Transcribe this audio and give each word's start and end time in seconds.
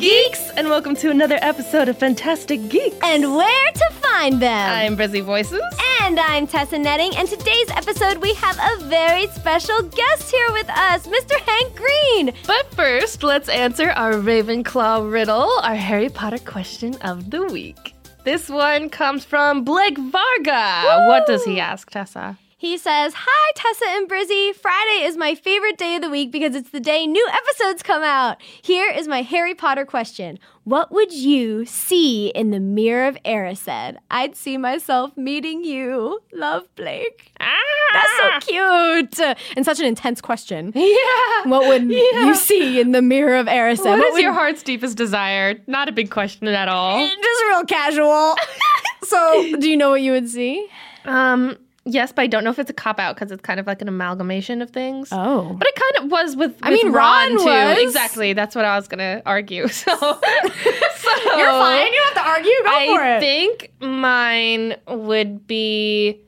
geeks, 0.00 0.48
and 0.56 0.70
welcome 0.70 0.96
to 0.96 1.10
another 1.10 1.38
episode 1.42 1.86
of 1.86 1.98
Fantastic 1.98 2.70
Geeks. 2.70 2.96
And 3.02 3.36
where 3.36 3.72
to 3.72 3.90
find 4.00 4.40
them. 4.40 4.72
I'm 4.72 4.96
Brizzy 4.96 5.22
Voices. 5.22 5.60
And 6.00 6.18
I'm 6.18 6.46
Tessa 6.46 6.78
Netting, 6.78 7.14
and 7.16 7.28
today's 7.28 7.68
episode 7.68 8.16
we 8.16 8.32
have 8.32 8.58
a 8.58 8.84
very 8.86 9.26
special 9.26 9.82
guest 9.82 10.30
here 10.30 10.52
with 10.52 10.70
us, 10.70 11.06
Mr. 11.06 11.38
Hank 11.40 11.76
Green. 11.76 12.34
But 12.46 12.72
first, 12.74 13.22
let's 13.22 13.50
answer 13.50 13.90
our 13.90 14.14
Ravenclaw 14.14 15.12
riddle, 15.12 15.50
our 15.62 15.74
Harry 15.76 16.08
Potter 16.08 16.38
question 16.38 16.94
of 17.02 17.30
the 17.30 17.44
week. 17.44 17.94
This 18.24 18.48
one 18.48 18.88
comes 18.88 19.26
from 19.26 19.64
Blake 19.64 19.98
Varga. 19.98 20.82
Woo! 20.82 21.08
What 21.08 21.26
does 21.26 21.44
he 21.44 21.60
ask, 21.60 21.90
Tessa? 21.90 22.38
He 22.60 22.76
says, 22.76 23.14
Hi, 23.16 23.52
Tessa 23.54 23.86
and 23.88 24.06
Brizzy. 24.06 24.54
Friday 24.54 25.04
is 25.06 25.16
my 25.16 25.34
favorite 25.34 25.78
day 25.78 25.96
of 25.96 26.02
the 26.02 26.10
week 26.10 26.30
because 26.30 26.54
it's 26.54 26.68
the 26.68 26.78
day 26.78 27.06
new 27.06 27.26
episodes 27.32 27.82
come 27.82 28.02
out. 28.02 28.36
Here 28.42 28.90
is 28.90 29.08
my 29.08 29.22
Harry 29.22 29.54
Potter 29.54 29.86
question 29.86 30.38
What 30.64 30.92
would 30.92 31.10
you 31.10 31.64
see 31.64 32.28
in 32.28 32.50
the 32.50 32.60
Mirror 32.60 33.08
of 33.08 33.18
Erised? 33.24 33.96
I'd 34.10 34.36
see 34.36 34.58
myself 34.58 35.16
meeting 35.16 35.64
you. 35.64 36.20
Love, 36.34 36.64
Blake. 36.76 37.32
Ah! 37.40 37.56
That's 37.94 38.44
so 38.46 38.52
cute. 38.52 39.36
And 39.56 39.64
such 39.64 39.80
an 39.80 39.86
intense 39.86 40.20
question. 40.20 40.72
Yeah. 40.90 41.44
What 41.48 41.66
would 41.66 41.90
Yeah. 41.90 42.26
you 42.26 42.34
see 42.34 42.78
in 42.78 42.92
the 42.92 43.00
Mirror 43.00 43.36
of 43.36 43.46
Erised? 43.46 43.86
What 43.86 43.98
is 44.00 44.12
would- 44.12 44.22
your 44.22 44.34
heart's 44.34 44.62
deepest 44.62 44.98
desire? 44.98 45.54
Not 45.66 45.88
a 45.88 45.92
big 45.92 46.10
question 46.10 46.46
at 46.48 46.68
all. 46.68 47.06
Just 47.06 47.42
real 47.48 47.64
casual. 47.64 48.34
so, 49.04 49.56
do 49.58 49.66
you 49.70 49.78
know 49.78 49.88
what 49.88 50.02
you 50.02 50.12
would 50.12 50.28
see? 50.28 50.68
Um, 51.06 51.56
yes, 51.92 52.12
but 52.12 52.22
I 52.22 52.26
don't 52.26 52.44
know 52.44 52.50
if 52.50 52.58
it's 52.58 52.70
a 52.70 52.74
cop 52.74 52.98
out 52.98 53.14
because 53.14 53.30
it's 53.32 53.42
kind 53.42 53.60
of 53.60 53.66
like 53.66 53.82
an 53.82 53.88
amalgamation 53.88 54.62
of 54.62 54.70
things. 54.70 55.08
Oh. 55.12 55.54
But 55.58 55.68
it 55.68 55.74
kind 55.74 56.04
of 56.04 56.10
was 56.10 56.36
with, 56.36 56.56
I 56.62 56.70
with 56.70 56.82
mean, 56.82 56.92
Ron, 56.92 57.34
Ron 57.34 57.38
too. 57.38 57.44
was. 57.44 57.78
Exactly. 57.78 58.32
That's 58.32 58.54
what 58.54 58.64
I 58.64 58.76
was 58.76 58.88
gonna 58.88 59.22
argue. 59.26 59.68
So, 59.80 59.96
so 59.96 61.36
You're 61.36 61.50
fine. 61.50 61.86
You 61.86 61.92
don't 61.92 62.14
have 62.14 62.14
to 62.14 62.28
argue. 62.28 62.52
Go 62.64 62.94
for 62.94 63.04
it. 63.04 63.16
I 63.16 63.20
think 63.20 63.72
mine 63.80 64.76
would 64.88 65.46
be. 65.46 66.20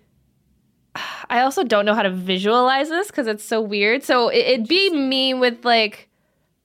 I 1.30 1.40
also 1.40 1.64
don't 1.64 1.84
know 1.86 1.94
how 1.94 2.02
to 2.02 2.10
visualize 2.10 2.88
this 2.88 3.08
because 3.08 3.26
it's 3.26 3.44
so 3.44 3.60
weird. 3.60 4.02
So 4.02 4.28
it, 4.28 4.38
it'd 4.38 4.68
be 4.68 4.90
me 4.90 5.34
with 5.34 5.64
like, 5.64 6.08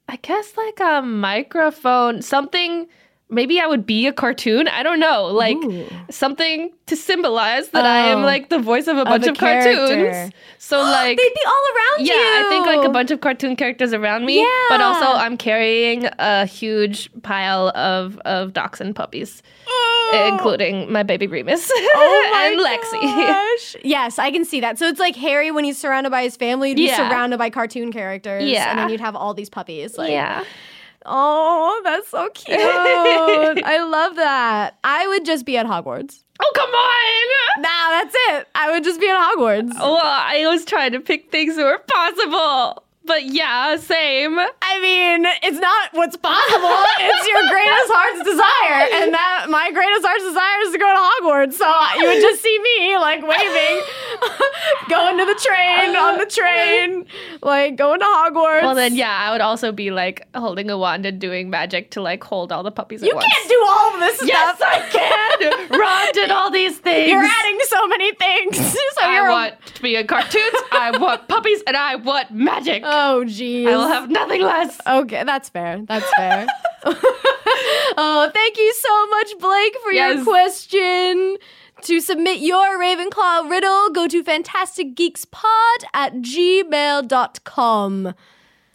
I 0.08 0.17
guess 0.17 0.56
like 0.56 0.80
a 0.80 1.02
microphone, 1.02 2.22
something. 2.22 2.88
Maybe 3.30 3.59
I 3.59 3.67
would 3.67 3.86
be 3.86 4.08
a 4.08 4.14
cartoon. 4.14 4.70
I 4.70 4.83
don't 4.83 5.02
know, 5.02 5.25
like 5.25 5.58
Ooh. 5.58 5.86
something 6.09 6.72
to 6.86 6.95
symbolize 6.95 7.70
that 7.70 7.86
I 7.86 8.08
am 8.08 8.20
Oh. 8.20 8.25
like 8.25 8.47
the 8.47 8.58
voice 8.59 8.88
of 8.88 8.95
a 8.97 9.03
bunch 9.03 9.25
a 9.28 9.31
of 9.31 9.38
cartoons. 9.38 10.31
So 10.59 10.80
like, 10.81 11.17
They'd 11.17 11.33
be 11.33 11.42
all 11.45 11.64
around 11.75 12.08
yeah, 12.08 12.14
you. 12.14 12.45
I 12.45 12.45
think 12.50 12.66
like 12.66 12.86
a 12.88 12.89
bunch 12.89 13.11
of 13.11 13.20
cartoon 13.20 13.58
characters 13.58 13.92
around 13.92 14.25
me. 14.25 14.39
Yeah. 14.39 14.66
But 14.70 14.80
also, 14.81 15.05
I'm 15.05 15.36
carrying 15.36 16.05
a 16.20 16.45
huge 16.45 17.09
pile 17.23 17.67
of 17.75 18.17
of 18.20 18.53
dachshund 18.53 18.95
puppies, 18.95 19.44
oh. 19.67 20.30
including 20.31 20.89
my 20.89 21.03
baby 21.03 21.28
Remus 21.28 21.70
Oh 21.75 22.30
my 22.31 22.45
and 22.45 22.61
Lexi. 22.61 23.02
gosh. 23.02 23.75
Yes, 23.83 24.20
I 24.20 24.31
can 24.31 24.45
see 24.45 24.61
that. 24.61 24.80
So 24.80 24.88
it's 24.88 25.02
like 25.02 25.17
Harry 25.17 25.52
when 25.52 25.66
he's 25.66 25.78
surrounded 25.78 26.11
by 26.11 26.23
his 26.23 26.38
family, 26.38 26.70
you'd 26.70 26.75
be 26.78 26.83
Yeah. 26.86 26.95
surrounded 27.09 27.38
by 27.39 27.50
cartoon 27.50 27.92
characters. 27.92 28.44
Yeah. 28.45 28.70
And 28.70 28.80
then 28.80 28.88
you'd 28.89 29.02
have 29.02 29.17
all 29.17 29.33
these 29.33 29.50
puppies. 29.50 29.98
Like, 29.98 30.11
yeah, 30.11 30.45
Oh, 31.06 31.80
that's 31.84 32.09
so 32.09 32.30
cute. 32.30 32.58
I 32.59 33.86
love 33.90 34.16
that. 34.16 34.78
I 34.84 35.08
would 35.08 35.26
just 35.26 35.45
be 35.45 35.58
at 35.58 35.66
Hogwarts. 35.66 36.23
Oh 36.39 36.52
come 36.54 36.70
on! 36.70 37.64
Nah, 37.64 37.89
that's 37.89 38.16
it. 38.30 38.48
I 38.54 38.72
would 38.72 38.84
just 38.84 39.00
be 39.00 39.09
at 39.09 39.17
Hogwarts. 39.17 39.73
Well, 39.73 40.00
I 40.04 40.45
was 40.48 40.66
trying 40.66 40.92
to 40.92 41.00
pick 41.00 41.31
things 41.31 41.56
that 41.56 41.64
were 41.64 41.80
possible, 41.88 42.84
but 43.06 43.26
yeah, 43.26 43.78
same. 43.78 44.38
I 44.38 44.81
mean, 44.81 45.26
it's 45.42 45.58
not 45.59 45.89
what's 45.94 46.16
possible. 46.16 46.78
it's 47.00 47.28
your 47.28 47.42
greatest 47.50 47.89
heart's 47.89 48.22
desire. 48.22 49.02
And 49.02 49.14
that 49.16 49.48
my 49.50 49.72
greatest 49.72 50.05
heart's 50.05 50.26
desire 50.26 50.60
is 50.67 50.71
to 50.73 50.77
go 50.77 50.86
to 50.86 51.02
Hogwarts. 51.02 51.54
So 51.58 51.66
you 51.98 52.05
would 52.05 52.21
just 52.21 52.44
see 52.44 52.60
me 52.60 52.98
like 52.98 53.23
waving, 53.26 53.82
the 55.27 55.36
train, 55.36 55.95
on 55.95 56.17
the 56.17 56.26
train, 56.26 57.05
like 57.43 57.76
going 57.76 57.99
to 57.99 58.05
Hogwarts. 58.05 58.64
Well, 58.64 58.73
then 58.76 58.95
yeah, 58.95 59.15
I 59.15 59.32
would 59.32 59.42
also 59.42 59.71
be 59.71 59.92
like 59.92 60.27
holding 60.36 60.70
a 60.71 60.77
wand 60.77 61.05
and 61.05 61.20
doing 61.21 61.49
magic 61.49 61.92
to 61.92 62.02
like 62.02 62.23
hold 62.23 62.52
all 62.52 62.64
the 62.64 62.71
puppies 62.71 63.04
you 63.04 63.10
at 63.10 63.15
once. 63.15 63.27
can't 63.32 63.49
do 63.49 63.65
all 63.67 63.93
of 63.93 63.99
this 63.99 64.27
Yes, 64.27 64.55
stuff. 64.58 64.70
I 64.70 64.80
can. 64.89 65.70
Ron 65.80 66.14
did 66.14 66.32
all 66.32 66.49
these 66.49 66.77
things. 66.80 67.10
You're 67.11 67.23
adding 67.23 67.58
so 67.67 67.88
many 67.88 68.14
things. 68.15 68.58
so 68.73 68.77
I 69.04 69.15
you're 69.15 69.27
a- 69.27 69.32
want 69.32 69.54
to 69.76 69.82
be 69.82 69.95
in 69.95 70.08
cartoons. 70.08 70.55
I 70.71 70.98
want 70.98 71.27
puppies, 71.27 71.61
and 71.67 71.77
I 71.77 71.95
want 71.95 72.32
magic. 72.32 72.83
Oh, 72.99 73.23
geez. 73.26 73.67
I 73.67 73.76
will 73.76 73.88
have 73.88 74.09
nothing 74.09 74.42
less. 74.42 74.80
Okay, 74.88 75.23
that's 75.23 75.49
fair. 75.49 75.82
That's 75.86 76.09
fair. 76.15 76.48
oh, 77.98 78.30
thank 78.33 78.58
you 78.58 78.73
so 78.73 79.08
much, 79.08 79.32
Blake, 79.39 79.76
for 79.83 79.92
your 79.92 80.23
question. 80.23 81.38
To 81.83 82.02
submit 82.02 82.39
your 82.39 82.80
Ravenclaw 82.80 83.49
riddle, 83.49 83.89
go 83.92 84.08
to 84.08 84.23
fantasticgeekspod 84.23 85.83
at 85.93 86.15
gmail.com. 86.15 88.14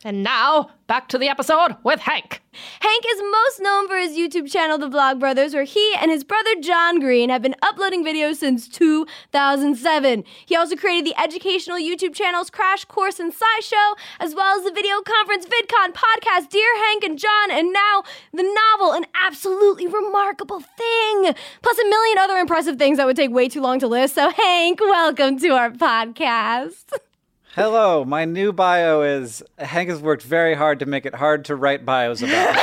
And 0.04 0.24
now 0.24 0.70
back 0.88 1.08
to 1.08 1.18
the 1.18 1.28
episode 1.28 1.76
with 1.84 2.00
Hank. 2.00 2.42
Hank 2.80 3.04
is 3.08 3.22
most 3.22 3.60
known 3.60 3.88
for 3.88 3.96
his 3.96 4.16
YouTube 4.16 4.50
channel, 4.50 4.76
The 4.76 4.88
Vlog 4.88 5.20
Brothers, 5.20 5.54
where 5.54 5.64
he 5.64 5.94
and 6.00 6.10
his 6.10 6.24
brother 6.24 6.50
John 6.60 6.98
Green 6.98 7.30
have 7.30 7.40
been 7.40 7.54
uploading 7.62 8.04
videos 8.04 8.36
since 8.36 8.68
2007. 8.68 10.24
He 10.44 10.56
also 10.56 10.74
created 10.74 11.06
the 11.06 11.20
educational 11.20 11.78
YouTube 11.78 12.14
channels 12.14 12.50
Crash 12.50 12.84
Course 12.84 13.20
and 13.20 13.32
SciShow, 13.32 13.94
as 14.18 14.34
well 14.34 14.58
as 14.58 14.64
the 14.64 14.72
video 14.72 15.00
conference 15.02 15.46
VidCon 15.46 15.94
podcast 15.94 16.50
Dear 16.50 16.76
Hank 16.84 17.04
and 17.04 17.18
John, 17.18 17.52
and 17.52 17.72
now 17.72 18.02
the 18.32 18.42
novel, 18.42 18.92
An 18.92 19.06
Absolutely 19.14 19.86
Remarkable 19.86 20.60
Thing, 20.60 21.34
plus 21.62 21.78
a 21.78 21.88
million 21.88 22.18
other 22.18 22.38
impressive 22.38 22.76
things 22.76 22.98
that 22.98 23.06
would 23.06 23.16
take 23.16 23.30
way 23.30 23.48
too 23.48 23.60
long 23.60 23.78
to 23.78 23.86
list. 23.86 24.16
So, 24.16 24.30
Hank, 24.30 24.80
welcome 24.80 25.38
to 25.38 25.48
our 25.50 25.70
podcast. 25.70 26.92
Hello, 27.54 28.02
my 28.02 28.24
new 28.24 28.50
bio 28.50 29.02
is 29.02 29.42
Hank 29.58 29.90
has 29.90 30.00
worked 30.00 30.22
very 30.22 30.54
hard 30.54 30.78
to 30.78 30.86
make 30.86 31.04
it 31.04 31.14
hard 31.14 31.44
to 31.46 31.56
write 31.56 31.84
bios 31.84 32.22
about. 32.22 32.56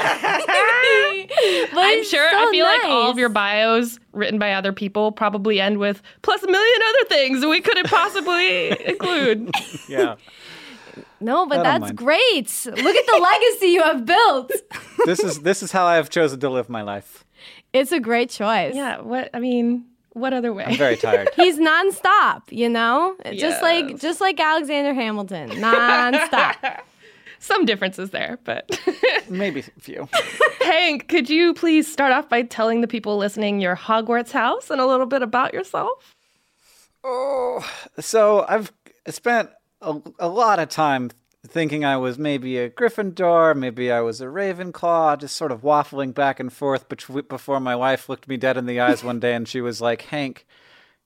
I'm 1.72 2.04
sure, 2.04 2.28
so 2.32 2.38
I 2.38 2.50
feel 2.52 2.66
like 2.66 2.84
all 2.86 3.12
of 3.12 3.20
your 3.20 3.30
bios 3.30 4.00
written 4.14 4.40
by 4.40 4.54
other 4.54 4.74
people 4.74 5.12
probably 5.12 5.62
end 5.62 5.78
with 5.78 6.02
plus 6.24 6.42
a 6.42 6.48
million 6.48 6.80
other 6.90 7.08
things 7.08 7.46
we 7.46 7.62
couldn't 7.62 7.88
possibly 7.88 8.88
include. 8.88 9.52
yeah. 9.88 10.16
No, 11.20 11.46
but 11.46 11.62
that's 11.62 11.82
mind. 11.82 11.96
great. 11.98 12.66
Look 12.66 12.96
at 12.96 13.06
the 13.06 13.20
legacy 13.22 13.68
you 13.68 13.84
have 13.84 14.06
built. 14.06 14.52
This 15.06 15.20
is 15.20 15.42
this 15.42 15.62
is 15.62 15.72
how 15.72 15.86
I 15.86 15.98
have 15.98 16.10
chosen 16.10 16.40
to 16.40 16.50
live 16.50 16.68
my 16.68 16.82
life. 16.82 17.26
It's 17.74 17.92
a 17.92 18.00
great 18.00 18.32
choice. 18.32 18.74
Yeah, 18.74 19.02
what, 19.02 19.30
I 19.36 19.40
mean, 19.40 19.86
what 20.14 20.34
other 20.34 20.54
way? 20.54 20.66
I'm 20.66 20.78
very 20.78 20.98
tired. 20.98 21.30
He's 21.36 21.58
nonstop, 21.60 22.44
you 22.50 22.70
know? 22.70 23.16
Just 23.34 23.62
like 23.62 24.00
just 24.00 24.22
like 24.22 24.40
Alexander 24.40 24.94
Hamilton. 24.94 25.50
Nonstop. 25.52 26.82
Some 27.40 27.66
differences 27.66 28.10
there, 28.10 28.38
but. 28.44 28.70
Maybe 29.30 29.62
a 29.62 29.80
few. 29.80 30.10
Hank, 30.60 31.08
could 31.08 31.30
you 31.30 31.54
please 31.54 31.92
start 31.92 32.12
off 32.12 32.28
by 32.28 32.42
telling 32.42 32.82
the 32.82 32.88
people 32.88 33.18
listening 33.18 33.62
your 33.62 33.78
Hogwarts 33.78 34.32
house 34.32 34.70
and 34.70 34.82
a 34.82 34.86
little 34.86 35.06
bit 35.06 35.22
about 35.22 35.54
yourself? 35.54 36.16
Oh, 37.02 37.66
so 37.98 38.46
I've 38.50 38.74
spent 39.08 39.50
a, 39.82 40.02
a 40.20 40.28
lot 40.28 40.60
of 40.60 40.68
time 40.68 41.12
thinking 41.48 41.86
I 41.86 41.98
was 41.98 42.18
maybe 42.20 42.58
a 42.58 42.70
Gryffindor, 42.70 43.56
maybe 43.56 43.92
I 43.92 44.02
was 44.02 44.22
a 44.22 44.26
Ravenclaw, 44.26 45.20
just 45.20 45.36
sort 45.36 45.52
of 45.52 45.62
waffling 45.62 46.14
back 46.14 46.40
and 46.40 46.52
forth 46.52 46.88
before 46.90 47.60
my 47.60 47.76
wife 47.76 48.10
looked 48.10 48.28
me 48.28 48.38
dead 48.38 48.58
in 48.58 48.66
the 48.66 48.80
eyes 48.80 49.04
one 49.04 49.20
day 49.20 49.34
and 49.34 49.48
she 49.48 49.62
was 49.62 49.82
like, 49.82 50.04
Hank, 50.04 50.46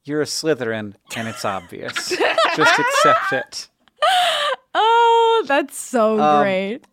you're 0.04 0.22
a 0.22 0.26
Slytherin, 0.26 0.96
and 1.16 1.28
it's 1.28 1.46
obvious. 1.46 2.10
just 2.56 2.80
accept 2.80 3.32
it. 3.34 3.68
oh, 4.74 5.46
that's 5.48 5.78
so 5.78 6.20
Um, 6.20 6.42
great. 6.44 6.86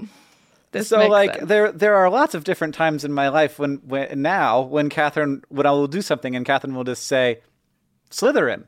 This 0.73 0.89
so 0.89 1.09
like 1.09 1.35
sense. 1.35 1.49
there 1.49 1.73
there 1.73 1.97
are 1.97 2.09
lots 2.09 2.35
of 2.37 2.45
different 2.45 2.77
times 2.77 3.05
in 3.05 3.13
my 3.13 3.29
life 3.29 3.59
when, 3.59 3.77
when 3.85 4.23
now 4.23 4.61
when 4.61 4.89
Katherine 4.89 5.43
when 5.49 5.67
I 5.67 5.73
will 5.73 5.89
do 5.89 6.01
something 6.01 6.37
and 6.37 6.47
Katherine 6.47 6.77
will 6.77 6.85
just 6.85 7.07
say 7.07 7.41
Slytherin. 8.13 8.67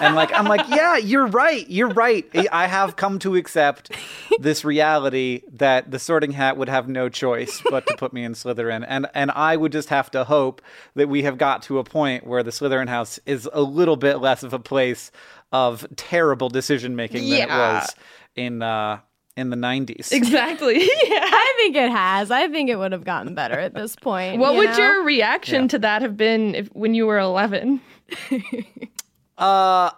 And 0.00 0.14
like 0.14 0.32
I'm 0.34 0.44
like, 0.46 0.68
yeah, 0.68 0.96
you're 0.96 1.26
right. 1.26 1.68
You're 1.68 1.88
right. 1.90 2.26
I- 2.34 2.48
I 2.52 2.66
have 2.66 2.96
come 2.96 3.18
to 3.20 3.36
accept 3.36 3.92
this 4.40 4.64
reality 4.64 5.42
that 5.52 5.90
the 5.90 5.98
sorting 5.98 6.32
hat 6.32 6.56
would 6.56 6.68
have 6.68 6.88
no 6.88 7.08
choice 7.08 7.62
but 7.70 7.86
to 7.86 7.96
put 7.96 8.12
me 8.12 8.24
in 8.24 8.32
Slytherin. 8.34 8.84
And 8.86 9.06
and 9.14 9.30
I 9.30 9.56
would 9.56 9.72
just 9.72 9.88
have 9.88 10.10
to 10.12 10.24
hope 10.24 10.60
that 10.94 11.08
we 11.08 11.22
have 11.22 11.38
got 11.38 11.62
to 11.64 11.78
a 11.78 11.84
point 11.84 12.26
where 12.26 12.42
the 12.42 12.50
Slytherin 12.50 12.88
house 12.88 13.18
is 13.26 13.48
a 13.52 13.62
little 13.62 13.96
bit 13.96 14.16
less 14.18 14.42
of 14.42 14.52
a 14.52 14.58
place 14.58 15.10
of 15.52 15.86
terrible 15.96 16.48
decision 16.48 16.96
making 16.96 17.28
than 17.28 17.40
it 17.42 17.48
was 17.48 17.94
in 18.36 18.62
uh 18.62 18.98
in 19.36 19.48
the 19.48 19.56
90s. 19.56 20.12
Exactly. 20.12 20.80
yeah. 21.04 21.20
I 21.24 21.54
think 21.56 21.74
it 21.74 21.90
has. 21.90 22.30
I 22.30 22.48
think 22.48 22.68
it 22.68 22.76
would 22.76 22.92
have 22.92 23.04
gotten 23.04 23.34
better 23.34 23.58
at 23.58 23.72
this 23.72 23.96
point. 23.96 24.38
What 24.38 24.52
you 24.52 24.58
would 24.58 24.70
know? 24.72 24.76
your 24.76 25.04
reaction 25.04 25.62
Yeah. 25.62 25.68
to 25.68 25.78
that 25.78 26.02
have 26.02 26.18
been 26.18 26.54
if, 26.54 26.68
when 26.74 26.92
you 26.94 27.06
were 27.06 27.18
11? 27.18 27.80
Uh, 29.42 29.90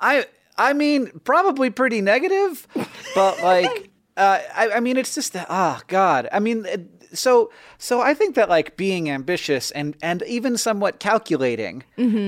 I 0.00 0.26
I 0.58 0.72
mean 0.72 1.20
probably 1.24 1.70
pretty 1.70 2.00
negative, 2.00 2.66
but 3.14 3.40
like 3.42 3.90
uh, 4.16 4.40
I 4.54 4.70
I 4.72 4.80
mean 4.80 4.96
it's 4.96 5.14
just 5.14 5.32
that 5.34 5.46
oh 5.48 5.80
god. 5.86 6.28
I 6.32 6.40
mean 6.40 6.66
so 7.12 7.52
so 7.78 8.00
I 8.00 8.14
think 8.14 8.34
that 8.34 8.48
like 8.48 8.76
being 8.76 9.08
ambitious 9.08 9.70
and 9.70 9.96
and 10.02 10.22
even 10.26 10.56
somewhat 10.58 10.98
calculating 10.98 11.84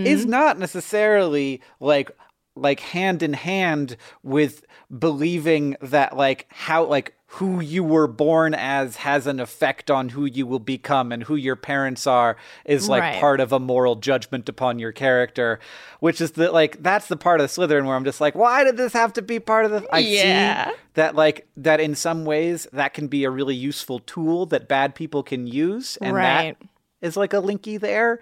is 0.06 0.24
not 0.26 0.58
necessarily 0.58 1.60
like 1.80 2.10
like 2.56 2.80
hand 2.80 3.22
in 3.22 3.34
hand 3.34 3.96
with 4.22 4.64
believing 4.98 5.76
that 5.80 6.16
like 6.16 6.46
how 6.50 6.84
like 6.84 7.12
who 7.28 7.60
you 7.60 7.82
were 7.82 8.06
born 8.06 8.54
as 8.54 8.96
has 8.96 9.26
an 9.26 9.40
effect 9.40 9.90
on 9.90 10.10
who 10.10 10.24
you 10.26 10.46
will 10.46 10.60
become 10.60 11.10
and 11.10 11.24
who 11.24 11.34
your 11.34 11.56
parents 11.56 12.06
are 12.06 12.36
is 12.64 12.88
like 12.88 13.02
Right. 13.02 13.20
part 13.20 13.40
of 13.40 13.52
a 13.52 13.58
moral 13.58 13.96
judgment 13.96 14.48
upon 14.48 14.78
your 14.78 14.92
character 14.92 15.58
which 16.00 16.20
is 16.20 16.32
that 16.32 16.52
like 16.54 16.82
that's 16.82 17.08
the 17.08 17.16
part 17.16 17.40
of 17.40 17.50
Slytherin 17.50 17.84
where 17.84 17.96
I'm 17.96 18.04
just 18.04 18.20
like 18.20 18.34
why 18.36 18.62
did 18.64 18.76
this 18.76 18.92
have 18.92 19.12
to 19.14 19.22
be 19.22 19.40
part 19.40 19.64
of 19.64 19.72
the 19.72 19.86
I 19.92 19.98
Yeah. 19.98 20.70
see 20.70 20.76
that 20.94 21.16
like 21.16 21.48
that 21.56 21.80
in 21.80 21.94
some 21.96 22.24
ways 22.24 22.68
that 22.72 22.94
can 22.94 23.08
be 23.08 23.24
a 23.24 23.30
really 23.30 23.56
useful 23.56 23.98
tool 23.98 24.46
that 24.46 24.68
bad 24.68 24.94
people 24.94 25.22
can 25.24 25.46
use 25.48 25.96
and 25.98 26.14
Right. 26.14 26.56
that 26.60 26.68
is 27.06 27.16
like 27.16 27.32
a 27.34 27.42
linky 27.42 27.78
there 27.78 28.20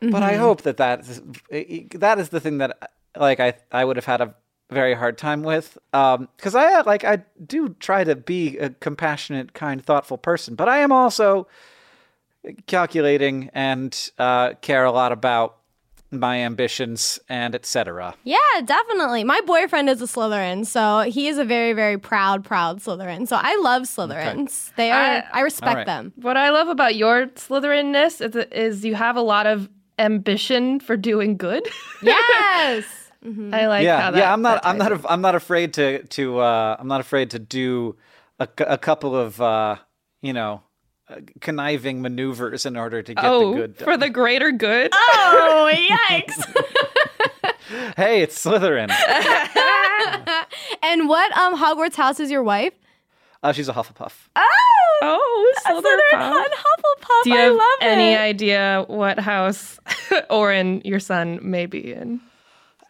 but 0.00 0.22
I 0.22 0.32
mm-hmm. 0.32 0.40
hope 0.42 0.62
that 0.62 0.76
that 0.78 1.00
is, 1.08 1.22
that 1.94 2.18
is 2.18 2.28
the 2.28 2.40
thing 2.40 2.58
that 2.58 2.90
like 3.16 3.40
I 3.40 3.54
I 3.72 3.84
would 3.84 3.96
have 3.96 4.04
had 4.04 4.20
a 4.20 4.34
very 4.70 4.94
hard 4.94 5.18
time 5.18 5.42
with 5.42 5.76
um 5.92 6.28
because 6.36 6.54
I 6.54 6.80
like 6.82 7.04
I 7.04 7.22
do 7.46 7.70
try 7.80 8.02
to 8.04 8.16
be 8.16 8.58
a 8.58 8.70
compassionate 8.70 9.52
kind 9.52 9.84
thoughtful 9.84 10.18
person 10.18 10.54
but 10.54 10.68
I 10.68 10.78
am 10.78 10.90
also 10.92 11.46
calculating 12.66 13.50
and 13.54 14.10
uh 14.18 14.54
care 14.60 14.84
a 14.84 14.92
lot 14.92 15.12
about 15.12 15.56
my 16.10 16.38
ambitions 16.38 17.18
and 17.28 17.54
etc 17.54 18.14
Yeah, 18.24 18.38
definitely. 18.64 19.24
My 19.24 19.40
boyfriend 19.46 19.88
is 19.90 20.00
a 20.00 20.04
Slytherin, 20.06 20.64
so 20.64 21.00
he 21.00 21.26
is 21.26 21.38
a 21.38 21.44
very, 21.44 21.72
very 21.72 21.98
proud, 21.98 22.44
proud 22.44 22.78
Slytherin. 22.78 23.26
So 23.26 23.36
I 23.40 23.56
love 23.56 23.82
Slytherins. 23.82 24.72
They 24.76 24.92
are. 24.92 24.96
I, 25.02 25.24
I- 25.32 25.40
respect 25.40 25.68
All 25.70 25.74
right. 25.76 25.86
them. 25.86 26.12
What 26.14 26.36
I 26.36 26.50
love 26.50 26.68
about 26.68 26.94
your 26.94 27.26
Slytherinness 27.26 28.20
is, 28.20 28.36
is 28.52 28.84
you 28.84 28.94
have 28.94 29.16
a 29.16 29.22
lot 29.22 29.46
of 29.46 29.68
ambition 29.98 30.78
for 30.78 30.96
doing 30.96 31.36
good. 31.36 31.66
Yes. 32.02 33.03
I 33.24 33.66
like 33.66 33.84
yeah 33.84 34.00
how 34.00 34.10
that. 34.10 34.18
yeah 34.18 34.32
i'm 34.32 34.42
not 34.42 34.62
that 34.62 34.68
i'm 34.68 34.76
not 34.78 34.92
af- 34.92 35.06
i'm 35.08 35.20
not 35.22 35.34
afraid 35.34 35.72
to 35.74 36.02
to 36.08 36.38
uh 36.40 36.76
i'm 36.78 36.88
not 36.88 37.00
afraid 37.00 37.30
to 37.30 37.38
do 37.38 37.96
a, 38.38 38.46
a 38.58 38.76
couple 38.78 39.16
of 39.16 39.40
uh 39.40 39.76
you 40.20 40.32
know 40.34 40.60
uh, 41.08 41.16
conniving 41.40 42.02
maneuvers 42.02 42.66
in 42.66 42.76
order 42.76 43.02
to 43.02 43.14
get 43.14 43.24
oh, 43.24 43.50
the 43.52 43.56
good 43.56 43.76
done. 43.78 43.84
for 43.84 43.96
the 43.96 44.10
greater 44.10 44.52
good. 44.52 44.90
oh, 44.94 45.70
yikes. 45.72 46.44
hey 47.96 48.20
it's 48.22 48.42
slytherin 48.44 48.90
and 50.82 51.08
what 51.08 51.36
um 51.36 51.56
Hogwarts 51.56 51.96
house 51.96 52.20
is 52.20 52.30
your 52.30 52.42
wife? 52.42 52.72
uh, 53.42 53.52
she's 53.52 53.68
a 53.68 53.72
hufflepuff 53.72 54.12
Oh, 55.02 55.52
A 55.66 55.70
Slytherin 55.70 55.82
Slytherin. 55.82 56.44
and 56.44 56.52
Hufflepuff. 56.54 57.22
Do 57.24 57.30
you 57.30 57.36
I 57.36 57.40
have 57.40 57.52
love 57.56 57.78
any 57.82 58.12
it. 58.14 58.18
idea 58.18 58.84
what 58.86 59.18
house 59.18 59.78
Orin, 60.30 60.80
your 60.84 61.00
son, 61.00 61.40
may 61.42 61.66
be 61.66 61.92
in? 61.92 62.20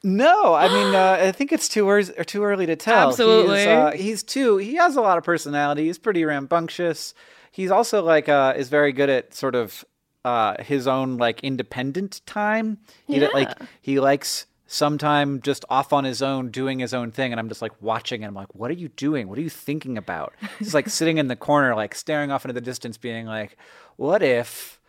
No 0.05 0.55
i 0.55 0.69
mean 0.69 0.95
uh, 0.95 1.19
i 1.21 1.33
think 1.33 1.51
it's 1.51 1.69
too 1.69 1.89
early 1.89 2.13
or 2.17 2.25
too 2.25 2.45
early 2.45 2.67
to 2.67 2.77
tell. 2.77 3.09
Absolutely. 3.09 3.59
he's, 3.59 3.67
uh, 3.67 3.91
he's 3.93 4.23
too 4.23 4.59
he 4.59 4.75
has 4.77 4.97
a 4.97 5.01
lot 5.01 5.19
of 5.19 5.25
personality. 5.25 5.87
He's 5.87 5.99
pretty 5.99 6.25
rambunctious. 6.25 7.15
He's 7.51 7.71
also 7.71 8.03
like 8.03 8.29
uh 8.29 8.53
is 8.57 8.69
very 8.69 8.93
good 8.93 9.09
at 9.11 9.35
sort 9.35 9.55
of 9.55 9.85
uh 10.25 10.63
his 10.63 10.87
own 10.87 11.17
like 11.17 11.41
independent 11.43 12.21
time. 12.27 12.79
He 13.07 13.19
d- 13.19 13.29
like 13.33 13.51
he 13.81 13.99
likes 13.99 14.47
sometime 14.67 15.41
just 15.41 15.65
off 15.71 15.93
on 15.93 16.05
his 16.05 16.21
own 16.23 16.51
doing 16.51 16.79
his 16.81 16.93
own 16.95 17.13
thing 17.13 17.33
and 17.33 17.39
i'm 17.39 17.49
just 17.49 17.61
like 17.63 17.71
watching 17.83 18.25
and 18.25 18.29
i'm 18.29 18.35
like 18.35 18.55
what 18.55 18.71
are 18.71 18.75
you 18.75 18.89
doing? 18.89 19.29
What 19.29 19.39
are 19.39 19.43
you 19.43 19.51
thinking 19.51 19.97
about? 19.97 20.35
He's 20.59 20.75
like 20.75 20.89
sitting 20.89 21.19
in 21.19 21.29
the 21.29 21.37
corner 21.37 21.75
like 21.75 21.95
staring 21.95 22.31
off 22.31 22.45
into 22.45 22.55
the 22.55 22.61
distance 22.61 22.99
being 22.99 23.27
like 23.27 23.57
what 23.97 24.23
if 24.23 24.81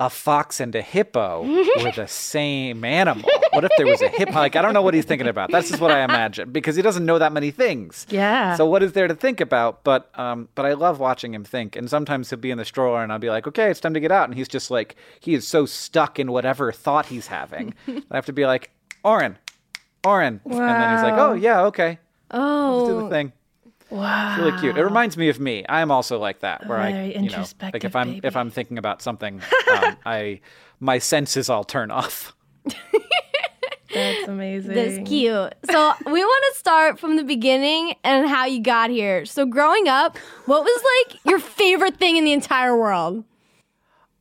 a 0.00 0.10
fox 0.10 0.58
and 0.60 0.74
a 0.74 0.82
hippo 0.82 1.42
were 1.82 1.92
the 1.92 2.06
same 2.08 2.84
animal 2.84 3.28
what 3.52 3.64
if 3.64 3.70
there 3.76 3.86
was 3.86 4.02
a 4.02 4.08
hippo 4.08 4.32
like 4.32 4.56
i 4.56 4.62
don't 4.62 4.72
know 4.74 4.82
what 4.82 4.94
he's 4.94 5.04
thinking 5.04 5.28
about 5.28 5.50
that's 5.50 5.68
just 5.70 5.80
what 5.80 5.90
i 5.92 6.02
imagine 6.02 6.50
because 6.50 6.74
he 6.74 6.82
doesn't 6.82 7.04
know 7.06 7.18
that 7.18 7.32
many 7.32 7.50
things 7.52 8.04
Yeah. 8.10 8.56
so 8.56 8.66
what 8.66 8.82
is 8.82 8.92
there 8.92 9.06
to 9.08 9.14
think 9.14 9.40
about? 9.40 9.84
But 9.84 10.10
um, 10.18 10.48
but 10.54 10.66
I 10.66 10.72
love 10.74 10.98
watching 11.00 11.32
him 11.34 11.44
think. 11.44 11.76
And 11.76 11.88
sometimes 11.88 12.30
he'll 12.30 12.38
be 12.38 12.50
in 12.50 12.58
the 12.58 12.64
stroller, 12.64 13.02
and 13.02 13.12
I'll 13.12 13.18
be 13.18 13.30
like, 13.30 13.46
okay, 13.46 13.70
it's 13.70 13.80
time 13.80 13.94
to 13.94 14.00
get 14.00 14.10
out, 14.12 14.28
and 14.28 14.36
he's 14.36 14.48
just 14.48 14.70
like, 14.70 14.96
he 15.20 15.34
is 15.34 15.46
so 15.46 15.66
stuck 15.66 16.18
in 16.18 16.30
whatever 16.32 16.70
thought 16.72 17.06
he's 17.06 17.26
having. 17.28 17.74
I 17.88 18.14
have 18.16 18.26
to 18.26 18.32
be 18.32 18.44
like, 18.46 18.70
Orin, 19.04 19.36
Orin, 20.04 20.40
and 20.44 20.58
then 20.58 20.92
he's 20.96 21.02
like, 21.02 21.14
oh 21.14 21.32
yeah, 21.34 21.62
okay, 21.66 21.98
Oh. 22.30 22.76
let's 22.78 22.88
do 22.90 22.96
the 23.00 23.06
Oh. 23.06 23.10
thing. 23.10 23.32
Wow. 23.92 24.32
It's 24.32 24.42
really 24.42 24.60
cute. 24.60 24.76
It 24.76 24.84
reminds 24.84 25.16
me 25.16 25.28
of 25.28 25.38
me. 25.38 25.64
I'm 25.68 25.90
also 25.90 26.18
like 26.18 26.40
that, 26.40 26.66
where 26.66 26.78
I, 26.78 26.92
Very 26.92 27.18
you 27.18 27.30
know, 27.30 27.44
like 27.60 27.84
if 27.84 27.94
I'm 27.94 28.20
if. 28.22 28.36
I'm 28.36 28.50
thinking 28.50 28.78
about 28.78 29.02
something, 29.02 29.40
um, 29.72 29.96
I 30.04 30.40
my 30.80 30.98
senses 30.98 31.48
all 31.48 31.64
turn 31.64 31.90
off. 31.90 32.34
That's 33.94 34.26
amazing. 34.26 34.74
That's 34.74 35.08
cute. 35.08 35.54
So 35.70 35.92
we 36.06 36.24
want 36.24 36.44
to 36.54 36.58
start 36.58 36.98
from 36.98 37.16
the 37.16 37.24
beginning 37.24 37.94
and 38.02 38.26
how 38.26 38.46
you 38.46 38.62
got 38.62 38.88
here. 38.88 39.26
So 39.26 39.44
growing 39.44 39.86
up, 39.86 40.16
what 40.46 40.64
was 40.64 40.82
like 41.10 41.20
your 41.26 41.38
favorite 41.38 41.98
thing 41.98 42.16
in 42.16 42.24
the 42.24 42.32
entire 42.32 42.76
world? 42.76 43.24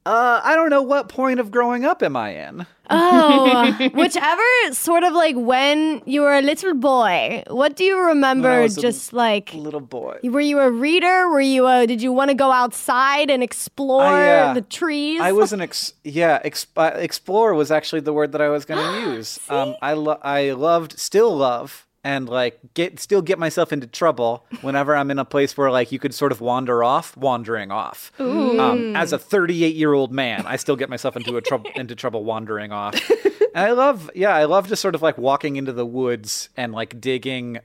Uh, 0.04 0.42
I 0.44 0.56
don't 0.56 0.72
know 0.72 0.82
what 0.82 1.10
point 1.10 1.40
of 1.40 1.52
growing 1.52 1.86
up 1.86 2.02
am 2.02 2.16
I 2.18 2.30
in. 2.48 2.66
Oh, 2.90 3.90
whichever 3.94 4.74
sort 4.74 5.04
of 5.04 5.14
like 5.14 5.36
when 5.38 6.02
you 6.06 6.22
were 6.22 6.34
a 6.34 6.42
little 6.42 6.74
boy. 6.74 7.44
What 7.48 7.76
do 7.76 7.84
you 7.84 8.00
remember? 8.08 8.68
Just 8.68 9.14
like 9.14 9.54
Little 9.54 9.80
boy. 9.80 10.18
were 10.24 10.42
you 10.42 10.60
a 10.60 10.72
reader? 10.72 11.30
Were 11.30 11.40
you 11.40 11.68
a? 11.68 11.86
Did 11.86 12.02
you 12.02 12.12
want 12.12 12.30
to 12.32 12.36
go 12.36 12.52
outside 12.52 13.30
and 13.30 13.44
explore 13.44 14.02
I, 14.04 14.30
uh, 14.40 14.54
the 14.56 14.62
trees? 14.64 15.22
I 15.22 15.32
was 15.34 15.54
an 15.54 15.62
ex- 15.62 15.94
yeah, 16.04 16.40
ex- 16.44 16.66
uh, 16.76 16.92
explorer 16.96 17.54
was 17.54 17.72
actually 17.72 18.02
the 18.02 18.12
word 18.14 18.32
that 18.32 18.42
I 18.42 18.50
was 18.50 18.66
going 18.66 18.82
to 19.06 19.12
use. 19.12 19.40
um, 19.50 19.76
I 19.82 19.94
lo- 19.94 20.20
I 20.24 20.52
loved, 20.52 20.98
still 21.00 21.36
love, 21.38 21.86
and 22.04 22.28
like 22.28 22.60
get 22.74 23.00
still 23.00 23.22
get 23.22 23.38
myself 23.38 23.72
into 23.72 23.88
trouble 23.88 24.46
whenever 24.62 24.96
I'm 24.96 25.12
in 25.12 25.20
a 25.20 25.26
place 25.26 25.56
where 25.56 25.70
like 25.72 25.92
you 25.92 26.00
could 26.00 26.14
sort 26.14 26.32
of 26.32 26.42
wander 26.42 26.84
off, 26.84 27.16
wandering 27.16 27.72
off. 27.72 28.12
Um, 28.60 28.96
as 28.96 29.14
a 29.14 29.20
38 29.20 29.76
year 29.76 29.94
old 29.94 30.12
man, 30.12 30.46
I 30.48 30.56
still 30.56 30.76
get 30.76 30.90
myself 30.90 31.16
into 31.16 31.38
a 31.38 31.42
trouble 31.42 31.70
into 31.76 31.96
trouble 31.96 32.24
wandering 32.24 32.72
off. 32.72 32.96
and 33.10 33.66
I 33.66 33.72
love, 33.72 34.10
yeah, 34.16 34.36
I 34.36 34.46
love 34.46 34.68
just 34.68 34.82
sort 34.82 34.96
of 34.96 35.02
like 35.02 35.18
walking 35.18 35.56
into 35.56 35.74
the 35.74 35.86
woods 35.86 36.50
and 36.58 36.74
like 36.74 37.00
digging 37.00 37.60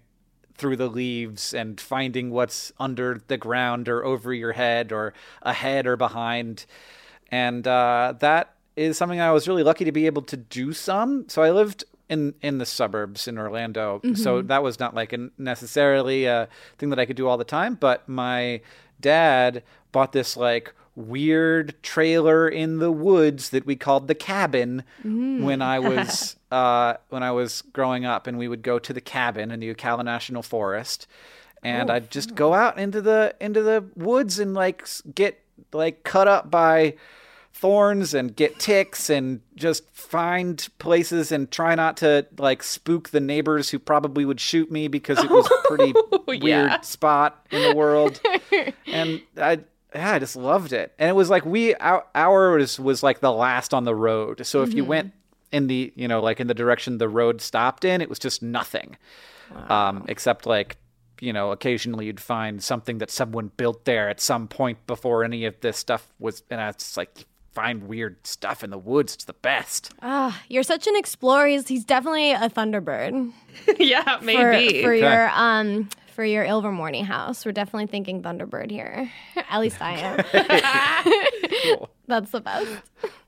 through 0.57 0.77
the 0.77 0.89
leaves 0.89 1.53
and 1.53 1.81
finding 1.81 2.31
what's 2.31 2.73
under 2.79 3.21
the 3.29 3.37
ground 3.37 3.89
or 3.89 4.05
over 4.05 4.33
your 4.33 4.53
head 4.53 4.93
or 4.93 5.13
ahead 5.43 5.87
or 5.87 5.97
behind. 5.97 6.65
And 7.31 7.67
uh, 7.67 8.15
that 8.21 8.55
is 8.75 8.97
something 8.97 9.21
I 9.21 9.33
was 9.33 9.49
really 9.49 9.63
lucky 9.63 9.85
to 9.85 9.93
be 9.93 10.07
able 10.07 10.23
to 10.23 10.37
do 10.37 10.73
some. 10.73 11.29
So 11.29 11.43
I 11.43 11.51
lived 11.51 11.85
in 12.09 12.35
in 12.41 12.59
the 12.59 12.67
suburbs 12.67 13.27
in 13.27 13.39
Orlando, 13.39 14.01
so 14.15 14.43
that 14.43 14.63
was 14.63 14.79
not 14.79 14.95
like 14.95 15.13
a, 15.13 15.31
necessarily 15.39 16.25
a 16.27 16.49
thing 16.79 16.91
that 16.91 16.99
I 16.99 17.07
could 17.07 17.17
do 17.17 17.27
all 17.29 17.37
the 17.37 17.45
time. 17.45 17.75
But 17.75 18.09
my 18.09 18.61
dad 19.01 19.63
bought 19.93 20.13
this 20.13 20.37
like 20.37 20.73
weird 20.95 21.75
trailer 21.83 22.49
in 22.49 22.79
the 22.79 22.91
woods 22.91 23.51
that 23.51 23.67
we 23.67 23.77
called 23.77 24.09
the 24.09 24.15
cabin 24.15 24.83
when 25.03 25.61
I 25.61 25.79
was 25.91 26.37
uh, 26.51 26.95
when 27.09 27.23
I 27.23 27.33
was 27.33 27.63
growing 27.63 28.05
up, 28.05 28.27
and 28.27 28.39
we 28.39 28.49
would 28.49 28.63
go 28.63 28.79
to 28.79 28.93
the 28.93 29.01
cabin 29.01 29.51
in 29.51 29.61
the 29.61 29.75
Ocala 29.75 30.05
National 30.05 30.43
Forest, 30.43 31.07
and 31.63 31.91
I'd 31.91 32.11
just 32.11 32.35
go 32.35 32.55
out 32.55 32.79
into 32.79 33.01
the 33.01 33.35
into 33.41 33.63
the 33.63 33.85
woods 33.97 34.39
and 34.39 34.55
like 34.55 34.87
get 35.15 35.41
like 35.73 36.05
cut 36.05 36.29
up 36.29 36.51
by 36.51 36.95
thorns 37.57 38.13
and 38.13 38.37
get 38.37 38.59
ticks 38.59 39.09
and 39.09 39.41
just 39.55 39.89
find 39.95 40.69
places 40.79 41.33
and 41.33 41.51
try 41.51 41.75
not 41.75 41.97
to 41.97 42.27
like 42.39 42.63
spook 42.63 43.09
the 43.09 43.21
neighbors 43.21 43.71
who 43.71 43.79
probably 43.79 44.27
would 44.27 44.39
shoot 44.39 44.71
me 44.71 44.89
because 44.89 45.19
it 45.19 45.31
was 45.31 45.47
a 45.47 45.57
pretty 45.69 45.95
weird 46.27 46.85
spot 46.85 47.47
in 47.51 47.63
the 47.63 47.75
world 47.75 48.21
and 48.87 49.23
I 49.39 49.61
yeah, 49.95 50.13
I 50.13 50.19
just 50.19 50.37
loved 50.37 50.75
it. 50.75 50.93
And 50.99 51.09
it 51.09 51.15
was 51.15 51.31
like 51.31 51.47
we 51.47 51.75
our, 51.77 52.05
ours 52.15 52.79
was 52.79 53.03
like 53.03 53.21
the 53.21 53.33
last 53.33 53.73
on 53.73 53.85
the 53.85 53.95
road. 53.95 54.47
So 54.47 54.63
if 54.63 54.75
you 54.75 54.85
went 54.85 55.13
in 55.53 55.69
the 55.69 55.93
you 55.97 56.07
know 56.09 56.21
like 56.21 56.41
in 56.41 56.49
the 56.49 56.55
direction 56.55 56.99
the 56.99 57.09
road 57.09 57.41
stopped 57.41 57.85
in, 57.85 58.03
it 58.03 58.09
was 58.11 58.19
just 58.19 58.43
nothing, 58.43 58.97
um, 59.69 60.05
except 60.09 60.45
like 60.45 60.77
you 61.21 61.33
know 61.33 61.53
occasionally 61.53 62.07
you'd 62.07 62.21
find 62.21 62.63
something 62.63 62.99
that 62.99 63.11
someone 63.11 63.51
built 63.57 63.87
there 63.87 64.11
at 64.11 64.21
some 64.21 64.47
point 64.49 64.87
before 64.87 65.25
any 65.25 65.47
of 65.47 65.59
this 65.61 65.79
stuff 65.79 66.13
was. 66.19 66.43
And 66.51 66.61
it's 66.61 66.99
like 66.99 67.25
find 67.57 67.85
weird 67.85 68.25
stuff 68.27 68.63
in 68.63 68.69
the 68.69 68.77
woods. 68.79 69.15
It's 69.15 69.25
the 69.25 69.33
best. 69.33 69.91
Ah, 70.03 70.43
you're 70.47 70.63
such 70.63 70.87
an 70.87 70.95
explorer. 70.95 71.47
He's, 71.47 71.67
he's 71.67 71.87
definitely 71.87 72.33
a 72.33 72.51
Thunderbird. 72.51 73.33
yeah, 73.79 74.19
for, 74.19 74.25
maybe. 74.25 74.83
for 74.83 74.93
your 74.93 75.31
um 75.31 75.89
for 76.15 76.23
your 76.23 76.45
Ilvermorny 76.45 77.03
house. 77.03 77.47
We're 77.47 77.53
definitely 77.53 77.87
thinking 77.87 78.23
Thunderbird 78.23 78.71
here. 78.71 79.11
At 79.51 79.61
least 79.61 79.81
I 79.81 79.93
am. 79.97 81.03
Cool. 81.63 81.89
That's 82.07 82.31
the 82.31 82.41
best. 82.43 82.71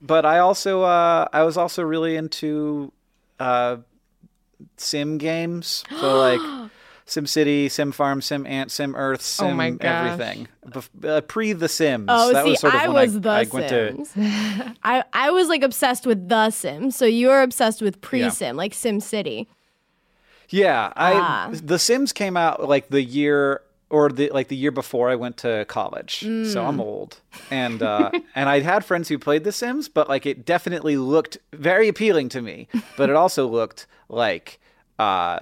but 0.02 0.26
I 0.26 0.38
also 0.38 0.82
uh, 0.82 1.26
I 1.32 1.42
was 1.44 1.56
also 1.56 1.82
really 1.82 2.14
into 2.14 2.92
uh, 3.40 3.78
sim 4.76 5.16
games. 5.16 5.85
So 5.99 6.18
like 6.18 6.40
SimCity, 7.09 7.71
Sim 7.71 7.91
Farm, 7.91 8.21
Sim 8.21 8.47
Ant, 8.47 8.71
Sim 8.71 8.95
Earth, 8.95 9.23
Sim 9.23 9.47
Oh 9.47 9.55
my 9.55 9.71
gosh. 9.71 10.11
everything. 10.12 10.49
Bef- 10.69 11.05
uh, 11.05 11.21
pre 11.23 11.55
The 11.55 11.69
Sims. 11.69 12.05
Oh, 12.09 12.33
that 12.35 12.45
see, 12.45 12.50
was 12.50 12.61
sort 12.61 12.75
of 12.75 12.81
I 12.81 12.88
was 12.88 13.17
I, 13.17 13.19
the 13.19 13.31
I 13.31 13.45
went 13.50 13.69
to 13.71 14.05
Sims. 14.07 14.12
I 14.85 15.05
I 15.12 15.31
was 15.31 15.49
like 15.49 15.62
obsessed 15.62 16.07
with 16.07 16.29
the 16.29 16.50
Sims. 16.50 16.95
So 16.97 17.07
you 17.07 17.29
were 17.29 17.43
obsessed 17.43 17.81
with 17.83 18.00
pre-Sim, 18.00 18.57
like 18.57 18.75
Sim 18.75 19.00
City. 19.00 19.49
Yeah, 20.50 20.93
I 20.97 21.12
Ah. 21.15 21.50
The 21.53 21.79
Sims 21.79 22.12
came 22.12 22.37
out 22.37 22.69
like 22.69 22.88
the 22.88 23.03
year 23.03 23.62
or 23.91 24.11
the 24.11 24.31
like 24.31 24.49
the 24.49 24.57
year 24.57 24.71
before 24.71 25.09
I 25.11 25.15
went 25.15 25.38
to 25.38 25.65
college. 25.67 26.21
So 26.21 26.27
Mm. 26.29 26.69
I'm 26.69 26.81
old. 26.81 27.21
And 27.50 27.83
uh 27.83 28.11
and 28.35 28.49
I 28.49 28.61
had 28.61 28.85
friends 28.85 29.09
who 29.09 29.19
played 29.19 29.45
The 29.45 29.53
Sims, 29.53 29.88
but 29.88 30.09
like 30.09 30.27
it 30.27 30.45
definitely 30.45 30.97
looked 30.99 31.38
very 31.53 31.88
appealing 31.88 32.29
to 32.31 32.43
me, 32.43 32.69
but 32.99 33.09
it 33.09 33.17
also 33.17 33.47
looked 33.47 33.87
like 34.11 34.59
uh 34.99 35.38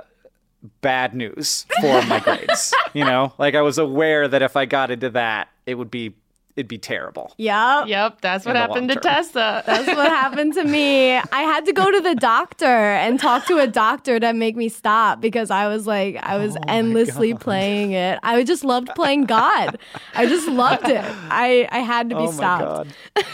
bad 0.81 1.15
news 1.15 1.67
for 1.81 2.03
my 2.03 2.21
grades, 2.25 2.75
you 2.93 3.05
know? 3.05 3.33
Like 3.39 3.55
I 3.55 3.63
was 3.63 3.79
aware 3.79 4.29
that 4.29 4.43
if 4.43 4.57
I 4.57 4.67
got 4.67 4.91
into 4.91 5.11
that, 5.11 5.49
it 5.67 5.75
would 5.75 5.91
be 5.91 6.15
it'd 6.57 6.69
be 6.69 6.79
terrible. 6.79 7.35
Yep. 7.37 7.89
Yep, 7.89 8.21
that's 8.23 8.47
what 8.47 8.57
happened 8.57 8.89
to 8.89 8.95
term. 8.95 9.03
Tessa. 9.03 9.63
That's 9.67 9.87
what 9.89 10.09
happened 10.09 10.55
to 10.55 10.65
me. 10.65 11.17
I 11.17 11.43
had 11.43 11.67
to 11.67 11.73
go 11.73 11.91
to 11.91 12.01
the 12.01 12.15
doctor 12.15 12.65
and 12.65 13.21
talk 13.21 13.47
to 13.47 13.59
a 13.59 13.67
doctor 13.67 14.19
to 14.19 14.33
make 14.33 14.57
me 14.57 14.71
stop 14.71 15.21
because 15.21 15.51
I 15.51 15.69
was 15.69 15.87
like, 15.87 16.17
I 16.23 16.39
was 16.39 16.57
oh 16.57 16.61
endlessly 16.67 17.35
playing 17.35 17.93
it. 17.93 18.19
I 18.23 18.43
just 18.43 18.65
loved 18.65 18.89
playing 18.95 19.25
God. 19.25 19.79
I 20.15 20.27
just 20.27 20.49
loved 20.49 20.89
it. 20.89 21.05
I, 21.05 21.69
I 21.71 21.81
had 21.81 22.09
to 22.09 22.17
be 22.17 22.23
oh 22.23 22.27
my 22.27 22.33
stopped. 22.33 22.91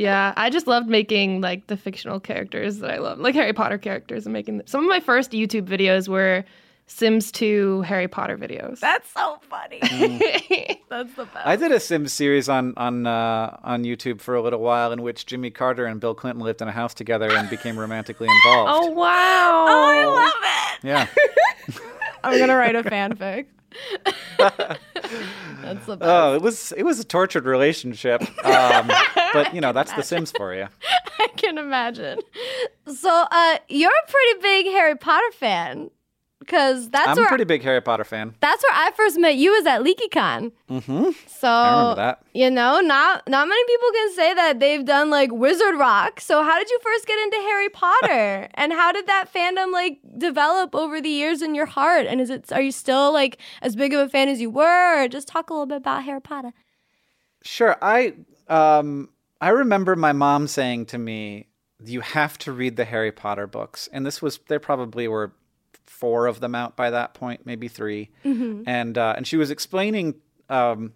god. 0.00 0.04
yeah, 0.04 0.34
I 0.36 0.50
just 0.50 0.66
loved 0.66 0.88
making 0.88 1.40
like 1.40 1.66
the 1.68 1.76
fictional 1.76 2.20
characters 2.20 2.78
that 2.78 2.90
I 2.90 2.98
love, 2.98 3.18
like 3.18 3.34
Harry 3.34 3.52
Potter 3.52 3.78
characters, 3.78 4.26
and 4.26 4.32
making 4.32 4.58
them. 4.58 4.66
some 4.66 4.82
of 4.82 4.88
my 4.88 5.00
first 5.00 5.32
YouTube 5.32 5.66
videos 5.66 6.08
were 6.08 6.44
Sims 6.86 7.30
2 7.30 7.82
Harry 7.82 8.08
Potter 8.08 8.36
videos. 8.36 8.80
That's 8.80 9.08
so 9.12 9.38
funny. 9.48 9.78
That's 10.88 11.14
the 11.14 11.24
best. 11.24 11.46
I 11.46 11.54
did 11.54 11.70
a 11.70 11.78
Sims 11.78 12.12
series 12.12 12.48
on 12.48 12.74
on 12.76 13.06
uh, 13.06 13.56
on 13.62 13.84
YouTube 13.84 14.20
for 14.20 14.34
a 14.34 14.42
little 14.42 14.58
while 14.60 14.90
in 14.90 15.02
which 15.02 15.24
Jimmy 15.26 15.50
Carter 15.50 15.86
and 15.86 16.00
Bill 16.00 16.14
Clinton 16.16 16.42
lived 16.42 16.60
in 16.60 16.66
a 16.68 16.72
house 16.72 16.92
together 16.92 17.30
and 17.30 17.48
became 17.48 17.78
romantically 17.78 18.26
involved. 18.44 18.70
oh 18.72 18.90
wow! 18.90 19.66
oh, 19.68 19.86
I 19.88 20.04
love 20.04 20.32
it. 20.42 20.86
Yeah. 20.88 21.06
I'm 22.24 22.38
gonna 22.38 22.56
write 22.56 22.74
a 22.74 22.82
fanfic. 22.82 23.46
That's 25.74 25.86
the 25.86 25.96
best. 25.96 26.10
Oh, 26.10 26.34
it 26.34 26.42
was 26.42 26.72
it 26.72 26.82
was 26.82 27.00
a 27.00 27.04
tortured 27.04 27.44
relationship. 27.44 28.22
Um, 28.44 28.90
but 29.32 29.54
you 29.54 29.60
know, 29.60 29.72
that's 29.72 29.92
the 29.92 30.02
Sims 30.02 30.32
for 30.32 30.54
you. 30.54 30.66
I 31.18 31.28
can 31.36 31.58
imagine. 31.58 32.20
So, 32.86 33.26
uh, 33.30 33.58
you're 33.68 33.90
a 33.90 34.10
pretty 34.10 34.40
big 34.42 34.66
Harry 34.72 34.96
Potter 34.96 35.30
fan, 35.32 35.90
because 36.40 36.90
that's 36.90 37.06
I'm 37.08 37.16
where 37.16 37.26
a 37.26 37.28
pretty 37.28 37.44
big 37.44 37.62
Harry 37.62 37.80
Potter 37.80 38.02
fan. 38.02 38.34
that's 38.40 38.62
where 38.64 38.72
I 38.74 38.90
first 38.92 39.18
met 39.18 39.36
you. 39.36 39.52
Was 39.52 39.66
at 39.66 39.82
LeakyCon. 39.82 40.52
Mm-hmm. 40.68 41.10
So 41.28 41.48
I 41.48 41.70
remember 41.70 41.94
that. 41.96 42.22
You 42.34 42.50
know, 42.50 42.80
not 42.80 43.28
not 43.28 43.46
many 43.46 43.64
people 43.64 43.90
can 43.92 44.14
say 44.14 44.34
that 44.34 44.58
they've 44.60 44.84
done 44.84 45.10
like 45.10 45.30
Wizard 45.32 45.78
Rock. 45.78 46.20
So, 46.20 46.42
how 46.42 46.58
did 46.58 46.68
you 46.68 46.78
first 46.82 47.06
get 47.06 47.18
into 47.18 47.36
Harry 47.36 47.68
Potter, 47.68 48.48
and 48.54 48.72
how 48.72 48.90
did 48.90 49.06
that 49.06 49.32
fandom 49.32 49.72
like 49.72 49.98
develop 50.18 50.74
over 50.74 51.00
the 51.00 51.08
years 51.10 51.42
in 51.42 51.54
your 51.54 51.66
heart? 51.66 52.06
And 52.06 52.20
is 52.20 52.30
it 52.30 52.50
are 52.52 52.62
you 52.62 52.72
still 52.72 53.12
like 53.12 53.38
as 53.62 53.76
big 53.76 53.92
of 53.92 54.00
a 54.00 54.08
fan 54.08 54.28
as 54.28 54.40
you 54.40 54.50
were, 54.50 55.04
or 55.04 55.08
just 55.08 55.28
talk 55.28 55.50
a 55.50 55.52
little 55.52 55.66
bit 55.66 55.76
about 55.78 56.04
Harry 56.04 56.20
Potter? 56.20 56.52
Sure. 57.42 57.76
I 57.82 58.14
um 58.48 59.10
I 59.40 59.50
remember 59.50 59.94
my 59.96 60.12
mom 60.12 60.46
saying 60.46 60.86
to 60.86 60.98
me, 60.98 61.48
"You 61.84 62.00
have 62.00 62.38
to 62.38 62.52
read 62.52 62.76
the 62.76 62.84
Harry 62.84 63.12
Potter 63.12 63.46
books." 63.46 63.88
And 63.92 64.04
this 64.04 64.20
was 64.20 64.38
there 64.48 64.60
probably 64.60 65.08
were 65.08 65.32
four 65.90 66.26
of 66.26 66.40
them 66.40 66.54
out 66.54 66.76
by 66.76 66.90
that 66.90 67.12
point, 67.14 67.44
maybe 67.44 67.68
3 67.68 68.08
And 68.66 68.96
uh, 68.96 69.14
and 69.16 69.26
she 69.26 69.36
was 69.36 69.50
explaining 69.50 70.14
um, 70.48 70.92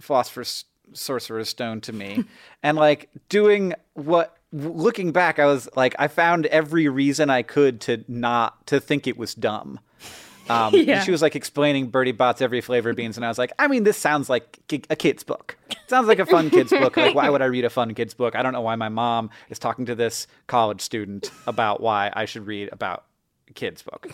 Philosopher's 0.00 0.64
Sorcerer's 0.92 1.48
Stone 1.48 1.80
to 1.82 1.92
me, 1.92 2.24
and 2.62 2.76
like 2.76 3.08
doing 3.28 3.74
what. 3.94 4.36
Looking 4.52 5.12
back, 5.12 5.38
I 5.38 5.46
was 5.46 5.68
like, 5.76 5.94
I 5.96 6.08
found 6.08 6.46
every 6.46 6.88
reason 6.88 7.30
I 7.30 7.42
could 7.42 7.80
to 7.82 8.04
not 8.08 8.66
to 8.66 8.80
think 8.80 9.06
it 9.06 9.16
was 9.16 9.32
dumb. 9.34 9.78
Um, 10.50 10.74
Yeah. 10.74 11.04
She 11.04 11.12
was 11.12 11.22
like 11.22 11.36
explaining 11.36 11.86
Bertie 11.90 12.10
Bott's 12.10 12.42
every 12.42 12.60
flavor 12.60 12.92
beans, 12.92 13.16
and 13.16 13.24
I 13.24 13.28
was 13.28 13.38
like, 13.38 13.52
I 13.60 13.68
mean, 13.68 13.84
this 13.84 13.96
sounds 13.96 14.28
like 14.28 14.58
a 14.90 14.96
kid's 14.96 15.22
book. 15.22 15.56
sounds 15.86 16.08
like 16.08 16.18
a 16.18 16.26
fun 16.26 16.50
kid's 16.50 16.70
book. 16.70 16.96
Like, 16.96 17.14
why 17.14 17.30
would 17.30 17.40
I 17.40 17.44
read 17.44 17.64
a 17.64 17.70
fun 17.70 17.94
kid's 17.94 18.14
book? 18.14 18.34
I 18.34 18.42
don't 18.42 18.52
know 18.52 18.60
why 18.60 18.74
my 18.74 18.88
mom 18.88 19.30
is 19.48 19.60
talking 19.60 19.86
to 19.86 19.94
this 19.94 20.26
college 20.48 20.80
student 20.80 21.30
about 21.46 21.80
why 21.80 22.10
I 22.12 22.24
should 22.24 22.48
read 22.48 22.68
about 22.72 23.04
kid's 23.54 23.82
book. 23.82 24.10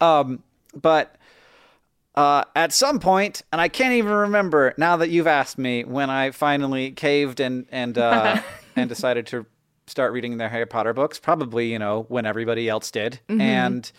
Um, 0.00 0.42
but 0.74 1.16
uh, 2.14 2.44
at 2.56 2.72
some 2.72 2.98
point, 2.98 3.42
and 3.52 3.60
I 3.60 3.68
can't 3.68 3.94
even 3.94 4.12
remember 4.12 4.74
now 4.76 4.96
that 4.96 5.10
you've 5.10 5.26
asked 5.26 5.58
me, 5.58 5.84
when 5.84 6.10
I 6.10 6.30
finally 6.32 6.90
caved 6.92 7.40
and 7.40 7.66
and 7.70 7.96
uh, 7.96 8.40
and 8.76 8.88
decided 8.88 9.26
to 9.28 9.46
start 9.86 10.12
reading 10.12 10.38
their 10.38 10.48
Harry 10.48 10.66
Potter 10.66 10.92
books. 10.92 11.18
Probably, 11.18 11.70
you 11.70 11.78
know, 11.78 12.06
when 12.08 12.26
everybody 12.26 12.68
else 12.68 12.90
did, 12.90 13.20
and 13.28 13.90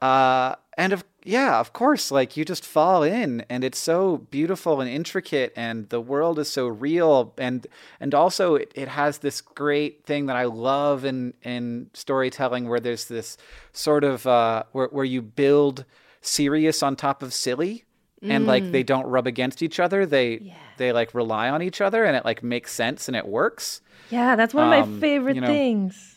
uh, 0.00 0.56
and 0.76 0.92
of 0.92 1.04
yeah, 1.24 1.58
of 1.58 1.72
course, 1.72 2.10
like 2.10 2.36
you 2.36 2.44
just 2.44 2.64
fall 2.64 3.02
in, 3.02 3.44
and 3.48 3.64
it's 3.64 3.78
so 3.78 4.18
beautiful 4.30 4.80
and 4.80 4.90
intricate, 4.90 5.52
and 5.56 5.88
the 5.88 6.00
world 6.00 6.38
is 6.38 6.50
so 6.50 6.66
real, 6.66 7.32
and 7.38 7.66
and 7.98 8.14
also 8.14 8.56
it, 8.56 8.70
it 8.74 8.88
has 8.88 9.18
this 9.18 9.40
great 9.40 10.04
thing 10.04 10.26
that 10.26 10.36
I 10.36 10.44
love 10.44 11.04
in 11.04 11.32
in 11.42 11.88
storytelling, 11.94 12.68
where 12.68 12.80
there's 12.80 13.06
this 13.06 13.38
sort 13.72 14.04
of 14.04 14.26
uh, 14.26 14.64
where 14.72 14.88
where 14.88 15.04
you 15.04 15.22
build 15.22 15.84
serious 16.20 16.82
on 16.82 16.96
top 16.96 17.22
of 17.22 17.34
silly 17.34 17.84
and 18.28 18.46
like 18.46 18.70
they 18.70 18.82
don't 18.82 19.06
rub 19.06 19.26
against 19.26 19.62
each 19.62 19.78
other 19.78 20.06
they 20.06 20.40
they 20.78 20.90
like 20.90 21.12
rely 21.12 21.50
on 21.50 21.60
each 21.60 21.82
other 21.82 22.04
and 22.04 22.16
it 22.16 22.24
like 22.24 22.42
makes 22.42 22.72
sense 22.72 23.08
and 23.08 23.16
it 23.16 23.26
works. 23.26 23.82
Yeah, 24.08 24.36
that's 24.36 24.54
one 24.54 24.64
of 24.64 24.72
Um, 24.72 24.94
my 24.94 25.00
favorite 25.00 25.34
you 25.36 25.40
know, 25.42 25.46
things. 25.46 26.13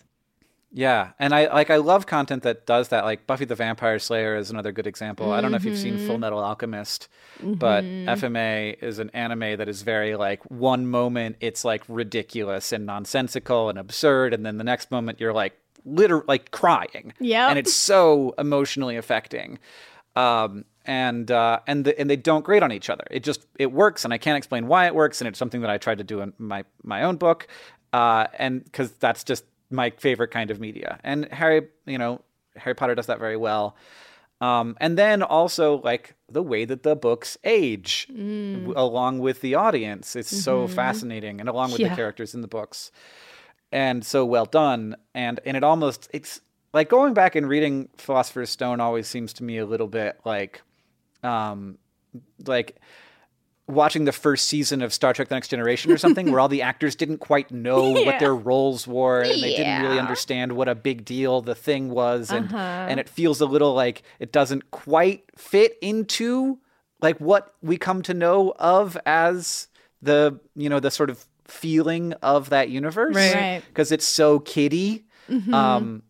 Yeah 0.72 1.12
and 1.18 1.34
i 1.34 1.48
like 1.54 1.70
i 1.70 1.78
love 1.78 2.06
content 2.06 2.44
that 2.44 2.66
does 2.66 2.90
that 2.90 3.06
like 3.06 3.26
buffy 3.26 3.46
the 3.46 3.56
vampire 3.56 4.00
slayer 4.00 4.36
is 4.36 4.50
another 4.50 4.72
good 4.72 4.86
example 4.88 5.32
i 5.32 5.40
don't 5.40 5.52
know 5.52 5.58
if 5.58 5.64
you've 5.66 5.78
seen 5.78 5.98
full 6.08 6.18
metal 6.18 6.40
alchemist 6.40 7.08
but 7.42 7.84
fma 7.84 8.76
is 8.84 9.00
an 9.00 9.10
anime 9.12 9.58
that 9.58 9.70
is 9.70 9.82
very 9.84 10.16
like 10.16 10.44
one 10.52 10.86
moment 10.86 11.36
it's 11.40 11.64
like 11.64 11.84
ridiculous 11.88 12.72
and 12.74 12.86
nonsensical 12.86 13.70
and 13.70 13.80
absurd 13.80 14.34
and 14.34 14.46
then 14.46 14.58
the 14.58 14.64
next 14.64 14.92
moment 14.92 15.20
you're 15.22 15.34
like 15.34 15.58
literally 15.86 16.26
like 16.28 16.52
crying 16.52 17.14
Yep. 17.20 17.50
and 17.50 17.60
it's 17.60 17.74
so 17.74 18.36
emotionally 18.38 18.98
affecting 18.98 19.60
um, 20.18 20.66
and 20.86 21.30
uh, 21.32 21.60
and 21.68 21.86
the, 21.86 22.00
and 22.00 22.10
they 22.10 22.16
don't 22.16 22.44
grade 22.44 22.64
on 22.64 22.72
each 22.72 22.90
other. 22.90 23.04
It 23.12 23.22
just 23.24 23.46
it 23.60 23.72
works, 23.72 24.04
and 24.06 24.12
I 24.14 24.18
can't 24.18 24.38
explain 24.38 24.68
why 24.68 24.88
it 24.88 24.96
works. 24.96 25.22
And 25.22 25.28
it's 25.28 25.38
something 25.38 25.62
that 25.62 25.70
I 25.70 25.78
tried 25.78 25.98
to 26.00 26.04
do 26.04 26.22
in 26.22 26.34
my 26.40 26.64
my 26.82 27.04
own 27.04 27.18
book, 27.18 27.48
uh, 27.94 28.26
and 28.40 28.64
because 28.64 28.92
that's 28.94 29.24
just 29.24 29.44
my 29.70 29.90
favorite 29.92 30.30
kind 30.32 30.52
of 30.52 30.60
media. 30.60 31.00
And 31.04 31.26
Harry, 31.32 31.68
you 31.86 31.98
know, 31.98 32.22
Harry 32.56 32.74
Potter 32.76 32.96
does 32.96 33.08
that 33.08 33.20
very 33.20 33.38
well. 33.38 33.76
Um, 34.40 34.78
and 34.80 34.98
then 34.98 35.24
also 35.24 35.82
like 35.82 36.16
the 36.30 36.44
way 36.44 36.64
that 36.66 36.84
the 36.84 36.96
books 36.96 37.38
age 37.44 38.08
w- 38.10 38.74
along 38.76 39.20
with 39.20 39.42
the 39.42 39.56
audience 39.56 40.16
is 40.16 40.28
so 40.28 40.68
fascinating, 40.68 41.40
and 41.40 41.50
along 41.50 41.72
with 41.72 41.82
the 41.90 41.96
characters 41.96 42.36
in 42.36 42.42
the 42.42 42.48
books. 42.48 42.92
And 43.72 44.06
so 44.06 44.26
well 44.26 44.46
done. 44.46 44.96
And 45.16 45.40
and 45.46 45.58
it 45.58 45.64
almost 45.64 46.08
it's 46.14 46.42
like 46.74 46.88
going 46.88 47.14
back 47.16 47.36
and 47.36 47.50
reading 47.50 47.90
philosopher's 47.98 48.50
stone 48.52 48.80
always 48.80 49.08
seems 49.08 49.34
to 49.34 49.44
me 49.44 49.58
a 49.58 49.66
little 49.66 49.88
bit 49.88 50.20
like 50.24 50.62
um 51.24 51.78
like 52.46 52.80
watching 53.68 54.06
the 54.06 54.12
first 54.12 54.48
season 54.48 54.82
of 54.82 54.94
Star 54.94 55.14
Trek 55.14 55.28
The 55.28 55.36
Next 55.36 55.50
Generation 55.50 55.92
or 55.92 55.98
something 55.98 56.32
where 56.32 56.40
all 56.40 56.48
the 56.48 56.62
actors 56.62 56.96
didn't 56.96 57.18
quite 57.18 57.52
know 57.52 57.92
what 58.06 58.20
their 58.20 58.34
roles 58.36 58.88
were 58.88 59.22
and 59.22 59.44
they 59.44 59.56
didn't 59.56 59.84
really 59.84 60.00
understand 60.00 60.54
what 60.54 60.68
a 60.70 60.76
big 60.76 61.04
deal 61.04 61.42
the 61.42 61.56
thing 61.56 61.90
was 61.90 62.32
and 62.32 62.54
and 62.54 63.00
it 63.00 63.10
feels 63.10 63.42
a 63.42 63.46
little 63.46 63.74
like 63.74 64.04
it 64.20 64.32
doesn't 64.32 64.72
quite 64.72 65.24
fit 65.36 65.78
into 65.82 66.60
like 67.02 67.18
what 67.20 67.54
we 67.62 67.78
come 67.78 68.02
to 68.04 68.14
know 68.14 68.54
of 68.58 68.98
as 69.06 69.68
the 70.02 70.40
you 70.56 70.70
know 70.70 70.80
the 70.80 70.92
sort 70.92 71.10
of 71.10 71.26
feeling 71.46 72.14
of 72.22 72.50
that 72.50 72.70
universe. 72.70 73.16
Right. 73.16 73.34
Right. 73.34 73.64
because 73.68 73.92
it's 73.92 74.06
so 74.06 74.40
kiddie. 74.40 75.06
Um 75.30 76.04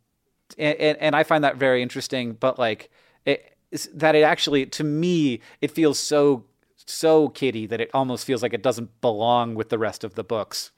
and, 0.58 0.78
and, 0.80 0.98
and 1.00 1.16
i 1.16 1.24
find 1.24 1.44
that 1.44 1.58
very 1.58 1.82
interesting 1.82 2.34
but 2.34 2.58
like 2.58 2.90
it 3.26 3.58
is 3.72 3.90
that 3.94 4.16
it 4.16 4.22
actually 4.22 4.66
to 4.68 4.84
me 4.84 5.42
it 5.60 5.72
feels 5.72 6.00
so 6.00 6.46
so 6.90 7.30
kiddie 7.30 7.66
that 7.68 7.82
it 7.82 7.90
almost 7.94 8.26
feels 8.26 8.42
like 8.42 8.54
it 8.54 8.64
doesn't 8.64 9.02
belong 9.02 9.56
with 9.56 9.70
the 9.70 9.78
rest 9.78 10.04
of 10.04 10.16
the 10.16 10.24
books. 10.24 10.72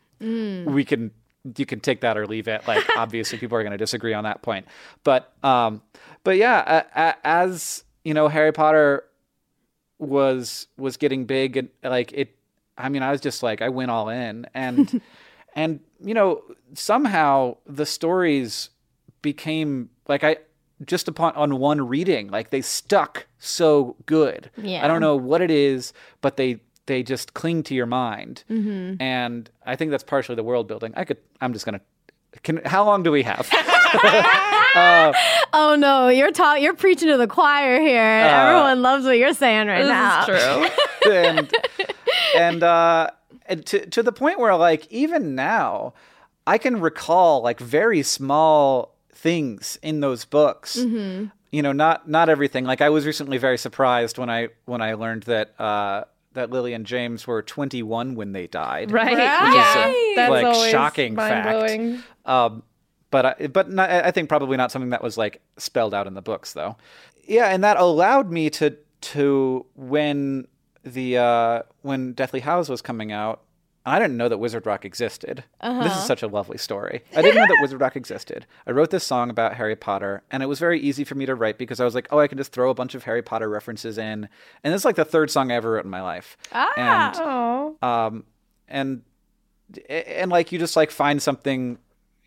We 0.65 0.83
can 0.83 1.11
you 1.57 1.65
can 1.65 1.79
take 1.79 2.01
that 2.01 2.17
or 2.17 2.27
leave 2.27 2.47
it. 2.47 2.67
Like 2.67 2.83
obviously 2.97 3.37
people 3.37 3.57
are 3.57 3.63
going 3.63 3.71
to 3.71 3.77
disagree 3.77 4.13
on 4.13 4.23
that 4.25 4.41
point. 4.41 4.67
But 5.03 5.33
um 5.43 5.81
but 6.23 6.37
yeah 6.37 6.83
a, 6.95 6.99
a, 7.01 7.15
as 7.23 7.83
you 8.03 8.13
know 8.13 8.27
harry 8.27 8.51
potter 8.51 9.03
was 9.97 10.67
was 10.77 10.97
getting 10.97 11.25
big 11.25 11.57
and 11.57 11.69
like 11.83 12.11
it 12.13 12.35
i 12.77 12.89
mean 12.89 13.03
i 13.03 13.11
was 13.11 13.21
just 13.21 13.43
like 13.43 13.61
i 13.61 13.69
went 13.69 13.91
all 13.91 14.09
in. 14.09 14.47
And 14.53 15.01
and 15.55 15.79
you 16.03 16.13
know 16.13 16.41
somehow 16.73 17.57
the 17.65 17.85
stories 17.85 18.69
became 19.21 19.89
like 20.07 20.23
i 20.23 20.37
just 20.85 21.07
upon 21.07 21.33
on 21.35 21.57
one 21.59 21.87
reading. 21.87 22.29
Like 22.29 22.49
they 22.49 22.61
stuck 22.61 23.27
so 23.39 23.95
good. 24.05 24.49
Yeah. 24.57 24.83
I 24.83 24.87
don't 24.87 25.01
know 25.01 25.15
what 25.15 25.41
it 25.41 25.51
is, 25.51 25.93
but 26.21 26.37
they 26.37 26.59
they 26.85 27.03
just 27.03 27.33
cling 27.33 27.63
to 27.63 27.75
your 27.75 27.85
mind. 27.85 28.43
Mm-hmm. 28.49 29.01
And 29.01 29.49
I 29.65 29.75
think 29.75 29.91
that's 29.91 30.03
partially 30.03 30.35
the 30.35 30.43
world 30.43 30.67
building. 30.67 30.93
I 30.95 31.03
could. 31.05 31.17
I'm 31.41 31.53
just 31.53 31.65
gonna. 31.65 31.81
Can 32.43 32.61
how 32.65 32.83
long 32.85 33.03
do 33.03 33.11
we 33.11 33.23
have? 33.23 33.49
Oh 35.51 35.75
no, 35.77 36.09
you're 36.09 36.31
ta- 36.31 36.55
you're 36.55 36.75
preaching 36.75 37.07
to 37.07 37.17
the 37.17 37.25
choir 37.27 37.79
here. 37.81 38.01
Everyone 38.03 38.81
loves 38.83 39.03
what 39.05 39.17
you're 39.17 39.33
saying 39.33 39.67
right 39.67 39.79
This 39.79 39.89
now. 39.89 40.21
is 40.21 40.25
true. 41.03 41.11
and 41.11 41.53
and 42.37 42.63
uh 42.63 43.09
and 43.47 43.65
to 43.65 43.85
to 43.87 44.03
the 44.03 44.11
point 44.11 44.39
where 44.39 44.55
like 44.55 44.85
even 44.91 45.33
now 45.33 45.93
I 46.45 46.59
can 46.59 46.79
recall 46.79 47.41
like 47.41 47.59
very 47.59 48.03
small 48.03 48.95
things 49.19 49.77
in 49.81 49.99
those 49.99 50.25
books. 50.25 50.75
You 51.51 51.63
know, 51.63 51.71
not 51.71 52.07
not 52.07 52.29
everything. 52.29 52.65
Like 52.65 52.81
I 52.81 52.89
was 52.89 53.05
recently 53.05 53.37
very 53.37 53.57
surprised 53.57 54.17
when 54.17 54.29
I 54.29 54.49
when 54.65 54.81
I 54.81 54.93
learned 54.93 55.23
that 55.23 55.59
uh 55.59 56.03
that 56.33 56.51
Lily 56.51 56.73
and 56.73 56.85
James 56.85 57.25
were 57.25 57.41
21 57.41 58.13
when 58.15 58.33
they 58.33 58.47
died. 58.47 58.91
Right. 58.91 59.07
Right. 59.07 59.17
Yeah. 59.17 59.93
That's 60.15 60.29
like, 60.29 60.45
always 60.45 60.71
shocking 60.71 61.15
fact. 61.15 61.45
mind-blowing. 61.45 62.03
Um, 62.25 62.63
but 63.11 63.25
I, 63.25 63.47
but 63.47 63.71
not, 63.71 63.89
I 63.89 64.11
think 64.11 64.29
probably 64.29 64.55
not 64.55 64.71
something 64.71 64.91
that 64.91 65.01
was 65.01 65.17
like 65.17 65.41
spelled 65.57 65.95
out 65.95 66.05
in 66.05 66.13
the 66.13 66.21
books 66.21 66.53
though. 66.53 66.77
Yeah, 67.25 67.47
and 67.47 67.63
that 67.63 67.77
allowed 67.77 68.31
me 68.31 68.49
to 68.51 68.77
to 69.01 69.65
when 69.75 70.47
the 70.83 71.17
uh, 71.17 71.63
when 71.81 72.13
Deathly 72.13 72.39
Hallows 72.39 72.69
was 72.69 72.81
coming 72.81 73.11
out. 73.11 73.41
I 73.85 73.97
didn't 73.97 74.17
know 74.17 74.29
that 74.29 74.37
Wizard 74.37 74.65
Rock 74.65 74.85
existed. 74.85 75.43
This 75.63 75.95
is 75.97 76.03
such 76.03 76.21
a 76.21 76.27
lovely 76.27 76.57
story. 76.57 77.01
I 77.15 77.21
didn't 77.21 77.37
know 77.37 77.47
that 77.47 77.57
Wizard 77.61 77.81
Rock 77.81 77.95
existed. 77.95 78.45
I 78.67 78.71
wrote 78.71 78.91
this 78.91 79.03
song 79.03 79.29
about 79.29 79.55
Harry 79.55 79.75
Potter, 79.75 80.21
and 80.29 80.43
it 80.43 80.47
was 80.47 80.59
very 80.59 80.79
easy 80.79 81.03
for 81.03 81.15
me 81.15 81.25
to 81.25 81.33
write 81.33 81.57
because 81.57 81.79
I 81.79 81.85
was 81.85 81.95
like, 81.95 82.07
oh, 82.11 82.19
I 82.19 82.27
can 82.27 82.37
just 82.37 82.51
throw 82.51 82.69
a 82.69 82.73
bunch 82.73 82.93
of 82.93 83.05
Harry 83.05 83.21
Potter 83.23 83.49
references 83.49 83.97
in. 83.97 84.27
And 84.63 84.73
this 84.73 84.81
is 84.81 84.85
like 84.85 84.95
the 84.97 85.05
third 85.05 85.31
song 85.31 85.51
I 85.51 85.55
ever 85.55 85.71
wrote 85.71 85.85
in 85.85 85.89
my 85.91 86.01
life. 86.01 86.37
Ah. 86.51 86.73
And 87.11 87.15
Oh. 87.21 87.77
um, 87.81 88.23
and 88.67 89.01
and 89.89 90.31
like 90.31 90.51
you 90.51 90.59
just 90.59 90.75
like 90.75 90.91
find 90.91 91.21
something, 91.21 91.77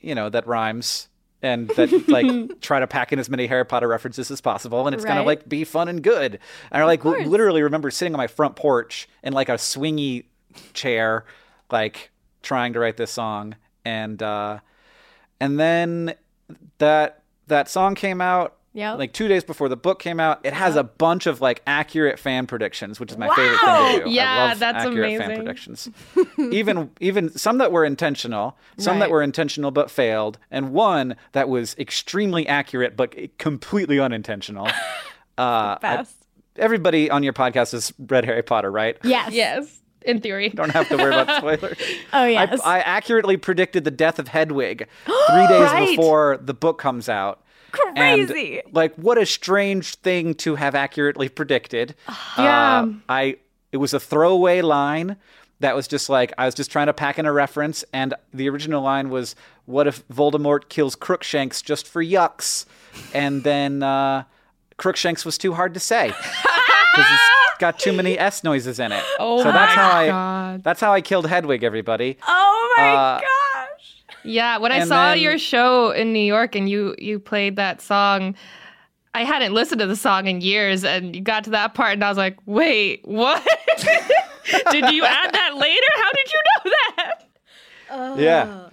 you 0.00 0.14
know, 0.14 0.28
that 0.30 0.46
rhymes 0.46 1.08
and 1.42 1.68
that 1.70 2.08
like 2.08 2.26
try 2.60 2.80
to 2.80 2.86
pack 2.86 3.12
in 3.12 3.18
as 3.18 3.28
many 3.28 3.46
Harry 3.46 3.64
Potter 3.66 3.88
references 3.88 4.30
as 4.30 4.40
possible, 4.40 4.86
and 4.86 4.94
it's 4.94 5.04
gonna 5.04 5.20
Right. 5.20 5.26
like 5.26 5.48
be 5.48 5.64
fun 5.64 5.88
and 5.88 6.02
good. 6.02 6.38
And 6.70 6.82
I 6.82 6.86
like 6.86 7.00
course. 7.00 7.26
literally 7.26 7.62
remember 7.62 7.90
sitting 7.90 8.14
on 8.14 8.18
my 8.18 8.26
front 8.26 8.56
porch 8.56 9.08
in 9.22 9.32
like 9.32 9.48
a 9.48 9.54
swingy 9.54 10.24
chair, 10.72 11.24
like 11.72 12.10
trying 12.42 12.72
to 12.74 12.78
write 12.80 12.96
this 12.96 13.10
song, 13.10 13.56
and 13.84 14.22
uh, 14.22 14.58
and 15.40 15.58
then 15.58 16.14
that 16.78 17.22
that 17.48 17.68
song 17.68 17.94
came 17.94 18.20
out. 18.20 18.56
Yep. 18.74 18.98
Like 18.98 19.12
two 19.12 19.28
days 19.28 19.44
before 19.44 19.68
the 19.68 19.76
book 19.76 19.98
came 19.98 20.18
out, 20.18 20.40
it 20.44 20.54
has 20.54 20.76
a 20.76 20.82
bunch 20.82 21.26
of 21.26 21.42
like 21.42 21.60
accurate 21.66 22.18
fan 22.18 22.46
predictions, 22.46 22.98
which 22.98 23.12
is 23.12 23.18
my 23.18 23.28
favorite 23.36 23.60
thing 23.60 23.98
to 23.98 24.04
do. 24.06 24.10
Yeah, 24.10 24.32
I 24.32 24.48
love 24.48 24.58
that's 24.60 24.86
accurate 24.86 25.10
fan 25.18 25.20
amazing. 25.20 25.36
predictions. 25.44 25.90
even 26.38 26.90
even 26.98 27.28
some 27.36 27.58
that 27.58 27.70
were 27.70 27.84
intentional, 27.84 28.56
some 28.78 28.98
that 29.00 29.10
were 29.10 29.20
intentional 29.22 29.72
but 29.72 29.90
failed, 29.90 30.38
and 30.50 30.72
one 30.72 31.16
that 31.32 31.50
was 31.50 31.76
extremely 31.78 32.48
accurate 32.48 32.96
but 32.96 33.14
completely 33.38 33.98
unintentional. 34.00 34.68
Uh, 35.38 35.76
I- 35.82 35.96
Best. 35.96 36.14
everybody 36.56 37.10
on 37.10 37.22
your 37.22 37.32
podcast 37.32 37.72
has 37.72 37.90
read 37.98 38.26
Harry 38.26 38.42
Potter, 38.42 38.70
right? 38.70 38.98
yes. 39.02 39.32
Yes. 39.32 39.80
In 40.04 40.20
theory. 40.20 40.48
Don't 40.50 40.70
have 40.70 40.88
to 40.88 40.96
worry 40.96 41.14
about 41.14 41.36
spoilers. 41.38 41.78
Oh 42.12 42.24
yes. 42.24 42.60
I, 42.64 42.78
I 42.78 42.80
accurately 42.80 43.36
predicted 43.36 43.84
the 43.84 43.90
death 43.90 44.18
of 44.18 44.28
Hedwig 44.28 44.88
three 45.04 45.46
days 45.46 45.60
Right. 45.70 45.88
before 45.96 46.38
the 46.40 46.54
book 46.54 46.78
comes 46.78 47.08
out. 47.08 47.40
And, 47.96 48.26
Crazy. 48.28 48.60
like, 48.72 48.94
what 48.96 49.16
a 49.16 49.24
strange 49.24 49.94
thing 49.94 50.34
to 50.34 50.56
have 50.56 50.74
accurately 50.74 51.28
predicted. 51.30 51.94
Yeah. 52.38 52.82
Uh, 52.82 52.92
I 53.08 53.36
it 53.72 53.78
was 53.78 53.94
a 53.94 54.00
throwaway 54.00 54.60
line 54.60 55.16
that 55.60 55.74
was 55.76 55.86
just 55.88 56.08
like 56.10 56.32
I 56.36 56.44
was 56.46 56.54
just 56.54 56.70
trying 56.70 56.86
to 56.88 56.92
pack 56.92 57.18
in 57.18 57.24
a 57.26 57.32
reference, 57.32 57.84
and 57.92 58.14
the 58.34 58.48
original 58.50 58.82
line 58.82 59.08
was, 59.10 59.34
"What 59.64 59.86
if 59.86 60.06
Voldemort 60.08 60.68
kills 60.68 60.94
Crookshanks 60.96 61.62
just 61.62 61.86
for 61.88 62.02
yucks?" 62.04 62.66
And 63.14 63.42
then 63.44 63.82
uh, 63.82 64.24
Crookshanks 64.76 65.24
was 65.24 65.38
too 65.38 65.54
hard 65.54 65.72
to 65.74 65.80
say 65.80 66.08
because 66.08 67.06
it's 67.10 67.22
got 67.62 67.78
too 67.78 67.92
many 68.00 68.18
s 68.18 68.44
noises 68.44 68.78
in 68.78 68.92
it. 68.92 69.02
Oh 69.18 69.38
so 69.38 69.44
that's 69.44 69.74
my 69.76 69.82
how 69.82 69.96
I 69.96 70.08
God. 70.08 70.64
that's 70.64 70.80
how 70.80 70.92
I 70.92 71.00
killed 71.00 71.26
Hedwig. 71.26 71.62
Everybody. 71.64 72.18
oh 72.26 72.74
my 72.76 72.88
uh, 72.90 73.20
gosh. 73.20 74.04
Yeah, 74.24 74.58
when 74.58 74.70
I 74.70 74.84
saw 74.84 75.10
then- 75.10 75.20
your 75.20 75.38
show 75.38 75.90
in 75.92 76.12
New 76.12 76.24
York 76.24 76.54
and 76.54 76.68
you 76.68 76.94
you 76.98 77.18
played 77.18 77.56
that 77.56 77.80
song, 77.80 78.34
I 79.14 79.24
hadn't 79.24 79.54
listened 79.54 79.80
to 79.80 79.86
the 79.86 79.96
song 79.96 80.26
in 80.26 80.40
years, 80.40 80.84
and 80.84 81.14
you 81.16 81.22
got 81.22 81.44
to 81.44 81.50
that 81.50 81.74
part, 81.74 81.94
and 81.94 82.04
I 82.04 82.08
was 82.08 82.18
like, 82.18 82.36
"Wait, 82.46 83.00
what? 83.04 83.42
did 84.70 84.90
you 84.90 85.04
add 85.04 85.32
that 85.32 85.56
later? 85.56 85.92
How 85.94 86.12
did 86.12 86.32
you 86.32 86.40
know 86.44 86.72
that?" 86.96 88.20
Yeah. 88.20 88.68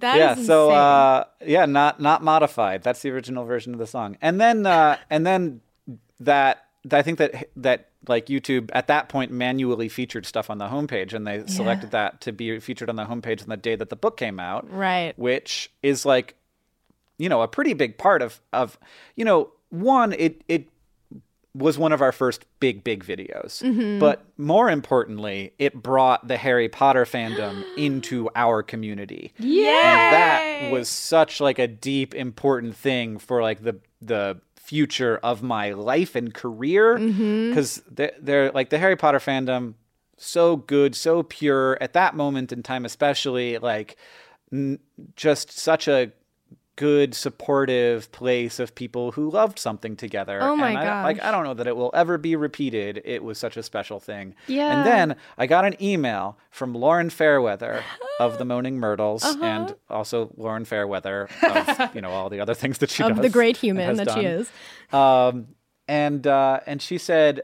That 0.00 0.16
yeah 0.18 0.36
is 0.36 0.46
so 0.48 0.72
uh 0.72 1.24
yeah 1.46 1.64
not 1.64 2.00
not 2.00 2.24
modified 2.24 2.82
that's 2.82 3.02
the 3.02 3.10
original 3.10 3.44
version 3.44 3.72
of 3.72 3.78
the 3.78 3.86
song 3.86 4.16
and 4.20 4.40
then 4.40 4.66
uh 4.66 4.96
and 5.10 5.24
then 5.24 5.60
that 6.18 6.66
i 6.90 7.02
think 7.02 7.18
that 7.18 7.48
that 7.56 7.90
like 8.08 8.26
youtube 8.26 8.70
at 8.72 8.86
that 8.88 9.08
point 9.08 9.30
manually 9.30 9.88
featured 9.88 10.26
stuff 10.26 10.50
on 10.50 10.58
the 10.58 10.66
homepage 10.66 11.12
and 11.12 11.26
they 11.26 11.46
selected 11.46 11.90
that 11.92 12.20
to 12.20 12.32
be 12.32 12.58
featured 12.58 12.88
on 12.88 12.96
the 12.96 13.04
homepage 13.04 13.42
on 13.42 13.48
the 13.48 13.56
day 13.56 13.76
that 13.76 13.88
the 13.90 13.96
book 13.96 14.16
came 14.16 14.40
out 14.40 14.68
right. 14.72 15.12
which 15.16 15.70
is 15.82 16.04
like 16.04 16.34
you 17.18 17.28
know 17.28 17.42
a 17.42 17.48
pretty 17.48 17.72
big 17.74 17.98
part 17.98 18.22
of 18.22 18.40
of 18.52 18.78
you 19.14 19.24
know 19.24 19.50
one 19.70 20.12
it 20.14 20.42
it 20.48 20.68
was 21.54 21.76
one 21.76 21.92
of 21.92 22.00
our 22.00 22.12
first 22.12 22.46
big 22.60 22.82
big 22.82 23.04
videos 23.04 23.62
mm-hmm. 23.62 23.98
but 23.98 24.24
more 24.38 24.70
importantly 24.70 25.52
it 25.58 25.74
brought 25.74 26.26
the 26.26 26.36
harry 26.36 26.68
potter 26.68 27.04
fandom 27.04 27.62
into 27.76 28.28
our 28.34 28.62
community 28.62 29.32
Yeah. 29.38 29.72
that 30.10 30.72
was 30.72 30.88
such 30.88 31.40
like 31.40 31.58
a 31.58 31.68
deep 31.68 32.14
important 32.14 32.74
thing 32.74 33.18
for 33.18 33.42
like 33.42 33.62
the 33.62 33.78
the 34.00 34.40
future 34.72 35.20
of 35.22 35.42
my 35.42 35.72
life 35.72 36.16
and 36.16 36.32
career. 36.32 36.96
Mm-hmm. 36.96 37.50
Because 37.50 37.82
they're, 37.90 38.16
they're 38.18 38.50
like 38.52 38.70
the 38.70 38.78
harry 38.78 38.96
potter 38.96 39.18
fandom 39.18 39.74
so 40.16 40.56
good 40.56 40.94
so 40.94 41.22
pure 41.22 41.76
at 41.80 41.92
that 41.92 42.14
moment 42.14 42.52
in 42.52 42.62
time 42.62 42.84
especially 42.86 43.58
like 43.58 43.96
n- 44.52 44.78
just 45.14 45.50
such 45.50 45.88
a 45.88 46.10
good 46.82 47.14
supportive 47.14 48.10
place 48.10 48.58
of 48.58 48.74
people 48.74 49.12
who 49.12 49.30
loved 49.30 49.56
something 49.58 49.94
together 49.94 50.38
Oh 50.42 50.56
my 50.56 50.70
and 50.70 50.78
I, 50.78 51.02
like 51.04 51.22
i 51.22 51.30
don't 51.30 51.44
know 51.44 51.54
that 51.54 51.68
it 51.68 51.76
will 51.76 51.90
ever 51.94 52.18
be 52.18 52.34
repeated 52.34 53.00
it 53.04 53.22
was 53.22 53.38
such 53.38 53.56
a 53.56 53.62
special 53.62 54.00
thing 54.00 54.34
Yeah. 54.48 54.72
and 54.72 54.84
then 54.84 55.16
i 55.38 55.46
got 55.46 55.64
an 55.64 55.76
email 55.80 56.36
from 56.50 56.74
lauren 56.74 57.08
fairweather 57.10 57.84
of 58.18 58.38
the 58.38 58.44
moaning 58.44 58.80
myrtles 58.80 59.22
Uh-huh. 59.22 59.44
and 59.44 59.74
also 59.88 60.32
lauren 60.36 60.64
fairweather 60.64 61.28
of 61.42 61.64
you 61.94 62.00
know 62.00 62.10
all 62.10 62.28
the 62.30 62.40
other 62.40 62.54
things 62.54 62.78
that 62.78 62.90
she 62.90 63.04
Of 63.04 63.10
does 63.16 63.22
the 63.22 63.30
great 63.30 63.56
human 63.58 63.96
that 63.96 64.10
she 64.10 64.20
is. 64.24 64.50
um 64.92 65.48
and 65.86 66.26
uh 66.26 66.58
and 66.66 66.82
she 66.82 66.98
said 66.98 67.42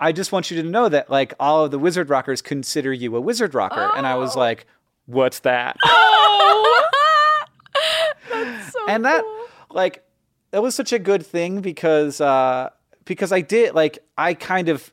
I 0.00 0.10
just 0.10 0.32
want 0.32 0.50
you 0.50 0.60
to 0.60 0.68
know 0.68 0.88
that 0.88 1.10
like 1.10 1.32
all 1.38 1.64
of 1.64 1.70
the 1.70 1.78
wizard 1.78 2.10
rockers 2.10 2.42
consider 2.42 2.92
you 2.92 3.14
a 3.14 3.20
wizard 3.20 3.54
rocker. 3.54 3.88
And 3.96 4.04
I 4.04 4.14
Oh. 4.14 4.18
was 4.18 4.34
like, 4.34 4.66
what's 5.06 5.38
that? 5.40 5.76
That's 5.84 6.86
so 8.86 8.92
and 8.92 9.04
that 9.04 9.22
cool. 9.22 9.46
like 9.70 10.04
that 10.50 10.62
was 10.62 10.74
such 10.74 10.92
a 10.92 10.98
good 10.98 11.24
thing 11.24 11.60
because 11.60 12.20
uh 12.20 12.70
because 13.04 13.32
I 13.32 13.40
did 13.40 13.74
like 13.74 13.98
I 14.18 14.34
kind 14.34 14.68
of 14.68 14.92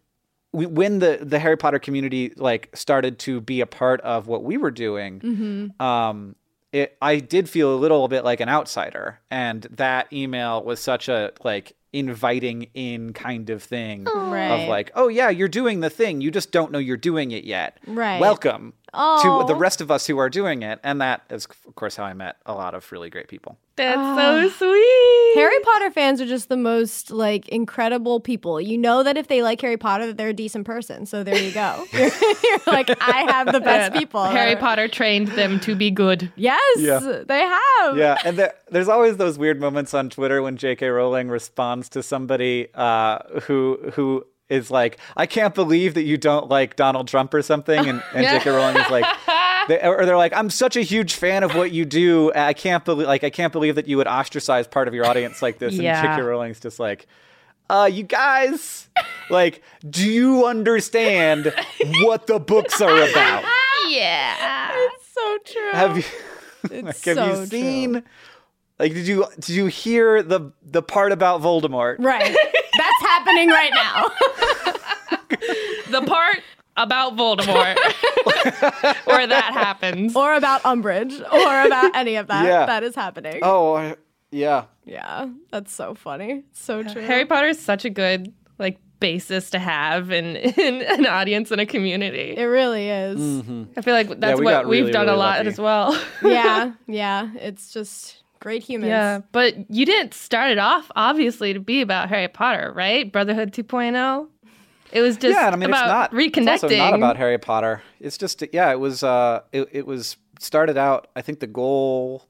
when 0.51 0.99
the 0.99 1.19
the 1.21 1.37
Harry 1.39 1.57
Potter 1.57 1.79
community 1.79 2.33
like 2.35 2.69
started 2.75 3.19
to 3.19 3.39
be 3.41 3.61
a 3.61 3.67
part 3.67 4.01
of 4.01 4.27
what 4.27 4.43
we 4.43 4.57
were 4.57 4.71
doing 4.71 5.19
Mm-hmm. 5.19 5.81
um 5.81 6.35
it 6.71 6.97
I 7.01 7.17
did 7.17 7.49
feel 7.49 7.73
a 7.73 7.77
little 7.77 8.07
bit 8.07 8.23
like 8.23 8.39
an 8.39 8.49
outsider 8.49 9.19
and 9.31 9.63
that 9.71 10.11
email 10.13 10.63
was 10.63 10.79
such 10.79 11.07
a 11.09 11.31
like 11.43 11.73
inviting 11.91 12.67
in 12.75 13.13
kind 13.13 13.49
of 13.49 13.63
thing 13.63 14.03
Right. 14.05 14.47
of 14.63 14.69
like 14.69 14.91
oh 14.95 15.07
yeah 15.07 15.29
you're 15.29 15.47
doing 15.47 15.79
the 15.79 15.89
thing 15.89 16.21
you 16.21 16.29
just 16.31 16.51
don't 16.51 16.71
know 16.71 16.77
you're 16.79 16.97
doing 16.97 17.31
it 17.31 17.43
yet 17.45 17.79
Right. 17.87 18.19
welcome 18.19 18.73
Aw. 18.93 19.41
to 19.41 19.47
the 19.47 19.55
rest 19.55 19.81
of 19.81 19.89
us 19.91 20.07
who 20.07 20.17
are 20.17 20.29
doing 20.29 20.61
it 20.63 20.79
and 20.83 21.01
that 21.01 21.21
is 21.29 21.45
of 21.67 21.75
course 21.75 21.95
how 21.95 22.03
I 22.03 22.13
met 22.13 22.37
a 22.45 22.53
lot 22.53 22.73
of 22.73 22.91
really 22.91 23.09
great 23.09 23.27
people 23.27 23.57
That's 23.75 23.97
Ah. 23.97 24.15
so 24.17 24.49
sweet. 24.49 25.35
Harry 25.35 25.59
Potter 25.63 25.91
fans 25.91 26.19
are 26.19 26.25
just 26.25 26.49
the 26.49 26.57
most 26.57 27.11
like 27.11 27.47
incredible 27.49 28.19
people. 28.19 28.59
You 28.59 28.77
know 28.77 29.03
that 29.03 29.15
if 29.15 29.27
they 29.27 29.41
like 29.43 29.61
Harry 29.61 29.77
Potter, 29.77 30.07
that 30.07 30.17
they're 30.17 30.29
a 30.29 30.33
decent 30.33 30.65
person. 30.65 31.05
So 31.05 31.23
there 31.23 31.37
you 31.37 31.51
go. 31.53 31.85
you're, 31.93 32.09
you're 32.43 32.59
like, 32.67 32.89
I 32.99 33.21
have 33.31 33.45
the 33.53 33.59
best 33.61 33.93
Yeah. 33.93 33.99
people. 33.99 34.25
Harry 34.25 34.55
They're- 34.55 34.57
Potter 34.59 34.87
trained 34.89 35.29
them 35.29 35.59
to 35.61 35.75
be 35.75 35.91
good. 35.91 36.31
Yes, 36.35 36.59
Yeah. 36.77 36.99
they 37.27 37.39
have. 37.41 37.95
yeah, 37.97 38.17
and 38.25 38.37
there, 38.37 38.53
there's 38.69 38.89
always 38.89 39.15
those 39.17 39.37
weird 39.37 39.61
moments 39.61 39.93
on 39.93 40.09
Twitter 40.09 40.41
when 40.41 40.57
J.K. 40.57 40.87
Rowling 40.89 41.29
responds 41.29 41.87
to 41.89 42.03
somebody 42.03 42.67
uh, 42.73 43.19
who 43.43 43.77
who 43.93 44.25
is 44.49 44.69
like, 44.71 44.97
"I 45.15 45.25
can't 45.25 45.53
believe 45.55 45.93
that 45.93 46.03
you 46.03 46.17
don't 46.17 46.49
like 46.49 46.75
Donald 46.75 47.07
Trump 47.07 47.33
or 47.33 47.41
something," 47.41 47.79
and, 47.79 48.03
and 48.13 48.23
Yeah. 48.23 48.37
J.K. 48.39 48.49
Rowling 48.55 48.77
is 48.77 48.89
like, 48.89 49.05
they, 49.67 49.79
or 49.81 50.05
they're 50.05 50.17
like, 50.17 50.33
"I'm 50.35 50.49
such 50.49 50.75
a 50.75 50.81
huge 50.81 51.13
fan 51.13 51.43
of 51.43 51.55
what 51.55 51.71
you 51.71 51.85
do. 51.85 52.31
I 52.33 52.53
can't 52.53 52.83
believe, 52.83 53.07
like, 53.07 53.23
I 53.23 53.29
can't 53.29 53.53
believe 53.53 53.75
that 53.75 53.87
you 53.87 53.97
would 53.97 54.07
ostracize 54.07 54.67
part 54.67 54.87
of 54.87 54.93
your 54.93 55.05
audience 55.05 55.41
like 55.41 55.59
this." 55.59 55.73
Yeah. 55.75 55.99
And 55.99 56.07
J.K. 56.17 56.21
Rowling's 56.27 56.59
just 56.59 56.79
like, 56.79 57.07
"Uh, 57.69 57.89
you 57.91 58.03
guys, 58.03 58.89
like, 59.29 59.61
do 59.89 60.07
you 60.09 60.45
understand 60.45 61.53
what 62.01 62.25
the 62.27 62.39
books 62.39 62.81
are 62.81 62.89
about? 63.09 63.43
yeah. 63.89 64.69
It's 64.73 65.13
so 65.13 65.37
true. 65.45 65.71
Have 65.71 65.97
you, 65.97 66.03
like, 66.83 66.85
have 66.85 67.15
so 67.15 67.25
you 67.25 67.35
true. 67.35 67.45
seen?" 67.45 68.03
Like, 68.79 68.93
did 68.93 69.07
you 69.07 69.25
did 69.35 69.49
you 69.49 69.65
hear 69.65 70.23
the 70.23 70.53
the 70.63 70.81
part 70.81 71.11
about 71.11 71.41
Voldemort? 71.41 71.97
Right. 71.99 72.33
That's 73.09 73.27
happening 73.27 73.49
right 73.49 73.71
now. 73.73 74.09
The 75.91 76.01
part 76.05 76.39
about 76.77 77.15
Voldemort 77.17 77.75
where 79.05 79.27
that 79.27 79.51
happens. 79.53 80.15
or 80.15 80.33
about 80.35 80.61
Umbridge 80.63 81.19
or 81.31 81.65
about 81.65 81.95
any 81.95 82.15
of 82.15 82.27
that. 82.27 82.45
Yeah. 82.45 82.65
That 82.65 82.83
is 82.83 82.95
happening. 82.95 83.39
Oh, 83.43 83.73
I- 83.75 83.95
yeah. 84.31 84.65
Yeah. 84.85 85.27
That's 85.51 85.73
so 85.73 85.95
funny. 85.95 86.43
So 86.53 86.83
true. 86.83 87.01
Harry 87.01 87.25
Potter 87.25 87.47
is 87.47 87.59
such 87.59 87.83
a 87.85 87.89
good 87.89 88.31
like 88.59 88.77
basis 88.99 89.49
to 89.51 89.59
have 89.59 90.11
in, 90.11 90.35
in 90.35 90.81
an 90.83 91.05
audience 91.07 91.51
and 91.51 91.59
a 91.59 91.65
community. 91.65 92.35
It 92.37 92.43
really 92.45 92.89
is. 92.89 93.19
Mm-hmm. 93.19 93.63
I 93.77 93.81
feel 93.81 93.93
like 93.95 94.19
that's 94.19 94.39
we 94.39 94.45
what 94.45 94.51
got 94.51 94.67
we've 94.67 94.81
really, 94.81 94.91
done 94.91 95.05
really 95.07 95.15
a 95.15 95.19
lot 95.19 95.37
lucky. 95.37 95.47
as 95.49 95.59
well. 95.59 95.99
yeah. 96.23 96.73
Yeah. 96.87 97.29
It's 97.35 97.73
just 97.73 98.18
great 98.39 98.63
humans. 98.63 98.89
yeah, 98.89 99.21
but 99.31 99.69
you 99.69 99.85
didn't 99.85 100.13
start 100.13 100.51
it 100.51 100.57
off 100.57 100.91
obviously 100.95 101.53
to 101.53 101.59
be 101.59 101.81
about 101.81 102.09
Harry 102.09 102.27
Potter, 102.27 102.71
right? 102.75 103.11
Brotherhood 103.11 103.51
2.0. 103.51 104.27
It 104.91 105.01
was 105.01 105.17
just 105.17 105.35
yeah, 105.39 105.49
I 105.49 105.55
mean, 105.55 105.69
about 105.69 106.05
it's 106.05 106.13
not 106.13 106.19
reconnecting. 106.19 106.53
It's 106.53 106.63
also 106.63 106.77
not 106.77 106.93
about 106.95 107.17
Harry 107.17 107.37
Potter. 107.37 107.83
It's 107.99 108.17
just 108.17 108.43
yeah, 108.51 108.71
it 108.71 108.79
was 108.79 109.03
uh, 109.03 109.41
it, 109.51 109.69
it 109.71 109.85
was 109.85 110.17
started 110.39 110.77
out. 110.77 111.07
I 111.15 111.21
think 111.21 111.39
the 111.41 111.47
goal, 111.47 112.25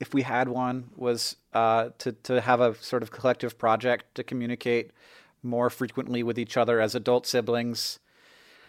if 0.00 0.12
we 0.12 0.22
had 0.22 0.48
one, 0.48 0.90
was 0.96 1.36
uh, 1.52 1.90
to 1.98 2.10
to 2.24 2.40
have 2.40 2.60
a 2.60 2.74
sort 2.76 3.04
of 3.04 3.12
collective 3.12 3.58
project 3.58 4.16
to 4.16 4.24
communicate 4.24 4.90
more 5.44 5.70
frequently 5.70 6.24
with 6.24 6.36
each 6.38 6.56
other 6.56 6.80
as 6.80 6.96
adult 6.96 7.26
siblings. 7.28 8.00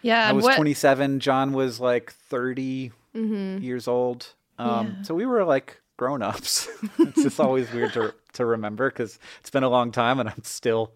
yeah, 0.02 0.28
I 0.28 0.32
was 0.32 0.44
what 0.44 0.54
27. 0.54 1.18
John 1.18 1.52
was 1.52 1.80
like 1.80 2.12
30 2.12 2.92
years 3.14 3.88
old. 3.88 4.34
Um, 4.58 4.98
So 5.02 5.14
we 5.16 5.26
were 5.26 5.42
like 5.44 5.80
grown 5.96 6.22
ups. 6.22 6.68
it's 6.98 7.22
just 7.22 7.40
always 7.40 7.70
weird 7.72 7.92
to 7.94 8.14
to 8.34 8.44
remember 8.44 8.90
because 8.90 9.18
it's 9.40 9.50
been 9.50 9.62
a 9.62 9.68
long 9.68 9.92
time, 9.92 10.20
and 10.20 10.28
I'm 10.28 10.44
still 10.44 10.92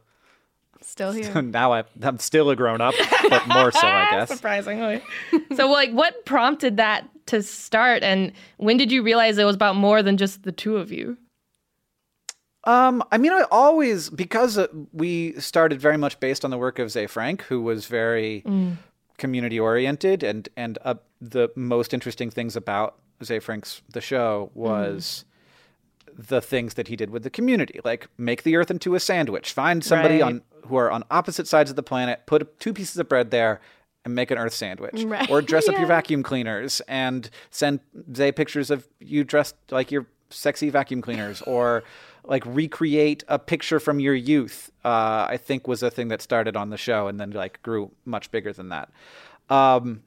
Still 0.82 1.12
here. 1.12 1.42
now 1.42 1.72
I, 1.74 1.84
I'm 2.02 2.18
still 2.18 2.48
a 2.50 2.56
grown 2.56 2.80
up, 2.80 2.94
but 3.28 3.46
more 3.48 3.70
so, 3.70 3.86
I 3.86 4.08
guess. 4.10 4.28
surprisingly. 4.30 5.02
so 5.54 5.70
like 5.70 5.90
what 5.92 6.24
prompted 6.24 6.78
that 6.78 7.08
to 7.26 7.42
start 7.42 8.02
and 8.02 8.32
when 8.56 8.76
did 8.76 8.90
you 8.90 9.02
realize 9.02 9.36
it 9.38 9.44
was 9.44 9.54
about 9.54 9.76
more 9.76 10.02
than 10.02 10.16
just 10.16 10.42
the 10.42 10.52
two 10.52 10.76
of 10.78 10.90
you? 10.90 11.18
Um, 12.64 13.02
I 13.12 13.18
mean, 13.18 13.32
I 13.32 13.44
always 13.50 14.10
because 14.10 14.58
uh, 14.58 14.66
we 14.92 15.32
started 15.40 15.80
very 15.80 15.96
much 15.96 16.20
based 16.20 16.44
on 16.44 16.50
the 16.50 16.58
work 16.58 16.78
of 16.78 16.90
Ze 16.90 17.06
Frank, 17.06 17.42
who 17.42 17.62
was 17.62 17.86
very 17.86 18.44
community 19.16 19.58
oriented, 19.58 20.22
and 20.22 20.48
and 20.56 20.78
uh, 20.84 20.94
the 21.20 21.50
most 21.56 21.94
interesting 21.94 22.30
things 22.30 22.56
about 22.56 22.96
Ze 23.22 23.38
Frank's 23.38 23.82
the 23.92 24.00
show 24.00 24.50
was 24.54 25.24
the 26.16 26.40
things 26.40 26.74
that 26.74 26.88
he 26.88 26.96
did 26.96 27.10
with 27.10 27.22
the 27.22 27.30
community, 27.30 27.80
like 27.84 28.08
make 28.18 28.42
the 28.42 28.56
Earth 28.56 28.70
into 28.70 28.94
a 28.94 29.00
sandwich, 29.00 29.52
find 29.52 29.82
somebody 29.84 30.14
Right. 30.14 30.22
on 30.22 30.42
who 30.66 30.76
are 30.76 30.90
on 30.90 31.04
opposite 31.10 31.46
sides 31.46 31.70
of 31.70 31.76
the 31.76 31.82
planet, 31.82 32.20
put 32.26 32.58
two 32.60 32.72
pieces 32.72 32.96
of 32.98 33.08
bread 33.08 33.30
there. 33.30 33.60
And 34.02 34.14
make 34.14 34.30
an 34.30 34.38
Earth 34.38 34.54
sandwich, 34.54 35.02
Right. 35.04 35.28
or 35.30 35.42
dress 35.42 35.68
up 35.68 35.74
your 35.78 35.84
vacuum 35.86 36.22
cleaners 36.22 36.80
and 36.88 37.28
send 37.50 37.80
Ze 38.16 38.32
pictures 38.32 38.70
of 38.70 38.88
you 38.98 39.24
dressed 39.24 39.54
like 39.70 39.90
your 39.92 40.06
sexy 40.30 40.70
vacuum 40.70 41.02
cleaners, 41.02 41.42
or 41.46 41.82
like 42.24 42.42
recreate 42.46 43.24
a 43.28 43.38
picture 43.38 43.78
from 43.78 44.00
your 44.00 44.14
youth. 44.14 44.70
Uh, 44.86 45.26
I 45.28 45.36
think 45.36 45.68
was 45.68 45.82
a 45.82 45.90
thing 45.90 46.08
that 46.08 46.22
started 46.22 46.56
on 46.56 46.70
the 46.70 46.78
show 46.78 47.08
and 47.08 47.20
then 47.20 47.32
like 47.32 47.60
grew 47.62 47.90
much 48.06 48.30
bigger 48.30 48.54
than 48.54 48.70
that. 48.70 48.90
Um, 49.50 50.02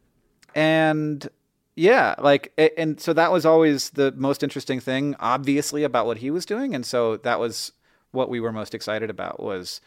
and 0.55 1.29
yeah, 1.75 2.15
like, 2.19 2.53
and 2.77 2.99
so 2.99 3.13
that 3.13 3.31
was 3.31 3.45
always 3.45 3.91
the 3.91 4.11
most 4.15 4.43
interesting 4.43 4.79
thing, 4.79 5.15
obviously, 5.19 5.83
about 5.83 6.05
what 6.05 6.17
he 6.17 6.29
was 6.31 6.45
doing, 6.45 6.75
and 6.75 6.85
so 6.85 7.17
that 7.17 7.39
was 7.39 7.71
what 8.11 8.29
we 8.29 8.39
were 8.39 8.51
most 8.51 8.75
excited 8.75 9.09
about 9.09 9.41
was 9.41 9.81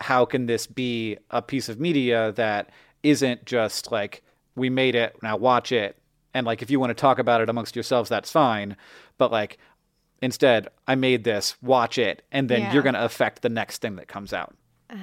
how 0.00 0.24
can 0.24 0.46
this 0.46 0.66
be 0.66 1.16
a 1.30 1.40
piece 1.42 1.68
of 1.68 1.78
media 1.80 2.32
that 2.32 2.70
isn't 3.02 3.44
just 3.44 3.92
like 3.92 4.22
we 4.56 4.68
made 4.68 4.94
it 4.96 5.14
now 5.22 5.36
watch 5.36 5.70
it 5.70 5.96
and 6.34 6.44
like 6.46 6.60
if 6.62 6.70
you 6.70 6.80
want 6.80 6.90
to 6.90 6.94
talk 6.94 7.18
about 7.20 7.40
it 7.40 7.48
amongst 7.48 7.76
yourselves 7.76 8.08
that's 8.08 8.30
fine 8.30 8.76
but 9.18 9.30
like 9.30 9.58
instead 10.20 10.66
i 10.88 10.94
made 10.96 11.22
this 11.22 11.56
watch 11.62 11.98
it 11.98 12.22
and 12.32 12.48
then 12.48 12.62
Yeah. 12.62 12.72
you're 12.74 12.82
going 12.82 12.94
to 12.96 13.04
affect 13.04 13.42
the 13.42 13.48
next 13.48 13.80
thing 13.80 13.94
that 13.96 14.08
comes 14.08 14.32
out 14.32 14.56
Ah, 14.90 14.96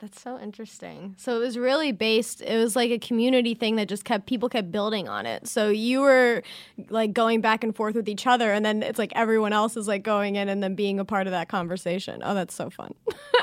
that's 0.00 0.20
so 0.20 0.38
interesting. 0.38 1.14
So 1.18 1.36
it 1.36 1.40
was 1.40 1.56
really 1.56 1.92
based. 1.92 2.42
It 2.42 2.56
was 2.56 2.76
like 2.76 2.90
a 2.90 2.98
community 2.98 3.54
thing 3.54 3.76
that 3.76 3.88
just 3.88 4.04
kept 4.04 4.26
people 4.26 4.48
kept 4.48 4.70
building 4.70 5.08
on 5.08 5.24
it. 5.26 5.46
So 5.46 5.68
you 5.68 6.00
were 6.00 6.42
like 6.88 7.12
going 7.12 7.40
back 7.40 7.64
and 7.64 7.74
forth 7.74 7.94
with 7.94 8.08
each 8.08 8.26
other, 8.26 8.52
and 8.52 8.64
then 8.64 8.82
it's 8.82 8.98
like 8.98 9.12
everyone 9.14 9.52
else 9.52 9.76
is 9.76 9.88
like 9.88 10.02
going 10.02 10.36
in 10.36 10.48
and 10.48 10.62
then 10.62 10.74
being 10.74 10.98
a 11.00 11.04
part 11.04 11.26
of 11.26 11.30
that 11.30 11.48
conversation. 11.48 12.22
Oh, 12.24 12.34
that's 12.34 12.54
so 12.54 12.70
fun. 12.70 12.94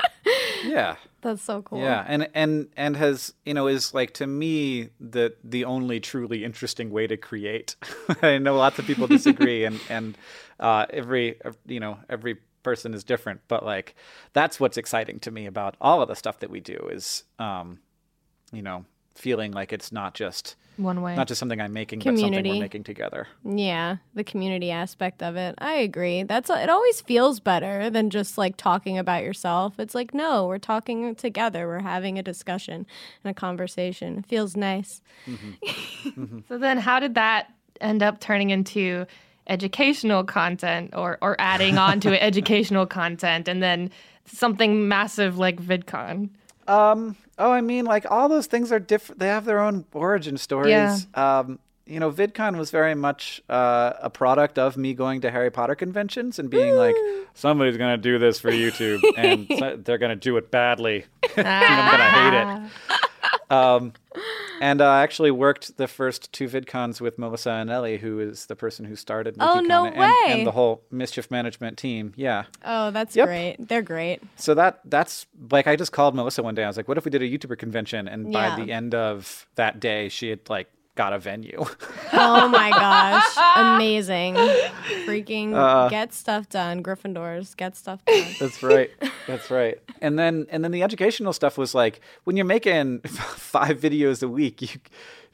yeah 0.64 0.96
that's 1.22 1.42
so 1.42 1.62
cool. 1.62 1.78
Yeah, 1.78 2.04
and 2.06 2.28
and 2.34 2.68
and 2.76 2.96
has 2.96 3.32
you 3.46 3.54
know 3.54 3.68
is 3.68 3.94
like 3.94 4.12
to 4.14 4.26
me 4.26 4.90
the 5.00 5.34
the 5.42 5.64
only 5.64 6.00
truly 6.00 6.44
interesting 6.44 6.90
way 6.90 7.06
to 7.06 7.16
create. 7.16 7.76
I 8.22 8.38
know 8.38 8.56
lots 8.56 8.78
of 8.78 8.86
people 8.86 9.06
disagree, 9.06 9.64
and 9.64 9.80
and 9.88 10.18
uh, 10.60 10.86
every 10.90 11.38
you 11.66 11.80
know 11.80 11.98
every 12.10 12.38
person 12.62 12.94
is 12.94 13.04
different, 13.04 13.40
but 13.48 13.64
like 13.64 13.94
that's 14.32 14.58
what's 14.60 14.76
exciting 14.76 15.18
to 15.20 15.30
me 15.30 15.46
about 15.46 15.76
all 15.80 16.02
of 16.02 16.08
the 16.08 16.16
stuff 16.16 16.38
that 16.40 16.50
we 16.50 16.60
do 16.60 16.88
is 16.92 17.24
um, 17.38 17.80
you 18.52 18.62
know 18.62 18.84
feeling 19.14 19.52
like 19.52 19.72
it's 19.74 19.92
not 19.92 20.14
just 20.14 20.56
One 20.78 21.02
way. 21.02 21.14
not 21.14 21.28
just 21.28 21.38
something 21.38 21.60
I'm 21.60 21.74
making, 21.74 21.98
but 21.98 22.18
something 22.18 22.32
we're 22.46 22.60
making 22.60 22.84
together. 22.84 23.28
Yeah, 23.44 23.96
the 24.14 24.24
community 24.24 24.70
aspect 24.70 25.22
of 25.22 25.36
it. 25.36 25.54
I 25.58 25.74
agree. 25.74 26.22
That's 26.22 26.48
it 26.48 26.70
always 26.70 27.00
feels 27.02 27.40
better 27.40 27.90
than 27.90 28.08
just 28.08 28.38
like 28.38 28.56
talking 28.56 28.96
about 28.96 29.22
yourself. 29.22 29.78
It's 29.78 29.94
like 29.94 30.14
no, 30.14 30.46
we're 30.46 30.58
talking 30.58 31.14
together. 31.14 31.66
We're 31.66 31.80
having 31.80 32.18
a 32.18 32.22
discussion 32.22 32.86
and 33.22 33.30
a 33.30 33.34
conversation. 33.34 34.18
It 34.18 34.26
feels 34.26 34.56
nice. 34.56 35.00
So 36.48 36.58
then 36.58 36.78
how 36.78 37.00
did 37.00 37.14
that 37.14 37.52
end 37.80 38.02
up 38.02 38.20
turning 38.20 38.50
into 38.50 39.06
educational 39.46 40.24
content 40.24 40.94
or 40.94 41.18
or 41.20 41.36
adding 41.38 41.78
on 41.78 42.00
to 42.00 42.12
it 42.12 42.18
educational 42.22 42.86
content 42.86 43.48
and 43.48 43.62
then 43.62 43.90
something 44.26 44.88
massive 44.88 45.38
like 45.38 45.60
VidCon? 45.60 46.30
Um. 46.68 47.16
Oh, 47.38 47.50
I 47.50 47.60
mean, 47.60 47.86
like 47.86 48.08
all 48.10 48.28
those 48.28 48.46
things 48.46 48.70
are 48.70 48.78
different. 48.78 49.18
They 49.18 49.26
have 49.26 49.44
their 49.44 49.60
own 49.60 49.84
origin 49.92 50.36
stories. 50.38 50.70
Yeah. 50.70 50.98
Um. 51.14 51.58
You 51.84 51.98
know, 51.98 52.12
VidCon 52.12 52.56
was 52.56 52.70
very 52.70 52.94
much 52.94 53.42
uh, 53.50 53.94
a 54.00 54.08
product 54.08 54.56
of 54.56 54.76
me 54.76 54.94
going 54.94 55.22
to 55.22 55.30
Harry 55.32 55.50
Potter 55.50 55.74
conventions 55.74 56.38
and 56.38 56.48
being 56.48 56.76
like, 56.76 56.94
somebody's 57.34 57.76
gonna 57.76 57.96
do 57.96 58.18
this 58.20 58.38
for 58.38 58.52
YouTube, 58.52 59.02
and 59.16 59.48
so- 59.58 59.76
they're 59.76 59.98
gonna 59.98 60.14
do 60.14 60.36
it 60.36 60.50
badly. 60.52 61.04
and 61.36 61.46
I'm 61.48 61.90
gonna 61.90 62.10
hate 62.10 62.70
it. 62.94 63.10
Um, 63.52 63.92
and 64.60 64.80
uh, 64.80 64.86
I 64.88 65.02
actually 65.02 65.30
worked 65.30 65.76
the 65.76 65.88
first 65.88 66.32
two 66.32 66.48
VidCons 66.48 67.00
with 67.00 67.18
Melissa 67.18 67.50
Anelli, 67.50 67.98
who 67.98 68.20
is 68.20 68.46
the 68.46 68.56
person 68.56 68.84
who 68.84 68.96
started. 68.96 69.36
Oh, 69.40 69.60
no 69.60 69.84
and, 69.86 69.96
way. 69.96 70.14
And 70.28 70.46
the 70.46 70.52
whole 70.52 70.82
mischief 70.90 71.30
management 71.30 71.76
team. 71.78 72.12
Yeah. 72.16 72.44
Oh, 72.64 72.90
that's 72.90 73.14
Yep. 73.16 73.26
great. 73.26 73.68
They're 73.68 73.82
great. 73.82 74.22
So 74.36 74.54
that 74.54 74.80
that's 74.84 75.26
like 75.50 75.66
I 75.66 75.76
just 75.76 75.92
called 75.92 76.14
Melissa 76.14 76.42
one 76.42 76.54
day. 76.54 76.64
I 76.64 76.66
was 76.68 76.76
like, 76.76 76.88
"What 76.88 76.96
if 76.98 77.04
we 77.04 77.10
did 77.10 77.22
a 77.22 77.28
YouTuber 77.28 77.58
convention?" 77.58 78.08
And 78.08 78.32
Yeah. 78.32 78.56
by 78.56 78.64
the 78.64 78.72
end 78.72 78.94
of 78.94 79.46
that 79.56 79.80
day, 79.80 80.08
she 80.08 80.30
had 80.30 80.48
like 80.48 80.68
got 80.94 81.12
a 81.12 81.18
venue. 81.18 81.64
Oh 82.12 82.48
my 82.48 82.70
gosh. 83.36 83.36
Amazing. 83.76 84.34
Freaking 85.06 85.54
Uh, 85.54 85.88
get 85.88 86.12
stuff 86.12 86.48
done. 86.48 86.82
Gryffindors, 86.82 87.56
get 87.56 87.76
stuff 87.76 88.04
done. 88.06 88.24
that's 88.38 88.62
right. 88.62 88.90
That's 89.26 89.50
right. 89.50 89.78
And 90.02 90.18
then 90.18 90.46
and 90.50 90.64
then 90.64 90.72
the 90.72 90.82
educational 90.82 91.32
stuff 91.32 91.56
was 91.56 91.76
like 91.76 92.00
when 92.24 92.36
you're 92.36 92.44
making 92.44 93.00
five 93.02 93.80
videos 93.80 94.20
a 94.22 94.26
week, 94.28 94.60
you 94.60 94.68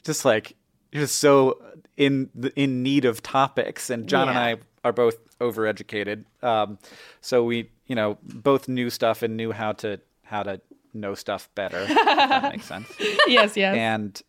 just 0.05 0.27
like 0.27 0.57
you're 0.93 1.05
just 1.05 1.17
so 1.19 1.59
in 1.97 2.29
in 2.55 2.83
need 2.83 3.07
of 3.07 3.23
topics. 3.23 3.89
And 3.89 4.07
John 4.07 4.29
and 4.29 4.37
I 4.39 4.57
are 4.85 4.93
both 4.93 5.17
overeducated, 5.39 6.25
um, 6.43 6.79
so 7.23 7.45
we 7.45 7.71
you 7.87 7.95
know 7.97 8.19
both 8.23 8.69
knew 8.69 8.91
stuff 8.91 9.23
and 9.23 9.39
knew 9.39 9.53
how 9.53 9.73
to 9.73 10.01
how 10.23 10.43
to 10.43 10.61
know 10.93 11.15
stuff 11.15 11.49
better. 11.55 11.79
if 11.81 11.89
that 11.89 12.53
makes 12.53 12.67
sense. 12.67 12.93
yes, 13.27 13.57
yes. 13.57 13.75
and 13.75 14.21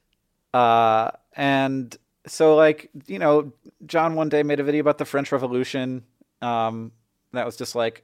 uh 0.53 1.11
and 1.35 1.97
so 2.27 2.55
like 2.55 2.89
you 3.07 3.19
know 3.19 3.51
john 3.85 4.15
one 4.15 4.29
day 4.29 4.43
made 4.43 4.59
a 4.59 4.63
video 4.63 4.81
about 4.81 4.97
the 4.97 5.05
french 5.05 5.31
revolution 5.31 6.03
um 6.41 6.91
that 7.33 7.45
was 7.45 7.55
just 7.55 7.75
like 7.75 8.03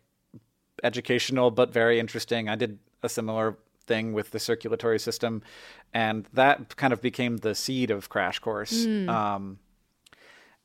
educational 0.84 1.51
but 1.51 1.71
very 1.73 1.99
interesting 1.99 2.49
i 2.49 2.55
did 2.55 2.77
a 3.03 3.10
similar 3.10 3.58
thing 3.86 4.13
with 4.13 4.31
the 4.31 4.39
circulatory 4.39 4.99
system, 4.99 5.43
and 5.93 6.27
that 6.34 6.75
kind 6.75 6.91
of 6.91 7.01
became 7.01 7.38
the 7.38 7.55
seed 7.55 7.91
of 7.91 8.10
Crash 8.10 8.39
Course. 8.39 8.86
Um, 9.08 9.60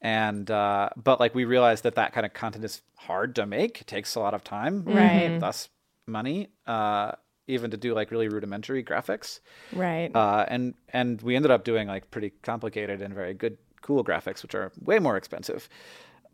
and 0.01 0.51
uh, 0.51 0.89
but 0.97 1.21
like 1.21 1.35
we 1.35 1.45
realized 1.45 1.85
that 1.85 1.95
that 1.97 2.13
kind 2.13 2.25
of 2.25 2.33
content 2.33 2.65
is 2.65 2.81
hard 2.97 3.35
to 3.37 3.47
make. 3.47 3.83
It 3.83 3.87
takes 3.87 4.15
a 4.15 4.21
lot 4.21 4.35
of 4.35 4.43
time, 4.43 4.85
Right. 4.85 5.39
Thus, 5.39 5.69
money, 6.07 6.49
uh, 6.67 7.13
even 7.51 7.71
to 7.71 7.77
do 7.77 7.95
like 7.95 8.11
really 8.11 8.29
rudimentary 8.29 8.83
graphics. 8.83 9.41
Right. 9.73 10.11
Uh, 10.15 10.45
and 10.49 10.75
and 10.93 11.21
we 11.23 11.37
ended 11.37 11.51
up 11.51 11.65
doing 11.65 11.89
like 11.89 12.11
pretty 12.11 12.33
complicated 12.43 13.03
and 13.03 13.15
very 13.15 13.35
good, 13.35 13.59
cool 13.83 14.05
graphics, 14.05 14.43
which 14.43 14.55
are 14.55 14.73
way 14.81 14.99
more 14.99 15.17
expensive. 15.17 15.69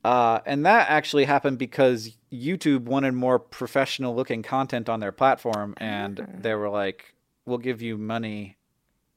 Uh, 0.05 0.41
and 0.47 0.65
that 0.65 0.89
actually 0.89 1.25
happened 1.25 1.59
because 1.59 2.17
YouTube 2.33 2.83
wanted 2.83 3.13
more 3.13 3.39
professional 3.39 4.15
looking 4.15 4.43
content 4.43 4.89
on 4.89 5.01
their 5.01 5.11
platform, 5.11 5.75
and 5.79 6.25
they 6.41 6.55
were 6.55 6.69
like, 6.69 7.15
"We'll 7.45 7.59
give 7.59 7.83
you 7.83 7.99
money." 7.99 8.57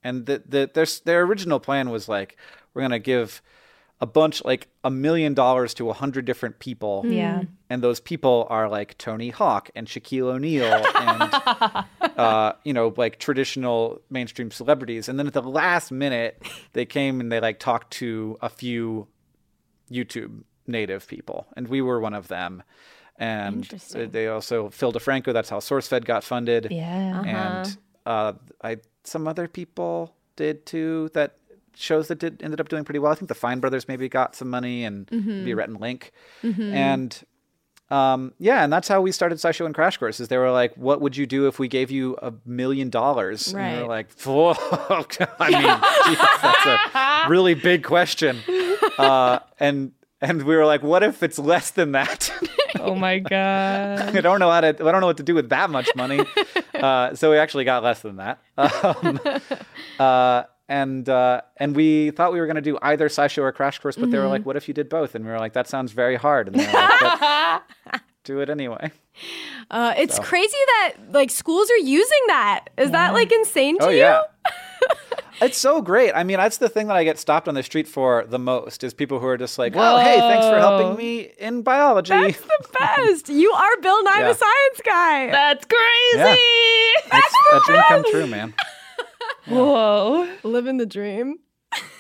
And 0.04 0.26
the, 0.26 0.42
the 0.48 0.72
their 0.74 0.86
their 1.06 1.22
original 1.22 1.60
plan 1.60 1.92
was 1.92 2.10
like, 2.10 2.38
"We're 2.74 2.82
gonna 2.82 2.98
give 2.98 3.44
a 4.02 4.06
bunch, 4.06 4.44
like 4.46 4.68
a 4.84 4.90
million 4.90 5.34
dollars 5.34 5.74
to 5.76 5.90
a 5.90 5.94
hundred 5.94 6.26
different 6.26 6.60
people." 6.60 7.04
yeah. 7.06 7.44
and 7.70 7.82
those 7.82 8.00
people 8.00 8.48
are 8.50 8.70
like 8.70 8.98
Tony 8.98 9.30
Hawk 9.30 9.70
and 9.76 9.88
Shaquille 9.88 10.34
O'Neal 10.34 10.86
and 10.96 11.34
uh, 12.18 12.54
you 12.64 12.74
know 12.74 12.94
like 12.96 13.20
traditional 13.20 14.02
mainstream 14.10 14.52
celebrities. 14.52 15.10
And 15.10 15.20
then 15.20 15.28
at 15.28 15.34
the 15.34 15.42
last 15.42 15.92
minute, 15.92 16.42
they 16.74 16.86
came 16.86 17.20
and 17.20 17.32
they 17.32 17.40
like 17.40 17.60
talked 17.60 17.92
to 17.94 18.38
a 18.42 18.50
few 18.50 19.08
YouTube 19.92 20.44
native 20.68 21.08
people, 21.08 21.48
and 21.56 21.68
we 21.68 21.82
were 21.82 22.00
one 22.00 22.14
of 22.14 22.28
them. 22.28 22.64
And 23.18 23.66
they 23.66 24.28
also 24.28 24.70
Phil 24.70 24.94
DeFranco. 24.94 25.34
That's 25.34 25.50
how 25.50 25.60
SourceFed 25.60 26.06
got 26.06 26.24
funded. 26.24 26.70
Yeah. 26.72 27.22
And 27.26 27.78
uh, 28.06 28.34
I 28.64 28.78
some 29.04 29.28
other 29.28 29.48
people 29.48 30.16
did 30.38 30.66
too. 30.66 31.10
That 31.14 31.36
shows 31.80 32.08
that 32.10 32.20
did 32.20 32.42
ended 32.44 32.60
up 32.60 32.70
doing 32.70 32.84
pretty 32.84 33.00
well. 33.00 33.12
I 33.12 33.16
think 33.16 33.30
the 33.30 33.36
Fine 33.36 33.60
Brothers 33.60 33.88
maybe 33.88 34.10
got 34.10 34.36
some 34.36 34.50
money 34.50 34.84
and 34.84 35.08
maybe 35.12 35.54
Rhett 35.54 35.70
and 35.70 35.80
Link. 35.80 36.12
And 36.44 37.20
um, 37.92 38.34
yeah, 38.38 38.64
and 38.64 38.72
that's 38.72 38.88
how 38.88 39.02
we 39.02 39.12
started 39.12 39.40
SciShow 39.40 39.66
and 39.66 39.74
Crash 39.74 39.98
Course. 39.98 40.20
Is 40.20 40.28
they 40.28 40.38
were 40.38 40.52
like, 40.52 40.76
"What 40.76 41.02
would 41.02 41.18
you 41.18 41.26
do 41.26 41.48
if 41.48 41.58
we 41.58 41.68
gave 41.68 41.90
you 41.90 42.18
a 42.22 42.32
million 42.46 42.90
dollars?" 42.92 43.52
And 43.52 43.78
we 43.78 43.82
were 43.84 43.90
like, 43.90 44.12
"Whoa!" 44.22 44.54
I 45.40 45.50
mean, 45.50 46.16
geez, 46.16 46.28
that's 46.42 46.66
a 47.26 47.30
really 47.30 47.54
big 47.56 47.84
question. 47.84 48.38
Uh, 48.98 49.40
and 49.62 49.94
and 50.20 50.44
we 50.44 50.56
were 50.56 50.66
like, 50.66 50.84
"What 50.84 51.04
if 51.04 51.24
it's 51.24 51.40
less 51.40 51.72
than 51.72 51.94
that?" 51.94 52.32
Oh 52.80 52.96
my 52.96 53.20
god. 53.20 54.16
I 54.16 54.22
don't 54.22 54.40
know 54.40 54.52
how 54.52 54.62
to. 54.62 54.68
I 54.68 54.72
don't 54.74 55.02
know 55.02 55.08
what 55.08 55.18
to 55.18 55.24
do 55.24 55.34
with 55.36 55.50
that 55.50 55.70
much 55.70 55.90
money. 55.96 56.20
Uh, 56.74 57.16
so 57.16 57.32
we 57.32 57.38
actually 57.38 57.64
got 57.66 57.84
less 57.84 58.02
than 58.02 58.18
that. 58.18 58.40
Um, 58.58 59.20
uh, 60.00 60.44
and 60.70 61.10
uh, 61.10 61.42
and 61.58 61.76
we 61.76 62.12
thought 62.12 62.32
we 62.32 62.40
were 62.40 62.46
going 62.46 62.56
to 62.56 62.62
do 62.62 62.78
either 62.82 63.10
SciShow 63.10 63.40
or 63.42 63.52
Crash 63.52 63.80
Course, 63.80 63.98
but 63.98 64.12
they 64.12 64.18
were 64.20 64.28
like, 64.28 64.46
"What 64.46 64.56
if 64.56 64.68
you 64.70 64.74
did 64.74 64.88
both?" 64.88 65.16
And 65.16 65.26
we 65.26 65.32
were 65.32 65.40
like, 65.40 65.52
"That 65.54 65.68
sounds 65.68 65.92
very 65.92 66.16
hard." 66.16 66.48
And 66.48 66.56
they 66.58 66.66
were 66.66 66.72
like, 66.72 67.62
do 68.24 68.40
it 68.40 68.50
anyway. 68.50 68.92
Uh, 69.72 69.94
it's 69.98 70.18
crazy 70.20 70.58
that 70.68 70.94
like 71.12 71.32
schools 71.32 71.70
are 71.72 71.78
using 71.78 72.20
that. 72.28 72.70
Is 72.78 72.92
that 72.92 73.14
like 73.14 73.32
insane 73.32 73.78
to 73.80 73.86
Oh 73.88 73.90
you? 73.90 73.98
yeah. 73.98 74.22
It's 75.42 75.58
so 75.58 75.82
great. 75.82 76.12
I 76.12 76.26
mean, 76.26 76.36
that's 76.36 76.58
the 76.58 76.68
thing 76.68 76.88
that 76.88 76.98
I 76.98 77.06
get 77.06 77.18
stopped 77.18 77.48
on 77.48 77.54
the 77.54 77.64
street 77.64 77.88
for 77.88 78.26
the 78.28 78.38
most 78.38 78.84
is 78.84 78.94
people 78.94 79.20
who 79.22 79.28
are 79.28 79.38
just 79.38 79.58
like, 79.58 79.72
"Oh, 79.74 79.98
hey, 79.98 80.20
thanks 80.20 80.46
for 80.48 80.58
helping 80.60 80.98
me 80.98 81.32
in 81.38 81.62
biology." 81.62 82.12
That's 82.12 82.42
the 82.42 82.68
best. 82.78 83.30
you 83.42 83.50
are 83.50 83.78
Bill 83.82 84.04
Nye 84.04 84.12
Yeah. 84.20 84.28
the 84.28 84.34
Science 84.34 84.82
Guy. 84.86 85.32
That's 85.32 85.66
crazy. 85.66 86.40
It's 87.14 87.36
a 87.54 87.60
dream 87.66 87.82
come 87.88 88.04
true, 88.12 88.28
man. 88.28 88.54
Whoa. 89.50 90.30
Living 90.44 90.78
the 90.78 90.86
dream. 90.86 91.40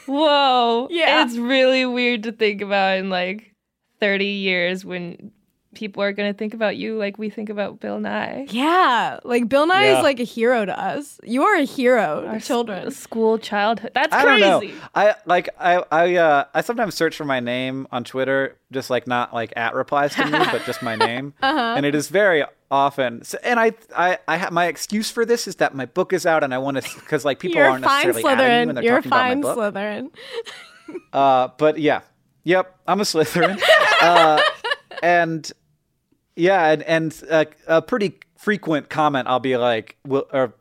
Whoa. 0.05 0.87
Yeah. 0.89 1.23
It's 1.25 1.37
really 1.37 1.85
weird 1.85 2.23
to 2.23 2.31
think 2.31 2.61
about 2.61 2.97
in 2.97 3.09
like 3.09 3.55
30 3.99 4.25
years 4.25 4.85
when 4.85 5.31
people 5.75 6.01
are 6.01 6.11
going 6.11 6.31
to 6.33 6.37
think 6.37 6.53
about 6.53 6.77
you 6.77 6.97
like 6.97 7.17
we 7.17 7.29
think 7.29 7.49
about 7.49 7.79
Bill 7.79 7.99
Nye. 7.99 8.47
Yeah, 8.49 9.19
like 9.23 9.47
Bill 9.47 9.67
Nye 9.67 9.85
Yeah. 9.91 9.97
is 9.99 10.03
like 10.03 10.19
a 10.19 10.23
hero 10.23 10.65
to 10.65 10.77
us. 10.79 11.19
You 11.23 11.43
are 11.43 11.55
a 11.55 11.63
hero 11.63 12.25
Our 12.25 12.31
to 12.31 12.35
s- 12.37 12.47
children. 12.47 12.91
School 12.91 13.37
childhood. 13.37 13.91
That's 13.93 14.13
I 14.13 14.23
crazy. 14.23 14.41
don't 14.41 14.65
know. 14.67 14.73
I 14.95 15.15
like 15.25 15.49
I 15.59 15.83
I 15.91 16.15
uh 16.15 16.43
I 16.53 16.61
sometimes 16.61 16.95
search 16.95 17.15
for 17.15 17.25
my 17.25 17.39
name 17.39 17.87
on 17.91 18.03
Twitter, 18.03 18.57
just 18.71 18.89
like 18.89 19.05
not 19.07 19.33
like 19.33 19.53
at 19.55 19.75
replies 19.75 20.15
to 20.15 20.25
me, 20.25 20.31
but 20.51 20.63
just 20.65 20.81
my 20.81 20.95
name, 20.95 21.33
Uh-huh. 21.41 21.73
and 21.77 21.85
it 21.85 21.93
is 21.95 22.07
very 22.09 22.43
often. 22.71 23.23
So, 23.23 23.37
and 23.43 23.59
I 23.59 23.73
I 23.95 24.17
I 24.27 24.37
have 24.37 24.51
my 24.51 24.65
excuse 24.67 25.09
for 25.11 25.25
this 25.25 25.47
is 25.47 25.57
that 25.57 25.75
my 25.75 25.85
book 25.85 26.13
is 26.13 26.25
out, 26.25 26.43
and 26.43 26.53
I 26.53 26.57
want 26.57 26.77
to 26.81 26.99
because 26.99 27.23
like 27.25 27.39
people 27.39 27.57
You're 27.57 27.69
aren't 27.69 27.83
fine, 27.85 28.07
necessarily 28.07 28.33
adding 28.43 28.61
you 28.61 28.65
when 28.67 28.75
they're 28.75 28.83
You're 28.85 28.95
talking 28.97 29.09
fine, 29.11 29.39
about 29.39 29.57
my 29.57 29.69
book. 29.69 29.73
Slytherin. 29.75 30.09
Uh, 31.13 31.49
but 31.57 31.77
yeah, 31.79 32.01
yep, 32.43 32.75
I'm 32.87 32.99
a 32.99 33.03
Slytherin, 33.03 33.61
uh, 34.01 34.41
and 35.01 35.51
yeah, 36.35 36.67
and, 36.71 36.83
and 36.83 37.23
uh, 37.29 37.45
a 37.67 37.81
pretty 37.81 38.19
frequent 38.37 38.89
comment 38.89 39.27
I'll 39.27 39.39
be 39.39 39.57
like, 39.57 39.97
will, 40.05 40.25
or 40.31 40.53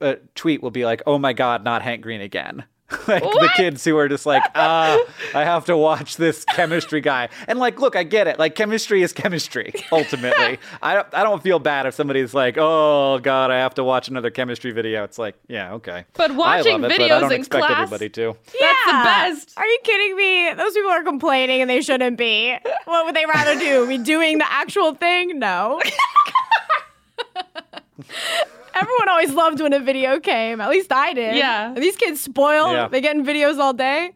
a 0.00 0.16
tweet 0.34 0.62
will 0.62 0.70
be 0.70 0.84
like, 0.84 1.02
"Oh 1.06 1.18
my 1.18 1.32
god, 1.32 1.64
not 1.64 1.82
Hank 1.82 2.02
Green 2.02 2.20
again." 2.20 2.64
like 3.08 3.22
the 3.22 3.50
kids 3.56 3.84
who 3.84 3.96
are 3.96 4.08
just 4.08 4.26
like, 4.26 4.42
ah, 4.54 5.02
I 5.34 5.42
have 5.42 5.64
to 5.64 5.76
watch 5.76 6.16
this 6.16 6.44
chemistry 6.44 7.00
guy. 7.00 7.28
And 7.48 7.58
like, 7.58 7.80
look, 7.80 7.96
I 7.96 8.04
get 8.04 8.28
it. 8.28 8.38
Like, 8.38 8.54
chemistry 8.54 9.02
is 9.02 9.12
chemistry. 9.12 9.72
Ultimately, 9.92 10.58
I 10.80 10.94
don't, 10.94 11.06
I 11.12 11.24
don't 11.24 11.42
feel 11.42 11.58
bad 11.58 11.86
if 11.86 11.94
somebody's 11.94 12.32
like, 12.32 12.56
oh 12.58 13.18
god, 13.18 13.50
I 13.50 13.56
have 13.56 13.74
to 13.74 13.84
watch 13.84 14.06
another 14.08 14.30
chemistry 14.30 14.70
video. 14.70 15.02
It's 15.02 15.18
like, 15.18 15.34
yeah, 15.48 15.74
okay. 15.74 16.04
But 16.14 16.30
I 16.30 16.34
watching 16.34 16.82
love 16.82 16.92
it, 16.92 16.98
but 16.98 17.04
I 17.04 17.08
videos 17.08 17.20
don't 17.20 17.32
in 17.32 17.40
expect 17.40 17.66
class- 17.66 17.80
everybody 17.80 18.08
to. 18.10 18.36
That's 18.60 18.84
the 18.86 18.92
best. 18.92 19.52
Are 19.56 19.66
you 19.66 19.78
kidding 19.82 20.16
me? 20.16 20.54
Those 20.54 20.72
people 20.74 20.90
are 20.90 21.02
complaining 21.02 21.62
and 21.62 21.68
they 21.68 21.80
shouldn't 21.80 22.16
be. 22.16 22.56
What 22.84 23.06
would 23.06 23.16
they 23.16 23.26
rather 23.26 23.58
do? 23.58 23.88
Be 23.88 23.98
doing 23.98 24.38
the 24.38 24.50
actual 24.52 24.94
thing? 24.94 25.40
No. 25.40 25.80
Everyone 28.76 29.08
always 29.08 29.32
loved 29.32 29.60
when 29.60 29.72
a 29.72 29.80
video 29.80 30.20
came. 30.20 30.60
At 30.60 30.68
least 30.68 30.92
I 30.92 31.14
did. 31.14 31.36
Yeah. 31.36 31.68
And 31.72 31.78
these 31.82 31.96
kids 31.96 32.20
spoiled. 32.20 32.72
Yeah. 32.72 32.88
They 32.88 33.00
get 33.00 33.16
in 33.16 33.24
videos 33.24 33.58
all 33.58 33.72
day. 33.72 34.12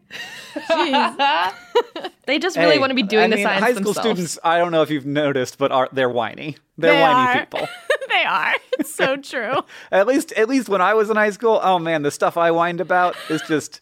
Jeez. 0.53 1.53
they 2.27 2.37
just 2.37 2.55
really 2.57 2.73
Hey, 2.73 2.79
want 2.79 2.91
to 2.91 2.95
be 2.95 3.01
doing 3.03 3.25
I 3.25 3.27
the 3.29 3.35
mean, 3.37 3.45
science 3.45 3.63
high 3.63 3.71
school 3.73 3.93
themselves. 3.93 4.07
students. 4.09 4.39
I 4.43 4.57
don't 4.59 4.71
know 4.71 4.83
if 4.83 4.89
you've 4.91 5.05
noticed, 5.05 5.57
but 5.57 5.71
are 5.71 5.89
they're 5.91 6.09
whiny. 6.09 6.57
They're 6.77 6.93
They 6.93 7.01
whiny 7.01 7.39
are. 7.39 7.45
people. 7.45 7.67
they 8.13 8.23
are. 8.23 8.53
It's 8.79 8.93
so 8.93 9.17
true. 9.17 9.61
At 9.91 10.05
least, 10.07 10.31
at 10.33 10.47
least 10.47 10.69
when 10.69 10.81
I 10.81 10.93
was 10.93 11.09
in 11.09 11.15
high 11.15 11.29
school, 11.31 11.59
oh 11.63 11.79
man, 11.79 12.03
the 12.03 12.11
stuff 12.11 12.37
I 12.37 12.51
whined 12.51 12.81
about 12.81 13.15
is 13.29 13.41
just 13.47 13.81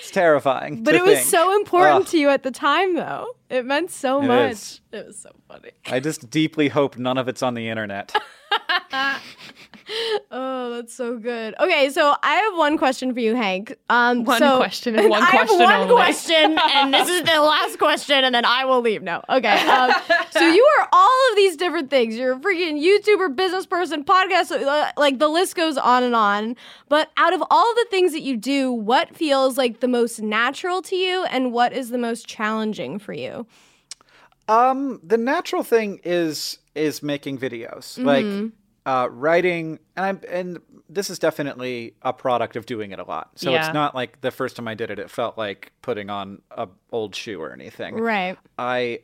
it's 0.00 0.10
terrifying. 0.10 0.82
But 0.82 0.92
to 0.92 0.98
it 0.98 1.04
was 1.04 1.18
think. 1.18 1.28
so 1.28 1.54
important 1.56 2.02
Ugh. 2.06 2.10
to 2.12 2.18
you 2.18 2.28
at 2.28 2.42
the 2.44 2.50
time, 2.50 2.94
though. 2.94 3.26
It 3.50 3.66
meant 3.66 3.90
so 3.90 4.20
It 4.22 4.26
much. 4.26 4.52
is. 4.52 4.80
It 4.90 5.06
was 5.06 5.18
so 5.18 5.30
funny. 5.48 5.70
I 5.86 6.00
just 6.00 6.30
deeply 6.30 6.68
hope 6.68 6.96
none 6.96 7.18
of 7.18 7.28
it's 7.28 7.42
on 7.42 7.54
the 7.54 7.68
internet. 7.68 8.14
Oh, 10.30 10.70
that's 10.74 10.94
so 10.94 11.18
good. 11.18 11.54
Okay, 11.60 11.90
so 11.90 12.14
I 12.22 12.34
have 12.36 12.56
one 12.56 12.78
question 12.78 13.12
for 13.12 13.20
you, 13.20 13.34
Hank. 13.34 13.76
Um, 13.90 14.24
One 14.24 14.38
so- 14.38 14.56
question 14.56 14.98
and 14.98 15.10
one 15.10 15.22
I 15.22 15.30
question 15.30 15.60
have 15.60 15.68
one 15.70 15.80
only. 15.90 15.94
question, 15.94 16.58
and 16.58 16.94
this 16.94 17.08
is 17.08 17.22
the 17.22 17.40
last 17.40 17.78
question, 17.78 18.24
and 18.24 18.34
then 18.34 18.44
I 18.44 18.64
will 18.64 18.80
leave. 18.80 19.02
No, 19.02 19.22
okay. 19.28 19.60
Um, 19.68 19.92
so 20.30 20.40
you 20.46 20.64
are 20.78 20.88
all 20.92 21.18
of 21.30 21.36
these 21.36 21.56
different 21.56 21.90
things. 21.90 22.16
You're 22.16 22.32
a 22.34 22.38
freaking 22.40 22.82
YouTuber, 22.82 23.36
business 23.36 23.66
person, 23.66 24.04
podcast. 24.04 24.50
uh, 24.52 24.92
Like 24.96 25.18
the 25.18 25.28
list 25.28 25.54
goes 25.56 25.76
on 25.76 26.02
and 26.02 26.14
on. 26.14 26.56
But 26.88 27.10
out 27.16 27.32
of 27.34 27.42
all 27.50 27.74
the 27.74 27.86
things 27.90 28.12
that 28.12 28.22
you 28.22 28.36
do, 28.36 28.72
what 28.72 29.14
feels 29.16 29.58
like 29.58 29.80
the 29.80 29.88
most 29.88 30.20
natural 30.22 30.82
to 30.82 30.96
you, 30.96 31.24
and 31.24 31.52
what 31.52 31.72
is 31.72 31.90
the 31.90 31.98
most 31.98 32.26
challenging 32.26 32.98
for 32.98 33.12
you? 33.12 33.46
Um, 34.48 35.00
the 35.04 35.16
natural 35.16 35.62
thing 35.62 36.00
is 36.04 36.58
is 36.74 37.02
making 37.02 37.38
videos, 37.38 38.02
like 38.02 38.24
uh, 38.86 39.08
writing, 39.10 39.78
and 39.96 40.06
I'm 40.06 40.20
and 40.28 40.58
this 40.88 41.08
is 41.10 41.18
definitely 41.18 41.94
a 42.02 42.12
product 42.12 42.56
of 42.56 42.66
doing 42.66 42.90
it 42.92 42.98
a 42.98 43.04
lot. 43.04 43.30
So 43.36 43.50
Yeah. 43.50 43.64
it's 43.66 43.74
not 43.74 43.94
like 43.94 44.20
the 44.20 44.30
first 44.30 44.56
time 44.56 44.68
I 44.68 44.74
did 44.74 44.90
it, 44.90 44.98
it 44.98 45.10
felt 45.10 45.38
like 45.38 45.72
putting 45.82 46.10
on 46.10 46.42
a 46.50 46.68
old 46.90 47.14
shoe 47.14 47.40
or 47.40 47.52
anything. 47.52 47.96
Right. 47.96 48.36
I 48.58 49.00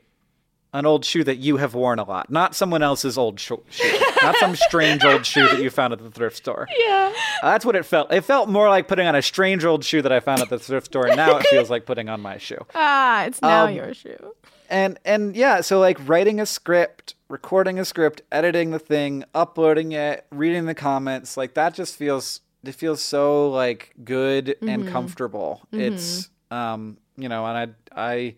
an 0.75 0.85
old 0.85 1.03
shoe 1.03 1.25
that 1.25 1.37
you 1.38 1.57
have 1.57 1.73
worn 1.75 1.99
a 1.99 2.05
lot, 2.05 2.29
not 2.31 2.55
someone 2.55 2.83
else's 2.83 3.17
old 3.17 3.41
sho- 3.41 3.62
shoe, 3.71 3.99
not 4.23 4.37
some 4.37 4.55
strange 4.55 5.03
old 5.03 5.25
shoe 5.25 5.49
that 5.49 5.62
you 5.62 5.71
found 5.71 5.95
at 5.95 5.99
the 5.99 6.11
thrift 6.11 6.37
store. 6.37 6.69
Yeah. 6.79 7.12
That's 7.41 7.64
what 7.64 7.75
it 7.77 7.85
felt. 7.87 8.12
It 8.12 8.21
felt 8.23 8.49
more 8.51 8.69
like 8.69 8.87
putting 8.88 9.07
on 9.07 9.14
a 9.14 9.23
strange 9.23 9.64
old 9.64 9.83
shoe 9.85 10.03
that 10.03 10.12
I 10.12 10.21
found 10.21 10.43
at 10.43 10.51
the 10.51 10.59
thrift 10.59 10.87
store, 10.87 11.07
and 11.07 11.17
now 11.17 11.38
it 11.38 11.47
feels 11.51 11.71
like 11.71 11.87
putting 11.87 12.09
on 12.11 12.21
my 12.21 12.37
shoe. 12.37 12.59
Ah, 12.75 13.25
it's 13.25 13.41
now 13.41 13.67
Um, 13.67 13.75
your 13.75 13.95
shoe. 13.95 14.35
And 14.68 14.98
and 15.04 15.35
yeah, 15.35 15.61
so 15.62 15.81
like 15.81 15.98
writing 16.07 16.40
a 16.40 16.46
script, 16.46 17.14
recording 17.28 17.78
a 17.78 17.85
script, 17.85 18.22
editing 18.31 18.70
the 18.70 18.78
thing, 18.78 19.24
uploading 19.35 19.92
it, 19.92 20.26
reading 20.31 20.66
the 20.66 20.74
comments, 20.74 21.37
like 21.37 21.54
that 21.54 21.74
just 21.74 21.96
feels 21.96 22.40
it 22.64 22.74
feels 22.74 23.00
so 23.00 23.48
like 23.50 23.94
good 24.04 24.57
and 24.62 24.88
comfortable. 24.88 25.62
It's 25.72 26.31
um, 26.50 26.98
you 27.16 27.28
know, 27.28 27.46
and 27.46 27.74
I 27.96 28.11
I 28.12 28.35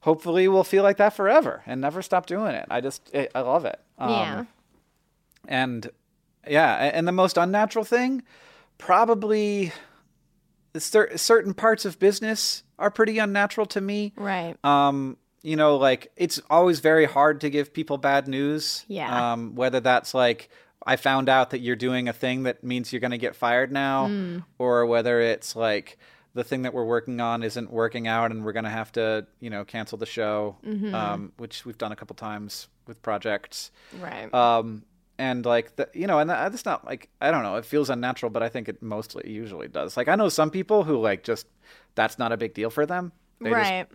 hopefully 0.00 0.48
will 0.48 0.64
feel 0.64 0.82
like 0.82 0.96
that 0.98 1.14
forever 1.14 1.62
and 1.66 1.80
never 1.80 2.02
stop 2.02 2.26
doing 2.26 2.54
it. 2.54 2.66
I 2.70 2.80
just 2.80 3.10
it, 3.12 3.30
I 3.34 3.40
love 3.40 3.64
it. 3.64 3.80
Um, 3.98 4.10
yeah. 4.10 4.44
and 5.48 5.90
yeah, 6.48 6.74
and 6.94 7.06
the 7.06 7.12
most 7.12 7.36
unnatural 7.36 7.84
thing, 7.84 8.22
probably, 8.78 9.72
cer- 10.76 11.16
certain 11.18 11.52
parts 11.54 11.84
of 11.84 11.98
business 11.98 12.62
are 12.78 12.90
pretty 12.90 13.18
unnatural 13.18 13.66
to 13.66 13.80
me. 13.80 14.12
Right. 14.16 14.56
Um, 14.64 15.18
you 15.42 15.56
know, 15.56 15.76
like 15.76 16.12
it's 16.16 16.40
always 16.50 16.80
very 16.80 17.04
hard 17.06 17.40
to 17.42 17.50
give 17.50 17.72
people 17.72 17.98
bad 17.98 18.28
news. 18.28 18.84
Yeah. 18.88 19.32
Um, 19.32 19.54
whether 19.54 19.80
that's 19.80 20.12
like 20.14 20.50
I 20.86 20.96
found 20.96 21.28
out 21.28 21.50
that 21.50 21.60
you're 21.60 21.76
doing 21.76 22.08
a 22.08 22.12
thing 22.12 22.44
that 22.44 22.64
means 22.64 22.92
you're 22.92 23.00
going 23.00 23.10
to 23.10 23.18
get 23.18 23.36
fired 23.36 23.70
now, 23.72 24.06
Mm. 24.08 24.44
or 24.58 24.86
whether 24.86 25.20
it's 25.20 25.54
like 25.56 25.98
the 26.34 26.44
thing 26.44 26.62
that 26.62 26.72
we're 26.72 26.84
working 26.84 27.20
on 27.20 27.42
isn't 27.42 27.70
working 27.72 28.06
out 28.06 28.30
and 28.30 28.44
we're 28.44 28.52
going 28.52 28.64
to 28.64 28.70
have 28.70 28.92
to, 28.92 29.26
you 29.40 29.50
know, 29.50 29.64
cancel 29.64 29.98
the 29.98 30.06
show, 30.06 30.56
Mm-hmm. 30.64 30.94
um, 30.94 31.32
which 31.38 31.66
we've 31.66 31.76
done 31.78 31.92
a 31.92 31.96
couple 31.96 32.14
times 32.16 32.68
with 32.86 33.02
projects. 33.02 33.70
Right. 34.00 34.32
Um, 34.32 34.84
and 35.18 35.44
like 35.44 35.76
the, 35.76 35.88
you 35.92 36.06
know, 36.06 36.18
and 36.18 36.30
that, 36.30 36.54
it's 36.54 36.64
not 36.64 36.86
like 36.86 37.10
I 37.20 37.30
don't 37.30 37.42
know, 37.42 37.56
it 37.56 37.64
feels 37.66 37.90
unnatural, 37.90 38.30
but 38.30 38.42
I 38.42 38.48
think 38.48 38.68
it 38.68 38.80
mostly 38.82 39.30
usually 39.30 39.68
does. 39.68 39.96
Like 39.96 40.08
I 40.08 40.14
know 40.14 40.28
some 40.30 40.50
people 40.50 40.84
who 40.84 40.98
like 40.98 41.24
just 41.24 41.46
that's 41.94 42.18
not 42.18 42.32
a 42.32 42.36
big 42.38 42.54
deal 42.54 42.70
for 42.70 42.86
them. 42.86 43.12
They 43.40 43.50
right. 43.50 43.86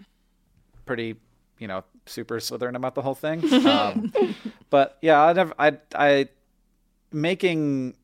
pretty, 0.85 1.15
you 1.59 1.67
know, 1.67 1.83
super 2.05 2.37
Slytherin 2.37 2.75
about 2.75 2.95
the 2.95 3.01
whole 3.01 3.15
thing. 3.15 3.41
Um, 3.65 4.11
but 4.69 4.97
yeah, 5.01 5.21
I 5.23 5.33
never, 5.33 5.53
I, 5.59 5.77
I, 5.95 6.27
making 7.11 7.95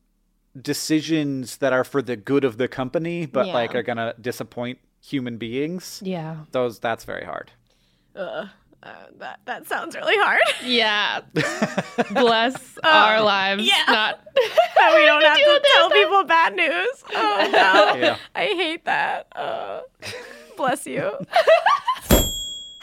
decisions 0.60 1.56
that 1.58 1.72
are 1.72 1.84
for 1.84 2.02
the 2.02 2.16
good 2.16 2.44
of 2.44 2.56
the 2.58 2.68
company, 2.68 3.26
but 3.26 3.46
Yeah. 3.46 3.54
like 3.54 3.74
are 3.74 3.82
gonna 3.82 4.14
disappoint 4.20 4.78
human 5.00 5.36
beings. 5.38 6.00
Yeah. 6.04 6.36
Those 6.52 6.78
that's 6.78 7.04
very 7.04 7.24
hard. 7.24 7.50
Uh, 8.14 8.46
uh, 8.82 8.94
that 9.18 9.40
that 9.46 9.66
sounds 9.66 9.94
really 9.94 10.16
hard. 10.18 10.42
Yeah. 10.64 11.20
Bless 12.12 12.78
our 12.84 13.20
lives. 13.22 13.64
yeah. 13.66 13.84
Not 13.88 14.20
that 14.34 14.94
we 14.96 15.04
don't 15.06 15.22
have 15.24 15.36
to 15.36 15.62
tell 15.74 15.90
people 15.90 16.24
bad 16.24 16.54
news. 16.56 17.04
Oh 17.14 17.48
no, 17.52 18.00
Yeah. 18.00 18.16
I 18.34 18.44
hate 18.46 18.84
that. 18.84 19.26
Uh, 19.34 19.80
bless 20.56 20.86
you. 20.86 21.12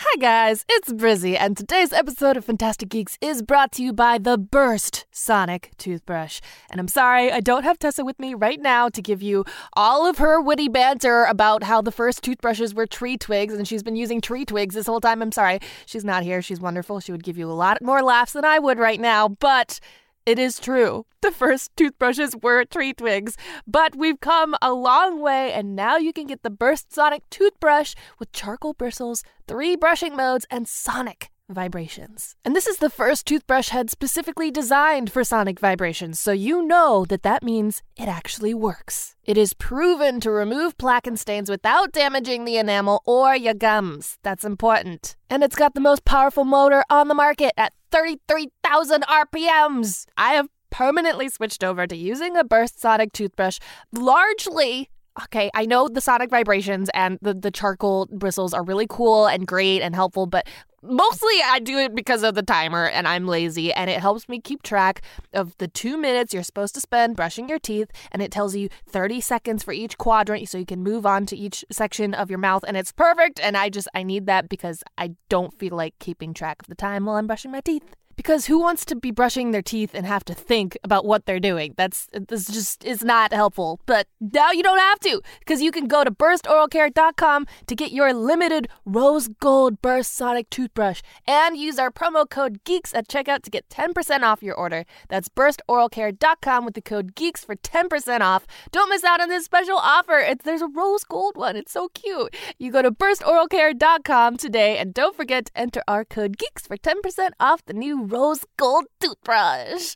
Hi 0.01 0.15
guys, 0.17 0.63
it's 0.69 0.93
Brizzy, 0.93 1.35
and 1.37 1.57
today's 1.57 1.91
episode 1.91 2.37
of 2.37 2.45
Fantastic 2.45 2.87
Geeks 2.87 3.17
is 3.19 3.41
brought 3.41 3.73
to 3.73 3.83
you 3.83 3.91
by 3.91 4.17
the 4.17 4.37
Burst 4.37 5.05
Sonic 5.11 5.71
toothbrush. 5.77 6.39
And 6.71 6.79
I'm 6.79 6.87
sorry, 6.87 7.29
I 7.33 7.41
don't 7.41 7.65
have 7.65 7.77
Tessa 7.77 8.05
with 8.05 8.17
me 8.17 8.33
right 8.33 8.61
now 8.61 8.87
to 8.87 9.01
give 9.01 9.21
you 9.21 9.43
all 9.73 10.09
of 10.09 10.17
her 10.19 10.39
witty 10.39 10.69
banter 10.69 11.25
about 11.25 11.63
how 11.63 11.81
the 11.81 11.91
first 11.91 12.23
toothbrushes 12.23 12.73
were 12.73 12.87
tree 12.87 13.17
twigs, 13.17 13.53
and 13.53 13.67
she's 13.67 13.83
been 13.83 13.97
using 13.97 14.21
tree 14.21 14.45
twigs 14.45 14.73
this 14.73 14.87
whole 14.87 15.01
time. 15.01 15.21
I'm 15.21 15.33
sorry, 15.33 15.59
she's 15.85 16.05
not 16.05 16.23
here. 16.23 16.41
She's 16.41 16.61
wonderful. 16.61 17.01
She 17.01 17.11
would 17.11 17.25
give 17.25 17.37
you 17.37 17.51
a 17.51 17.51
lot 17.51 17.81
more 17.81 18.01
laughs 18.01 18.31
than 18.31 18.45
I 18.45 18.57
would 18.57 18.79
right 18.79 19.01
now, 19.01 19.27
but 19.27 19.81
it 20.29 20.37
is 20.37 20.59
true. 20.59 21.07
The 21.21 21.31
first 21.31 21.75
toothbrushes 21.75 22.35
were 22.43 22.63
tree 22.63 22.93
twigs, 22.93 23.35
but 23.65 23.95
we've 23.95 24.19
come 24.19 24.53
a 24.61 24.71
long 24.73 25.19
way, 25.19 25.51
and 25.51 25.75
now 25.75 25.97
you 25.97 26.13
can 26.13 26.27
get 26.27 26.43
the 26.43 26.51
Burst 26.51 26.93
Sonic 26.93 27.27
toothbrush 27.31 27.95
with 28.19 28.31
charcoal 28.31 28.73
bristles, 28.73 29.23
three 29.47 29.75
brushing 29.75 30.15
modes, 30.15 30.45
and 30.51 30.67
sonic 30.67 31.31
vibrations. 31.49 32.35
And 32.45 32.55
this 32.55 32.67
is 32.67 32.77
the 32.77 32.89
first 32.89 33.25
toothbrush 33.25 33.69
head 33.69 33.89
specifically 33.89 34.51
designed 34.51 35.11
for 35.11 35.23
sonic 35.23 35.59
vibrations, 35.59 36.19
so 36.19 36.31
you 36.31 36.61
know 36.61 37.05
that 37.05 37.23
that 37.23 37.43
means 37.43 37.81
it 37.97 38.07
actually 38.07 38.53
works. 38.53 39.15
It 39.25 39.37
is 39.37 39.53
proven 39.53 40.19
to 40.21 40.31
remove 40.31 40.77
plaque 40.77 41.07
and 41.07 41.19
stains 41.19 41.49
without 41.49 41.91
damaging 41.91 42.45
the 42.45 42.57
enamel 42.57 43.01
or 43.05 43.35
your 43.35 43.53
gums. 43.53 44.17
That's 44.23 44.45
important. 44.45 45.15
And 45.29 45.43
it's 45.43 45.55
got 45.55 45.73
the 45.73 45.81
most 45.81 46.05
powerful 46.05 46.45
motor 46.45 46.83
on 46.89 47.07
the 47.07 47.15
market 47.15 47.53
at 47.57 47.73
33,000 47.91 49.03
RPMs. 49.03 50.05
I 50.17 50.33
have 50.33 50.47
permanently 50.69 51.29
switched 51.29 51.63
over 51.63 51.87
to 51.87 51.95
using 51.95 52.37
a 52.37 52.43
Burst 52.43 52.79
Sonic 52.79 53.11
toothbrush 53.11 53.59
largely 53.91 54.89
okay, 55.23 55.49
I 55.53 55.65
know 55.65 55.87
the 55.87 56.01
sonic 56.01 56.29
vibrations 56.29 56.89
and 56.93 57.19
the, 57.21 57.33
the 57.33 57.51
charcoal 57.51 58.07
bristles 58.11 58.53
are 58.53 58.63
really 58.63 58.87
cool 58.89 59.27
and 59.27 59.45
great 59.45 59.81
and 59.81 59.93
helpful, 59.93 60.25
but 60.25 60.47
mostly 60.81 61.33
I 61.43 61.59
do 61.59 61.77
it 61.77 61.95
because 61.95 62.23
of 62.23 62.35
the 62.35 62.43
timer 62.43 62.85
and 62.87 63.07
I'm 63.07 63.27
lazy 63.27 63.73
and 63.73 63.89
it 63.89 63.99
helps 63.99 64.29
me 64.29 64.39
keep 64.39 64.63
track 64.63 65.01
of 65.33 65.57
the 65.57 65.67
two 65.67 65.97
minutes 65.97 66.33
you're 66.33 66.43
supposed 66.43 66.73
to 66.75 66.81
spend 66.81 67.15
brushing 67.15 67.49
your 67.49 67.59
teeth 67.59 67.91
and 68.11 68.21
it 68.21 68.31
tells 68.31 68.55
you 68.55 68.69
30 68.87 69.21
seconds 69.21 69.63
for 69.63 69.73
each 69.73 69.97
quadrant 69.97 70.47
so 70.47 70.57
you 70.57 70.65
can 70.65 70.83
move 70.83 71.05
on 71.05 71.25
to 71.27 71.37
each 71.37 71.65
section 71.71 72.13
of 72.13 72.29
your 72.29 72.39
mouth 72.39 72.63
and 72.67 72.77
it's 72.77 72.91
perfect 72.91 73.39
and 73.39 73.57
I 73.57 73.69
just 73.69 73.87
I 73.93 74.03
need 74.03 74.25
that 74.27 74.49
because 74.49 74.83
I 74.97 75.15
don't 75.29 75.57
feel 75.57 75.75
like 75.75 75.97
keeping 75.99 76.33
track 76.33 76.61
of 76.61 76.67
the 76.67 76.75
time 76.75 77.05
while 77.05 77.15
I'm 77.15 77.27
brushing 77.27 77.51
my 77.51 77.61
teeth. 77.61 77.95
Because 78.19 78.47
who 78.47 78.59
wants 78.59 78.83
to 78.83 78.97
be 78.97 79.11
brushing 79.11 79.51
their 79.51 79.61
teeth 79.61 79.91
and 79.93 80.05
have 80.05 80.25
to 80.25 80.33
think 80.33 80.77
about 80.83 81.05
what 81.05 81.25
they're 81.25 81.39
doing? 81.39 81.73
That's 81.77 82.09
this 82.11 82.47
just 82.47 82.83
is 82.83 83.01
not 83.01 83.31
helpful. 83.31 83.79
But 83.85 84.07
now 84.19 84.51
you 84.51 84.61
don't 84.61 84.77
have 84.77 84.99
to, 85.07 85.21
because 85.39 85.61
you 85.61 85.71
can 85.71 85.87
go 85.87 86.03
to 86.03 86.11
burstoralcare.com 86.11 87.47
to 87.67 87.75
get 87.77 87.93
your 87.93 88.11
limited 88.13 88.67
rose 88.83 89.29
gold 89.29 89.81
burst 89.81 90.13
sonic 90.13 90.49
toothbrush 90.49 91.01
and 91.25 91.55
use 91.55 91.79
our 91.79 91.91
promo 91.91 92.29
code 92.29 92.59
GEEKS 92.65 92.93
at 92.93 93.07
checkout 93.07 93.41
to 93.43 93.49
get 93.49 93.69
10% 93.69 94.23
off 94.23 94.43
your 94.43 94.55
order. 94.55 94.83
That's 95.07 95.29
burstoralcare.com 95.29 96.65
with 96.65 96.73
the 96.73 96.81
code 96.81 97.15
GEEKS 97.15 97.45
for 97.45 97.55
10% 97.55 98.19
off. 98.19 98.45
Don't 98.73 98.89
miss 98.89 99.05
out 99.05 99.21
on 99.21 99.29
this 99.29 99.45
special 99.45 99.77
offer. 99.77 100.17
It's, 100.19 100.43
there's 100.43 100.61
a 100.61 100.67
rose 100.67 101.05
gold 101.05 101.37
one. 101.37 101.55
It's 101.55 101.71
so 101.71 101.87
cute. 101.93 102.35
You 102.57 102.69
go 102.69 102.81
to 102.81 102.91
burstoralcare.com 102.91 104.35
today 104.35 104.77
and 104.77 104.93
don't 104.93 105.15
forget 105.15 105.45
to 105.45 105.51
enter 105.55 105.81
our 105.87 106.03
code 106.03 106.35
GEEKS 106.35 106.67
for 106.67 106.75
10% 106.75 107.29
off 107.39 107.63
the 107.63 107.73
new 107.73 108.08
rose 108.09 108.43
gold 108.57 108.85
toothbrush. 108.99 109.95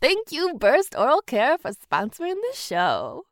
Thank 0.00 0.30
you, 0.32 0.54
Burst 0.54 0.94
Oral 0.96 1.22
Care, 1.22 1.58
for 1.58 1.72
sponsoring 1.72 2.34
the 2.36 2.54
show. 2.54 3.24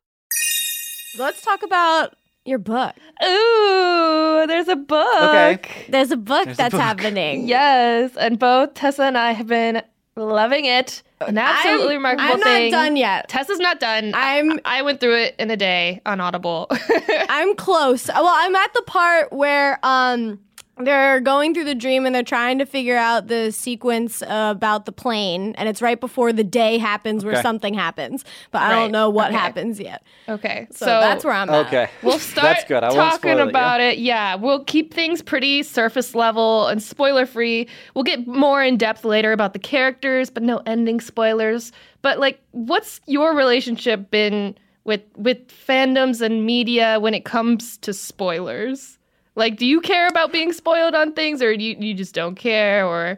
Let's 1.17 1.41
talk 1.41 1.63
about 1.63 2.15
your 2.45 2.59
book. 2.59 2.93
Ooh, 3.25 4.45
there's 4.47 4.67
a 4.67 4.75
book. 4.75 5.21
Okay. 5.21 5.85
There's 5.89 6.11
a 6.11 6.17
book 6.17 6.45
There's 6.45 6.55
a 6.55 6.57
that's 6.57 6.71
book. 6.73 6.81
happening. 6.81 7.47
Yes, 7.47 8.11
and 8.17 8.37
both 8.37 8.73
Tessa 8.73 9.03
and 9.03 9.17
I 9.17 9.31
have 9.31 9.47
been 9.47 9.81
loving 10.15 10.65
it. 10.65 11.03
An 11.21 11.37
absolutely 11.37 11.95
I'm, 11.95 12.05
remarkable 12.05 12.33
I'm 12.35 12.41
thing. 12.41 12.71
not 12.71 12.77
done 12.83 12.95
yet. 12.95 13.27
Tessa's 13.29 13.59
not 13.59 13.79
done. 13.79 14.13
I'm- 14.13 14.59
I 14.65 14.81
went 14.83 14.99
through 14.99 15.15
it 15.17 15.35
in 15.39 15.49
a 15.49 15.57
day 15.57 15.99
on 16.05 16.19
Audible. 16.21 16.67
I'm 17.29 17.55
close. 17.55 18.07
Well, 18.07 18.29
I'm 18.29 18.55
at 18.55 18.73
the 18.73 18.83
part 18.83 19.33
where 19.33 19.79
um 19.83 20.39
they're 20.79 21.19
going 21.19 21.53
through 21.53 21.63
the 21.65 21.75
dream 21.75 22.05
and 22.05 22.13
they're 22.13 22.23
trying 22.23 22.59
to 22.59 22.65
figure 22.65 22.95
out 22.97 23.27
the 23.27 23.51
sequence 23.51 24.21
uh, 24.21 24.53
about 24.55 24.85
the 24.85 24.91
plane, 24.91 25.55
and 25.57 25.67
it's 25.67 25.81
right 25.81 25.99
before 25.99 26.31
the 26.33 26.43
day 26.43 26.77
happens 26.77 27.25
where 27.25 27.41
something 27.41 27.73
happens, 27.73 28.23
but 28.51 28.61
I 28.61 28.69
Right. 28.69 28.75
don't 28.81 28.91
know 28.91 29.09
what 29.09 29.29
Okay. 29.29 29.37
happens 29.37 29.79
yet. 29.79 30.03
okay, 30.29 30.67
So, 30.71 30.85
that's 30.85 31.23
where 31.23 31.33
I'm 31.33 31.49
at. 31.49 31.67
Okay. 31.67 31.89
We'll 32.03 32.19
start 32.19 32.57
That's 32.57 32.63
good. 32.65 32.83
I 32.83 32.89
talking 32.89 33.17
spoil 33.31 33.39
it, 33.39 33.43
yeah. 33.45 33.49
about 33.49 33.81
it. 33.81 33.97
Yeah, 33.97 34.35
we'll 34.35 34.63
keep 34.63 34.93
things 34.93 35.21
pretty 35.21 35.63
surface 35.63 36.13
level 36.15 36.67
and 36.67 36.81
spoiler 36.81 37.25
free. 37.25 37.67
We'll 37.95 38.03
get 38.03 38.27
more 38.27 38.63
in 38.63 38.77
depth 38.77 39.03
later 39.05 39.31
about 39.31 39.53
the 39.53 39.59
characters, 39.59 40.29
but 40.29 40.43
no 40.43 40.61
ending 40.65 41.01
spoilers. 41.01 41.71
But 42.01 42.19
like, 42.19 42.39
what's 42.51 43.01
your 43.07 43.35
relationship 43.35 44.11
been 44.11 44.55
with 44.83 45.01
with 45.17 45.47
fandoms 45.49 46.21
and 46.21 46.45
media 46.45 46.99
when 46.99 47.13
it 47.13 47.25
comes 47.25 47.77
to 47.79 47.93
spoilers? 47.93 48.96
Like, 49.37 49.55
do 49.57 49.65
you 49.65 49.79
care 49.81 50.07
about 50.07 50.31
being 50.33 50.51
spoiled 50.51 50.95
on 50.95 51.13
things, 51.13 51.41
or 51.41 51.51
you 51.51 51.77
you 51.79 51.93
just 51.93 52.13
don't 52.15 52.35
care, 52.35 52.85
or 52.85 53.17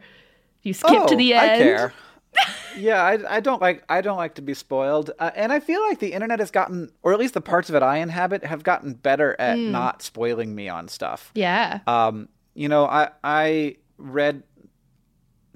you 0.63 0.73
skip 0.73 1.08
to 1.08 1.13
Oh, 1.13 1.17
the 1.17 1.36
I 1.36 1.47
care. 1.58 1.93
yeah, 2.77 3.01
I, 3.01 3.38
I 3.38 3.39
don't 3.39 3.62
like 3.62 3.84
I 3.89 4.01
don't 4.01 4.17
like 4.17 4.36
to 4.36 4.41
be 4.41 4.53
spoiled, 4.53 5.12
uh, 5.17 5.32
and 5.34 5.51
I 5.51 5.60
feel 5.60 5.82
like 5.82 5.99
the 5.99 6.13
internet 6.13 6.39
has 6.39 6.51
gotten, 6.51 6.91
or 7.03 7.13
at 7.13 7.19
least 7.19 7.34
the 7.34 7.41
parts 7.41 7.69
of 7.69 7.75
it 7.75 7.82
I 7.82 7.97
inhabit, 7.97 8.43
have 8.43 8.63
gotten 8.63 8.93
better 8.93 9.36
at 9.39 9.58
Hmm. 9.58 9.71
not 9.71 10.01
spoiling 10.01 10.53
me 10.53 10.67
on 10.69 10.89
stuff. 10.89 11.32
Yeah. 11.34 11.79
Um, 11.88 12.27
you 12.53 12.67
know, 12.67 12.86
I 12.86 13.10
I 13.23 13.77
read 13.97 14.43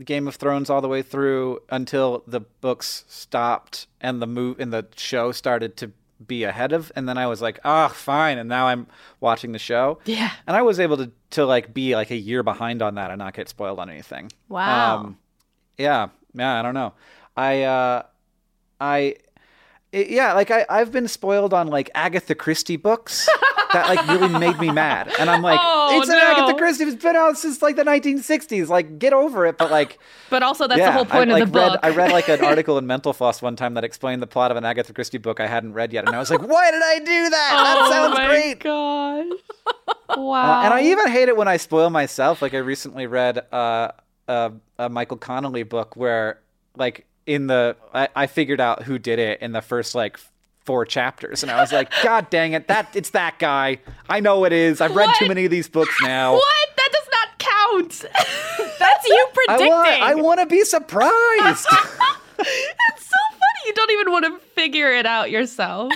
Game 0.03 0.27
of 0.27 0.35
Thrones 0.35 0.69
all 0.69 0.81
the 0.81 0.87
way 0.87 1.01
through 1.01 1.59
until 1.69 2.23
the 2.25 2.39
books 2.39 3.05
stopped 3.07 3.87
and 4.01 4.21
the 4.21 4.27
move 4.27 4.59
and 4.59 4.71
the 4.73 4.87
show 4.95 5.31
started 5.31 5.77
to 5.77 5.91
be 6.27 6.43
ahead 6.43 6.73
of, 6.73 6.91
and 6.95 7.07
then 7.07 7.17
I 7.17 7.27
was 7.27 7.41
like, 7.41 7.59
ah, 7.63 7.87
fine, 7.87 8.37
and 8.37 8.49
now 8.49 8.67
I'm 8.67 8.87
watching 9.19 9.51
the 9.51 9.59
show. 9.59 9.99
Yeah. 10.05 10.31
and 10.47 10.55
I 10.55 10.61
was 10.61 10.79
able 10.79 10.97
to 10.97 11.11
to 11.31 11.45
like 11.45 11.73
be 11.73 11.95
like 11.95 12.11
a 12.11 12.15
year 12.15 12.43
behind 12.43 12.81
on 12.81 12.95
that 12.95 13.11
and 13.11 13.19
not 13.19 13.33
get 13.33 13.49
spoiled 13.49 13.79
on 13.79 13.89
anything. 13.89 14.31
Wow. 14.49 14.97
Um, 14.97 15.17
yeah, 15.77 16.09
yeah, 16.33 16.59
I 16.59 16.61
don't 16.61 16.73
know. 16.75 16.93
I, 17.35 17.63
uh, 17.63 18.03
I, 18.79 19.15
it- 19.93 20.09
yeah, 20.09 20.33
like 20.33 20.51
I, 20.51 20.65
I've 20.69 20.91
been 20.91 21.07
spoiled 21.07 21.53
on 21.53 21.67
like 21.67 21.89
Agatha 21.95 22.35
Christie 22.35 22.75
books 22.77 23.27
that 23.71 23.87
like 23.87 24.07
really 24.07 24.27
made 24.39 24.59
me 24.59 24.71
mad, 24.71 25.11
and 25.19 25.29
I'm 25.29 25.41
like, 25.41 25.59
Oh, 25.61 25.99
it's 25.99 26.09
an 26.09 26.17
no. 26.17 26.31
Agatha 26.31 26.53
Christie. 26.57 26.83
It's 26.85 27.01
been 27.01 27.15
out 27.15 27.37
since 27.37 27.61
like 27.61 27.75
the 27.75 27.83
1960s. 27.83 28.67
Like, 28.67 28.99
get 28.99 29.13
over 29.13 29.45
it. 29.45 29.57
But 29.57 29.71
like, 29.71 29.99
But 30.29 30.43
also, 30.43 30.67
that's 30.67 30.79
yeah, 30.79 30.87
the 30.87 30.91
whole 30.91 31.05
point 31.05 31.31
I, 31.31 31.33
of 31.33 31.39
like, 31.39 31.45
the 31.45 31.51
book. 31.51 31.79
I 31.83 31.89
read 31.91 32.11
like 32.11 32.27
an 32.27 32.43
article 32.43 32.77
in 32.77 32.85
Mental 32.87 33.13
Floss 33.13 33.41
one 33.41 33.55
time 33.55 33.75
that 33.75 33.83
explained 33.83 34.21
the 34.21 34.27
plot 34.27 34.51
of 34.51 34.57
an 34.57 34.65
Agatha 34.65 34.93
Christie 34.93 35.17
book 35.19 35.39
I 35.39 35.47
hadn't 35.47 35.73
read 35.73 35.93
yet, 35.93 36.05
and 36.05 36.15
I 36.15 36.19
was 36.19 36.29
like, 36.29 36.41
why 36.41 36.69
did 36.71 36.81
I 36.83 36.99
do 36.99 37.29
that? 37.29 37.51
that 37.63 37.89
sounds 37.91 38.15
oh 38.15 38.17
my 38.19 38.27
great. 38.27 38.59
gosh. 38.59 39.25
Uh, 40.09 40.15
Wow. 40.19 40.61
and 40.63 40.73
I 40.73 40.83
even 40.83 41.07
hate 41.07 41.27
it 41.29 41.35
when 41.37 41.47
I 41.47 41.57
spoil 41.57 41.89
myself. 41.89 42.41
Like 42.41 42.53
I 42.53 42.57
recently 42.57 43.07
read 43.07 43.39
uh, 43.51 43.91
a, 44.27 44.51
a 44.77 44.89
Michael 44.89 45.17
Connolly 45.17 45.63
book 45.63 45.95
where 45.95 46.39
like 46.77 47.07
in 47.25 47.47
the 47.47 47.75
I, 47.93 48.09
I 48.15 48.27
figured 48.27 48.59
out 48.61 48.83
who 48.83 48.97
did 48.99 49.19
it 49.19 49.41
in 49.41 49.51
the 49.51 49.61
first 49.61 49.95
like 49.95 50.19
four 50.65 50.85
chapters, 50.85 51.43
and 51.43 51.51
I 51.51 51.59
was 51.61 51.71
like, 51.71 51.91
God 52.03 52.29
dang 52.29 52.53
it, 52.53 52.67
that 52.67 52.95
it's 52.95 53.11
that 53.11 53.39
guy. 53.39 53.79
I 54.09 54.19
know 54.19 54.45
it 54.45 54.53
is. 54.53 54.81
I've 54.81 54.95
read 54.95 55.13
too 55.17 55.27
many 55.27 55.45
of 55.45 55.51
these 55.51 55.67
books 55.69 55.95
now. 56.01 56.33
What? 56.33 56.69
That 56.77 56.89
does 56.91 57.07
not 57.11 57.39
count. 57.39 58.05
That's 58.79 59.07
you 59.07 59.27
I 59.27 59.31
predicting. 59.33 59.67
want 59.69 60.01
I 60.01 60.15
want 60.15 60.39
to 60.39 60.45
be 60.45 60.63
surprised. 60.63 61.11
it's 62.39 63.05
so 63.07 63.17
funny. 63.31 63.61
You 63.65 63.73
don't 63.73 63.91
even 63.91 64.11
want 64.11 64.25
to 64.25 64.39
figure 64.55 64.91
it 64.91 65.05
out 65.05 65.31
yourself. 65.31 65.91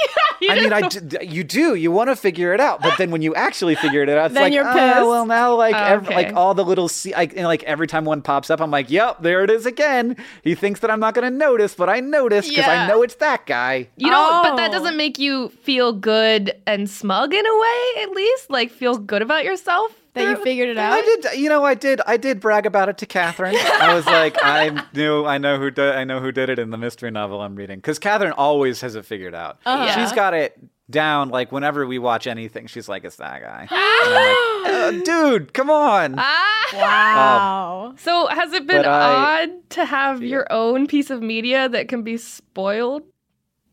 You 0.42 0.50
I 0.50 0.54
mean, 0.54 0.72
I 0.72 0.80
don't- 0.80 1.22
you 1.22 1.44
do. 1.44 1.74
You 1.74 1.92
want 1.92 2.08
to 2.08 2.16
figure 2.16 2.54
it 2.54 2.60
out, 2.60 2.80
but 2.80 2.96
then 2.96 3.10
when 3.10 3.20
you 3.20 3.34
actually 3.34 3.74
figure 3.74 4.02
it 4.02 4.08
out, 4.08 4.26
it's 4.26 4.34
Then 4.34 4.44
like, 4.44 4.52
you're 4.54 4.66
oh, 4.66 5.06
well, 5.10 5.26
now 5.26 5.54
like 5.54 5.74
oh, 5.74 5.78
ev- 5.78 6.06
Okay. 6.06 6.14
like 6.14 6.34
all 6.34 6.54
the 6.54 6.64
little 6.64 6.88
se- 6.88 7.12
like, 7.12 7.36
and, 7.36 7.44
like 7.44 7.62
every 7.64 7.86
time 7.86 8.06
one 8.06 8.22
pops 8.22 8.48
up, 8.48 8.58
I'm 8.62 8.70
like, 8.70 8.90
yep, 8.90 9.18
there 9.20 9.44
it 9.44 9.50
is 9.50 9.66
again. 9.66 10.16
He 10.42 10.54
thinks 10.54 10.80
that 10.80 10.90
I'm 10.90 10.98
not 10.98 11.12
gonna 11.12 11.28
notice, 11.28 11.74
but 11.74 11.90
I 11.90 12.00
notice 12.00 12.48
because 12.48 12.64
Yeah. 12.64 12.84
I 12.84 12.88
know 12.88 13.02
it's 13.02 13.16
that 13.16 13.44
guy. 13.44 13.88
You 13.98 14.08
don't, 14.08 14.42
but 14.42 14.56
that 14.56 14.70
Oh. 14.70 14.72
doesn't 14.72 14.96
make 14.96 15.18
you 15.18 15.50
feel 15.62 15.92
good 15.92 16.54
and 16.66 16.88
smug 16.88 17.34
in 17.34 17.44
a 17.46 17.58
way, 17.60 18.02
at 18.04 18.10
least. 18.12 18.48
Like, 18.48 18.70
feel 18.70 18.96
good 18.96 19.20
about 19.20 19.44
yourself. 19.44 19.92
That 20.14 20.22
you 20.38 20.42
figured 20.42 20.68
it 20.68 20.76
out. 20.78 20.92
I 20.92 21.00
did, 21.02 21.38
you 21.40 21.48
know, 21.48 21.64
I 21.64 21.74
did, 21.74 22.00
I 22.06 22.16
did 22.16 22.40
brag 22.40 22.66
about 22.66 22.88
it 22.88 22.98
to 22.98 23.06
Katherine. 23.06 23.54
I 23.56 23.94
was 23.94 24.04
like, 24.06 24.36
I 24.42 24.84
knew, 24.92 25.24
I 25.24 25.38
know 25.38 25.58
who, 25.58 25.70
did, 25.70 25.94
I 25.94 26.02
know 26.04 26.18
who 26.20 26.32
did 26.32 26.48
it 26.48 26.58
in 26.58 26.70
the 26.70 26.76
mystery 26.78 27.10
novel 27.12 27.40
I'm 27.40 27.54
reading, 27.54 27.78
because 27.78 27.98
Katherine 28.00 28.32
always 28.32 28.80
has 28.80 28.96
it 28.96 29.04
figured 29.04 29.34
out. 29.34 29.58
Uh-huh. 29.64 29.94
She's 29.94 30.12
got 30.12 30.34
it 30.34 30.58
down. 30.90 31.28
Like 31.28 31.52
whenever 31.52 31.86
we 31.86 31.98
watch 32.00 32.26
anything, 32.26 32.66
she's 32.66 32.88
like, 32.88 33.04
it's 33.04 33.16
that 33.16 33.40
guy. 33.40 33.68
And 34.02 34.14
I'm 34.14 34.92
like, 34.94 35.02
"Uh, 35.02 35.04
dude, 35.04 35.52
come 35.52 35.68
on. 35.70 36.14
Ah. 36.18 36.46
Wow. 36.72 37.94
So, 37.98 38.26
has 38.28 38.52
it 38.52 38.66
been 38.66 38.78
But 38.78 38.86
I- 38.86 39.42
odd 39.44 39.70
to 39.70 39.84
have 39.84 40.22
your 40.22 40.46
own 40.50 40.86
piece 40.86 41.10
of 41.10 41.22
media 41.22 41.68
that 41.68 41.88
can 41.88 42.02
be 42.02 42.16
spoiled 42.16 43.02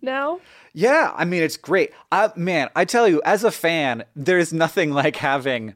now? 0.02 0.40
Yeah, 0.74 1.12
I 1.16 1.26
mean 1.26 1.42
it's 1.44 1.58
great. 1.58 1.92
I, 2.12 2.32
man, 2.36 2.70
I 2.76 2.86
tell 2.86 3.08
you, 3.08 3.22
as 3.26 3.44
a 3.44 3.52
fan, 3.52 4.04
there's 4.16 4.54
nothing 4.54 4.92
like 4.92 5.16
having 5.16 5.70
a 5.70 5.76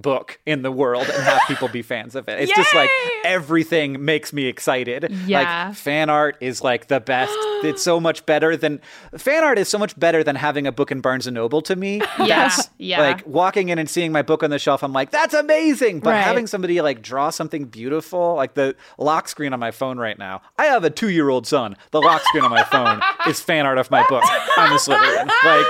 book 0.00 0.38
in 0.46 0.62
the 0.62 0.70
world 0.72 1.08
and 1.08 1.22
have 1.22 1.40
people 1.46 1.68
be 1.68 1.82
fans 1.82 2.14
of 2.14 2.28
it. 2.28 2.40
It's 2.40 2.52
just 2.54 2.74
like 2.74 2.90
everything 3.24 4.04
makes 4.04 4.32
me 4.32 4.46
excited. 4.46 5.10
Yeah. 5.26 5.66
Like 5.68 5.76
fan 5.76 6.10
art 6.10 6.36
is 6.40 6.62
like 6.62 6.88
the 6.88 7.00
best. 7.00 7.32
it's 7.64 7.82
so 7.82 8.00
much 8.00 8.24
better 8.26 8.56
than 8.56 8.80
fan 9.16 9.44
art 9.44 9.58
is 9.58 9.68
so 9.68 9.78
much 9.78 9.98
better 9.98 10.24
than 10.24 10.36
having 10.36 10.66
a 10.66 10.72
book 10.72 10.90
in 10.90 11.00
Barnes 11.00 11.26
and 11.26 11.34
Noble 11.34 11.62
to 11.62 11.76
me. 11.76 12.00
Yeah, 12.18 12.26
That's 12.48 12.70
yeah. 12.78 13.00
like 13.00 13.26
walking 13.26 13.68
in 13.68 13.78
and 13.78 13.88
seeing 13.88 14.12
my 14.12 14.22
book 14.22 14.42
on 14.42 14.50
the 14.50 14.58
shelf, 14.58 14.82
I'm 14.82 14.92
like, 14.92 15.10
that's 15.10 15.34
amazing. 15.34 16.00
But 16.00 16.10
Right. 16.10 16.22
having 16.22 16.46
somebody 16.46 16.80
like 16.80 17.02
draw 17.02 17.30
something 17.30 17.66
beautiful, 17.66 18.34
like 18.34 18.54
the 18.54 18.74
lock 18.98 19.28
screen 19.28 19.52
on 19.52 19.60
my 19.60 19.70
phone 19.70 19.98
right 19.98 20.18
now. 20.18 20.42
I 20.58 20.66
have 20.66 20.84
a 20.84 20.90
two 20.90 21.10
year 21.10 21.28
old 21.28 21.46
son. 21.46 21.76
The 21.92 22.00
lock 22.00 22.22
screen 22.24 22.44
on 22.44 22.50
my 22.50 22.64
phone 22.64 23.00
is 23.28 23.40
fan 23.40 23.66
art 23.66 23.78
of 23.78 23.90
my 23.90 24.06
book. 24.08 24.24
I'm 24.56 24.72
a 24.72 24.76
Slytherin. 24.76 25.28
Like 25.44 25.66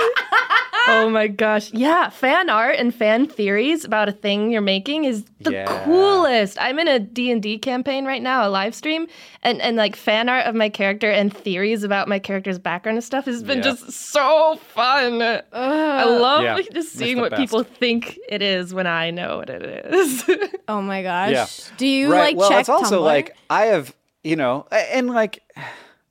Oh 0.91 1.09
my 1.09 1.27
gosh. 1.27 1.71
Yeah, 1.73 2.09
fan 2.09 2.49
art 2.49 2.75
and 2.77 2.93
fan 2.93 3.25
theories 3.27 3.85
about 3.85 4.09
a 4.09 4.11
thing 4.11 4.51
you're 4.51 4.61
making 4.61 5.05
is 5.05 5.23
the 5.39 5.51
Yeah. 5.53 5.83
coolest. 5.85 6.57
I'm 6.61 6.77
in 6.79 6.87
a 6.87 6.99
D&D 6.99 7.59
campaign 7.59 8.05
right 8.05 8.21
now, 8.21 8.47
a 8.47 8.49
live 8.49 8.75
stream, 8.75 9.07
and 9.41 9.61
and 9.61 9.77
like 9.77 9.95
fan 9.95 10.27
art 10.29 10.45
of 10.45 10.53
my 10.55 10.69
character 10.69 11.09
and 11.09 11.35
theories 11.35 11.83
about 11.83 12.07
my 12.07 12.19
character's 12.19 12.59
background 12.59 12.97
and 12.97 13.03
stuff 13.03 13.25
has 13.25 13.41
been 13.41 13.57
Yeah. 13.59 13.63
just 13.63 13.91
so 13.91 14.59
fun. 14.73 15.21
I 15.53 16.03
love 16.03 16.43
Yeah, 16.43 16.59
just 16.73 16.93
seeing 16.93 17.19
what 17.19 17.31
best. 17.31 17.39
people 17.39 17.63
think 17.63 18.19
it 18.29 18.41
is 18.41 18.73
when 18.73 18.87
I 18.87 19.11
know 19.11 19.37
what 19.37 19.49
it 19.49 19.63
is. 19.93 20.23
Oh 20.67 20.81
my 20.81 21.01
gosh. 21.03 21.31
Yeah. 21.31 21.47
Do 21.77 21.85
you 21.87 22.11
right. 22.11 22.19
like 22.31 22.37
well, 22.37 22.49
check 22.49 22.61
it's 22.61 22.69
also 22.69 23.01
Tumblr? 23.01 23.05
like 23.05 23.35
I 23.49 23.65
have, 23.65 23.93
you 24.23 24.35
know, 24.37 24.67
and 24.71 25.07
like 25.09 25.41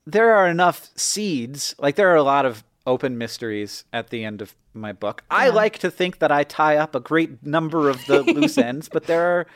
there 0.06 0.34
are 0.34 0.48
enough 0.48 0.90
seeds. 0.96 1.74
Like 1.78 1.96
there 1.96 2.10
are 2.10 2.16
a 2.16 2.22
lot 2.22 2.44
of 2.46 2.62
open 2.86 3.18
mysteries 3.18 3.84
at 3.92 4.10
the 4.10 4.24
end 4.24 4.40
of 4.40 4.54
my 4.74 4.92
book. 4.92 5.22
I 5.30 5.48
like 5.48 5.78
to 5.78 5.90
think 5.90 6.18
that 6.18 6.32
I 6.32 6.44
tie 6.44 6.76
up 6.76 6.94
a 6.94 7.00
great 7.00 7.44
number 7.44 7.88
of 7.88 8.04
the 8.06 8.22
loose 8.22 8.58
ends, 8.58 8.88
but 8.88 9.06
there 9.06 9.26
are, 9.26 9.46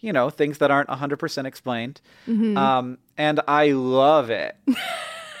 you 0.00 0.12
know, 0.12 0.30
things 0.30 0.58
that 0.58 0.70
aren't 0.70 0.88
100% 0.88 1.46
explained. 1.46 2.00
Mm-hmm. 2.28 2.56
Um, 2.56 2.98
and 3.16 3.40
I 3.48 3.72
love 3.72 4.30
it 4.30 4.56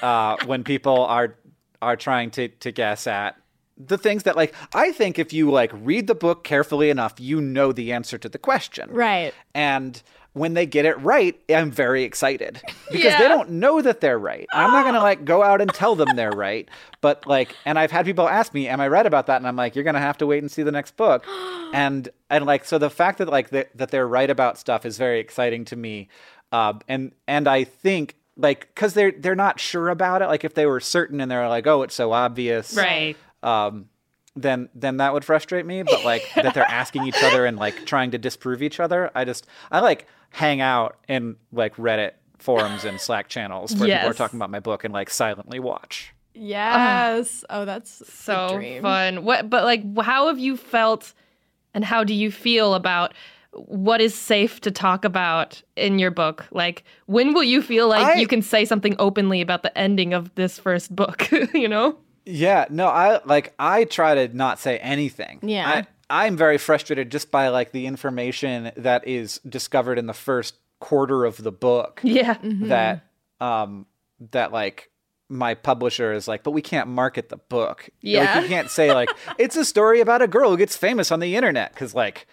uh, 0.02 0.36
when 0.46 0.64
people 0.64 1.04
are 1.04 1.36
are 1.82 1.96
trying 1.96 2.30
to 2.30 2.48
to 2.48 2.72
guess 2.72 3.06
at 3.06 3.36
the 3.76 3.98
things 3.98 4.22
that 4.22 4.36
like 4.36 4.54
I 4.74 4.92
think 4.92 5.18
if 5.18 5.32
you 5.32 5.50
like 5.50 5.70
read 5.74 6.06
the 6.06 6.14
book 6.14 6.44
carefully 6.44 6.90
enough, 6.90 7.14
you 7.18 7.40
know 7.40 7.72
the 7.72 7.92
answer 7.92 8.18
to 8.18 8.28
the 8.28 8.38
question. 8.38 8.90
Right. 8.90 9.34
And 9.54 10.02
when 10.34 10.54
they 10.54 10.66
get 10.66 10.84
it 10.84 11.00
right, 11.00 11.40
I'm 11.48 11.70
very 11.70 12.02
excited 12.04 12.60
because 12.90 13.04
Yeah. 13.04 13.18
they 13.18 13.28
don't 13.28 13.50
know 13.50 13.80
that 13.80 14.00
they're 14.00 14.18
right. 14.18 14.46
I'm 14.52 14.70
not 14.72 14.82
going 14.82 14.94
to 14.94 15.00
like 15.00 15.24
go 15.24 15.42
out 15.42 15.60
and 15.60 15.72
tell 15.72 15.94
them 15.96 16.14
they're 16.16 16.30
right, 16.32 16.68
but 17.00 17.26
like 17.26 17.54
and 17.64 17.78
I've 17.78 17.90
had 17.92 18.04
people 18.04 18.28
ask 18.28 18.52
me, 18.52 18.68
"Am 18.68 18.80
I 18.80 18.88
right 18.88 19.06
about 19.06 19.26
that?" 19.28 19.36
And 19.38 19.46
I'm 19.48 19.56
like, 19.56 19.74
"You're 19.74 19.84
going 19.84 19.94
to 19.94 20.00
have 20.00 20.18
to 20.18 20.26
wait 20.26 20.42
and 20.42 20.50
see 20.50 20.62
the 20.62 20.72
next 20.72 20.96
book." 20.96 21.24
and 21.72 22.08
and 22.30 22.44
like 22.46 22.64
so 22.64 22.78
the 22.78 22.90
fact 22.90 23.18
that 23.18 23.28
like 23.28 23.50
that 23.50 23.76
that 23.76 23.90
they're 23.90 24.06
right 24.08 24.28
about 24.28 24.58
stuff 24.58 24.84
is 24.84 24.98
very 24.98 25.20
exciting 25.20 25.64
to 25.66 25.76
me. 25.76 26.08
Uh, 26.52 26.74
and 26.88 27.12
and 27.26 27.48
I 27.48 27.64
think 27.64 28.16
like 28.36 28.74
cuz 28.74 28.94
they're 28.94 29.12
they're 29.12 29.34
not 29.36 29.60
sure 29.60 29.88
about 29.88 30.20
it, 30.22 30.26
like 30.26 30.44
if 30.44 30.54
they 30.54 30.66
were 30.66 30.80
certain 30.80 31.20
and 31.20 31.30
they're 31.30 31.48
like, 31.48 31.66
"Oh, 31.66 31.82
it's 31.82 31.94
so 31.94 32.12
obvious." 32.12 32.74
right. 32.76 33.16
um, 33.44 33.88
then 34.36 34.68
then 34.74 34.96
that 34.98 35.12
would 35.12 35.24
frustrate 35.24 35.66
me. 35.66 35.82
But 35.82 36.04
like 36.04 36.24
that 36.34 36.54
they're 36.54 36.64
asking 36.68 37.06
each 37.06 37.22
other 37.22 37.46
and 37.46 37.56
like 37.56 37.86
trying 37.86 38.10
to 38.12 38.18
disprove 38.18 38.62
each 38.62 38.80
other. 38.80 39.10
I 39.14 39.24
just 39.24 39.46
I 39.70 39.80
like 39.80 40.06
hang 40.30 40.60
out 40.60 40.96
in 41.08 41.36
like 41.52 41.76
Reddit 41.76 42.12
forums 42.38 42.84
and 42.84 43.00
Slack 43.00 43.28
channels 43.28 43.74
where 43.76 43.88
people 43.88 44.10
are 44.10 44.14
talking 44.14 44.38
about 44.38 44.50
my 44.50 44.60
book 44.60 44.84
and 44.84 44.92
like 44.92 45.10
silently 45.10 45.60
watch. 45.60 46.12
Yes. 46.34 47.44
oh, 47.48 47.64
that's 47.64 48.02
so 48.12 48.56
dream. 48.56 48.82
fun. 48.82 49.24
What 49.24 49.48
but 49.48 49.64
like 49.64 49.82
how 50.00 50.26
have 50.28 50.38
you 50.38 50.56
felt 50.56 51.14
and 51.72 51.84
how 51.84 52.04
do 52.04 52.12
you 52.14 52.30
feel 52.30 52.74
about 52.74 53.14
what 53.52 54.00
is 54.00 54.16
safe 54.16 54.60
to 54.62 54.72
talk 54.72 55.04
about 55.04 55.62
in 55.76 56.00
your 56.00 56.10
book? 56.10 56.44
Like 56.50 56.82
when 57.06 57.34
will 57.34 57.44
you 57.44 57.62
feel 57.62 57.88
like 57.88 58.16
I- 58.16 58.20
you 58.20 58.26
can 58.26 58.42
say 58.42 58.64
something 58.64 58.96
openly 58.98 59.40
about 59.40 59.62
the 59.62 59.76
ending 59.78 60.12
of 60.12 60.34
this 60.34 60.58
first 60.58 60.94
book, 60.94 61.30
you 61.54 61.68
know? 61.68 61.96
Yeah, 62.26 62.66
no, 62.70 62.86
I 62.86 63.20
like 63.24 63.54
I 63.58 63.84
try 63.84 64.14
to 64.14 64.36
not 64.36 64.58
say 64.58 64.78
anything. 64.78 65.40
Yeah. 65.42 65.84
I, 66.10 66.26
I'm 66.26 66.36
very 66.36 66.58
frustrated 66.58 67.10
just 67.10 67.30
by 67.30 67.48
like 67.48 67.72
the 67.72 67.86
information 67.86 68.72
that 68.76 69.06
is 69.06 69.38
discovered 69.48 69.98
in 69.98 70.06
the 70.06 70.14
first 70.14 70.54
quarter 70.80 71.24
of 71.24 71.42
the 71.42 71.52
book. 71.52 72.00
Yeah. 72.02 72.36
that 72.42 73.04
um 73.40 73.86
that 74.32 74.52
like 74.52 74.90
my 75.28 75.54
publisher 75.54 76.12
is 76.12 76.28
like, 76.28 76.42
but 76.42 76.52
we 76.52 76.62
can't 76.62 76.88
market 76.88 77.28
the 77.28 77.36
book. 77.36 77.88
Yeah. 78.00 78.34
Like, 78.34 78.42
you 78.42 78.48
can't 78.48 78.70
say 78.70 78.92
like 78.92 79.08
it's 79.38 79.56
a 79.56 79.64
story 79.64 80.00
about 80.00 80.22
a 80.22 80.28
girl 80.28 80.50
who 80.50 80.56
gets 80.56 80.76
famous 80.76 81.10
on 81.10 81.20
the 81.20 81.36
internet 81.36 81.72
because 81.72 81.94
like 81.94 82.26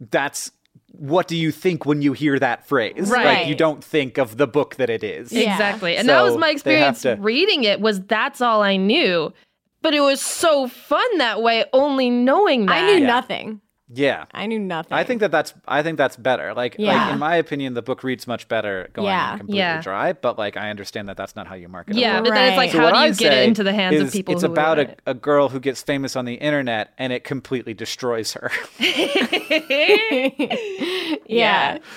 that's 0.00 0.50
what 0.92 1.28
do 1.28 1.36
you 1.36 1.52
think 1.52 1.84
when 1.86 2.02
you 2.02 2.12
hear 2.12 2.38
that 2.38 2.66
phrase? 2.66 2.94
Right. 3.10 3.24
Like 3.24 3.36
Right. 3.38 3.46
you 3.46 3.54
don't 3.54 3.82
think 3.84 4.18
of 4.18 4.36
the 4.36 4.46
book 4.46 4.76
that 4.76 4.90
it 4.90 5.04
is. 5.04 5.32
Yeah. 5.32 5.52
Exactly. 5.52 5.96
And 5.96 6.08
that 6.08 6.22
was 6.22 6.36
my 6.36 6.50
experience 6.50 7.02
to- 7.02 7.16
reading 7.20 7.64
it 7.64 7.80
was 7.80 8.00
that's 8.02 8.40
all 8.40 8.62
I 8.62 8.76
knew. 8.76 9.32
But 9.80 9.94
it 9.94 10.00
was 10.00 10.20
so 10.20 10.66
fun 10.66 11.18
that 11.18 11.40
way 11.40 11.64
only 11.72 12.10
knowing 12.10 12.66
that. 12.66 12.72
I 12.82 12.86
knew 12.86 13.00
Yeah. 13.02 13.06
nothing. 13.06 13.60
Yeah. 13.90 14.26
I 14.34 14.44
knew 14.46 14.58
nothing. 14.58 14.92
I 14.92 15.02
think 15.04 15.20
that 15.20 15.30
that's 15.30 15.54
I 15.66 15.82
think 15.82 15.96
that's 15.96 16.14
better. 16.16 16.52
Like, 16.52 16.76
Yeah. 16.78 17.04
like 17.04 17.12
in 17.14 17.18
my 17.18 17.36
opinion, 17.36 17.72
the 17.74 17.80
book 17.80 18.02
reads 18.04 18.26
much 18.26 18.46
better 18.46 18.90
going 18.92 19.08
Yeah. 19.08 19.38
completely 19.38 19.56
Yeah. 19.58 19.80
dry. 19.80 20.12
But 20.12 20.36
like, 20.38 20.58
I 20.58 20.68
understand 20.70 21.08
that 21.08 21.16
that's 21.16 21.34
not 21.34 21.46
how 21.46 21.54
you 21.54 21.68
market. 21.68 21.96
a 21.96 22.00
Yeah, 22.00 22.16
book. 22.20 22.28
but 22.28 22.34
then 22.34 22.48
it's 22.48 22.56
like 22.58 22.66
Right. 22.68 22.72
So 22.72 22.78
how 22.80 22.90
do 22.90 22.96
you 22.98 23.04
I 23.04 23.10
get 23.12 23.32
it 23.32 23.48
into 23.48 23.62
the 23.64 23.72
hands 23.72 23.98
of 24.00 24.12
people 24.12 24.34
It's 24.34 24.42
who 24.42 24.48
would 24.48 24.58
about 24.58 24.76
want 24.78 24.90
a, 25.06 25.10
a 25.12 25.14
girl 25.14 25.48
who 25.48 25.58
gets 25.60 25.80
famous 25.82 26.16
on 26.16 26.26
the 26.26 26.34
internet 26.34 26.92
and 26.98 27.14
it 27.14 27.24
completely 27.24 27.72
destroys 27.72 28.34
her. 28.34 28.50
it? 28.78 31.20
yeah. 31.26 31.78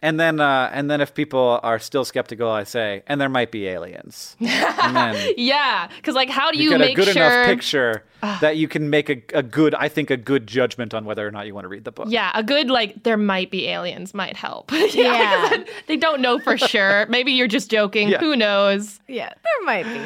And 0.00 0.20
then, 0.20 0.38
uh, 0.38 0.70
and 0.72 0.88
then, 0.88 1.00
if 1.00 1.12
people 1.12 1.58
are 1.64 1.80
still 1.80 2.04
skeptical, 2.04 2.48
I 2.48 2.62
say, 2.62 3.02
and 3.08 3.20
there 3.20 3.28
might 3.28 3.50
be 3.50 3.66
aliens. 3.66 4.36
Then 4.88 5.34
Yeah, 5.36 5.88
because 5.96 6.14
like, 6.14 6.30
how 6.30 6.50
do 6.52 6.56
you, 6.58 6.64
you, 6.64 6.70
get 6.70 6.78
make 6.80 6.92
a 6.92 6.94
good 6.94 7.08
sure? 7.08 7.22
enough 7.26 7.46
picture 7.46 8.04
that 8.22 8.56
you 8.56 8.68
can 8.68 8.90
make 8.90 9.10
a, 9.10 9.20
a 9.36 9.42
good, 9.42 9.74
I 9.74 9.88
think, 9.88 10.10
a 10.10 10.16
good 10.16 10.46
judgment 10.46 10.94
on 10.94 11.04
whether 11.04 11.26
or 11.26 11.30
not 11.32 11.46
you 11.46 11.54
want 11.54 11.64
to 11.64 11.68
read 11.68 11.84
the 11.84 11.90
book. 11.92 12.06
Yeah, 12.10 12.30
a 12.34 12.42
good 12.44 12.70
like 12.70 13.02
there 13.02 13.16
might 13.16 13.50
be 13.50 13.66
aliens 13.68 14.14
might 14.14 14.36
help. 14.36 14.70
yeah, 14.72 14.86
Yeah. 14.94 15.48
because 15.58 15.74
they 15.88 15.96
don't 15.96 16.20
know 16.20 16.38
for 16.38 16.56
sure. 16.72 17.06
Maybe 17.08 17.32
you're 17.32 17.48
just 17.48 17.68
joking. 17.70 18.08
Yeah. 18.08 18.18
Who 18.20 18.36
knows? 18.36 19.00
Yeah. 19.08 19.28
There 19.30 19.64
might 19.66 19.84
be. 19.84 19.98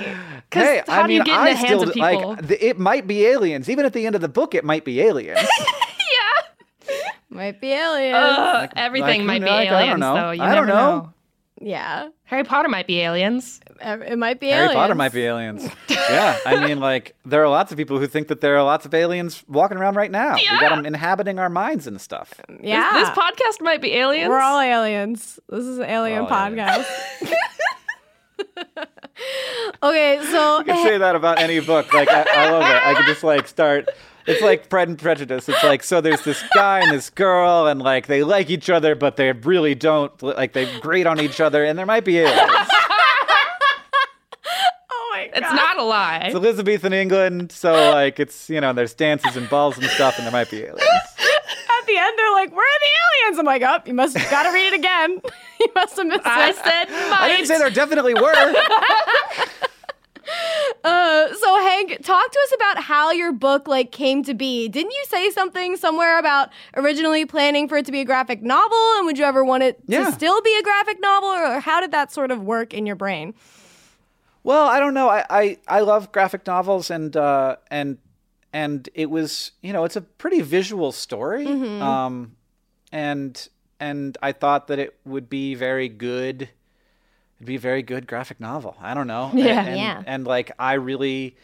'Cause 0.51 0.63
Hey, 0.63 0.83
how 0.89 1.03
I 1.03 1.07
do 1.07 1.13
you 1.13 1.19
mean, 1.21 1.27
get 1.27 1.35
in 1.35 1.41
I 1.41 1.51
the 1.51 1.57
hands 1.57 1.69
still 1.69 1.83
of 1.83 1.93
people? 1.95 2.31
like 2.31 2.49
th- 2.49 2.63
it 2.63 2.79
might 2.79 3.07
be 3.07 3.27
aliens. 3.27 3.69
Even 3.69 3.85
at 3.85 3.93
the 3.93 4.07
end 4.07 4.15
of 4.15 4.21
the 4.23 4.29
book, 4.29 4.55
it 4.55 4.65
might 4.65 4.85
be 4.87 5.01
aliens. 5.03 5.39
Yeah, 7.33 7.37
Might 7.37 7.61
be 7.61 7.73
aliens. 7.73 8.17
Ugh, 8.19 8.71
everything 8.77 9.21
who 9.23 9.27
might 9.27 9.41
be 9.41 9.47
kn- 9.47 9.57
like, 9.57 9.69
I 9.69 9.71
don't 9.71 9.83
aliens 9.83 10.01
know. 10.01 10.15
though. 10.15 10.31
You 10.33 10.43
I 10.43 10.55
don't 10.55 10.67
never 10.67 10.79
know. 10.79 11.13
yeah. 11.61 12.09
Harry 12.25 12.45
Potter 12.45 12.69
might 12.69 12.87
be 12.87 13.01
aliens. 13.01 13.61
It 13.81 14.17
might 14.19 14.41
be 14.41 14.47
aliens. 14.47 14.55
Harry 14.55 14.65
aliens. 14.65 14.75
Potter 14.75 14.95
might 14.95 15.13
be 15.13 15.25
aliens. 15.25 15.69
yeah, 15.89 16.39
I 16.47 16.67
mean, 16.67 16.81
like 16.81 17.15
there 17.27 17.43
are 17.43 17.49
lots 17.49 17.73
of 17.73 17.77
people 17.79 17.99
who 17.99 18.07
think 18.07 18.29
that 18.29 18.41
there 18.41 18.57
are 18.57 18.63
lots 18.63 18.87
of 18.87 18.95
aliens 18.95 19.43
walking 19.49 19.77
around 19.77 19.97
right 19.97 20.11
now. 20.11 20.35
We 20.37 20.45
got 20.61 20.71
them 20.75 20.87
inhabiting 20.87 21.39
our 21.39 21.51
minds 21.51 21.87
and 21.87 22.01
stuff. 22.01 22.33
Yeah. 22.61 22.91
This, 22.93 23.09
this 23.09 23.19
podcast 23.19 23.61
might 23.65 23.83
be 23.83 23.93
aliens. 23.95 24.29
We're 24.31 24.39
all 24.41 24.61
aliens. 24.61 25.39
This 25.49 25.65
is 25.65 25.79
an 25.79 25.85
alien 25.85 26.27
podcast. 26.27 26.87
Okay, 29.83 30.21
so 30.31 30.59
I 30.59 30.63
can 30.65 30.85
say 30.85 30.99
that 30.99 31.15
about 31.17 31.39
any 31.39 31.61
book. 31.61 31.93
Like 31.93 32.09
I, 32.09 32.25
I 32.29 32.51
love 32.51 32.63
it. 32.63 32.87
I 32.87 32.95
could 32.95 33.07
just 33.07 33.23
like 33.25 33.47
start. 33.49 33.89
It's 34.27 34.41
like 34.41 34.69
Pride 34.69 34.89
and 34.89 34.99
Prejudice. 34.99 35.49
It's 35.49 35.63
like 35.65 35.83
so 35.83 36.01
there's 36.01 36.23
this 36.23 36.43
guy 36.55 36.81
and 36.81 36.91
this 36.93 37.11
girl, 37.11 37.67
and 37.67 37.81
like 37.83 38.07
they 38.07 38.23
like 38.23 38.51
each 38.51 38.71
other, 38.71 38.95
but 38.95 39.17
they 39.17 39.33
really 39.33 39.75
don't. 39.75 40.21
Like 40.23 40.53
they 40.53 40.67
grate 40.81 41.07
on 41.07 41.21
each 41.21 41.41
other, 41.41 41.65
and 41.65 41.79
there 41.79 41.87
might 41.87 42.05
be 42.05 42.19
aliens. 42.19 42.39
oh 44.91 45.09
my 45.13 45.27
god. 45.27 45.43
It's 45.43 45.53
not 45.53 45.79
a 45.79 45.83
lie. 45.83 46.23
It's 46.27 46.35
Elizabethan 46.35 46.93
England, 46.93 47.53
so 47.53 47.73
like 47.91 48.21
it's 48.21 48.49
you 48.51 48.61
know 48.61 48.73
there's 48.73 48.95
dances 48.95 49.37
and 49.37 49.49
balls 49.49 49.77
and 49.77 49.87
stuff, 49.87 50.17
and 50.19 50.27
there 50.27 50.33
might 50.33 50.51
be 50.51 50.63
aliens. 50.63 50.81
At 50.83 51.87
the 51.87 51.97
end, 51.97 52.15
they're 52.17 52.33
like, 52.33 52.53
"Where 52.53 52.65
are 52.65 52.81
the 52.81 52.91
aliens?" 53.27 53.39
I'm 53.41 53.47
like, 53.47 53.63
"Oh, 53.63 53.79
you 53.87 53.95
must 53.95 54.15
got 54.31 54.45
to 54.45 54.53
read 54.53 54.69
it 54.69 54.75
again. 54.75 55.21
you 55.61 55.67
must 55.75 55.97
have 55.97 56.07
missed 56.07 56.25
I 56.27 56.51
it." 56.51 56.57
said 56.57 56.65
I 56.91 57.29
didn't 57.29 57.41
might. 57.41 57.47
say 57.47 57.59
there 57.59 57.71
definitely 57.71 58.15
were. 58.15 58.55
Uh, 60.85 61.33
so 61.35 61.61
Hank, 61.61 62.03
talk 62.03 62.31
to 62.33 62.39
us 62.45 62.53
about 62.57 62.83
how 62.83 63.13
your 63.13 63.33
book 63.33 63.69
like 63.69 63.93
came 63.93 64.23
to 64.25 64.35
be. 64.35 64.69
Didn't 64.69 64.91
you 64.91 65.05
say 65.09 65.31
something 65.31 65.77
somewhere 65.77 66.19
about 66.19 66.49
originally 66.77 67.25
planning 67.25 67.69
for 67.69 67.77
it 67.77 67.87
to 67.87 67.93
be 67.93 68.01
a 68.01 68.05
graphic 68.05 68.43
novel, 68.43 68.77
and 68.97 69.07
would 69.07 69.17
you 69.17 69.25
ever 69.25 69.45
want 69.45 69.63
it 69.63 69.79
Yeah. 69.87 70.07
to 70.07 70.13
still 70.13 70.41
be 70.43 70.57
a 70.59 70.63
graphic 70.63 71.01
novel, 71.01 71.29
or 71.29 71.61
how 71.61 71.81
did 71.81 71.93
that 71.93 72.11
sort 72.13 72.31
of 72.33 72.43
work 72.43 72.75
in 72.75 72.85
your 72.87 72.97
brain? 72.97 73.35
Well, 74.43 74.67
I 74.67 74.81
don't 74.81 74.95
know. 74.95 75.09
I, 75.09 75.25
I, 75.31 75.59
I 75.69 75.81
love 75.83 76.11
graphic 76.11 76.47
novels 76.49 76.91
and 76.91 77.17
uh, 77.17 77.57
and 77.71 77.99
and 78.53 78.89
it 78.95 79.09
was 79.09 79.53
you 79.63 79.73
know 79.73 79.85
it's 79.85 79.95
a 79.95 80.01
pretty 80.01 80.41
visual 80.41 80.91
story. 80.91 81.47
Um, 81.81 82.35
and 82.91 83.49
and 83.79 84.19
I 84.21 84.33
thought 84.33 84.67
that 84.67 84.81
it 84.81 84.97
would 85.05 85.29
be 85.31 85.55
very 85.55 85.89
good. 85.89 86.49
It'd 87.43 87.49
be 87.49 87.57
a 87.57 87.59
very 87.59 87.83
good 87.83 88.07
graphic 88.07 88.39
novel. 88.39 88.77
I 88.81 88.95
don't 88.95 89.09
know. 89.09 89.33
Yeah. 89.35 89.59
and, 89.59 89.69
and, 89.71 89.77
Yeah. 89.79 90.03
And 90.07 90.25
like 90.25 90.53
I 90.61 90.75
really 90.75 91.37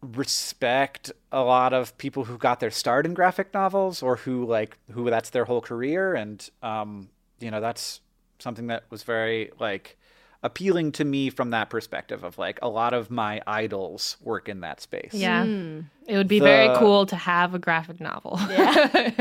respect 0.00 1.10
a 1.32 1.42
lot 1.42 1.72
of 1.72 1.96
people 1.98 2.24
who 2.24 2.38
got 2.38 2.60
their 2.60 2.70
start 2.70 3.04
in 3.04 3.12
graphic 3.12 3.52
novels 3.52 4.00
or 4.02 4.16
who 4.16 4.46
like 4.46 4.78
who 4.92 5.10
that's 5.10 5.30
their 5.30 5.44
whole 5.44 5.60
career 5.60 6.14
and 6.14 6.48
um 6.62 7.10
you 7.38 7.50
know 7.50 7.60
that's 7.60 8.00
something 8.38 8.68
that 8.68 8.84
was 8.90 9.02
very 9.02 9.50
like 9.58 9.98
appealing 10.42 10.90
to 10.90 11.04
me 11.04 11.28
from 11.28 11.50
that 11.50 11.68
perspective 11.68 12.24
of 12.24 12.38
like 12.38 12.58
a 12.62 12.68
lot 12.68 12.94
of 12.94 13.10
my 13.10 13.42
idols 13.46 14.16
work 14.22 14.48
in 14.48 14.60
that 14.60 14.80
space. 14.80 15.10
Yeah. 15.12 15.44
It 15.44 16.16
would 16.16 16.28
be 16.28 16.40
very 16.40 16.74
cool 16.78 17.04
to 17.04 17.14
have 17.16 17.54
a 17.54 17.58
graphic 17.58 18.00
novel. 18.00 18.40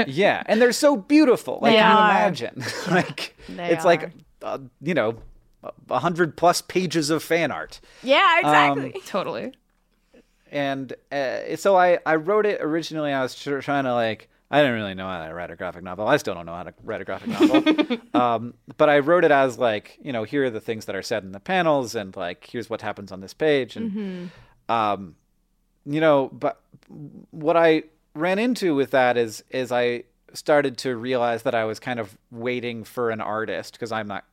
Yeah, 0.08 0.44
and 0.46 0.62
they're 0.62 0.72
so 0.72 0.96
beautiful. 0.96 1.60
Like 1.62 1.74
They 1.74 1.80
can 1.80 1.92
you 1.92 1.98
are. 1.98 2.10
imagine? 2.10 2.64
like 2.90 3.36
They 3.50 3.70
it's 3.72 3.84
are. 3.84 3.88
like 3.88 4.12
uh, 4.42 4.60
you 4.82 4.94
know, 4.94 5.16
a- 5.64 5.72
a 5.90 6.00
hundred 6.00 6.36
plus 6.38 6.62
pages 6.62 7.10
of 7.10 7.24
fan 7.24 7.52
art. 7.52 7.80
Yeah, 8.04 8.40
exactly. 8.40 9.02
totally. 9.06 9.54
and 10.52 10.94
uh, 11.12 11.56
so 11.56 11.76
I, 11.78 12.00
I 12.06 12.16
wrote 12.16 12.46
it 12.46 12.60
originally. 12.62 13.12
I 13.14 13.22
was 13.22 13.36
tr- 13.36 13.60
trying 13.60 13.84
to 13.84 13.94
like 13.94 14.30
I 14.52 14.62
didn't 14.62 14.76
really 14.76 14.96
know 14.96 15.08
how 15.08 15.28
to 15.28 15.34
write 15.34 15.52
a 15.52 15.56
graphic 15.56 15.84
novel. 15.84 16.08
I 16.08 16.18
still 16.18 16.34
don't 16.34 16.48
know 16.48 16.56
how 16.56 16.64
to 16.64 16.74
write 16.84 17.02
a 17.02 17.06
graphic 17.06 17.30
novel. 17.30 17.98
um, 18.20 18.54
but 18.78 18.90
I 18.90 18.98
wrote 19.00 19.24
it 19.24 19.32
as 19.32 19.58
like 19.60 20.00
you 20.02 20.12
know 20.12 20.24
here 20.24 20.46
are 20.46 20.50
the 20.50 20.62
things 20.62 20.86
that 20.86 20.96
are 20.96 21.04
said 21.04 21.24
in 21.24 21.32
the 21.34 21.40
panels 21.40 21.94
and 21.96 22.16
like 22.16 22.48
here's 22.52 22.70
what 22.70 22.82
happens 22.82 23.12
on 23.12 23.20
this 23.20 23.34
page 23.34 23.76
and 23.76 24.32
um, 24.68 25.16
you 25.86 26.00
know 26.02 26.30
but 26.34 26.62
what 27.32 27.56
I 27.58 27.84
ran 28.16 28.40
into 28.40 28.74
with 28.76 28.92
that 28.92 29.18
is 29.18 29.44
is 29.52 29.72
I 29.72 30.04
started 30.34 30.78
to 30.80 30.96
realize 30.96 31.44
that 31.44 31.54
I 31.56 31.66
was 31.66 31.80
kind 31.80 32.00
of 32.00 32.18
waiting 32.32 32.84
for 32.84 33.10
an 33.12 33.22
artist 33.22 33.74
because 33.74 33.92
I'm 33.92 34.08
not 34.08 34.26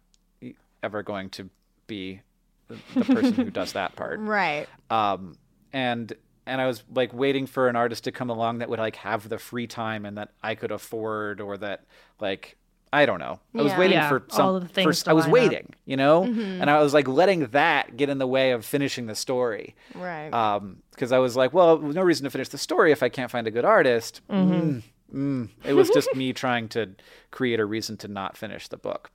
ever 0.86 1.02
going 1.02 1.28
to 1.30 1.50
be 1.86 2.20
the 2.68 2.76
the 2.94 3.04
person 3.04 3.32
who 3.34 3.50
does 3.50 3.72
that 3.74 3.94
part 4.00 4.18
right. 4.20 4.66
um, 4.90 5.36
and 5.72 6.12
and 6.46 6.60
I 6.60 6.66
was 6.66 6.82
like 6.94 7.12
waiting 7.12 7.46
for 7.46 7.68
an 7.68 7.76
artist 7.76 8.04
to 8.04 8.12
come 8.12 8.30
along 8.30 8.58
that 8.58 8.68
would 8.70 8.78
like 8.78 8.96
have 8.96 9.28
the 9.28 9.38
free 9.38 9.66
time 9.66 10.04
and 10.06 10.16
that 10.16 10.30
I 10.42 10.54
could 10.54 10.70
afford 10.70 11.40
or 11.40 11.56
that 11.58 11.84
like 12.20 12.56
I 12.92 13.04
don't 13.04 13.18
know. 13.18 13.40
I 13.54 13.62
was 13.62 13.74
waiting 13.74 13.96
Yeah, 13.98 14.08
for 14.08 14.22
some. 14.30 14.54
of 14.54 14.62
the 14.62 14.68
things 14.68 15.00
for, 15.00 15.04
to 15.06 15.10
I 15.10 15.12
was 15.12 15.24
line 15.26 15.30
up. 15.30 15.32
waiting, 15.50 15.74
you 15.84 15.96
know, 15.96 16.22
and 16.22 16.70
I 16.70 16.78
was 16.80 16.94
like 16.94 17.08
letting 17.08 17.40
that 17.48 17.96
get 17.96 18.08
in 18.08 18.18
the 18.18 18.28
way 18.28 18.52
of 18.52 18.64
finishing 18.64 19.06
the 19.06 19.16
story. 19.16 19.74
Right. 19.94 20.30
Um, 20.32 20.78
because 20.92 21.10
I 21.12 21.18
was 21.18 21.36
like, 21.36 21.52
well, 21.52 21.78
no 21.78 22.00
reason 22.02 22.24
to 22.24 22.30
finish 22.30 22.48
the 22.48 22.58
story 22.58 22.92
if 22.92 23.02
I 23.02 23.08
can't 23.10 23.30
find 23.30 23.46
a 23.46 23.50
good 23.50 23.64
artist. 23.66 24.20
Mm, 24.30 24.82
mm. 25.12 25.48
It 25.64 25.74
was 25.74 25.90
just 25.90 26.14
me 26.14 26.32
trying 26.32 26.68
to 26.70 26.90
create 27.30 27.60
a 27.60 27.64
reason 27.64 27.96
to 27.98 28.08
not 28.08 28.36
finish 28.36 28.68
the 28.68 28.76
book. 28.76 29.10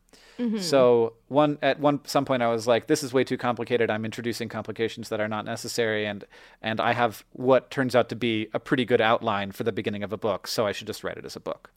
So 0.60 1.14
one 1.28 1.60
at 1.62 1.80
one 1.80 2.00
some 2.06 2.26
point 2.26 2.42
I 2.42 2.48
was 2.48 2.68
like, 2.68 2.88
this 2.88 3.04
is 3.04 3.14
way 3.14 3.24
too 3.24 3.38
complicated. 3.38 3.90
I'm 3.90 4.06
introducing 4.06 4.50
complications 4.50 5.10
that 5.10 5.20
are 5.20 5.28
not 5.28 5.46
necessary, 5.46 6.06
and 6.06 6.26
and 6.62 6.80
I 6.80 6.94
have 6.94 7.24
what 7.34 7.70
turns 7.70 7.96
out 7.96 8.10
to 8.10 8.16
be 8.16 8.48
a 8.54 8.60
pretty 8.60 8.86
good 8.86 9.02
outline 9.02 9.52
for 9.52 9.64
the 9.64 9.72
beginning 9.72 10.04
of 10.04 10.12
a 10.12 10.18
book. 10.18 10.48
So 10.48 10.66
I 10.66 10.72
should 10.72 10.88
just 10.88 11.04
write 11.04 11.18
it 11.18 11.26
as 11.26 11.36
a 11.36 11.40
book. 11.40 11.70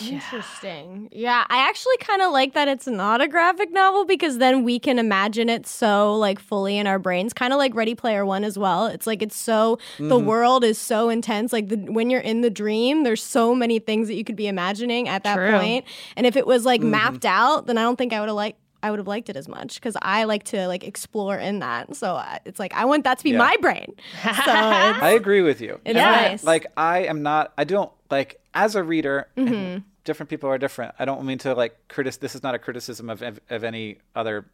Interesting. 0.00 1.08
Yeah, 1.12 1.44
I 1.48 1.68
actually 1.68 1.96
kind 1.98 2.22
of 2.22 2.32
like 2.32 2.54
that 2.54 2.68
it's 2.68 2.86
not 2.86 3.20
a 3.20 3.28
graphic 3.28 3.72
novel 3.72 4.04
because 4.04 4.38
then 4.38 4.64
we 4.64 4.78
can 4.78 4.98
imagine 4.98 5.48
it 5.48 5.66
so 5.66 6.14
like 6.16 6.38
fully 6.38 6.78
in 6.78 6.86
our 6.86 6.98
brains, 6.98 7.32
kind 7.32 7.52
of 7.52 7.58
like 7.58 7.74
Ready 7.74 7.94
Player 7.94 8.24
One 8.24 8.44
as 8.44 8.58
well. 8.58 8.86
It's 8.86 9.06
like 9.06 9.22
it's 9.22 9.36
so 9.36 9.78
the 9.98 10.18
world 10.18 10.64
is 10.64 10.78
so 10.78 11.08
intense. 11.08 11.52
Like 11.52 11.68
the 11.68 11.76
when 11.76 12.10
you're 12.10 12.20
in 12.20 12.40
the 12.40 12.50
dream, 12.50 13.04
there's 13.04 13.22
so 13.22 13.54
many 13.54 13.78
things 13.78 14.08
that 14.08 14.14
you 14.14 14.24
could 14.24 14.36
be 14.36 14.46
imagining 14.46 15.08
at 15.08 15.24
that 15.24 15.36
True. 15.36 15.58
point. 15.58 15.84
And 16.16 16.26
if 16.26 16.36
it 16.36 16.46
was 16.46 16.64
like 16.64 16.80
mapped 16.82 17.24
out, 17.24 17.66
then 17.66 17.78
I 17.78 17.82
don't 17.82 17.96
think 17.96 18.12
I 18.12 18.20
would 18.20 18.28
have 18.28 18.36
liked. 18.36 18.58
I 18.82 18.90
would 18.90 18.98
have 18.98 19.06
liked 19.08 19.28
it 19.28 19.36
as 19.36 19.46
much 19.46 19.74
because 19.74 19.94
I 20.00 20.24
like 20.24 20.44
to 20.44 20.66
like 20.66 20.84
explore 20.84 21.36
in 21.36 21.58
that. 21.58 21.94
So 21.96 22.14
uh, 22.14 22.38
it's 22.46 22.58
like 22.58 22.72
I 22.72 22.86
want 22.86 23.04
that 23.04 23.18
to 23.18 23.24
be 23.24 23.32
Yeah. 23.32 23.36
my 23.38 23.56
brain. 23.60 23.92
So 24.22 24.30
I 24.46 25.10
agree 25.10 25.42
with 25.42 25.60
you. 25.60 25.78
It's 25.84 25.98
I- 25.98 26.28
nice. 26.28 26.44
like 26.44 26.66
I 26.78 27.00
am 27.00 27.22
not. 27.22 27.52
I 27.58 27.64
don't 27.64 27.92
like 28.10 28.39
as 28.54 28.74
a 28.74 28.82
reader. 28.82 29.28
Mm-hmm. 29.36 29.54
and 29.54 29.82
different 30.04 30.30
people 30.30 30.48
are 30.48 30.58
different. 30.58 30.94
I 30.98 31.04
don't 31.04 31.24
mean 31.24 31.38
to 31.38 31.54
like 31.54 31.76
critic. 31.88 32.14
This 32.20 32.34
is 32.34 32.42
not 32.42 32.54
a 32.54 32.58
criticism 32.58 33.10
of 33.10 33.22
of, 33.22 33.38
of 33.50 33.64
any 33.64 33.98
other 34.14 34.46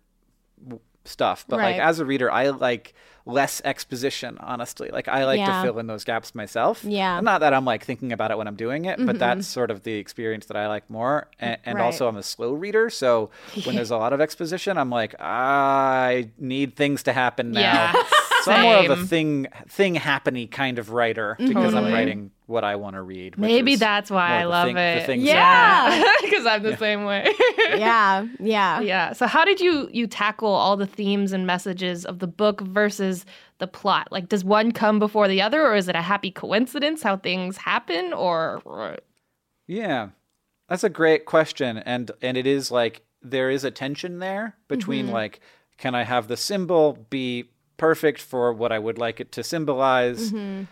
w- 0.62 0.80
stuff, 1.04 1.44
but 1.48 1.58
like 1.58 1.76
as 1.78 2.00
a 2.00 2.04
reader, 2.04 2.30
I 2.30 2.48
like 2.50 2.94
less 3.24 3.60
exposition. 3.64 4.38
Honestly, 4.40 4.88
like 4.90 5.06
I 5.08 5.24
like 5.24 5.38
Yeah. 5.38 5.62
to 5.62 5.68
fill 5.68 5.78
in 5.78 5.86
those 5.86 6.02
gaps 6.04 6.34
myself. 6.34 6.82
Yeah. 6.84 7.16
Mm-hmm. 7.16 7.24
Not 7.24 7.40
that 7.42 7.54
I'm 7.54 7.64
like 7.64 7.84
thinking 7.84 8.12
about 8.12 8.30
it 8.32 8.38
when 8.38 8.48
I'm 8.48 8.56
doing 8.56 8.84
it, 8.86 9.04
but 9.04 9.18
that's 9.18 9.46
sort 9.46 9.70
of 9.70 9.82
the 9.84 9.94
experience 9.94 10.46
that 10.46 10.56
I 10.56 10.66
like 10.66 10.88
more. 10.90 11.28
And, 11.38 11.58
and 11.64 11.76
Right. 11.78 11.84
also, 11.84 12.08
I'm 12.08 12.16
a 12.16 12.22
slow 12.24 12.52
reader, 12.54 12.90
so 12.90 13.30
when 13.64 13.76
there's 13.76 13.90
a 13.92 13.96
lot 13.96 14.12
of 14.12 14.20
exposition, 14.20 14.76
I'm 14.78 14.90
like, 14.90 15.14
I 15.20 16.30
need 16.38 16.74
things 16.76 17.02
to 17.04 17.12
happen 17.12 17.52
now. 17.52 17.60
Yeah. 17.60 17.92
So 18.42 18.52
I'm 18.52 18.62
more 18.62 18.76
of 18.76 18.90
a 18.98 19.04
thing 19.06 19.46
thing 19.68 19.94
happeny 19.96 20.48
kind 20.50 20.78
of 20.78 20.90
writer 20.90 21.34
because 21.38 21.74
I'm 21.74 21.92
writing 21.92 22.30
what 22.46 22.62
I 22.64 22.76
want 22.76 22.94
to 22.94 23.02
read. 23.02 23.36
which 23.36 23.46
Maybe 23.48 23.72
is 23.72 23.80
that's 23.80 24.10
why 24.10 24.40
I 24.40 24.44
love 24.44 24.66
thing- 24.68 24.76
it. 24.76 25.18
Yeah. 25.18 26.02
Because 26.22 26.46
I'm 26.52 26.62
the 26.62 26.76
same 26.76 27.04
way. 27.04 27.28
yeah, 27.76 28.26
yeah. 28.38 28.80
yeah. 28.80 29.12
So 29.12 29.26
how 29.26 29.44
did 29.44 29.60
you 29.60 29.88
you 29.92 30.06
tackle 30.06 30.48
all 30.48 30.76
the 30.76 30.86
themes 30.86 31.32
and 31.32 31.46
messages 31.46 32.04
of 32.04 32.20
the 32.20 32.26
book 32.28 32.60
versus 32.60 33.26
the 33.58 33.66
plot? 33.66 34.08
Like 34.10 34.28
does 34.28 34.44
one 34.44 34.70
come 34.72 34.98
before 34.98 35.26
the 35.28 35.42
other 35.42 35.62
or 35.66 35.74
is 35.74 35.88
it 35.88 35.96
a 35.96 36.02
happy 36.02 36.30
coincidence 36.30 37.02
how 37.02 37.16
things 37.16 37.56
happen 37.56 38.12
or 38.12 38.62
Yeah, 39.66 40.10
that's 40.68 40.84
a 40.84 40.88
great 40.88 41.24
question, 41.26 41.78
and 41.78 42.10
and 42.22 42.36
it 42.36 42.46
is 42.46 42.70
like 42.70 43.02
there 43.22 43.50
is 43.50 43.64
a 43.64 43.70
tension 43.72 44.20
there 44.20 44.54
between 44.68 45.06
mm-hmm. 45.06 45.14
like, 45.14 45.40
can 45.78 45.94
I 45.96 46.04
have 46.04 46.28
the 46.28 46.36
symbol 46.36 47.06
be 47.10 47.50
perfect 47.76 48.20
for 48.20 48.52
what 48.52 48.70
I 48.72 48.78
would 48.78 48.98
like 48.98 49.20
it 49.20 49.32
to 49.32 49.42
symbolize, 49.42 50.32
o- 50.32 50.36
wh- 50.36 50.66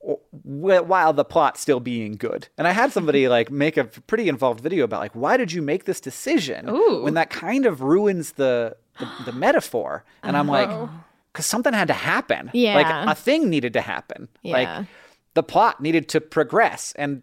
while 0.00 1.12
the 1.12 1.24
plot 1.24 1.58
still 1.58 1.80
being 1.80 2.16
good? 2.16 2.48
And 2.58 2.66
I 2.66 2.72
had 2.72 2.92
somebody 2.92 3.28
like 3.36 3.50
make 3.50 3.76
a 3.76 3.84
pretty 3.84 4.28
involved 4.28 4.60
video 4.60 4.84
about 4.84 5.00
like, 5.00 5.14
why 5.14 5.36
did 5.36 5.52
you 5.52 5.62
make 5.62 5.84
this 5.84 6.00
decision 6.00 6.68
Ooh. 6.68 7.02
when 7.02 7.14
that 7.14 7.30
kind 7.30 7.66
of 7.66 7.82
ruins 7.82 8.32
the 8.32 8.76
the, 8.98 9.08
the 9.26 9.32
metaphor? 9.38 10.04
And 10.22 10.36
I'm 10.36 10.48
like, 10.48 10.68
uh-huh. 10.68 10.88
because 11.32 11.46
something 11.46 11.72
had 11.72 11.88
to 11.88 11.94
happen. 11.94 12.50
Yeah. 12.52 12.74
like 12.74 13.08
a 13.08 13.14
thing 13.14 13.48
needed 13.50 13.72
to 13.74 13.80
happen. 13.80 14.28
Yeah. 14.42 14.52
Like 14.52 14.86
the 15.34 15.42
plot 15.42 15.80
needed 15.80 16.08
to 16.10 16.20
progress 16.20 16.92
and 16.96 17.22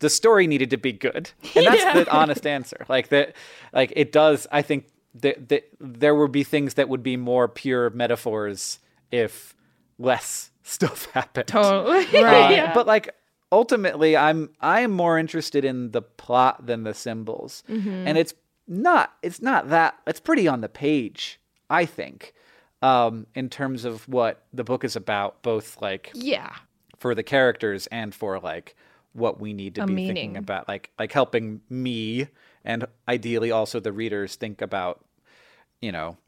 the 0.00 0.10
story 0.10 0.46
needed 0.46 0.70
to 0.70 0.76
be 0.76 0.92
good 0.92 1.30
and 1.56 1.66
that's 1.66 1.84
the 1.94 2.10
honest 2.14 2.46
answer 2.46 2.84
like 2.88 3.08
that 3.08 3.34
like 3.72 3.90
it 3.96 4.12
does 4.12 4.46
i 4.52 4.60
think 4.60 4.86
that, 5.14 5.48
that 5.48 5.68
there 5.80 6.14
would 6.14 6.30
be 6.30 6.44
things 6.44 6.74
that 6.74 6.88
would 6.88 7.02
be 7.02 7.16
more 7.16 7.48
pure 7.48 7.90
metaphors 7.90 8.80
if 9.10 9.54
less 9.98 10.50
stuff 10.68 11.06
happened 11.12 11.48
totally? 11.48 12.04
Uh, 12.06 12.10
yeah. 12.50 12.74
but 12.74 12.86
like 12.86 13.14
ultimately 13.50 14.16
i'm 14.16 14.50
i 14.60 14.80
am 14.80 14.90
more 14.90 15.18
interested 15.18 15.64
in 15.64 15.90
the 15.92 16.02
plot 16.02 16.66
than 16.66 16.84
the 16.84 16.92
symbols 16.92 17.62
and 17.68 18.18
it's 18.18 18.34
not 18.66 19.14
it's 19.22 19.40
not 19.40 19.70
that 19.70 19.98
it's 20.06 20.20
pretty 20.20 20.46
on 20.46 20.60
the 20.60 20.68
page 20.68 21.40
i 21.70 21.86
think 21.86 22.34
um 22.82 23.26
in 23.34 23.48
terms 23.48 23.86
of 23.86 24.06
what 24.06 24.44
the 24.52 24.62
book 24.62 24.84
is 24.84 24.94
about 24.96 25.42
both 25.42 25.80
like 25.80 26.10
yeah. 26.14 26.50
for 26.98 27.14
the 27.14 27.22
characters 27.22 27.86
and 27.86 28.14
for 28.14 28.38
like 28.38 28.76
what 29.14 29.40
we 29.40 29.54
need 29.54 29.74
to 29.74 29.82
A 29.82 29.86
be 29.86 29.94
meaning. 29.94 30.14
thinking 30.14 30.36
about 30.36 30.68
like 30.68 30.90
like 30.98 31.12
helping 31.12 31.62
me 31.70 32.28
and 32.64 32.86
ideally 33.08 33.50
also 33.50 33.80
the 33.80 33.92
readers 33.92 34.36
think 34.36 34.60
about 34.60 35.04
you 35.80 35.90
know 35.90 36.18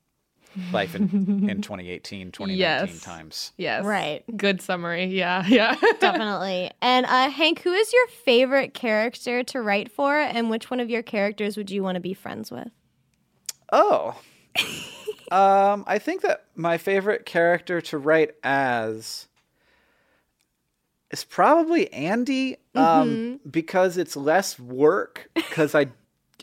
life 0.73 0.95
in, 0.95 1.03
in 1.49 1.63
2018, 1.63 2.33
2019 2.33 2.59
Yes. 2.59 3.01
times. 3.03 3.53
Yes. 3.57 3.85
Right. 3.85 4.25
Good 4.37 4.61
summary. 4.61 5.05
Yeah. 5.07 5.45
Yeah. 5.49 5.77
Definitely. 6.01 6.71
And 6.83 7.07
uh, 7.07 7.31
Hank, 7.31 7.61
who 7.61 7.73
is 7.73 7.93
your 7.93 8.07
favorite 8.09 8.75
character 8.75 9.43
to 9.45 9.61
write 9.61 9.91
for, 9.91 10.17
and 10.17 10.51
which 10.51 10.71
one 10.71 10.81
of 10.81 10.91
your 10.91 11.03
characters 11.03 11.57
would 11.57 11.71
you 11.71 11.83
want 11.83 11.97
to 11.97 12.01
be 12.01 12.15
friends 12.15 12.51
with? 12.51 12.69
Oh. 13.73 14.21
um, 15.31 15.85
I 15.87 15.99
think 15.99 16.23
that 16.23 16.45
my 16.57 16.79
favorite 16.79 17.25
character 17.27 17.81
to 17.83 17.99
write 17.99 18.33
as 18.43 19.29
is 21.11 21.25
probably 21.25 21.93
Andy, 21.93 22.57
um, 22.75 23.41
because 23.51 23.97
it's 23.97 24.17
less 24.17 24.59
work. 24.59 25.29
Because 25.35 25.75
I 25.75 25.87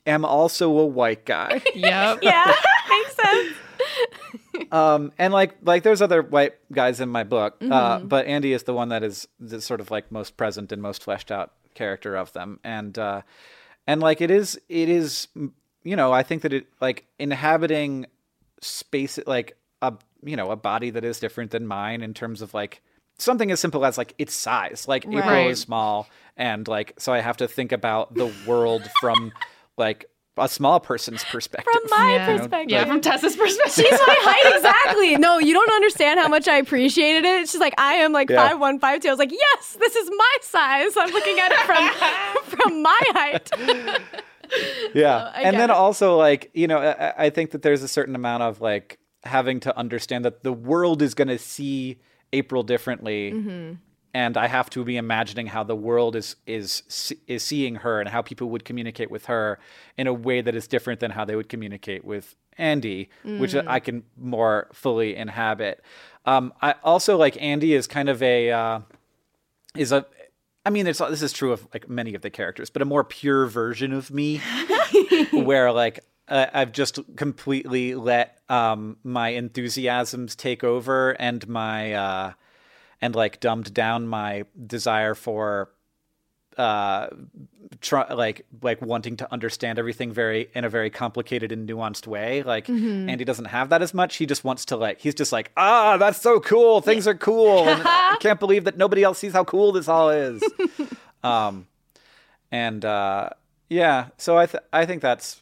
am 0.06 0.26
also 0.26 0.78
a 0.78 0.86
white 0.86 1.26
guy, 1.26 1.62
yep. 1.76 2.20
Yeah, 2.22 2.54
makes 2.90 3.16
sense. 3.16 3.56
um, 4.72 5.12
and 5.18 5.34
like 5.34 5.56
like 5.64 5.84
there's 5.84 6.02
other 6.02 6.22
white 6.22 6.54
guys 6.72 7.00
in 7.00 7.10
my 7.10 7.24
book, 7.24 7.58
uh, 7.62 8.00
but 8.00 8.26
Andy 8.26 8.54
is 8.54 8.64
the 8.64 8.74
one 8.74 8.90
that 8.90 9.04
is 9.04 9.28
the 9.40 9.62
sort 9.62 9.80
of 9.82 9.92
like 9.92 10.12
most 10.12 10.38
present 10.38 10.72
and 10.72 10.82
most 10.82 11.04
fleshed 11.04 11.32
out 11.32 11.54
character 11.74 12.16
of 12.16 12.34
them, 12.34 12.60
and 12.64 12.98
uh, 12.98 13.22
and 13.86 14.02
like 14.02 14.22
it 14.22 14.32
is 14.32 14.60
it 14.70 14.90
is 14.90 15.28
you 15.84 15.96
know 15.96 16.12
I 16.12 16.24
think 16.24 16.42
that 16.42 16.54
it 16.54 16.68
like 16.82 17.06
inhabiting 17.20 18.06
space 18.62 19.20
like 19.28 19.56
a 19.82 19.94
you 20.24 20.36
know 20.36 20.52
a 20.52 20.56
body 20.56 20.90
that 20.90 21.04
is 21.06 21.20
different 21.20 21.52
than 21.52 21.68
mine 21.68 22.02
in 22.02 22.14
terms 22.14 22.42
of 22.42 22.54
like 22.54 22.82
something 23.20 23.52
as 23.52 23.60
simple 23.60 23.86
as 23.86 23.98
like 23.98 24.14
its 24.18 24.34
size. 24.34 24.86
Like 24.88 25.06
april 25.06 25.22
Right. 25.22 25.50
is 25.52 25.60
small 25.60 26.08
and 26.36 26.68
like 26.68 26.94
so 27.00 27.14
i 27.14 27.20
have 27.20 27.38
to 27.38 27.48
think 27.48 27.72
about 27.72 28.14
the 28.16 28.32
world 28.46 28.84
from 29.00 29.32
like 29.78 30.06
a 30.38 30.48
small 30.48 30.80
person's 30.80 31.24
perspective 31.26 31.72
From 31.74 31.84
my 31.90 32.14
Yeah. 32.16 32.38
perspective. 32.38 32.72
Yeah. 32.72 32.86
From 32.86 33.02
Tessa's 33.02 33.36
perspective. 33.36 33.74
She's 33.86 33.92
my 33.92 34.16
height 34.20 34.56
exactly. 34.56 35.16
No, 35.18 35.40
you 35.40 35.54
don't 35.54 35.72
understand 35.72 36.20
how 36.20 36.28
much 36.28 36.48
I 36.48 36.58
appreciated 36.58 37.26
it. 37.26 37.50
She's 37.50 37.60
like, 37.62 37.74
I 37.78 37.96
am 37.96 38.12
like 38.14 38.30
Yeah. 38.30 38.48
five 38.50 38.60
one, 38.60 38.80
five 38.80 39.02
two. 39.02 39.08
I 39.08 39.12
was 39.12 39.20
like, 39.20 39.32
yes, 39.32 39.78
this 39.80 39.96
is 39.96 40.10
my 40.16 40.38
size. 40.42 40.92
I'm 40.98 41.12
looking 41.12 41.40
at 41.40 41.52
it 41.52 41.60
from 41.60 42.58
from 42.60 42.82
my 42.82 43.02
height. 43.14 43.50
yeah 44.94 45.32
I 45.36 45.42
and 45.44 45.58
then 45.60 45.70
it. 45.70 45.74
also 45.74 46.16
like 46.16 46.50
you 46.54 46.68
know 46.68 46.78
I, 46.80 47.26
I 47.26 47.30
think 47.30 47.52
that 47.52 47.62
there's 47.64 47.84
a 47.84 47.88
certain 47.88 48.16
amount 48.16 48.44
of 48.44 48.62
like 48.62 48.98
having 49.24 49.60
to 49.62 49.78
understand 49.78 50.24
that 50.26 50.44
the 50.44 50.54
world 50.54 51.02
is 51.02 51.14
going 51.14 51.28
to 51.28 51.38
see 51.38 52.00
april 52.34 52.64
differently 52.64 53.32
Mm-hmm. 53.34 53.74
And 54.14 54.38
i 54.38 54.48
have 54.48 54.70
to 54.70 54.84
be 54.84 54.98
imagining 54.98 55.48
how 55.48 55.64
the 55.64 55.76
world 55.76 56.16
is 56.16 56.36
is 56.46 56.84
is 57.28 57.44
seeing 57.44 57.76
her 57.76 58.00
and 58.00 58.10
how 58.10 58.22
people 58.22 58.50
would 58.50 58.66
communicate 58.66 59.10
with 59.12 59.26
her 59.26 59.60
in 59.98 60.08
a 60.08 60.14
way 60.14 60.42
that 60.42 60.56
is 60.56 60.68
different 60.68 61.00
than 61.00 61.12
how 61.12 61.26
they 61.26 61.36
would 61.36 61.50
communicate 61.50 62.04
with 62.06 62.36
andy 62.58 63.10
which 63.24 63.54
Mm. 63.54 63.68
i 63.68 63.80
can 63.80 64.04
more 64.18 64.68
fully 64.74 65.16
inhabit 65.16 65.84
um 66.26 66.54
i 66.62 66.74
also 66.84 67.18
like 67.18 67.42
andy 67.42 67.74
is 67.74 67.88
kind 67.88 68.10
of 68.10 68.22
a 68.24 68.52
uh 68.52 68.80
is 69.76 69.92
a 69.92 70.06
I 70.66 70.70
mean, 70.70 70.86
it's 70.86 71.00
this 71.00 71.22
is 71.22 71.32
true 71.32 71.54
of 71.54 71.66
like 71.74 71.88
many 71.88 72.14
of 72.14 72.22
the 72.24 72.30
characters, 72.30 72.70
but 72.70 72.82
a 72.82 72.86
more 72.86 73.06
pure 73.06 73.46
version 73.46 73.94
of 73.94 74.12
me, 74.12 74.42
where 75.32 75.72
like 75.72 76.02
uh, 76.28 76.48
I've 76.54 76.74
just 76.74 77.00
completely 77.16 77.96
let 77.96 78.42
um, 78.50 78.98
my 79.02 79.30
enthusiasms 79.30 80.36
take 80.36 80.66
over 80.66 81.12
and 81.22 81.48
my 81.48 81.94
uh, 81.94 82.34
and 83.02 83.16
like 83.16 83.40
dumbed 83.40 83.74
down 83.74 84.08
my 84.08 84.46
desire 84.66 85.16
for 85.16 85.70
uh 86.58 87.08
try 87.82 88.12
like 88.14 88.46
like 88.64 88.82
wanting 88.82 89.16
to 89.18 89.32
understand 89.32 89.78
everything 89.78 90.12
very 90.12 90.50
in 90.56 90.66
a 90.66 90.70
very 90.70 90.90
complicated 90.90 91.52
and 91.52 91.70
nuanced 91.70 92.08
way. 92.08 92.42
Like 92.42 92.68
andy 92.68 93.24
doesn't 93.24 93.46
have 93.46 93.70
that 93.70 93.82
as 93.82 93.94
much. 93.94 94.16
He 94.16 94.26
just 94.26 94.44
wants 94.44 94.66
to 94.66 94.78
like 94.78 95.00
he's 95.00 95.14
just 95.14 95.32
like 95.32 95.52
ah 95.56 95.98
that's 95.98 96.20
so 96.20 96.40
cool. 96.40 96.82
Things 96.82 97.08
are 97.08 97.16
cool. 97.16 97.66
I 97.68 98.18
can't 98.20 98.40
believe 98.40 98.64
that 98.64 98.78
nobody 98.78 99.04
else 99.04 99.20
sees 99.20 99.34
how 99.34 99.44
cool 99.44 99.72
this 99.72 99.88
all 99.88 100.10
is. 100.10 100.44
Um 101.24 101.68
and 102.52 102.86
uh 102.86 103.30
yeah 103.70 104.08
so 104.18 104.38
i 104.38 104.46
th- 104.46 104.64
i 104.72 104.86
think 104.86 105.02
that's 105.02 105.42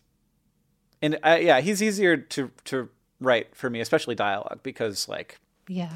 and 1.02 1.20
uh, 1.24 1.38
yeah 1.40 1.62
he's 1.62 1.82
easier 1.84 2.18
to 2.18 2.50
to 2.64 2.90
write 3.20 3.56
for 3.56 3.70
me 3.70 3.80
especially 3.80 4.16
dialogue 4.16 4.60
because 4.64 5.08
like 5.08 5.40
yeah. 5.68 5.92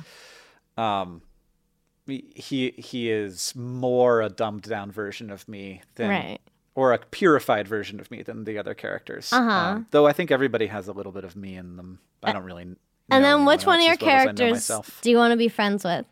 um 0.77 1.21
he 2.09 2.71
he 2.77 3.09
is 3.09 3.53
more 3.55 4.21
a 4.21 4.29
dumbed 4.29 4.63
down 4.63 4.91
version 4.91 5.29
of 5.29 5.47
me 5.47 5.81
than 5.95 6.09
Right. 6.09 6.39
or 6.75 6.93
a 6.93 6.97
purified 6.97 7.67
version 7.67 7.99
of 7.99 8.09
me 8.11 8.21
than 8.23 8.43
the 8.43 8.57
other 8.57 8.73
characters. 8.73 9.31
Uh-huh. 9.33 9.49
Um, 9.49 9.87
though 9.91 10.07
I 10.07 10.13
think 10.13 10.31
everybody 10.31 10.67
has 10.67 10.87
a 10.87 10.91
little 10.93 11.11
bit 11.11 11.23
of 11.23 11.35
me 11.35 11.55
in 11.55 11.75
them. 11.77 11.99
I 12.23 12.31
don't 12.33 12.43
really. 12.43 12.63
And 12.63 12.77
know 13.09 13.21
then 13.37 13.45
which 13.45 13.65
one 13.65 13.79
of 13.79 13.83
your 13.85 13.93
as 13.93 13.99
well 14.01 14.09
as 14.09 14.13
I 14.27 14.31
know 14.31 14.33
characters 14.35 14.81
do 15.01 15.09
you 15.09 15.17
want 15.17 15.31
to 15.31 15.37
be 15.37 15.47
friends 15.47 15.83
with? 15.83 16.05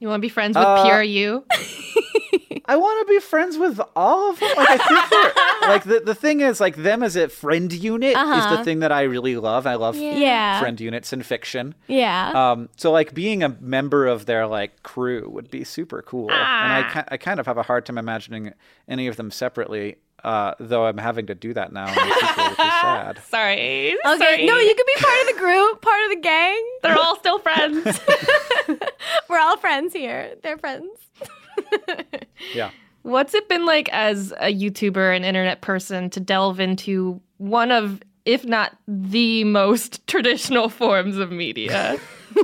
You 0.00 0.08
want 0.08 0.18
to 0.20 0.26
be 0.26 0.28
friends 0.28 0.56
with 0.56 0.66
Uh, 0.66 0.84
pure 0.84 1.02
you? 1.02 1.44
I 2.72 2.76
want 2.76 3.06
to 3.06 3.12
be 3.12 3.20
friends 3.20 3.58
with 3.58 3.80
all 3.94 4.30
of 4.30 4.40
them. 4.40 4.50
Like 4.56 4.68
I 4.70 4.78
think 4.88 5.10
they're 5.10 5.68
like 5.74 5.84
the 5.84 6.00
the 6.00 6.14
thing 6.14 6.40
is 6.40 6.60
like 6.60 6.76
them 6.76 7.02
as 7.02 7.16
a 7.16 7.28
friend 7.28 7.70
unit 7.72 8.10
is 8.12 8.16
Uh-huh. 8.16 8.56
the 8.56 8.64
thing 8.64 8.80
that 8.80 8.90
I 8.92 9.02
really 9.02 9.36
love. 9.36 9.66
I 9.66 9.74
love 9.74 9.96
Yeah. 9.96 10.58
friend 10.60 10.80
units 10.80 11.12
in 11.12 11.22
fiction. 11.22 11.74
Yeah. 11.86 12.32
Um, 12.34 12.68
so 12.76 12.90
like 12.90 13.12
being 13.14 13.42
a 13.42 13.50
member 13.60 14.06
of 14.06 14.24
their 14.26 14.46
like 14.46 14.82
crew 14.82 15.28
would 15.28 15.50
be 15.50 15.64
super 15.64 16.00
cool, 16.02 16.30
and 16.30 16.72
I 16.78 16.90
ki- 16.92 17.08
I 17.14 17.16
kind 17.18 17.38
of 17.40 17.46
have 17.46 17.58
a 17.58 17.62
hard 17.62 17.84
time 17.86 17.98
imagining 17.98 18.52
any 18.88 19.06
of 19.08 19.16
them 19.16 19.30
separately. 19.30 19.96
Uh, 20.24 20.54
though 20.60 20.86
I'm 20.86 20.98
having 20.98 21.26
to 21.26 21.34
do 21.34 21.52
that 21.54 21.72
now, 21.72 21.88
in 21.88 21.94
the 21.96 22.14
sequel, 22.14 22.44
which 22.50 22.58
is 22.60 22.72
sad. 22.80 23.18
Sorry. 23.28 23.96
okay. 24.06 24.18
Sorry. 24.24 24.46
No, 24.46 24.56
you 24.56 24.72
could 24.76 24.86
be 24.86 25.02
part 25.02 25.20
of 25.22 25.26
the 25.34 25.40
group, 25.40 25.82
part 25.82 26.00
of 26.04 26.10
the 26.10 26.20
gang. 26.22 26.62
They're 26.82 26.96
all 26.96 27.16
still 27.18 27.40
friends. 27.40 27.98
We're 29.28 29.40
all 29.40 29.56
friends 29.56 29.92
here. 29.92 30.34
They're 30.44 30.58
friends. 30.58 30.86
Yeah. 32.54 32.70
What's 33.02 33.34
it 33.34 33.48
been 33.48 33.66
like 33.66 33.88
as 33.92 34.32
a 34.38 34.54
YouTuber 34.54 35.14
and 35.14 35.24
internet 35.24 35.60
person 35.60 36.08
to 36.10 36.20
delve 36.20 36.60
into 36.60 37.20
one 37.38 37.72
of, 37.72 38.00
if 38.24 38.44
not 38.44 38.76
the 38.86 39.42
most 39.44 40.06
traditional 40.06 40.68
forms 40.68 41.16
of 41.18 41.32
media? 41.32 41.98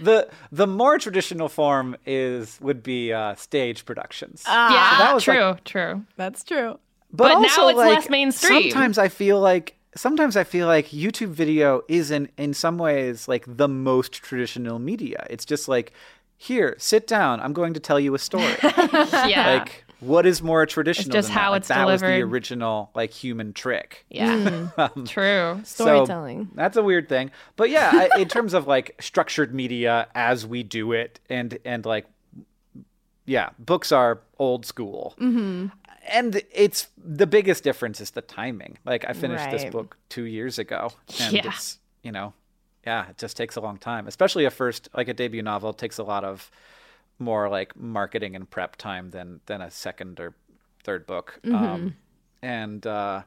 the 0.00 0.28
the 0.52 0.66
more 0.66 0.98
traditional 0.98 1.48
form 1.48 1.96
is 2.06 2.58
would 2.60 2.82
be 2.82 3.12
uh, 3.12 3.34
stage 3.34 3.84
productions. 3.84 4.44
yeah, 4.46 4.98
that 4.98 5.14
was, 5.14 5.24
true, 5.24 5.56
true. 5.64 6.04
That's 6.16 6.44
true. 6.44 6.78
but 7.12 7.28
now 7.28 7.34
also, 7.36 7.68
it's 7.68 7.76
like, 7.76 7.96
less 7.96 8.08
mainstream. 8.08 8.70
Sometimes 8.70 8.98
I 8.98 9.08
feel 9.08 9.40
like 9.40 9.76
sometimes 9.94 10.36
I 10.36 10.44
feel 10.44 10.66
like 10.66 10.88
YouTube 10.88 11.28
video 11.28 11.82
is 11.88 12.10
in 12.10 12.28
in 12.36 12.54
some 12.54 12.78
ways 12.78 13.28
like 13.28 13.44
the 13.46 13.68
most 13.68 14.12
traditional 14.12 14.78
media. 14.78 15.26
It's 15.28 15.44
just 15.44 15.68
like 15.68 15.92
here, 16.42 16.74
sit 16.78 17.06
down. 17.06 17.40
I'm 17.40 17.52
going 17.52 17.74
to 17.74 17.80
tell 17.80 18.00
you 18.00 18.14
a 18.14 18.18
story. 18.18 18.54
Yeah. 18.62 19.58
like 19.60 19.84
what 20.00 20.26
is 20.26 20.42
more 20.42 20.66
traditional 20.66 21.12
just 21.12 21.28
than 21.28 21.34
that? 21.36 21.40
how 21.40 21.50
Like, 21.52 21.58
it's 21.60 21.68
that 21.68 21.86
was 21.86 22.00
the 22.00 22.20
original 22.22 22.90
like 22.94 23.12
human 23.12 23.52
trick 23.52 24.04
yeah. 24.10 24.68
true. 25.06 25.60
So, 25.64 25.84
Storytelling. 25.84 26.50
that's 26.54 26.76
a 26.76 26.82
weird 26.82 27.08
thing 27.08 27.30
but 27.54 27.70
yeah 27.70 28.08
I, 28.12 28.20
in 28.20 28.26
terms 28.28 28.52
of 28.52 28.66
like 28.66 28.96
structured 29.00 29.54
media 29.54 30.08
as 30.16 30.44
we 30.44 30.64
do 30.64 30.90
it 30.92 31.20
and 31.30 31.56
and 31.64 31.86
like 31.86 32.06
yeah 33.26 33.50
books 33.60 33.92
are 33.92 34.20
old 34.40 34.66
school 34.66 35.14
mm-hmm. 35.20 35.66
and 36.08 36.42
it's 36.52 36.88
the 36.98 37.26
biggest 37.28 37.62
difference 37.62 38.00
is 38.00 38.10
the 38.10 38.22
timing 38.22 38.78
like 38.84 39.04
i 39.08 39.12
finished 39.12 39.50
this 39.50 39.64
book 39.66 39.96
two 40.08 40.24
years 40.24 40.58
ago 40.58 40.90
and 41.20 41.32
Yeah. 41.32 41.42
it's 41.46 41.78
you 42.02 42.10
know 42.10 42.32
yeah 42.86 43.08
it 43.08 43.18
just 43.18 43.36
takes 43.36 43.56
a 43.56 43.60
long 43.60 43.78
time 43.78 44.06
especially 44.06 44.44
a 44.44 44.50
first 44.50 44.88
like 44.96 45.08
a 45.08 45.14
debut 45.14 45.42
novel 45.42 45.72
takes 45.72 45.98
a 45.98 46.02
lot 46.02 46.24
of 46.24 46.50
more 47.18 47.48
like 47.48 47.76
marketing 47.76 48.34
and 48.34 48.48
prep 48.50 48.76
time 48.76 49.10
than 49.10 49.40
than 49.46 49.60
a 49.60 49.70
second 49.70 50.18
or 50.18 50.34
third 50.82 51.06
book. 51.06 51.38
Um 51.44 51.96
and 52.42 52.84
uh 52.86 53.22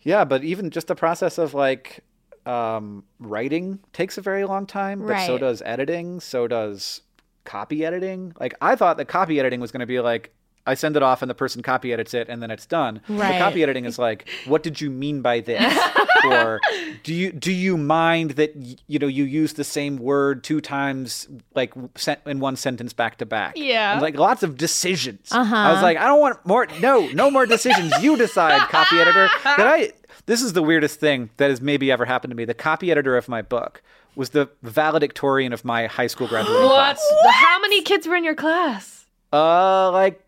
yeah 0.00 0.24
but 0.24 0.42
even 0.42 0.70
just 0.70 0.86
the 0.86 0.94
process 0.94 1.36
of 1.36 1.52
like 1.52 2.02
um 2.46 3.04
writing 3.18 3.78
takes 3.92 4.16
a 4.16 4.22
very 4.22 4.44
long 4.44 4.66
time 4.66 5.00
but 5.00 5.26
so 5.26 5.38
does 5.38 5.62
editing 5.62 6.20
so 6.20 6.46
does 6.48 7.02
copy 7.44 7.84
editing. 7.84 8.32
Like 8.40 8.54
i 8.62 8.74
thought 8.74 8.96
that 8.96 9.06
copy 9.06 9.38
editing 9.38 9.60
was 9.60 9.70
going 9.70 9.80
to 9.80 9.86
be 9.86 10.00
like 10.00 10.32
I 10.66 10.74
send 10.74 10.96
it 10.96 11.02
off 11.02 11.20
and 11.22 11.30
the 11.30 11.34
person 11.34 11.62
copy 11.62 11.92
edits 11.92 12.14
it 12.14 12.28
and 12.28 12.42
then 12.42 12.50
it's 12.50 12.64
done. 12.66 13.00
Right. 13.08 13.32
The 13.32 13.38
copy 13.38 13.62
editing 13.62 13.84
is 13.84 13.98
like, 13.98 14.28
what 14.46 14.62
did 14.62 14.80
you 14.80 14.90
mean 14.90 15.20
by 15.20 15.40
this? 15.40 15.62
or 16.24 16.60
do 17.02 17.12
you 17.12 17.32
do 17.32 17.52
you 17.52 17.76
mind 17.76 18.32
that 18.32 18.54
you 18.86 18.98
know 18.98 19.06
you 19.06 19.24
use 19.24 19.52
the 19.54 19.64
same 19.64 19.98
word 19.98 20.42
two 20.42 20.60
times 20.62 21.28
like 21.54 21.74
sent 21.96 22.20
in 22.24 22.40
one 22.40 22.56
sentence 22.56 22.92
back 22.94 23.18
to 23.18 23.26
back? 23.26 23.54
Yeah. 23.56 23.92
And, 23.92 24.02
like 24.02 24.16
lots 24.16 24.42
of 24.42 24.56
decisions. 24.56 25.30
Uh-huh. 25.32 25.54
I 25.54 25.72
was 25.72 25.82
like, 25.82 25.98
I 25.98 26.06
don't 26.06 26.20
want 26.20 26.44
more. 26.46 26.66
No, 26.80 27.08
no 27.08 27.30
more 27.30 27.44
decisions. 27.46 27.92
You 28.00 28.16
decide, 28.16 28.60
copy 28.70 28.98
editor. 29.00 29.28
That 29.44 29.66
I. 29.66 29.92
This 30.26 30.40
is 30.40 30.54
the 30.54 30.62
weirdest 30.62 30.98
thing 31.00 31.28
that 31.36 31.50
has 31.50 31.60
maybe 31.60 31.92
ever 31.92 32.06
happened 32.06 32.30
to 32.30 32.34
me. 32.36 32.46
The 32.46 32.54
copy 32.54 32.90
editor 32.90 33.18
of 33.18 33.28
my 33.28 33.42
book 33.42 33.82
was 34.14 34.30
the 34.30 34.48
valedictorian 34.62 35.52
of 35.52 35.64
my 35.64 35.86
high 35.86 36.06
school 36.06 36.26
graduating 36.28 36.62
What? 36.62 36.96
class. 36.96 37.34
How 37.34 37.60
many 37.60 37.82
kids 37.82 38.06
were 38.06 38.16
in 38.16 38.24
your 38.24 38.34
class? 38.34 39.06
Uh, 39.32 39.90
like 39.90 40.23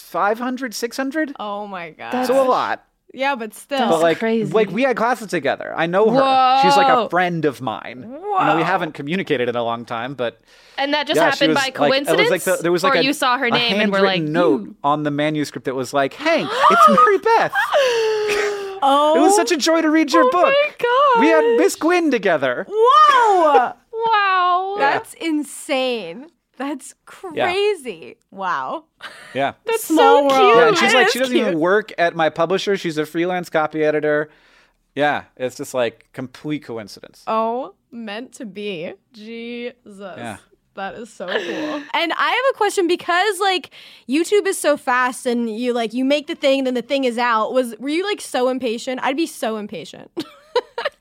500, 0.00 0.74
600? 0.74 1.32
Oh 1.38 1.66
my 1.66 1.90
god. 1.90 2.26
So 2.26 2.42
a 2.42 2.46
lot. 2.48 2.84
Yeah, 3.16 3.36
but 3.36 3.54
still. 3.54 3.78
That's 3.78 3.90
But 3.92 4.00
like, 4.02 4.18
crazy. 4.18 4.52
like 4.52 4.70
we 4.72 4.82
had 4.82 4.96
classes 4.96 5.28
together. 5.28 5.72
I 5.76 5.86
know 5.86 6.10
her. 6.10 6.60
She's 6.62 6.76
like 6.76 6.88
a 6.88 7.08
friend 7.08 7.44
of 7.44 7.60
mine. 7.60 8.02
You 8.02 8.44
know, 8.44 8.56
we 8.56 8.62
haven't 8.64 8.92
communicated 8.94 9.48
in 9.48 9.54
a 9.54 9.62
long 9.62 9.84
time, 9.84 10.14
but 10.14 10.40
And 10.78 10.92
that 10.94 11.06
just 11.06 11.18
yeah, 11.18 11.30
happened 11.30 11.50
was, 11.50 11.56
by 11.58 11.60
like- 11.60 11.74
it 11.76 11.78
was 11.80 11.88
coincidence? 11.90 12.30
like 12.30 12.42
the- 12.42 12.58
there 12.60 12.72
was 12.72 12.82
like 12.82 12.94
or 12.96 12.98
a, 12.98 13.02
you 13.04 13.12
saw 13.12 13.38
her 13.38 13.46
a 13.46 13.50
name 13.52 13.80
and 13.80 13.92
were 13.92 14.00
like, 14.00 14.14
handwritten 14.16 14.32
note 14.32 14.60
"Ooh." 14.62 14.76
on 14.82 15.04
the 15.04 15.12
manuscript 15.12 15.66
that 15.66 15.76
was 15.76 15.94
like, 15.94 16.14
"Hank, 16.14 16.48
it's 16.70 16.88
Mary 16.88 17.18
Beth." 17.18 17.52
oh, 18.82 19.14
It 19.16 19.20
was 19.20 19.36
such 19.36 19.52
a 19.52 19.54
oh 19.54 19.58
joy 19.58 19.80
to 19.82 19.90
read 19.90 20.12
your 20.12 20.28
book. 20.32 20.52
God. 20.78 21.20
We 21.20 21.28
had 21.28 21.56
Miss 21.58 21.76
Gwyn 21.76 22.10
together. 22.10 22.66
Whoa! 22.68 23.74
Wow. 24.06 24.74
That's 24.78 25.14
insane. 25.14 26.26
That's 26.56 26.94
crazy. 27.06 28.16
Wow. 28.30 28.84
Yeah. 29.34 29.54
That's 29.64 29.84
Small 29.84 29.96
so 29.96 30.22
world. 30.28 30.32
cute. 30.32 30.56
Yeah, 30.56 30.68
and 30.68 30.76
she's 30.78 30.92
It 30.92 30.96
like, 30.96 31.08
she 31.08 31.18
doesn't 31.18 31.34
cute. 31.34 31.46
even 31.48 31.58
work 31.60 31.92
at 31.98 32.14
my 32.14 32.30
publisher. 32.30 32.76
She's 32.76 32.96
a 32.98 33.04
freelance 33.06 33.50
copy 33.50 33.82
editor. 33.84 34.30
Yeah, 34.94 35.24
it's 35.36 35.56
just 35.56 35.74
like 35.74 36.08
complete 36.12 36.60
coincidence. 36.64 37.24
Oh, 37.26 37.74
meant 37.90 38.32
to 38.34 38.46
be. 38.46 38.92
Jesus. 39.12 39.74
Yeah. 39.98 40.36
That 40.74 40.94
is 40.96 41.12
so 41.12 41.26
cool. 41.26 41.82
and 41.94 42.12
I 42.16 42.28
have 42.30 42.54
a 42.54 42.56
question 42.56 42.88
because 42.88 43.38
like 43.38 43.70
YouTube 44.08 44.44
is 44.46 44.58
so 44.58 44.76
fast 44.76 45.24
and 45.24 45.48
you 45.56 45.72
like 45.72 45.92
you 45.94 46.04
make 46.04 46.26
the 46.26 46.34
thing 46.34 46.64
then 46.64 46.74
the 46.74 46.82
thing 46.82 47.04
is 47.04 47.16
out. 47.16 47.52
Was 47.52 47.76
were 47.78 47.88
you 47.88 48.04
like 48.04 48.20
so 48.20 48.48
impatient? 48.48 49.00
I'd 49.04 49.16
be 49.16 49.26
so 49.26 49.56
impatient. 49.56 50.10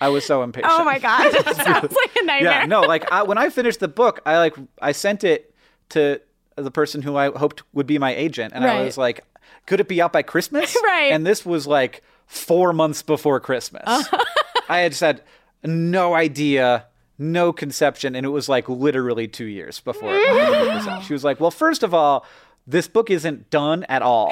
I 0.01 0.09
was 0.09 0.25
so 0.25 0.43
impatient. 0.43 0.73
oh 0.75 0.83
my 0.83 0.99
god. 0.99 1.31
that 1.45 1.55
sounds 1.55 1.95
like 1.95 2.15
a 2.21 2.25
nightmare. 2.25 2.51
Yeah, 2.51 2.65
no, 2.65 2.81
like 2.81 3.09
I, 3.11 3.23
when 3.23 3.37
I 3.37 3.49
finished 3.49 3.79
the 3.79 3.87
book, 3.87 4.21
I 4.25 4.37
like 4.37 4.55
I 4.81 4.91
sent 4.91 5.23
it 5.23 5.53
to 5.89 6.19
the 6.55 6.71
person 6.71 7.01
who 7.01 7.15
I 7.15 7.31
hoped 7.31 7.63
would 7.73 7.87
be 7.87 7.97
my 7.97 8.13
agent, 8.13 8.53
and 8.53 8.65
I 8.65 8.83
was 8.83 8.97
like, 8.97 9.23
"Could 9.65 9.79
it 9.79 9.87
be 9.87 10.01
out 10.01 10.13
by 10.13 10.21
Christmas?" 10.21 10.75
Right. 10.83 11.11
And 11.11 11.25
this 11.25 11.45
was 11.45 11.65
like 11.67 12.03
four 12.27 12.73
months 12.73 13.01
before 13.01 13.39
Christmas. 13.39 13.83
Uh-huh. 13.85 14.23
I 14.69 14.79
had 14.79 14.91
just 14.91 15.01
had 15.01 15.21
no 15.63 16.13
idea, 16.13 16.85
no 17.17 17.51
conception, 17.53 18.15
and 18.15 18.25
it 18.25 18.29
was 18.29 18.47
like 18.49 18.69
literally 18.69 19.27
two 19.27 19.45
years 19.45 19.79
before 19.79 20.11
the 20.13 20.71
was 20.75 20.87
out. 20.87 21.03
She 21.03 21.13
was 21.13 21.23
like, 21.23 21.39
"Well, 21.39 21.51
first 21.51 21.83
of 21.83 21.93
all, 21.93 22.25
this 22.67 22.87
book 22.87 23.09
isn't 23.09 23.49
done 23.49 23.83
at 23.89 24.01
all," 24.01 24.31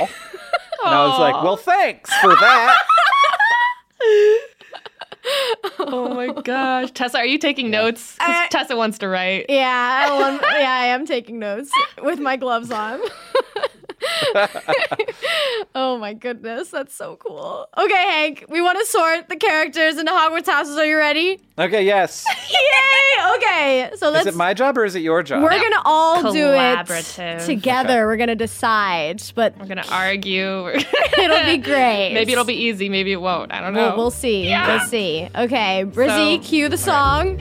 and 0.84 0.94
I 0.96 1.08
was 1.08 1.20
like, 1.20 1.44
"Well, 1.44 1.58
thanks 1.58 2.14
for 2.20 2.30
that." 2.36 2.78
Oh 5.80 6.14
my 6.14 6.28
gosh. 6.42 6.92
Tessa, 6.92 7.18
are 7.18 7.26
you 7.26 7.38
taking 7.38 7.70
notes? 7.72 8.16
I- 8.20 8.48
Tessa 8.50 8.76
wants 8.76 8.98
to 9.00 9.08
write. 9.08 9.46
Yeah, 9.50 10.06
I 10.10 10.20
want- 10.20 10.42
yeah, 10.42 10.72
I 10.74 10.86
am 10.88 11.06
taking 11.06 11.40
notes 11.40 11.72
with 12.04 12.20
my 12.20 12.36
gloves 12.38 12.72
on. 12.72 13.00
oh 15.76 15.98
my 16.00 16.14
goodness, 16.14 16.70
that's 16.70 16.94
so 16.96 17.16
cool. 17.18 17.68
Okay, 17.78 17.94
Hank, 17.94 18.46
we 18.50 18.62
want 18.62 18.80
to 18.80 18.86
sort 18.86 19.30
the 19.30 19.36
characters 19.36 19.98
into 19.98 20.12
Hogwarts 20.12 20.48
houses. 20.48 20.78
Are 20.78 20.86
you 20.86 20.98
ready? 20.98 21.40
Okay, 21.58 21.86
yes. 21.86 22.26
Yay! 22.50 23.36
Okay, 23.38 23.92
so 23.98 24.10
let's. 24.10 24.26
Is 24.28 24.34
it 24.34 24.38
my 24.38 24.54
job 24.54 24.78
or 24.78 24.86
is 24.86 24.96
it 24.96 25.02
your 25.02 25.22
job? 25.24 25.44
we're 25.44 25.50
gonna 25.50 25.82
all 25.86 26.32
do 26.34 26.48
it 26.52 26.58
Collaborative. 26.58 27.46
together. 27.46 28.06
We're 28.08 28.18
gonna 28.18 28.36
decide, 28.36 29.22
but 29.36 29.58
We're 29.58 29.68
gonna 29.68 29.86
argue. 29.90 30.68
it'll 31.18 31.46
be 31.46 31.58
great. 31.58 32.14
maybe 32.14 32.32
it'll 32.32 32.46
be 32.46 32.56
easy. 32.56 32.90
Maybe 32.90 33.12
it 33.12 33.22
won't. 33.22 33.52
I 33.52 33.62
don't 33.62 33.74
know. 33.74 33.90
We'll, 33.90 33.98
we'll 33.98 34.12
see. 34.12 34.48
We'll 34.50 34.80
see. 34.82 35.28
Okay, 35.36 35.86
Brizzy, 35.86 36.38
So- 36.42 36.50
cue 36.50 36.70
the 36.70 36.78
song. 36.78 37.38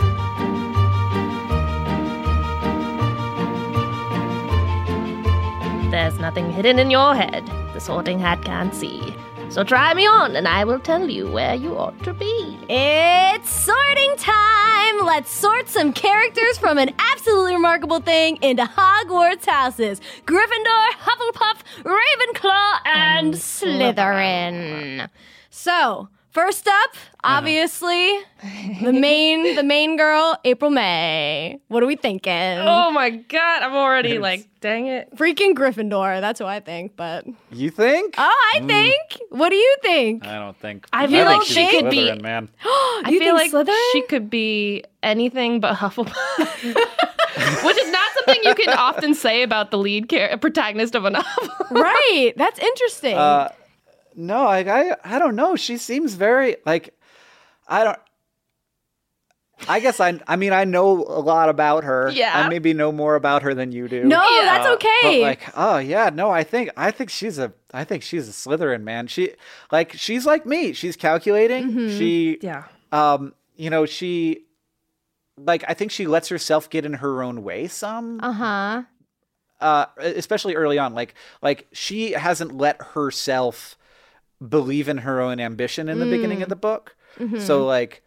There's 5.90 6.18
nothing 6.20 6.52
hidden 6.52 6.78
in 6.78 6.90
your 6.90 7.16
head 7.16 7.44
the 7.74 7.80
sorting 7.80 8.18
hat 8.18 8.44
can't 8.44 8.74
see. 8.74 9.14
So 9.48 9.64
try 9.64 9.92
me 9.94 10.06
on, 10.06 10.36
and 10.36 10.46
I 10.46 10.64
will 10.64 10.78
tell 10.78 11.08
you 11.08 11.28
where 11.30 11.56
you 11.56 11.76
ought 11.76 12.00
to 12.04 12.14
be. 12.14 12.56
It's 12.68 13.50
sorting 13.50 14.14
time! 14.16 15.04
Let's 15.04 15.32
sort 15.32 15.68
some 15.68 15.92
characters 15.92 16.58
from 16.58 16.78
an 16.78 16.90
absolutely 16.98 17.54
remarkable 17.54 18.00
thing 18.00 18.38
into 18.42 18.62
Hogwarts 18.62 19.46
houses 19.46 20.00
Gryffindor, 20.26 20.90
Hufflepuff, 21.00 21.56
Ravenclaw, 21.82 22.74
and 22.84 23.34
Slytherin. 23.34 25.08
So, 25.50 26.08
first 26.30 26.66
up, 26.68 26.90
obviously, 27.24 28.18
the 28.82 28.92
main 28.92 29.54
the 29.56 29.62
main 29.62 29.96
girl, 29.96 30.38
April 30.44 30.70
May. 30.70 31.60
What 31.68 31.82
are 31.82 31.86
we 31.86 31.96
thinking? 31.96 32.58
oh 32.58 32.90
my 32.90 33.10
god, 33.10 33.62
I'm 33.62 33.74
already 33.74 34.18
like, 34.18 34.46
dang 34.60 34.86
it. 34.86 35.14
Freaking 35.16 35.54
Gryffindor, 35.54 36.20
that's 36.20 36.40
what 36.40 36.48
I 36.48 36.60
think, 36.60 36.96
but 36.96 37.26
You 37.50 37.70
think? 37.70 38.14
Oh, 38.18 38.50
I 38.54 38.60
think. 38.66 38.96
What 39.30 39.50
do 39.50 39.56
you 39.56 39.76
think? 39.82 40.26
I 40.26 40.38
don't 40.38 40.56
think. 40.56 40.86
I 40.92 41.06
feel 41.08 41.26
think 41.26 41.38
like 41.40 41.46
she 41.46 41.64
a 41.66 41.70
could 41.70 41.90
be- 41.90 41.96
Slytherin, 41.98 42.22
man. 42.22 42.48
I 42.64 43.08
You 43.10 43.18
feel 43.18 43.34
like 43.34 43.52
Slytherin? 43.52 43.92
she 43.92 44.02
could 44.02 44.30
be 44.30 44.84
anything 45.02 45.60
but 45.60 45.76
Hufflepuff. 45.76 46.74
Which 47.64 47.76
is 47.78 47.90
not 47.92 48.10
something 48.14 48.42
you 48.44 48.54
can 48.54 48.70
often 48.76 49.14
say 49.14 49.42
about 49.42 49.70
the 49.70 49.78
lead 49.78 50.10
char- 50.10 50.36
protagonist 50.38 50.94
of 50.94 51.04
a 51.04 51.10
novel. 51.10 51.48
right. 51.70 52.32
That's 52.36 52.58
interesting. 52.58 53.16
Uh, 53.16 53.48
no, 54.14 54.46
I, 54.46 54.60
I, 54.60 54.96
I 55.04 55.18
don't 55.18 55.36
know. 55.36 55.56
She 55.56 55.76
seems 55.76 56.14
very 56.14 56.56
like, 56.66 56.94
I 57.68 57.84
don't. 57.84 57.98
I 59.68 59.78
guess 59.80 60.00
I, 60.00 60.18
I 60.26 60.36
mean, 60.36 60.54
I 60.54 60.64
know 60.64 61.04
a 61.04 61.20
lot 61.20 61.50
about 61.50 61.84
her. 61.84 62.10
Yeah. 62.10 62.32
I 62.34 62.48
maybe 62.48 62.72
know 62.72 62.90
more 62.90 63.14
about 63.14 63.42
her 63.42 63.52
than 63.52 63.72
you 63.72 63.88
do. 63.88 64.04
no, 64.04 64.22
yeah. 64.22 64.44
that's 64.44 64.66
Uh, 64.66 64.72
okay. 64.74 65.20
But 65.20 65.20
like, 65.20 65.42
oh 65.54 65.76
yeah, 65.76 66.08
no, 66.08 66.30
I 66.30 66.44
think, 66.44 66.70
I 66.78 66.90
think 66.90 67.10
she's 67.10 67.38
a, 67.38 67.52
I 67.74 67.84
think 67.84 68.02
she's 68.02 68.26
a 68.26 68.32
Slytherin 68.32 68.82
man. 68.82 69.06
She, 69.06 69.32
like, 69.70 69.92
she's 69.92 70.24
like 70.24 70.46
me. 70.46 70.72
She's 70.72 70.96
calculating. 70.96 71.70
Mm-hmm. 71.70 71.98
She, 71.98 72.38
yeah. 72.40 72.64
um, 72.90 73.34
you 73.54 73.68
know, 73.68 73.84
she, 73.84 74.46
like, 75.36 75.62
I 75.68 75.74
think 75.74 75.90
she 75.90 76.06
lets 76.06 76.28
herself 76.30 76.70
get 76.70 76.86
in 76.86 76.94
her 76.94 77.22
own 77.22 77.42
way 77.42 77.66
some. 77.66 78.18
uh 78.22 78.32
huh. 78.32 78.82
uh, 79.60 79.86
especially 79.98 80.54
early 80.54 80.78
on. 80.78 80.94
Like 80.94 81.14
like 81.42 81.66
she 81.72 82.12
hasn't 82.12 82.56
let 82.56 82.80
herself 82.80 83.76
believe 84.46 84.88
in 84.88 84.98
her 84.98 85.20
own 85.20 85.40
ambition 85.40 85.88
in 85.88 85.98
the 85.98 86.06
beginning 86.06 86.42
of 86.42 86.48
the 86.48 86.56
mm. 86.56 86.60
book. 86.60 86.96
Mm-hmm. 87.18 87.40
So 87.40 87.64
like 87.64 88.02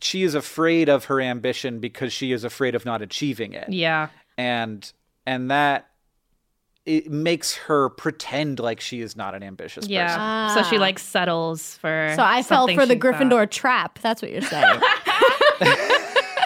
she 0.00 0.22
is 0.22 0.34
afraid 0.34 0.88
of 0.88 1.06
her 1.06 1.20
ambition 1.20 1.78
because 1.78 2.12
she 2.12 2.32
is 2.32 2.44
afraid 2.44 2.74
of 2.74 2.84
not 2.84 3.02
achieving 3.02 3.52
it. 3.52 3.68
Yeah. 3.68 4.08
And 4.38 4.90
and 5.26 5.50
that 5.50 5.88
it 6.84 7.10
makes 7.10 7.54
her 7.54 7.90
pretend 7.90 8.58
like 8.58 8.80
she 8.80 9.00
is 9.00 9.16
not 9.16 9.34
an 9.34 9.42
ambitious 9.42 9.84
person. 9.84 9.92
Yeah. 9.92 10.54
So 10.54 10.62
she 10.64 10.78
like 10.78 10.98
settles 10.98 11.76
for. 11.78 12.12
So 12.16 12.22
I 12.22 12.42
fell 12.42 12.66
for 12.68 12.86
the 12.86 12.94
she 12.94 13.00
thought- 13.00 13.14
Gryffindor 13.14 13.50
trap. 13.50 13.98
That's 14.00 14.22
what 14.22 14.32
you're 14.32 14.42
saying. 14.42 14.80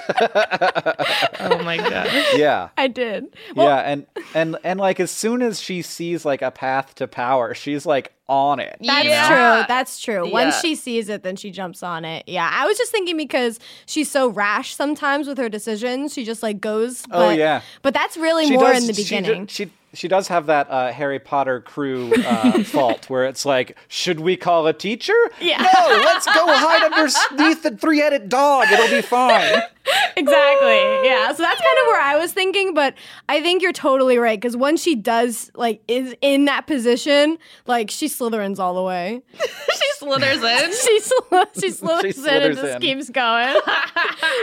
Oh 1.38 1.62
my 1.62 1.76
god. 1.76 2.08
Yeah. 2.34 2.68
I 2.76 2.88
did. 2.88 3.26
yeah, 3.54 3.76
and 3.78 4.06
and 4.34 4.56
and 4.64 4.80
like 4.80 5.00
as 5.00 5.10
soon 5.10 5.42
as 5.42 5.60
she 5.60 5.82
sees 5.82 6.24
like 6.24 6.42
a 6.42 6.50
path 6.50 6.94
to 6.96 7.06
power, 7.06 7.54
she's 7.54 7.86
like 7.86 8.12
on 8.28 8.58
it. 8.58 8.76
That's 8.80 9.06
Yeah. 9.06 9.28
true. 9.28 9.64
That's 9.68 10.00
true. 10.00 10.30
Once 10.30 10.60
she 10.60 10.74
sees 10.74 11.08
it, 11.08 11.22
then 11.22 11.36
she 11.36 11.50
jumps 11.50 11.82
on 11.82 12.04
it. 12.04 12.24
Yeah. 12.26 12.50
I 12.52 12.66
was 12.66 12.76
just 12.76 12.90
thinking 12.90 13.16
because 13.16 13.60
she's 13.86 14.10
so 14.10 14.28
rash 14.28 14.74
sometimes 14.74 15.28
with 15.28 15.38
her 15.38 15.48
decisions. 15.48 16.12
She 16.12 16.24
just 16.24 16.42
like 16.42 16.60
goes. 16.60 17.02
Oh, 17.04 17.08
but, 17.10 17.26
Oh, 17.26 17.30
yeah. 17.30 17.60
But 17.82 17.94
that's 17.94 18.16
really 18.16 18.46
She 18.46 18.54
more 18.56 18.72
does- 18.72 18.82
in 18.82 18.88
the 18.88 18.94
beginning. 19.00 19.46
She, 19.46 19.66
she 19.66 19.70
does 20.08 20.28
have 20.28 20.46
that 20.46 20.70
uh, 20.70 20.92
Harry 20.92 21.18
Potter 21.18 21.60
crew 21.60 22.12
uh, 22.14 22.62
fault 22.64 23.08
where 23.10 23.24
it's 23.24 23.44
like, 23.46 23.76
should 23.88 24.20
we 24.20 24.36
call 24.36 24.66
a 24.66 24.72
teacher? 24.72 25.14
Yeah. 25.40 25.58
No, 25.58 26.02
let's 26.04 26.26
go 26.26 26.46
hide 26.46 26.92
underneath 26.92 27.62
the 27.62 27.76
three-headed 27.76 28.28
dog. 28.28 28.66
It'll 28.70 28.88
be 28.88 29.02
fine. 29.02 29.62
exactly. 30.16 31.08
Yeah. 31.08 31.32
So 31.32 31.42
that's 31.42 31.60
kind 31.60 31.78
of 31.80 31.86
where 31.86 32.00
I 32.00 32.16
was 32.18 32.32
thinking, 32.32 32.74
but 32.74 32.94
I 33.28 33.40
think 33.40 33.62
you're 33.62 33.72
totally 33.72 34.18
right 34.18 34.38
because 34.40 34.56
once 34.56 34.82
she 34.82 34.94
does 34.94 35.50
like 35.54 35.82
is 35.88 36.14
in 36.20 36.44
that 36.46 36.66
position, 36.66 37.38
like 37.66 37.90
she 37.90 38.08
Slytherins 38.08 38.58
all 38.58 38.74
the 38.74 38.82
way. 38.82 39.22
she 39.40 39.92
slithers 39.98 40.42
in. 40.42 40.72
she 40.72 41.00
sl- 41.00 41.60
she 41.60 41.70
slithers 41.70 42.18
in 42.18 42.24
and 42.24 42.54
slithers 42.54 42.56
just 42.56 42.74
in. 42.76 42.80
keeps 42.80 43.10
going. 43.10 43.54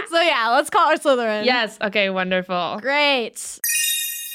so 0.09 0.21
yeah, 0.21 0.49
let's 0.51 0.69
call 0.69 0.89
her 0.89 0.97
Slytherin. 0.97 1.45
Yes. 1.45 1.77
Okay. 1.81 2.09
Wonderful. 2.09 2.79
Great. 2.81 3.59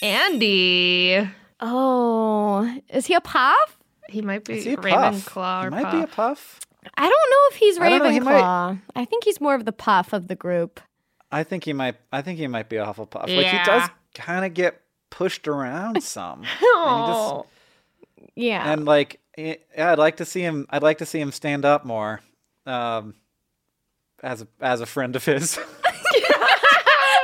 Andy. 0.02 1.28
Oh, 1.60 2.78
is 2.88 3.06
he 3.06 3.14
a 3.14 3.20
puff? 3.20 3.78
He 4.08 4.22
might 4.22 4.44
be 4.44 4.60
he 4.60 4.72
a 4.74 4.76
puff? 4.76 4.84
Ravenclaw 4.84 5.60
He 5.62 5.66
or 5.66 5.70
might 5.70 5.82
puff. 5.84 5.92
be 5.92 6.00
a 6.00 6.06
puff. 6.06 6.60
I 6.96 7.02
don't 7.02 7.10
know 7.10 7.48
if 7.50 7.56
he's 7.56 7.78
I 7.78 7.90
he 8.10 8.20
might- 8.20 8.42
Ravenclaw. 8.42 8.80
I 8.96 9.04
think 9.04 9.24
he's 9.24 9.40
more 9.40 9.54
of 9.54 9.64
the 9.64 9.72
puff 9.72 10.12
of 10.12 10.28
the 10.28 10.34
group. 10.36 10.80
I 11.30 11.42
think 11.42 11.64
he 11.64 11.72
might. 11.74 11.96
I 12.12 12.22
think 12.22 12.38
he 12.38 12.46
might 12.46 12.68
be 12.70 12.76
a 12.76 12.86
Hufflepuff. 12.86 13.22
Like 13.28 13.46
he 13.46 13.58
does 13.64 13.90
kind 14.14 14.46
of 14.46 14.54
get 14.54 14.80
pushed 15.10 15.46
around 15.46 16.02
some. 16.02 16.38
and, 16.40 16.46
just- 16.46 16.62
Oh. 16.64 17.46
Yeah. 18.34 18.72
and 18.72 18.84
like, 18.86 19.20
yeah, 19.36 19.56
I'd 19.76 19.98
like 19.98 20.16
to 20.18 20.24
see 20.24 20.40
him. 20.40 20.66
I'd 20.70 20.82
like 20.82 20.98
to 20.98 21.06
see 21.06 21.20
him 21.20 21.32
stand 21.32 21.64
up 21.64 21.84
more. 21.84 22.20
Um, 22.64 23.14
as 24.22 24.42
a, 24.42 24.48
as 24.60 24.80
a 24.80 24.86
friend 24.86 25.16
of 25.16 25.24
his. 25.24 25.58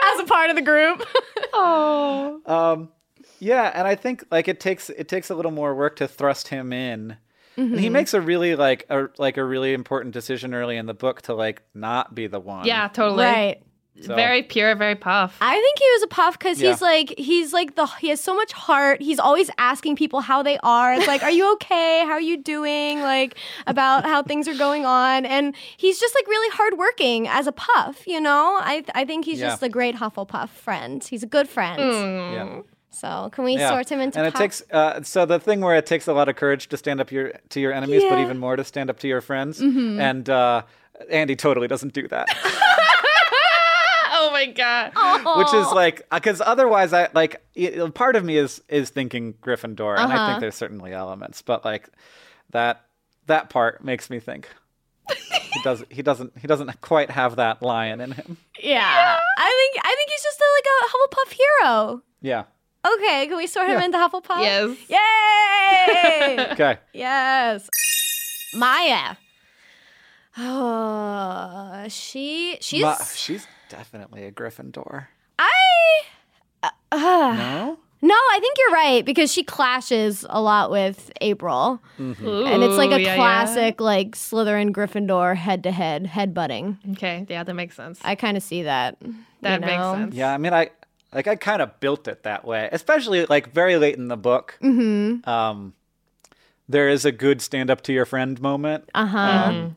As 0.06 0.20
a 0.20 0.24
part 0.26 0.50
of 0.50 0.56
the 0.56 0.62
group. 0.62 1.02
Um, 1.56 2.90
yeah, 3.38 3.70
and 3.74 3.86
I 3.86 3.94
think 3.94 4.24
like 4.30 4.48
it 4.48 4.60
takes 4.60 4.90
it 4.90 5.08
takes 5.08 5.30
a 5.30 5.34
little 5.34 5.50
more 5.52 5.74
work 5.74 5.96
to 5.96 6.08
thrust 6.08 6.48
him 6.48 6.72
in 6.72 7.10
And 7.12 7.18
Mm-hmm. 7.56 7.78
he 7.78 7.88
makes 7.88 8.14
a 8.14 8.20
really 8.20 8.56
like 8.56 8.84
a 8.90 9.08
like 9.16 9.36
a 9.36 9.44
really 9.44 9.74
important 9.74 10.12
decision 10.12 10.54
early 10.54 10.76
in 10.76 10.86
the 10.86 10.94
book 10.94 11.22
to 11.22 11.34
like 11.34 11.62
not 11.72 12.14
be 12.14 12.26
the 12.26 12.40
one. 12.40 12.66
Yeah, 12.66 12.88
totally. 12.88 13.24
Right. 13.24 13.62
So- 14.02 14.16
Very 14.16 14.42
pure, 14.42 14.74
very 14.74 14.96
puff. 14.96 15.36
I 15.40 15.54
think 15.54 15.78
he 15.78 15.84
was 15.92 16.02
a 16.02 16.06
puff 16.08 16.36
because 16.36 16.58
he's 16.58 16.82
like 16.82 17.14
he's 17.16 17.52
like 17.52 17.76
the 17.76 17.86
he 17.86 18.08
has 18.08 18.20
so 18.20 18.34
much 18.34 18.52
heart. 18.52 19.00
He's 19.00 19.20
always 19.20 19.50
asking 19.56 19.94
people 19.94 20.20
how 20.20 20.42
they 20.42 20.58
are. 20.64 20.94
It's 20.94 21.06
like, 21.06 21.22
are 21.22 21.30
you 21.30 21.52
okay? 21.54 22.02
How 22.04 22.12
are 22.14 22.20
you 22.20 22.36
doing? 22.36 23.00
Like 23.02 23.36
about 23.68 24.04
how 24.04 24.22
things 24.24 24.48
are 24.48 24.54
going 24.56 24.84
on. 24.84 25.24
And 25.24 25.54
he's 25.76 26.00
just 26.00 26.12
like 26.16 26.26
really 26.26 26.50
hardworking 26.50 27.28
as 27.28 27.46
a 27.46 27.52
puff. 27.52 28.04
You 28.06 28.20
know, 28.20 28.58
I 28.60 28.84
I 28.96 29.04
think 29.04 29.26
he's 29.26 29.38
Yeah. 29.38 29.50
just 29.50 29.62
a 29.62 29.68
great 29.68 29.94
Hufflepuff 29.94 30.48
friend. 30.48 31.02
He's 31.04 31.22
a 31.22 31.26
good 31.28 31.48
friend. 31.48 31.80
Yeah. 31.80 32.60
So 32.90 33.30
can 33.32 33.44
we 33.44 33.56
Yeah. 33.56 33.68
sort 33.70 33.88
him 33.90 34.00
into 34.00 34.18
and 34.18 34.26
it 34.26 34.32
puff? 34.32 34.40
takes 34.42 34.62
uh, 34.72 35.02
so 35.04 35.24
the 35.24 35.38
thing 35.38 35.60
where 35.60 35.76
it 35.76 35.86
takes 35.86 36.08
a 36.08 36.12
lot 36.12 36.28
of 36.28 36.34
courage 36.34 36.68
to 36.70 36.76
stand 36.76 37.00
up 37.00 37.12
your 37.12 37.32
to 37.50 37.60
your 37.60 37.72
enemies, 37.72 38.02
but 38.02 38.06
Yeah. 38.06 38.12
Mm-hmm. 38.14 38.22
even 38.24 38.38
more 38.38 38.56
to 38.56 38.64
stand 38.64 38.90
up 38.90 38.98
to 39.00 39.08
your 39.08 39.20
friends. 39.20 39.60
And 39.60 40.28
uh, 40.28 40.62
Andy 41.10 41.36
totally 41.36 41.66
doesn't 41.68 41.92
do 41.92 42.06
that, 42.08 42.28
my 44.46 44.52
god. 44.52 45.38
which 45.38 45.54
is 45.54 45.70
like 45.72 46.08
because 46.10 46.40
otherwise 46.44 46.92
I 46.92 47.08
like 47.14 47.42
it, 47.54 47.94
part 47.94 48.16
of 48.16 48.24
me 48.24 48.36
is 48.36 48.62
is 48.68 48.90
thinking 48.90 49.34
Gryffindor, 49.34 49.98
and 49.98 50.12
I 50.12 50.16
Uh-huh. 50.16 50.26
think 50.28 50.40
there's 50.40 50.54
certainly 50.54 50.92
elements, 50.92 51.42
but 51.42 51.64
like 51.64 51.88
that 52.50 52.84
that 53.26 53.50
part 53.50 53.82
makes 53.84 54.10
me 54.10 54.20
think. 54.20 54.48
he 55.52 55.60
doesn't. 55.62 55.92
He 55.92 56.02
doesn't. 56.02 56.32
He 56.38 56.46
doesn't 56.46 56.80
quite 56.80 57.10
have 57.10 57.36
that 57.36 57.62
lion 57.62 58.00
in 58.00 58.12
him. 58.12 58.38
yeah. 58.58 59.18
I 59.38 59.68
think 59.74 59.84
I 59.84 59.94
think 59.96 60.10
he's 60.10 60.22
just 60.22 60.40
a, 60.40 60.48
like 60.56 60.66
a 60.70 60.88
Hufflepuff 60.90 61.32
hero. 61.32 62.02
Yeah. 62.22 62.44
Okay, 62.86 63.26
can 63.28 63.36
we 63.36 63.46
sort 63.46 63.66
him 63.68 63.78
Yeah. 63.78 63.84
into 63.84 63.98
Hufflepuff? 63.98 64.40
Yes. 64.40 64.76
Yay! 64.88 66.46
Okay. 66.52 66.78
Yes. 66.92 67.68
Maya. 68.54 69.16
Oh, 70.38 71.84
she 71.88 72.58
she's 72.60 72.82
Ma- 72.82 72.96
she's 73.14 73.46
definitely 73.68 74.24
a 74.24 74.32
Gryffindor. 74.32 75.06
I 75.38 76.02
uh, 76.62 76.70
No. 76.92 77.78
No, 78.02 78.12
I 78.14 78.38
think 78.38 78.58
you're 78.58 78.70
right 78.72 79.02
because 79.02 79.32
she 79.32 79.42
clashes 79.42 80.26
a 80.28 80.38
lot 80.38 80.70
with 80.70 81.10
April. 81.22 81.80
And 81.96 82.14
it's 82.62 82.76
like 82.76 82.90
a 82.90 83.00
yeah, 83.00 83.08
yeah. 83.08 83.16
classic 83.16 83.80
like 83.80 84.10
Slytherin 84.10 84.72
Gryffindor 84.72 85.34
head 85.36 85.62
to 85.62 85.70
head 85.70 86.04
head 86.06 86.34
butting. 86.34 86.76
Okay, 86.92 87.24
yeah, 87.30 87.44
that 87.44 87.54
makes 87.54 87.74
sense. 87.74 87.98
I 88.04 88.14
kind 88.14 88.36
of 88.36 88.42
see 88.42 88.64
that. 88.64 88.98
that 89.40 89.60
you 89.60 89.66
makes 89.66 89.82
sense. 89.82 90.14
Yeah, 90.14 90.34
I 90.34 90.36
mean, 90.36 90.52
I 90.52 90.68
like 91.14 91.26
I 91.28 91.36
kind 91.36 91.62
of 91.62 91.80
built 91.80 92.06
it 92.06 92.24
that 92.24 92.44
way, 92.44 92.68
especially 92.72 93.24
like 93.24 93.54
very 93.54 93.78
late 93.78 93.96
in 93.96 94.08
the 94.08 94.18
book. 94.18 94.58
Mm-hmm. 94.62 95.26
Um, 95.26 95.72
there 96.68 96.90
is 96.90 97.06
a 97.06 97.12
good 97.12 97.40
stand 97.40 97.70
up 97.70 97.80
to 97.84 97.92
your 97.94 98.04
friend 98.04 98.38
moment, 98.38 98.90
Uh-huh. 98.94 99.18
um, 99.18 99.76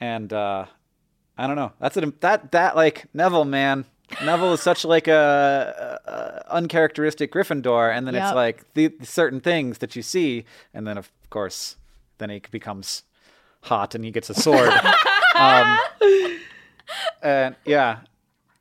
and 0.00 0.30
uh, 0.34 0.66
I 1.36 1.46
don't 1.46 1.56
know. 1.56 1.72
That's 1.80 1.96
a, 1.96 2.12
that 2.20 2.52
that 2.52 2.76
like 2.76 3.06
Neville 3.14 3.44
man. 3.44 3.84
Neville 4.24 4.52
is 4.52 4.60
such 4.60 4.84
like 4.84 5.08
a, 5.08 5.98
a, 6.06 6.52
uncharacteristic 6.54 7.32
Gryffindor, 7.32 7.90
and 7.96 8.06
then 8.06 8.14
Yep. 8.14 8.22
it's 8.24 8.34
like 8.34 8.74
the, 8.74 8.88
the 8.88 9.06
certain 9.06 9.40
things 9.40 9.78
that 9.78 9.96
you 9.96 10.02
see, 10.02 10.44
and 10.74 10.86
then 10.86 10.98
of 10.98 11.10
course, 11.30 11.76
then 12.18 12.30
he 12.30 12.40
becomes 12.50 13.02
hot 13.62 13.94
and 13.94 14.04
he 14.04 14.10
gets 14.10 14.30
a 14.30 14.34
sword. 14.34 14.68
um, 15.34 15.78
and 17.22 17.56
yeah, 17.64 18.00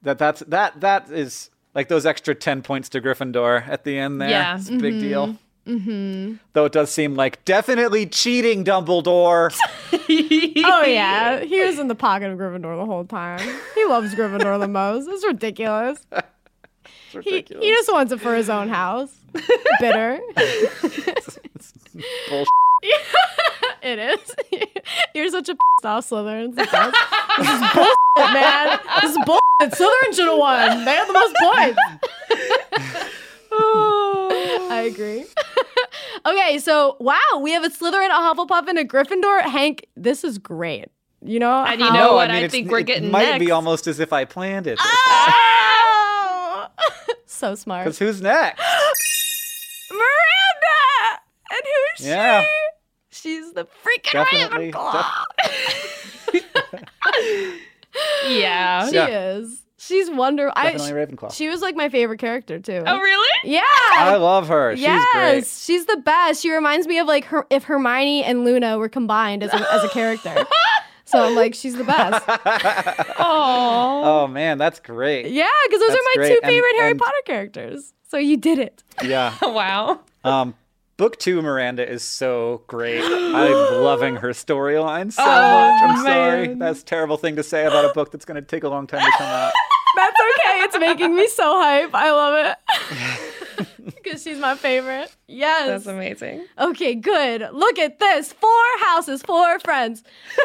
that 0.02 0.18
that's 0.18 0.40
that 0.48 0.80
that 0.82 1.12
is 1.12 1.50
like 1.76 1.88
those 1.90 2.06
extra 2.06 2.34
ten 2.34 2.62
points 2.62 2.90
to 2.90 3.02
Gryffindor 3.02 3.68
at 3.68 3.84
the 3.84 3.98
end. 4.00 4.22
There, 4.22 4.30
Yeah. 4.30 4.56
it's 4.58 4.70
a 4.70 4.78
big 4.78 5.00
deal. 5.00 5.38
Mm-hmm. 5.68 6.36
Though 6.54 6.66
it 6.66 6.72
does 6.74 6.92
seem 6.92 7.16
like 7.16 7.44
definitely 7.46 8.06
cheating, 8.06 8.64
Dumbledore. 8.66 9.54
Oh 10.66 10.84
yeah, 10.86 11.40
he 11.42 11.64
was 11.64 11.80
in 11.80 11.88
the 11.88 11.96
pocket 11.96 12.30
of 12.32 12.38
Gryffindor 12.38 12.78
the 12.78 12.86
whole 12.86 13.06
time. 13.06 13.40
He 13.76 13.86
loves 13.86 14.14
Gryffindor 14.14 14.60
the 14.60 14.68
most. 14.68 15.08
It's 15.10 15.26
ridiculous. 15.26 16.06
It's 16.12 16.24
He, 17.12 17.18
ridiculous. 17.18 17.64
he 17.66 17.72
just 17.72 17.92
wants 17.92 18.12
it 18.12 18.20
for 18.22 18.36
his 18.36 18.50
own 18.50 18.68
house. 18.70 19.14
Bitter. 19.80 20.20
Bullshit. 22.30 22.48
Yeah, 22.84 22.98
It 23.84 24.00
is. 24.00 24.36
You're 25.14 25.30
such 25.30 25.50
a 25.50 25.54
pissed 25.54 25.86
off 25.86 26.10
Slytherin. 26.10 26.48
It's 26.48 26.56
the 26.56 26.64
best. 26.64 26.96
This 27.38 27.50
is 27.50 27.62
bullshit, 27.74 28.34
man. 28.34 28.80
This 29.02 29.12
is 29.12 29.18
bullshit. 29.26 29.80
Slytherin 29.80 30.14
should 30.16 30.28
have 30.28 30.38
won. 30.38 30.86
They 30.86 30.92
had 30.96 31.08
the 31.08 31.14
most 31.14 31.36
points. 31.42 31.80
I 34.72 34.84
agree. 34.92 35.26
okay, 36.26 36.58
so 36.60 36.98
wow, 37.00 37.20
we 37.42 37.52
have 37.52 37.64
a 37.64 37.70
Slytherin, 37.70 38.08
a 38.10 38.14
Hufflepuff, 38.34 38.68
and 38.68 38.78
a 38.80 38.86
Gryffindor. 38.86 39.42
Hank, 39.44 39.86
this 39.96 40.24
is 40.24 40.38
great. 40.38 40.86
You 41.26 41.40
know, 41.40 41.64
And 41.64 41.80
you 41.80 41.88
how- 41.88 41.94
know 41.94 42.08
No, 42.10 42.14
what 42.16 42.30
I, 42.32 42.34
mean, 42.36 42.44
I 42.46 42.48
think 42.50 42.70
we're 42.70 42.82
getting. 42.82 43.06
it 43.06 43.12
getting 43.12 43.30
might 43.32 43.40
be 43.40 43.52
almost 43.52 43.88
as 43.88 44.00
if 44.02 44.12
I 44.12 44.26
planned 44.26 44.68
it. 44.68 44.78
Oh! 44.82 46.68
so 47.26 47.56
smart. 47.56 47.86
Because 47.86 48.00
who's 48.00 48.22
next? 48.22 48.60
Miranda! 49.92 51.22
And 51.52 51.62
who's 51.64 52.08
Yeah. 52.08 52.42
she? 52.42 52.48
She's 53.22 53.54
the 53.54 53.66
freaking 53.66 54.12
Definitely. 54.14 54.72
Ravenclaw. 54.74 55.06
yeah. 58.28 58.88
She 58.90 58.96
Yeah. 58.96 59.36
is. 59.38 59.63
She's 59.86 60.10
wonderful. 60.10 60.54
I, 60.56 60.72
Definitely 60.72 60.88
she, 60.88 60.94
Ravenclaw. 61.16 61.34
she 61.34 61.50
was 61.50 61.62
like 61.62 61.76
my 61.76 61.90
favorite 61.90 62.20
character 62.20 62.60
too. 62.60 62.84
Oh, 62.86 63.00
really? 63.00 63.30
Yeah. 63.44 63.62
I 63.66 64.16
love 64.16 64.48
her. 64.48 64.76
She's 64.76 64.82
yes, 64.84 65.06
great. 65.14 65.46
she's 65.46 65.86
the 65.86 65.98
best. 65.98 66.42
She 66.42 66.52
reminds 66.52 66.88
me 66.88 67.00
of 67.00 67.08
like 67.08 67.26
her 67.26 67.46
if 67.50 67.66
Hermione 67.66 68.24
and 68.24 68.46
Luna 68.46 68.78
were 68.78 68.90
combined 68.90 69.44
as 69.44 69.52
a, 69.54 69.74
as 69.74 69.84
a 69.84 69.90
character. 69.90 70.46
so 71.06 71.24
I'm 71.24 71.36
like, 71.36 71.54
she's 71.54 71.76
the 71.76 71.84
best. 71.84 72.24
Oh. 73.20 74.02
Oh 74.06 74.28
man, 74.28 74.58
that's 74.58 74.80
great. 74.80 75.28
Yeah, 75.32 75.48
because 75.68 75.80
those 75.82 75.90
That's 75.90 76.00
are 76.00 76.10
my 76.10 76.14
great. 76.16 76.28
two 76.30 76.40
And- 76.44 76.50
favorite 76.52 76.76
Harry 76.78 76.92
and- 76.92 77.00
Potter 77.00 77.18
characters. 77.26 77.94
So 78.08 78.18
you 78.18 78.38
did 78.38 78.60
it. 78.60 78.84
Yeah. 79.04 79.34
Wow. 79.42 80.02
Um, 80.24 80.54
book 80.98 81.18
two, 81.20 81.42
Miranda 81.42 81.88
is 81.90 82.04
so 82.04 82.64
great. 82.68 83.02
I'm 83.04 83.82
loving 83.84 84.16
her 84.18 84.30
storyline 84.30 85.12
so 85.12 85.24
Oh, 85.24 85.26
much. 85.26 85.84
I'm 85.98 86.04
sorry. 86.06 86.54
That's 86.54 86.82
a 86.82 86.86
terrible 86.86 87.18
thing 87.18 87.36
to 87.38 87.44
say 87.44 87.66
about 87.66 87.86
a 87.86 87.94
book 87.94 88.12
that's 88.12 88.24
going 88.26 88.36
to 88.36 88.42
take 88.48 88.64
a 88.64 88.70
long 88.70 88.88
time 88.88 89.02
to 89.04 89.12
come 89.18 89.28
out. 89.28 89.52
That's 89.96 90.20
okay. 90.20 90.60
It's 90.64 90.80
making 90.80 91.16
me 91.16 91.28
so 91.28 91.60
hype. 91.62 91.94
I 91.94 92.12
love 92.12 92.46
it. 92.46 93.70
Because 94.02 94.24
she's 94.24 94.38
my 94.38 94.56
favorite. 94.56 95.14
Yes. 95.28 95.68
That's 95.68 95.86
amazing. 95.88 96.46
Okay, 96.60 96.94
good. 96.96 97.48
Look 97.54 97.80
at 97.80 98.00
this. 98.00 98.34
Four 98.34 98.50
houses, 98.82 99.22
four 99.22 99.60
friends. 99.60 100.04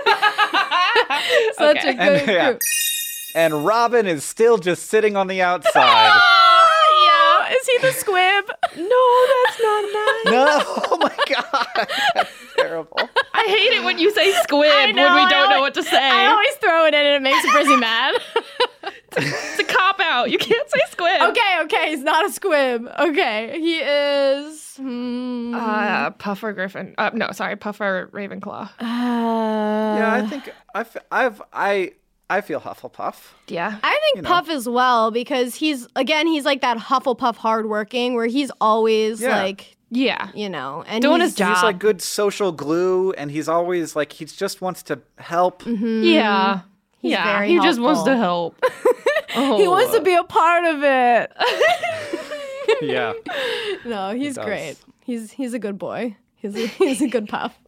Such 1.56 1.76
Okay. 1.78 1.90
a 1.90 1.94
good 1.94 2.00
And, 2.20 2.28
yeah. 2.28 2.50
group. 2.50 2.60
And 3.34 3.66
Robin 3.66 4.06
is 4.06 4.24
still 4.24 4.58
just 4.58 4.86
sitting 4.86 5.16
on 5.16 5.26
the 5.26 5.42
outside. 5.42 6.10
Oh, 6.12 7.46
yeah. 7.48 7.54
Is 7.56 7.66
he 7.66 7.78
the 7.78 7.92
squib? 7.92 8.44
no, 8.76 9.26
that's 9.34 9.60
not 9.60 9.82
nice. 9.82 10.24
no, 10.32 10.62
oh 10.90 10.98
my 11.00 11.16
god, 11.34 11.88
that's 12.14 12.30
terrible. 12.56 13.00
I 13.38 13.44
hate 13.48 13.72
it 13.78 13.84
when 13.84 13.98
you 13.98 14.10
say 14.12 14.32
squib 14.42 14.70
I 14.70 14.86
when 14.86 14.94
we 14.96 15.00
I 15.02 15.28
don't 15.30 15.50
know 15.50 15.60
what 15.60 15.74
to 15.74 15.82
say. 15.82 15.96
I 16.10 16.26
always 16.26 16.54
throw 16.56 16.86
it 16.86 16.94
in 16.94 17.06
and 17.06 17.16
it 17.16 17.22
makes 17.22 17.46
Brizzy 17.46 17.78
mad. 17.80 18.14
It's 19.16 19.58
a 19.60 19.64
cop 19.64 19.98
out. 20.00 20.30
You 20.30 20.38
can't 20.38 20.68
say 20.70 20.80
squib. 20.90 21.20
okay, 21.30 21.60
okay, 21.62 21.90
he's 21.90 22.02
not 22.02 22.26
a 22.26 22.30
squib. 22.30 22.86
Okay, 23.00 23.58
he 23.58 23.78
is. 23.78 24.76
Hmm. 24.76 25.54
Uh, 25.54 26.10
Puffer 26.10 26.52
Griffin. 26.52 26.94
Uh, 26.98 27.10
no, 27.14 27.30
sorry, 27.32 27.56
Puffer 27.56 28.10
Ravenclaw. 28.12 28.68
Yeah, 28.80 30.12
I 30.22 30.26
think 30.26 30.50
I've, 30.74 30.96
I've 31.10 31.42
I 31.52 31.92
I 32.30 32.42
feel 32.42 32.60
Hufflepuff. 32.60 33.16
Yeah. 33.48 33.78
I 33.82 33.90
think 34.02 34.16
you 34.16 34.22
know. 34.22 34.28
Puff 34.28 34.50
as 34.50 34.68
well 34.68 35.10
because 35.10 35.54
he's 35.54 35.88
again 35.96 36.26
he's 36.26 36.44
like 36.44 36.60
that 36.60 36.76
Hufflepuff 36.76 37.36
hardworking 37.36 38.14
where 38.14 38.26
he's 38.26 38.50
always 38.60 39.20
Yeah. 39.20 39.36
like 39.42 39.76
Yeah. 39.90 40.30
you 40.34 40.48
know 40.48 40.84
and 40.86 41.02
Doing 41.02 41.20
he's, 41.20 41.30
his 41.30 41.36
job. 41.36 41.54
He's 41.54 41.62
like 41.62 41.78
good 41.78 42.02
social 42.02 42.52
glue, 42.52 43.12
and 43.12 43.30
he's 43.30 43.48
always 43.48 43.96
like 43.96 44.12
he 44.12 44.24
just 44.24 44.60
wants 44.60 44.82
to 44.84 45.00
help. 45.18 45.62
Mm-hmm. 45.62 46.02
Yeah. 46.02 46.60
He's 47.00 47.12
yeah. 47.12 47.38
very 47.38 47.48
he 47.48 47.60
just 47.60 47.80
wants 47.80 48.02
to 48.02 48.16
help. 48.16 48.62
oh. 49.36 49.58
He 49.58 49.68
wants 49.68 49.94
to 49.94 50.02
be 50.02 50.14
a 50.14 50.24
part 50.24 50.64
of 50.64 50.82
it. 50.82 51.32
Yeah, 52.82 53.14
no, 53.84 54.14
he's 54.14 54.34
does. 54.34 54.44
great. 54.44 54.76
He's 55.04 55.32
he's 55.32 55.54
a 55.54 55.58
good 55.58 55.78
boy. 55.78 56.16
He's 56.36 56.54
a, 56.54 56.66
he's 56.66 57.00
a 57.00 57.08
good 57.08 57.28
puff. 57.28 57.58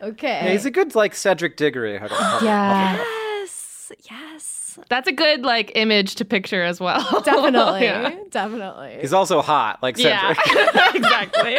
Okay. 0.00 0.44
yeah 0.44 0.52
he's 0.52 0.64
a 0.66 0.70
good 0.70 0.94
like 0.94 1.14
Cedric 1.14 1.56
Diggory. 1.56 1.94
Yeah. 1.94 2.38
Yes. 2.42 3.90
Yes, 4.08 4.44
yes, 4.78 4.86
That's 4.88 5.08
a 5.08 5.12
good 5.12 5.42
like 5.42 5.72
image 5.74 6.16
to 6.16 6.24
picture 6.24 6.62
as 6.62 6.80
well. 6.80 7.20
definitely, 7.24 7.84
yeah. 7.84 8.14
definitely. 8.30 8.98
He's 9.00 9.12
also 9.12 9.42
hot, 9.42 9.82
like 9.82 9.96
Cedric. 9.96 10.38
Yeah. 10.54 10.90
Exactly. 10.98 11.56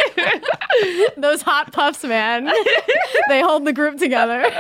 Those 1.18 1.42
hot 1.42 1.72
puffs, 1.72 2.04
man. 2.04 2.52
they 3.30 3.42
hold 3.42 3.66
the 3.66 3.74
group 3.74 3.98
together. 3.98 4.52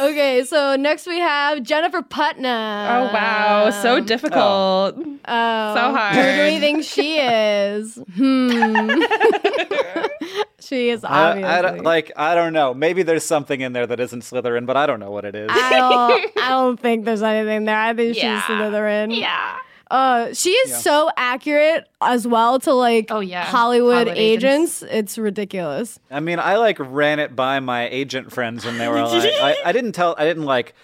Okay, 0.00 0.44
so 0.44 0.76
next 0.76 1.06
we 1.06 1.18
have 1.18 1.62
Jennifer 1.62 2.02
Putnam. 2.02 2.90
oh 2.90 3.12
wow, 3.12 3.70
so 3.70 4.00
difficult. 4.00 4.96
Oh, 4.96 5.74
so 5.74 5.94
hard. 5.94 6.14
Who 6.16 6.22
do 6.22 6.44
we 6.54 6.60
think 6.60 6.84
she 6.84 7.18
is? 7.18 7.98
Hmm. 8.14 9.02
she 10.60 10.90
is 10.90 11.04
I, 11.04 11.30
obviously. 11.30 11.44
I 11.50 11.62
don't, 11.62 11.82
like 11.84 12.12
I 12.16 12.34
don't 12.34 12.52
know. 12.52 12.74
Maybe 12.74 13.02
there's 13.02 13.24
something 13.24 13.60
in 13.60 13.72
there 13.72 13.86
that 13.86 14.00
isn't 14.00 14.20
Slytherin, 14.22 14.66
but 14.66 14.76
I 14.76 14.86
don't 14.86 15.00
know 15.00 15.10
what 15.10 15.24
it 15.24 15.34
is. 15.34 15.50
I 15.52 15.70
don't, 15.70 16.32
I 16.42 16.48
don't 16.50 16.78
think 16.80 17.04
there's 17.04 17.22
anything 17.22 17.64
there. 17.64 17.78
I 17.78 17.94
think 17.94 18.16
Yeah. 18.16 18.40
she's 18.40 18.54
Slytherin. 18.56 19.16
Yeah. 19.18 19.56
Uh, 19.90 20.32
she 20.32 20.50
is 20.50 20.70
Yeah. 20.70 20.76
so 20.78 21.10
accurate 21.16 21.86
as 22.00 22.26
well 22.26 22.58
to 22.60 22.72
like 22.72 23.06
Oh, 23.10 23.20
yeah. 23.20 23.44
Hollywood, 23.44 24.08
Hollywood 24.08 24.16
agents. 24.18 24.82
It's 24.82 25.18
ridiculous. 25.18 25.98
I 26.10 26.20
mean, 26.20 26.38
I 26.38 26.56
like 26.56 26.76
ran 26.80 27.18
it 27.18 27.36
by 27.36 27.60
my 27.60 27.88
agent 27.88 28.32
friends, 28.32 28.64
and 28.64 28.80
they 28.80 28.88
were 28.88 29.02
like, 29.02 29.32
I, 29.40 29.56
I 29.66 29.72
didn't 29.72 29.92
tell, 29.92 30.14
I 30.18 30.24
didn't 30.24 30.44
like, 30.44 30.74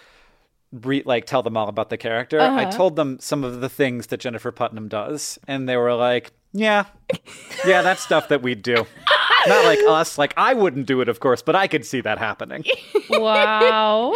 re- 0.72 1.02
like 1.04 1.24
tell 1.26 1.42
them 1.42 1.56
all 1.56 1.68
about 1.68 1.90
the 1.90 1.96
character. 1.96 2.40
I 2.40 2.64
Uh-huh. 2.64 2.70
told 2.72 2.96
them 2.96 3.18
some 3.20 3.42
of 3.44 3.60
the 3.60 3.68
things 3.68 4.08
that 4.08 4.20
Jennifer 4.20 4.52
Putnam 4.52 4.88
does, 4.88 5.38
and 5.48 5.68
they 5.68 5.76
were 5.76 5.94
like, 5.94 6.32
Yeah, 6.52 6.84
yeah, 7.66 7.82
that's 7.82 8.02
stuff 8.02 8.28
that 8.28 8.42
we'd 8.42 8.62
do. 8.62 8.86
Not 9.46 9.64
like 9.64 9.78
us. 9.88 10.18
Like 10.18 10.34
I 10.36 10.54
wouldn't 10.54 10.86
do 10.86 11.00
it, 11.00 11.08
of 11.08 11.20
course, 11.20 11.42
but 11.42 11.54
I 11.56 11.66
could 11.66 11.84
see 11.86 12.00
that 12.02 12.18
happening. 12.18 12.64
Wow. 13.10 14.12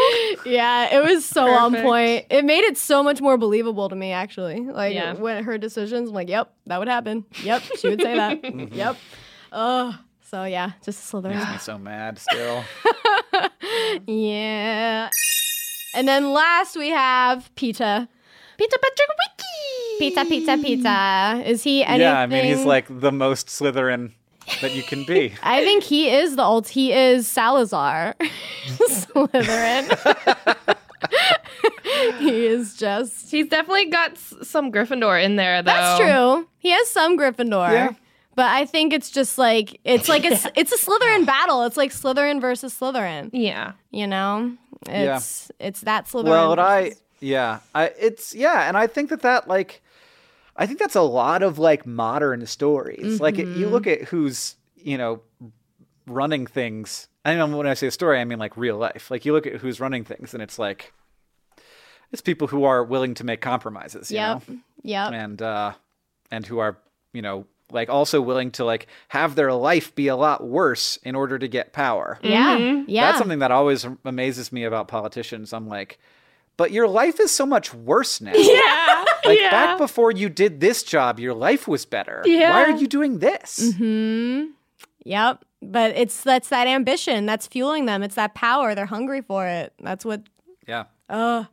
Yeah, 0.46 0.94
it 0.96 1.02
was 1.04 1.24
so 1.24 1.46
on 1.50 1.74
point. 1.74 2.26
It 2.30 2.44
made 2.44 2.62
it 2.62 2.78
so 2.78 3.02
much 3.02 3.20
more 3.20 3.36
believable 3.36 3.88
to 3.88 3.96
me, 3.96 4.12
actually. 4.12 4.60
Like 4.60 4.94
Yeah. 4.94 5.14
when 5.14 5.42
her 5.42 5.58
decisions, 5.58 6.10
I'm 6.10 6.14
like, 6.14 6.28
yep, 6.28 6.52
that 6.66 6.78
would 6.78 6.86
happen. 6.86 7.24
Yep, 7.42 7.62
she 7.80 7.88
would 7.88 8.00
say 8.00 8.14
that. 8.14 8.40
Mm-hmm. 8.42 8.72
Yep. 8.72 8.96
Oh, 9.50 9.98
so 10.30 10.44
yeah, 10.44 10.72
just 10.84 11.12
Slytherin. 11.12 11.34
Makes 11.34 11.50
me 11.50 11.58
so 11.58 11.76
mad 11.78 12.18
still. 12.20 12.62
Yeah. 14.06 15.10
And 15.94 16.06
then 16.08 16.32
last 16.32 16.76
we 16.76 16.90
have 16.90 17.52
Pita. 17.54 18.08
Pizza 18.58 18.78
Patrick 18.78 19.08
Wiki. 19.18 19.98
Pizza, 19.98 20.24
pizza, 20.24 20.56
pizza. 20.58 21.42
Is 21.50 21.62
he 21.62 21.82
anything? 21.84 22.00
Yeah, 22.02 22.20
I 22.20 22.26
mean, 22.26 22.44
he's 22.44 22.64
like 22.64 22.86
the 22.88 23.10
most 23.12 23.48
Slytherin 23.48 24.12
that 24.60 24.72
you 24.74 24.82
can 24.82 25.04
be. 25.04 25.32
I 25.42 25.62
think 25.64 25.84
he 25.84 26.10
is 26.10 26.36
the 26.36 26.42
ult. 26.42 26.68
He 26.68 26.92
is 26.92 27.26
Salazar. 27.28 28.14
Slytherin. 28.66 30.76
he 32.18 32.46
is 32.46 32.76
just. 32.76 33.30
He's 33.30 33.48
definitely 33.48 33.86
got 33.86 34.12
s- 34.12 34.34
some 34.42 34.72
Gryffindor 34.72 35.22
in 35.22 35.36
there, 35.36 35.62
though. 35.62 35.66
That's 35.72 36.00
true. 36.00 36.48
He 36.58 36.70
has 36.70 36.88
some 36.88 37.18
Gryffindor. 37.18 37.72
Yeah. 37.72 37.90
But 38.36 38.46
I 38.46 38.64
think 38.64 38.92
it's 38.92 39.10
just 39.10 39.38
like 39.38 39.78
it's 39.84 40.08
like 40.08 40.24
it's 40.24 40.44
it's 40.56 40.72
a 40.72 40.76
Slytherin 40.76 41.24
battle. 41.24 41.62
It's 41.64 41.76
like 41.76 41.92
Slytherin 41.92 42.40
versus 42.40 42.76
Slytherin. 42.76 43.30
Yeah. 43.32 43.72
You 43.92 44.08
know, 44.08 44.56
Yeah. 44.88 45.18
it's 45.18 45.52
it's 45.60 45.82
that 45.82 46.06
Slytherin. 46.06 46.24
Well, 46.30 46.48
what 46.48 46.58
I 46.58 46.94
yeah, 47.20 47.60
I 47.76 47.92
it's 47.96 48.34
yeah, 48.34 48.66
and 48.68 48.76
I 48.76 48.88
think 48.88 49.10
that 49.10 49.22
that 49.22 49.46
like 49.46 49.83
I 50.56 50.66
think 50.66 50.78
that's 50.78 50.94
a 50.94 51.02
lot 51.02 51.42
of 51.42 51.58
like 51.58 51.84
modern 51.86 52.46
stories. 52.46 53.20
Like 53.20 53.38
it, 53.38 53.48
you 53.56 53.68
look 53.68 53.86
at 53.86 54.02
who's, 54.04 54.56
you 54.76 54.96
know, 54.98 55.20
running 56.06 56.46
things. 56.46 57.08
I 57.24 57.34
mean, 57.34 57.56
when 57.56 57.66
I 57.66 57.74
say 57.74 57.86
a 57.88 57.90
story, 57.90 58.20
I 58.20 58.24
mean 58.24 58.38
like 58.38 58.56
real 58.56 58.76
life. 58.76 59.10
Like 59.10 59.24
you 59.24 59.32
look 59.32 59.46
at 59.46 59.54
who's 59.56 59.80
running 59.80 60.04
things 60.04 60.34
and 60.34 60.42
it's 60.42 60.58
like 60.58 60.92
it's 62.12 62.22
people 62.22 62.46
who 62.48 62.64
are 62.64 62.84
willing 62.84 63.14
to 63.14 63.24
make 63.24 63.40
compromises, 63.40 64.10
you 64.10 64.18
Yep. 64.18 64.48
know. 64.48 64.56
Yep. 64.82 65.12
And 65.12 65.42
uh 65.42 65.72
and 66.30 66.46
who 66.46 66.58
are, 66.58 66.78
you 67.12 67.22
know, 67.22 67.46
like 67.72 67.88
also 67.88 68.20
willing 68.20 68.50
to 68.52 68.64
like 68.64 68.86
have 69.08 69.34
their 69.34 69.52
life 69.52 69.94
be 69.94 70.08
a 70.08 70.16
lot 70.16 70.46
worse 70.46 70.98
in 70.98 71.14
order 71.16 71.38
to 71.38 71.48
get 71.48 71.72
power. 71.72 72.18
Yeah. 72.22 72.58
Mm-hmm. 72.58 72.84
Yeah. 72.90 73.06
That's 73.06 73.18
something 73.18 73.38
that 73.40 73.50
always 73.50 73.86
amazes 74.04 74.52
me 74.52 74.64
about 74.64 74.86
politicians. 74.86 75.52
I'm 75.52 75.66
like, 75.66 75.98
but 76.56 76.70
your 76.70 76.86
life 76.86 77.18
is 77.18 77.32
so 77.32 77.44
much 77.46 77.74
worse 77.74 78.20
now. 78.20 78.32
Yeah. 78.36 79.04
Like 79.24 79.40
yeah. 79.40 79.50
back 79.50 79.78
before 79.78 80.10
you 80.12 80.28
did 80.28 80.60
this 80.60 80.82
job, 80.82 81.18
your 81.18 81.34
life 81.34 81.66
was 81.66 81.84
better. 81.84 82.22
Yeah. 82.24 82.50
Why 82.50 82.64
are 82.64 82.76
you 82.76 82.86
doing 82.86 83.18
this? 83.18 83.72
Mm-hmm. 83.74 84.50
Yep. 85.04 85.44
But 85.62 85.96
it's 85.96 86.22
that's 86.22 86.48
that 86.50 86.66
ambition 86.66 87.26
that's 87.26 87.46
fueling 87.46 87.86
them. 87.86 88.02
It's 88.02 88.16
that 88.16 88.34
power. 88.34 88.74
They're 88.74 88.86
hungry 88.86 89.22
for 89.22 89.46
it. 89.46 89.72
That's 89.80 90.04
what. 90.04 90.22
Yeah. 90.66 90.84
Oh, 91.08 91.46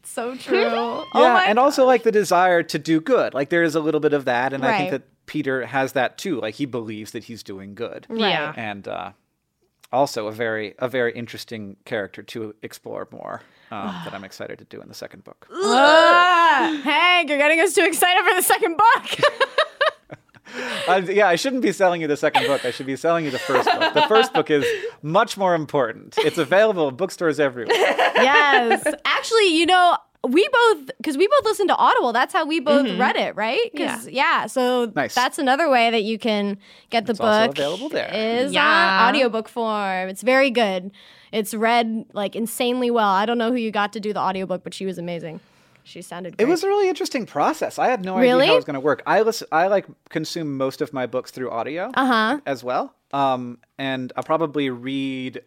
it's 0.00 0.10
so 0.10 0.34
true. 0.34 0.64
oh 0.66 1.06
yeah, 1.14 1.32
my 1.34 1.44
and 1.44 1.58
also 1.58 1.84
like 1.84 2.02
the 2.02 2.12
desire 2.12 2.62
to 2.64 2.78
do 2.78 3.00
good. 3.00 3.34
Like 3.34 3.50
there 3.50 3.62
is 3.62 3.74
a 3.74 3.80
little 3.80 4.00
bit 4.00 4.12
of 4.12 4.24
that, 4.24 4.52
and 4.52 4.64
I 4.64 4.78
think 4.78 4.90
that 4.90 5.02
Peter 5.26 5.64
has 5.66 5.92
that 5.92 6.18
too. 6.18 6.40
Like 6.40 6.56
he 6.56 6.66
believes 6.66 7.12
that 7.12 7.24
he's 7.24 7.42
doing 7.42 7.74
good, 7.74 8.06
Yeah. 8.10 8.52
and 8.56 8.86
uh, 8.88 9.12
also 9.92 10.26
a 10.26 10.32
very 10.32 10.74
a 10.78 10.88
very 10.88 11.12
interesting 11.12 11.76
character 11.84 12.22
to 12.22 12.54
explore 12.62 13.08
more. 13.12 13.42
Um, 13.72 13.86
that 14.04 14.12
I'm 14.14 14.24
excited 14.24 14.58
to 14.58 14.64
do 14.64 14.80
in 14.82 14.88
the 14.88 14.94
second 14.94 15.24
book. 15.24 15.48
Hank, 15.50 17.28
you're 17.28 17.38
getting 17.38 17.60
us 17.60 17.72
too 17.74 17.84
excited 17.84 18.22
for 18.28 18.34
the 18.34 18.42
second 18.42 18.76
book. 18.76 19.20
I, 20.88 20.98
yeah, 21.10 21.28
I 21.28 21.36
shouldn't 21.36 21.62
be 21.62 21.72
selling 21.72 22.02
you 22.02 22.06
the 22.08 22.16
second 22.16 22.46
book. 22.46 22.64
I 22.64 22.70
should 22.70 22.86
be 22.86 22.96
selling 22.96 23.24
you 23.24 23.30
the 23.30 23.38
first 23.38 23.68
book. 23.70 23.94
The 23.94 24.02
first 24.08 24.34
book 24.34 24.50
is 24.50 24.66
much 25.02 25.36
more 25.38 25.54
important. 25.54 26.16
It's 26.18 26.36
available 26.38 26.88
in 26.88 26.96
bookstores 26.96 27.40
everywhere. 27.40 27.74
yes. 27.74 28.86
Actually, 29.06 29.56
you 29.56 29.64
know, 29.64 29.96
we 30.28 30.46
both 30.52 30.90
because 30.98 31.16
we 31.16 31.26
both 31.26 31.44
listened 31.44 31.68
to 31.70 31.76
Audible. 31.76 32.12
That's 32.12 32.32
how 32.34 32.44
we 32.46 32.60
both 32.60 32.86
read 32.98 33.16
it, 33.16 33.34
right 33.34 33.70
yeah. 33.74 34.00
yeah 34.08 34.46
So 34.46 34.92
Nice. 34.94 35.14
that's 35.14 35.38
another 35.38 35.68
way 35.68 35.90
that 35.90 36.02
you 36.04 36.18
can 36.18 36.58
get 36.90 37.06
the 37.06 37.14
book. 37.14 37.50
It's 37.50 37.60
also 37.60 37.72
available 37.72 37.88
there. 37.88 38.10
Is 38.12 38.52
Yeah. 38.52 39.00
on 39.02 39.08
audiobook 39.08 39.48
form. 39.48 40.08
It's 40.10 40.22
very 40.22 40.50
good. 40.50 40.92
It's 41.32 41.54
read 41.54 42.04
like 42.12 42.36
insanely 42.36 42.90
well. 42.90 43.08
I 43.08 43.26
don't 43.26 43.38
know 43.38 43.50
who 43.50 43.56
you 43.56 43.70
got 43.70 43.92
to 43.94 44.00
do 44.00 44.12
the 44.12 44.20
audiobook, 44.20 44.62
but 44.62 44.74
she 44.74 44.86
was 44.86 44.98
amazing. 44.98 45.40
She 45.84 46.00
sounded 46.02 46.36
great. 46.36 46.46
It 46.46 46.48
was 46.48 46.62
a 46.62 46.68
really 46.68 46.88
interesting 46.88 47.26
process. 47.26 47.78
I 47.78 47.88
had 47.88 48.04
no 48.04 48.16
Really? 48.16 48.42
idea 48.42 48.46
how 48.48 48.52
it 48.52 48.56
was 48.56 48.64
going 48.64 48.74
to 48.74 48.80
work. 48.80 49.02
I 49.06 49.22
listen, 49.22 49.48
I 49.50 49.66
like 49.66 49.86
consume 50.10 50.56
most 50.56 50.80
of 50.80 50.92
my 50.92 51.06
books 51.06 51.30
through 51.32 51.50
audio 51.50 51.90
Uh 51.94 52.06
huh. 52.06 52.40
as 52.46 52.62
well. 52.62 52.94
Um, 53.12 53.58
and 53.78 54.12
I'll 54.16 54.22
probably 54.22 54.70
read, 54.70 55.42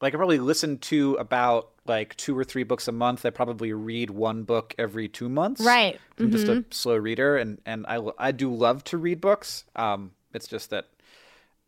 like 0.00 0.14
I 0.14 0.16
probably 0.16 0.38
listen 0.38 0.78
to 0.78 1.14
about 1.16 1.70
like 1.84 2.14
two 2.16 2.38
or 2.38 2.44
three 2.44 2.62
books 2.62 2.86
a 2.86 2.92
month. 2.92 3.26
I 3.26 3.30
probably 3.30 3.72
read 3.72 4.10
one 4.10 4.44
book 4.44 4.72
every 4.78 5.08
two 5.08 5.28
months. 5.28 5.60
Right. 5.60 5.98
I'm 6.18 6.30
just 6.30 6.46
Mm-hmm. 6.46 6.70
a 6.70 6.74
slow 6.74 6.96
reader, 6.96 7.36
and 7.36 7.60
and 7.66 7.84
I 7.88 7.98
I 8.18 8.30
do 8.30 8.54
love 8.54 8.84
to 8.84 8.98
read 8.98 9.20
books. 9.20 9.64
Um, 9.74 10.12
it's 10.32 10.46
just 10.46 10.70
that 10.70 10.86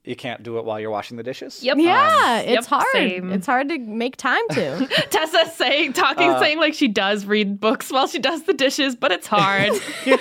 you 0.05 0.15
can't 0.15 0.43
do 0.43 0.59
it 0.59 0.65
while 0.67 0.79
you're 0.79 0.91
washing 0.91 1.17
the 1.17 1.23
dishes. 1.23 1.63
Yep. 1.63 1.79
Yeah, 1.79 2.41
Yep, 2.43 2.59
it's 2.59 2.67
hard. 2.67 2.85
same. 2.93 3.33
It's 3.33 3.47
hard 3.47 3.69
to 3.71 3.79
make 3.79 4.17
time 4.17 4.47
to. 4.51 4.87
Tessa 5.11 5.51
saying, 5.55 5.95
talking, 5.95 6.29
Uh, 6.31 6.39
saying 6.41 6.59
like 6.59 6.75
she 6.75 6.89
does 6.89 7.25
read 7.25 7.59
books 7.59 7.91
while 7.91 8.07
she 8.07 8.19
does 8.19 8.43
the 8.45 8.53
dishes, 8.53 8.95
but 8.97 9.11
it's 9.13 9.27
hard. 9.27 9.73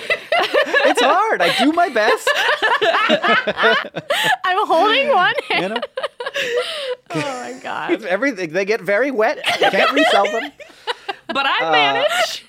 It's 0.86 1.00
hard. 1.00 1.40
I 1.40 1.56
do 1.64 1.72
my 1.72 1.88
best. 1.88 2.28
I'm 4.44 4.66
holding 4.66 5.08
one 5.08 5.34
hand. 5.48 5.62
You 5.62 5.68
know, 5.70 5.80
Oh 7.10 7.40
my 7.54 7.58
god. 7.62 8.04
everything 8.04 8.52
they 8.52 8.64
get 8.64 8.80
very 8.80 9.10
wet. 9.10 9.38
You 9.60 9.70
can't 9.70 9.92
resell 9.92 10.24
them. 10.30 10.52
but 11.28 11.46
I 11.46 11.70
manage. 11.70 12.44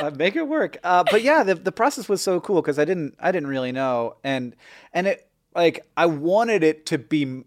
uh, 0.00 0.10
make 0.16 0.36
it 0.36 0.48
work. 0.48 0.78
Uh, 0.82 1.04
but 1.10 1.22
yeah, 1.22 1.42
the 1.44 1.54
the 1.54 1.72
process 1.72 2.08
was 2.08 2.20
so 2.22 2.40
cool 2.40 2.60
because 2.62 2.78
I 2.78 2.84
didn't 2.84 3.14
I 3.20 3.30
didn't 3.32 3.48
really 3.48 3.72
know, 3.72 4.16
and 4.24 4.54
and 4.92 5.06
it 5.06 5.27
like 5.58 5.84
I 5.96 6.06
wanted 6.06 6.62
it 6.62 6.86
to 6.86 6.98
be. 6.98 7.42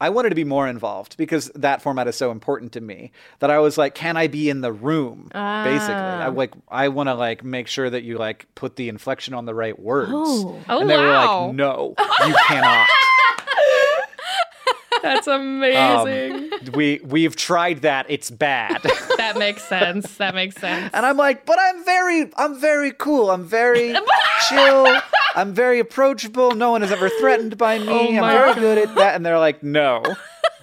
I 0.00 0.10
wanted 0.10 0.28
to 0.28 0.36
be 0.36 0.44
more 0.44 0.68
involved 0.68 1.16
because 1.16 1.50
that 1.56 1.82
format 1.82 2.06
is 2.06 2.14
so 2.14 2.30
important 2.30 2.70
to 2.74 2.80
me 2.80 3.10
that 3.40 3.50
I 3.50 3.58
was 3.58 3.76
like, 3.76 3.96
can 3.96 4.16
I 4.16 4.28
be 4.28 4.48
in 4.48 4.60
the 4.60 4.72
room? 4.72 5.24
Basically, 5.32 5.94
I 5.94 6.26
Ah. 6.26 6.28
like 6.28 6.52
I 6.68 6.86
want 6.86 7.08
to 7.08 7.14
like 7.14 7.42
make 7.42 7.66
sure 7.66 7.90
that 7.90 8.04
you 8.04 8.16
like 8.16 8.46
put 8.54 8.76
the 8.76 8.88
inflection 8.88 9.34
on 9.34 9.44
the 9.44 9.54
right 9.56 9.76
words. 9.76 10.12
Oh. 10.14 10.60
Oh, 10.68 10.80
and 10.82 10.88
they 10.88 10.96
were 10.96 11.10
like, 11.12 11.54
no, 11.54 11.94
you 12.26 12.34
cannot. 12.46 12.88
That's 15.02 15.28
Um, 15.38 15.62
amazing. 15.62 16.50
we 16.74 17.00
we've 17.04 17.36
tried 17.36 17.82
that. 17.82 18.06
It's 18.08 18.30
bad. 18.30 18.82
that 19.16 19.36
makes 19.38 19.62
sense. 19.64 20.16
That 20.16 20.34
makes 20.34 20.56
sense. 20.56 20.90
And 20.94 21.04
I'm 21.06 21.16
like, 21.16 21.44
but 21.46 21.58
I'm 21.60 21.84
very, 21.84 22.30
I'm 22.36 22.58
very 22.60 22.92
cool. 22.92 23.30
I'm 23.30 23.44
very 23.44 23.94
chill. 24.48 25.00
I'm 25.34 25.52
very 25.54 25.78
approachable. 25.78 26.52
No 26.52 26.70
one 26.70 26.82
is 26.82 26.90
ever 26.92 27.08
threatened 27.08 27.56
by 27.58 27.78
me. 27.78 28.18
Oh 28.18 28.22
I'm 28.24 28.32
very 28.32 28.54
good 28.54 28.78
at 28.88 28.94
that. 28.96 29.14
And 29.16 29.24
they're 29.24 29.38
like, 29.38 29.62
no. 29.62 30.02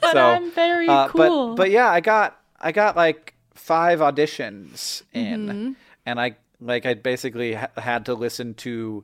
but 0.02 0.14
so, 0.14 0.22
I'm 0.22 0.52
very 0.52 0.88
uh, 0.88 1.08
cool. 1.10 1.50
But 1.56 1.56
but 1.64 1.72
yeah, 1.72 1.90
I 1.90 2.00
got 2.02 2.40
I 2.60 2.72
got 2.72 2.96
like 2.96 3.34
five 3.54 4.00
auditions 4.00 5.04
in, 5.14 5.48
Mm-hmm. 5.48 5.72
and 6.06 6.20
I 6.20 6.36
like 6.62 6.86
I 6.86 6.94
basically 6.96 7.54
ha- 7.54 7.70
had 7.78 8.06
to 8.08 8.14
listen 8.14 8.54
to 8.56 9.04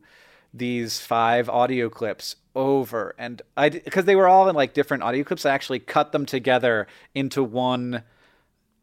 these 0.54 1.00
five 1.00 1.48
audio 1.50 1.90
clips 1.90 2.36
over. 2.56 3.16
And 3.18 3.42
I 3.58 3.70
because 3.70 4.06
they 4.06 4.16
were 4.16 4.28
all 4.28 4.50
in 4.50 4.56
like 4.56 4.74
different 4.74 5.04
audio 5.04 5.24
clips. 5.24 5.46
I 5.46 5.52
actually 5.54 5.80
cut 5.80 6.12
them 6.12 6.26
together 6.26 6.88
into 7.16 7.44
one 7.44 8.04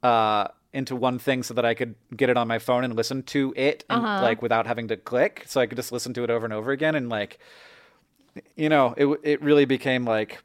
uh 0.02 0.48
into 0.72 0.94
one 0.94 1.18
thing 1.18 1.42
so 1.42 1.54
that 1.54 1.64
I 1.64 1.74
could 1.74 1.94
get 2.14 2.28
it 2.30 2.36
on 2.36 2.46
my 2.46 2.58
phone 2.58 2.84
and 2.84 2.94
listen 2.94 3.22
to 3.24 3.54
it 3.56 3.84
and, 3.88 4.04
Uh-huh. 4.04 4.22
like 4.22 4.42
without 4.42 4.66
having 4.66 4.88
to 4.88 4.96
click. 4.96 5.44
So 5.46 5.60
I 5.60 5.66
could 5.66 5.76
just 5.76 5.92
listen 5.92 6.12
to 6.14 6.24
it 6.24 6.30
over 6.30 6.44
and 6.44 6.52
over 6.52 6.72
again. 6.72 6.94
And 6.94 7.08
like 7.08 7.38
you 8.56 8.68
know 8.68 8.94
it 8.96 9.06
it 9.22 9.42
really 9.42 9.64
became 9.64 10.04
like 10.04 10.42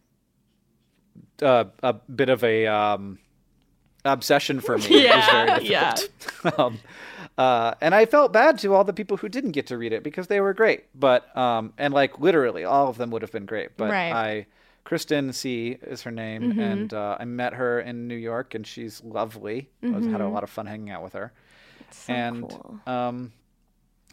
uh, 1.42 1.66
a 1.84 1.94
bit 1.94 2.30
of 2.30 2.44
a 2.44 2.68
um 2.68 3.20
obsession 4.06 4.60
for 4.60 4.78
me. 4.78 4.86
It 4.86 5.16
was 5.16 5.28
Yeah, 5.70 5.96
very 5.96 5.96
difficult. 5.96 6.10
Um, 6.60 6.80
Uh, 7.38 7.74
and 7.82 7.96
I 7.96 8.06
felt 8.06 8.32
bad 8.32 8.60
to 8.60 8.74
all 8.76 8.84
the 8.84 8.94
people 8.94 9.18
who 9.18 9.28
didn't 9.28 9.52
get 9.52 9.68
to 9.68 9.78
read 9.78 9.92
it 9.94 10.04
because 10.04 10.28
they 10.28 10.40
were 10.40 10.54
great. 10.54 10.86
But 10.94 11.36
um, 11.36 11.74
and 11.78 11.94
like 11.94 12.20
literally 12.20 12.64
all 12.64 12.88
of 12.90 12.98
them 12.98 13.10
would 13.12 13.22
have 13.24 13.32
been 13.32 13.46
great. 13.48 13.76
But 13.78 13.90
Right. 13.92 14.12
I, 14.14 14.46
Kristen 14.84 15.30
Sieh 15.32 15.80
is 15.88 16.02
her 16.04 16.12
name, 16.12 16.60
and 16.60 16.94
uh, 16.94 17.16
I 17.20 17.24
met 17.26 17.54
her 17.54 17.80
in 17.80 18.08
New 18.08 18.18
York, 18.18 18.54
and 18.54 18.68
she's 18.68 19.02
lovely. 19.04 19.70
I 19.82 19.90
was, 19.90 20.06
had 20.06 20.20
a 20.22 20.28
lot 20.28 20.44
of 20.44 20.50
fun 20.50 20.66
hanging 20.66 20.90
out 20.90 21.02
with 21.04 21.14
her. 21.14 21.32
and 22.08 22.50
cool. 22.50 22.80
um, 22.86 23.32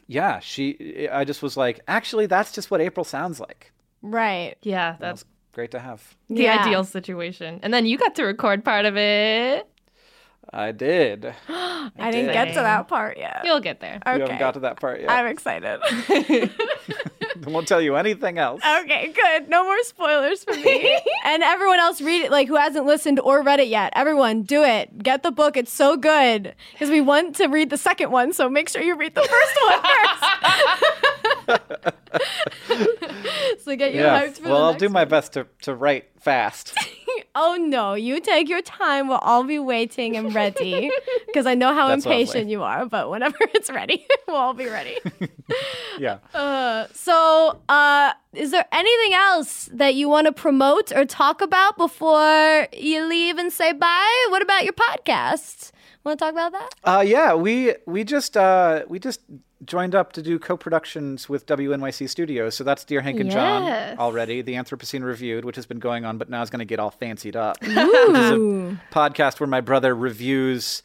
yeah, 0.06 0.38
she. 0.40 1.08
I 1.10 1.24
just 1.24 1.42
was 1.42 1.56
like, 1.56 1.80
actually, 1.88 2.26
that's 2.26 2.52
just 2.52 2.70
what 2.70 2.80
April 2.80 3.04
sounds 3.04 3.40
like. 3.40 3.72
Right. 4.02 4.56
Yeah, 4.62 4.96
that's 4.98 5.24
Great 5.52 5.72
to 5.72 5.80
have. 5.80 6.16
the 6.28 6.44
Yeah. 6.44 6.62
ideal 6.64 6.84
situation. 6.84 7.58
And 7.62 7.74
then 7.74 7.84
you 7.84 7.98
got 7.98 8.14
to 8.14 8.24
record 8.24 8.64
part 8.64 8.86
of 8.86 8.96
it. 8.96 9.68
I 10.52 10.72
did. 10.72 11.32
I 11.48 12.10
didn't 12.10 12.32
get 12.32 12.48
to 12.48 12.60
that 12.60 12.88
part 12.88 13.16
yet. 13.18 13.42
You'll 13.44 13.60
get 13.60 13.80
there. 13.80 14.00
Okay. 14.04 14.16
You 14.16 14.22
Okay. 14.24 14.32
haven't 14.32 14.38
got 14.38 14.54
to 14.54 14.60
that 14.60 14.80
part 14.80 15.00
yet. 15.00 15.10
I'm 15.10 15.26
excited. 15.26 15.80
I 15.84 16.50
won't 17.46 17.68
tell 17.68 17.80
you 17.80 17.94
anything 17.96 18.38
else. 18.38 18.60
okay, 18.82 19.12
good. 19.12 19.48
No 19.48 19.64
more 19.64 19.80
spoilers 19.84 20.42
for 20.44 20.52
me. 20.54 21.00
and 21.24 21.42
everyone 21.42 21.78
else 21.78 22.00
read 22.00 22.22
it, 22.22 22.30
like 22.32 22.48
who 22.48 22.56
hasn't 22.56 22.84
listened 22.84 23.20
or 23.20 23.42
read 23.42 23.60
it 23.60 23.68
yet. 23.68 23.92
Everyone, 23.94 24.42
do 24.42 24.64
it. 24.64 24.98
Get 25.02 25.22
the 25.22 25.30
book. 25.30 25.56
It's 25.56 25.72
so 25.72 25.96
good. 25.96 26.54
Because 26.72 26.90
we 26.90 27.00
want 27.00 27.36
to 27.36 27.46
read 27.46 27.70
the 27.70 27.78
second 27.78 28.10
one, 28.10 28.32
so 28.32 28.48
make 28.50 28.68
sure 28.68 28.82
you 28.82 28.96
read 28.96 29.14
the 29.14 29.22
first 29.22 29.58
one 29.68 29.80
first. 29.82 31.04
so 33.60 33.76
get 33.76 33.94
you 33.94 34.00
yeah. 34.00 34.22
hyped 34.22 34.38
for 34.38 34.48
Well, 34.48 34.64
I'll 34.64 34.74
do 34.74 34.88
my 34.88 35.02
one. 35.02 35.08
best 35.08 35.34
to, 35.34 35.46
to 35.62 35.74
write 35.74 36.10
fast. 36.20 36.76
Oh 37.32 37.54
no, 37.56 37.94
you 37.94 38.18
take 38.20 38.48
your 38.48 38.60
time. 38.60 39.06
We'll 39.06 39.18
all 39.18 39.44
be 39.44 39.60
waiting 39.60 40.16
and 40.16 40.34
ready. 40.34 40.90
Because 41.26 41.46
I 41.46 41.54
know 41.54 41.72
how 41.72 41.86
That's 41.86 42.04
impatient 42.04 42.38
lovely. 42.38 42.50
you 42.52 42.62
are, 42.64 42.86
but 42.86 43.08
whenever 43.08 43.36
it's 43.54 43.70
ready, 43.70 44.04
we'll 44.26 44.36
all 44.36 44.52
be 44.52 44.66
ready. 44.66 44.98
yeah. 45.96 46.18
Uh, 46.34 46.88
so, 46.92 47.60
uh, 47.68 48.14
is 48.32 48.50
there 48.50 48.66
anything 48.72 49.14
else 49.14 49.68
that 49.72 49.94
you 49.94 50.08
want 50.08 50.26
to 50.26 50.32
promote 50.32 50.90
or 50.90 51.04
talk 51.04 51.40
about 51.40 51.78
before 51.78 52.66
you 52.72 53.06
leave 53.06 53.38
and 53.38 53.52
say 53.52 53.72
bye? 53.72 54.26
What 54.30 54.42
about 54.42 54.64
your 54.64 54.72
podcast? 54.72 55.70
Want 56.02 56.18
to 56.18 56.24
talk 56.24 56.32
about 56.32 56.50
that? 56.50 56.70
Uh, 56.82 57.04
yeah, 57.06 57.34
we 57.34 57.76
we 57.86 58.02
just 58.02 58.36
uh, 58.36 58.82
we 58.88 58.98
just 58.98 59.20
joined 59.64 59.94
up 59.94 60.12
to 60.14 60.22
do 60.22 60.38
co-productions 60.38 61.28
with 61.28 61.46
WNYC 61.46 62.08
Studios. 62.08 62.54
So 62.54 62.64
that's 62.64 62.84
Dear 62.84 63.00
Hank 63.00 63.20
and 63.20 63.30
John 63.30 63.98
already. 63.98 64.42
The 64.42 64.54
Anthropocene 64.54 65.04
Reviewed, 65.04 65.44
which 65.44 65.56
has 65.56 65.66
been 65.66 65.78
going 65.78 66.04
on, 66.04 66.18
but 66.18 66.30
now 66.30 66.42
is 66.42 66.50
going 66.50 66.60
to 66.60 66.64
get 66.64 66.78
all 66.80 66.90
fancied 66.90 67.36
up. 67.36 67.60
Which 67.60 67.70
is 67.70 67.76
a 67.76 68.80
podcast 68.90 69.38
where 69.40 69.46
my 69.46 69.60
brother 69.60 69.94
reviews 69.94 70.82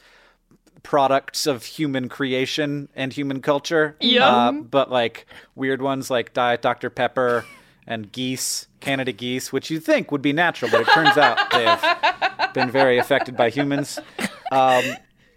products 0.83 1.47
of 1.47 1.63
human 1.63 2.09
creation 2.09 2.89
and 2.95 3.11
human 3.11 3.41
culture. 3.41 3.95
Uh, 4.27 4.51
but 4.51 4.91
like 4.91 5.25
weird 5.55 5.81
ones 5.81 6.09
like 6.11 6.33
Diet 6.33 6.61
Dr. 6.61 6.89
Pepper 6.89 7.43
and 7.87 8.11
geese, 8.11 8.67
Canada 8.81 9.11
geese, 9.11 9.51
which 9.53 9.69
you 9.71 9.79
think 9.79 10.11
would 10.11 10.21
be 10.21 10.33
natural, 10.33 10.69
but 10.69 10.81
it 10.81 10.87
turns 10.87 11.17
out 11.17 11.39
they've 11.51 12.53
been 12.53 12.69
very 12.69 12.97
affected 12.97 13.35
by 13.37 13.49
humans. 13.49 13.99
Um, 14.51 14.83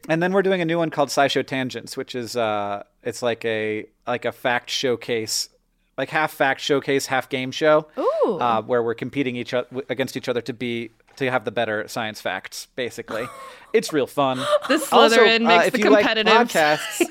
and 0.09 0.23
then 0.23 0.33
we're 0.33 0.43
doing 0.43 0.61
a 0.61 0.65
new 0.65 0.79
one 0.79 0.91
called 0.91 1.09
SciShow 1.11 1.47
Tangents, 1.47 1.97
which 1.97 2.15
is 2.15 2.37
uh, 2.37 2.83
it's 3.03 3.23
like 3.23 3.45
a 3.45 3.87
like 4.07 4.25
a 4.25 4.33
fact 4.33 4.71
showcase, 4.71 5.49
like 5.97 6.09
half 6.11 6.33
fact 6.33 6.61
showcase, 6.61 7.07
half 7.07 7.29
game 7.29 7.51
show, 7.51 7.87
Ooh. 7.99 8.39
uh, 8.41 8.63
where 8.63 8.83
we're 8.83 8.95
competing 8.95 9.37
each 9.37 9.55
o- 9.55 9.67
against 9.89 10.17
each 10.17 10.29
other 10.29 10.41
to 10.41 10.53
be 10.53 10.91
to 11.17 11.31
have 11.31 11.45
the 11.45 11.51
better 11.51 11.87
science 11.89 12.21
facts. 12.21 12.69
Basically, 12.77 13.27
it's 13.73 13.93
real 13.93 14.07
fun. 14.07 14.39
The 14.69 14.75
Also, 14.93 15.17
Slytherin 15.19 15.45
uh, 15.45 15.49
makes 15.49 15.67
if 15.67 15.73
the 15.75 15.79
you 15.81 15.91
like 15.91 16.07
competitive. 16.07 16.49
podcasts, 16.49 17.03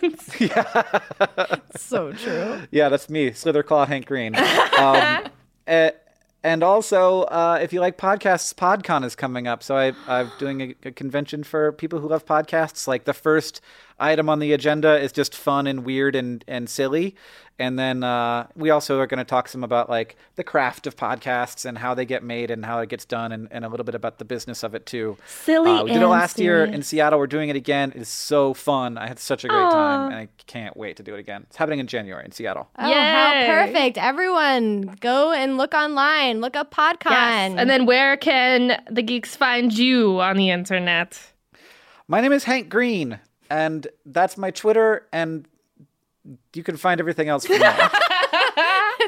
So 1.77 2.11
true. 2.13 2.61
yeah, 2.71 2.89
that's 2.89 3.09
me, 3.09 3.31
Slitherclaw 3.31 3.87
Hank 3.87 4.05
Green. 4.07 4.35
Um, 4.35 5.23
eh, 5.67 5.91
and 6.47 6.63
also, 6.63 7.23
uh, 7.23 7.59
if 7.61 7.73
you 7.73 7.81
like 7.81 7.97
podcasts, 7.97 8.53
PodCon 8.53 9.03
is 9.03 9.17
coming 9.17 9.47
up. 9.47 9.61
So 9.61 9.75
I, 9.75 9.91
I'm 10.07 10.31
doing 10.39 10.61
a, 10.61 10.87
a 10.87 10.91
convention 10.93 11.43
for 11.43 11.73
people 11.73 11.99
who 11.99 12.07
love 12.07 12.25
podcasts. 12.25 12.87
Like 12.87 13.03
the 13.03 13.13
first 13.13 13.59
item 13.99 14.29
on 14.29 14.39
the 14.39 14.53
agenda 14.53 14.99
is 14.99 15.11
just 15.11 15.35
fun 15.35 15.67
and 15.67 15.85
weird 15.85 16.15
and, 16.15 16.43
and 16.47 16.69
silly. 16.69 17.15
And 17.59 17.79
then 17.79 18.03
uh, 18.03 18.45
we 18.55 18.69
also 18.69 18.99
are 18.99 19.07
going 19.07 19.17
to 19.17 19.23
talk 19.23 19.47
some 19.47 19.63
about 19.63 19.89
like 19.89 20.15
the 20.35 20.43
craft 20.43 20.85
of 20.85 20.95
podcasts 20.95 21.65
and 21.65 21.75
how 21.79 21.95
they 21.95 22.05
get 22.05 22.23
made 22.23 22.51
and 22.51 22.63
how 22.63 22.79
it 22.81 22.89
gets 22.89 23.03
done 23.03 23.31
and, 23.31 23.47
and 23.49 23.65
a 23.65 23.67
little 23.67 23.83
bit 23.83 23.95
about 23.95 24.19
the 24.19 24.25
business 24.25 24.61
of 24.61 24.75
it 24.75 24.85
too. 24.85 25.17
Silly 25.25 25.71
Uh, 25.71 25.83
we 25.83 25.89
did 25.89 25.97
it 25.97 26.03
and 26.03 26.11
last 26.11 26.37
year 26.37 26.63
in 26.65 26.83
Seattle. 26.83 27.17
We're 27.17 27.25
doing 27.25 27.49
it 27.49 27.55
again. 27.55 27.93
It's 27.95 28.11
so 28.11 28.53
fun. 28.53 28.99
I 28.99 29.07
had 29.07 29.17
such 29.17 29.43
a 29.43 29.47
great 29.47 29.71
time 29.71 30.11
and 30.11 30.15
I 30.15 30.27
can't 30.45 30.77
wait 30.77 30.97
to 30.97 31.03
do 31.03 31.15
it 31.15 31.19
again. 31.19 31.45
It's 31.47 31.57
happening 31.57 31.79
in 31.79 31.87
January 31.87 32.23
in 32.25 32.31
Seattle. 32.31 32.69
Oh, 32.77 32.83
how 32.83 33.45
perfect. 33.47 33.97
Everyone, 33.97 34.95
go 34.99 35.31
and 35.31 35.57
look 35.57 35.73
online. 35.73 36.41
Look 36.41 36.55
up 36.55 36.71
PodCon. 36.71 37.09
Yes. 37.09 37.55
And 37.57 37.67
then 37.67 37.87
where 37.87 38.17
can 38.17 38.83
the 38.87 39.01
geeks 39.01 39.35
find 39.35 39.75
you 39.75 40.21
on 40.21 40.37
the 40.37 40.51
internet? 40.51 41.19
My 42.07 42.21
name 42.21 42.31
is 42.33 42.43
Hank 42.43 42.69
Green, 42.69 43.19
and 43.49 43.87
that's 44.05 44.37
my 44.37 44.51
Twitter, 44.51 45.07
and 45.11 45.47
you 46.53 46.63
can 46.63 46.77
find 46.77 46.99
everything 46.99 47.29
else 47.29 47.45
from 47.45 47.59
there. 47.59 47.73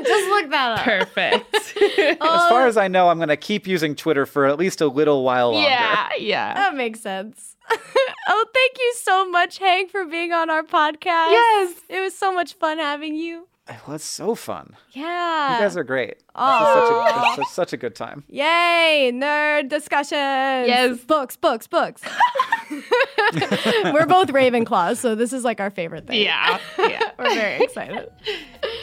just 0.03 0.29
look 0.29 0.49
that 0.51 0.79
up. 0.79 0.85
Perfect. 0.85 1.55
as 1.81 2.17
far 2.17 2.63
um, 2.63 2.67
as 2.67 2.77
I 2.77 2.87
know, 2.87 3.09
I'm 3.09 3.17
going 3.17 3.29
to 3.29 3.37
keep 3.37 3.67
using 3.67 3.95
Twitter 3.95 4.25
for 4.25 4.45
at 4.45 4.57
least 4.57 4.81
a 4.81 4.87
little 4.87 5.23
while 5.23 5.51
longer. 5.51 5.69
yeah, 5.69 6.09
yeah. 6.17 6.53
That 6.53 6.75
makes 6.75 7.01
sense. 7.01 7.55
oh, 7.71 8.45
thank 8.53 8.77
you 8.77 8.93
so 8.97 9.29
much, 9.29 9.59
Hank, 9.59 9.91
for 9.91 10.05
being 10.05 10.31
on 10.31 10.49
our 10.49 10.63
podcast. 10.63 11.31
Yes. 11.31 11.75
It 11.89 11.99
was 11.99 12.17
so 12.17 12.33
much 12.33 12.53
fun 12.53 12.77
having 12.77 13.15
you. 13.15 13.47
It 13.69 13.87
was 13.87 14.03
so 14.03 14.33
fun. 14.33 14.75
Yeah. 14.93 15.53
You 15.57 15.63
guys 15.63 15.77
are 15.77 15.83
great. 15.83 16.15
Oh, 16.35 17.35
such 17.35 17.45
a, 17.45 17.49
such 17.51 17.73
a 17.73 17.77
good 17.77 17.95
time. 17.95 18.23
Yay, 18.27 19.11
nerd 19.13 19.69
discussion. 19.69 20.17
Yes. 20.17 20.99
Books, 21.01 21.35
books, 21.35 21.67
books. 21.67 22.01
We're 22.71 24.07
both 24.07 24.29
Ravenclaws, 24.29 24.97
so 24.97 25.13
this 25.13 25.33
is 25.33 25.43
like 25.43 25.59
our 25.59 25.69
favorite 25.69 26.07
thing. 26.07 26.21
Yeah, 26.21 26.59
yeah. 26.79 27.11
We're 27.19 27.35
very 27.35 27.63
excited. 27.63 28.09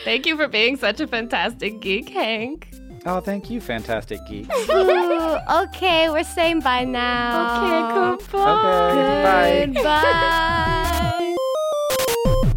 Thank 0.04 0.24
you 0.26 0.36
for 0.36 0.46
being 0.46 0.76
such 0.76 1.00
a 1.00 1.06
fantastic 1.08 1.80
geek, 1.80 2.08
Hank. 2.10 2.68
Oh, 3.06 3.20
thank 3.20 3.50
you, 3.50 3.60
fantastic 3.60 4.20
geek. 4.28 4.48
Ooh, 4.70 5.36
okay, 5.62 6.10
we're 6.10 6.24
saying 6.24 6.60
bye 6.60 6.84
now. 6.84 8.16
Okay, 8.16 8.18
goodbye. 8.18 8.90
Okay, 8.90 9.72
bye. 9.72 9.72
Goodbye. 9.72 11.36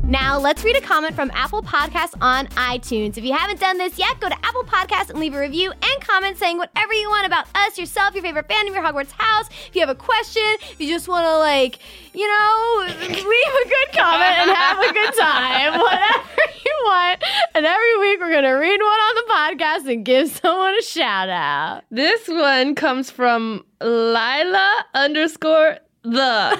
Now, 0.09 0.39
let's 0.39 0.63
read 0.63 0.75
a 0.75 0.81
comment 0.81 1.13
from 1.13 1.29
Apple 1.35 1.61
Podcasts 1.61 2.15
on 2.19 2.47
iTunes. 2.47 3.15
If 3.15 3.23
you 3.23 3.31
haven't 3.31 3.59
done 3.59 3.77
this 3.77 3.99
yet, 3.99 4.19
go 4.19 4.27
to 4.27 4.35
Apple 4.43 4.63
Podcasts 4.63 5.11
and 5.11 5.19
leave 5.19 5.35
a 5.35 5.39
review 5.39 5.71
and 5.71 6.01
comment 6.01 6.35
saying 6.35 6.57
whatever 6.57 6.93
you 6.93 7.07
want 7.09 7.27
about 7.27 7.45
us, 7.53 7.77
yourself, 7.77 8.15
your 8.15 8.23
favorite 8.23 8.47
fandom, 8.47 8.73
your 8.73 8.81
Hogwarts 8.81 9.11
house. 9.11 9.49
If 9.67 9.75
you 9.75 9.81
have 9.81 9.89
a 9.89 9.93
question, 9.93 10.41
if 10.61 10.81
you 10.81 10.87
just 10.87 11.07
want 11.07 11.25
to, 11.25 11.37
like, 11.37 11.77
you 12.15 12.27
know, 12.27 12.85
leave 12.87 13.19
a 13.19 13.69
good 13.69 13.99
comment 13.99 14.33
and 14.39 14.49
have 14.49 14.79
a 14.79 14.93
good 14.93 15.13
time, 15.13 15.73
whatever 15.79 16.53
you 16.65 16.75
want. 16.85 17.23
And 17.53 17.67
every 17.67 17.99
week, 17.99 18.19
we're 18.19 18.31
going 18.31 18.45
to 18.45 18.53
read 18.53 18.81
one 18.81 18.89
on 18.89 19.15
the 19.15 19.31
podcast 19.31 19.93
and 19.93 20.03
give 20.03 20.27
someone 20.31 20.73
a 20.75 20.81
shout 20.81 21.29
out. 21.29 21.83
This 21.91 22.27
one 22.27 22.73
comes 22.73 23.11
from 23.11 23.63
Lila 23.79 24.85
underscore 24.95 25.77
the 26.03 26.59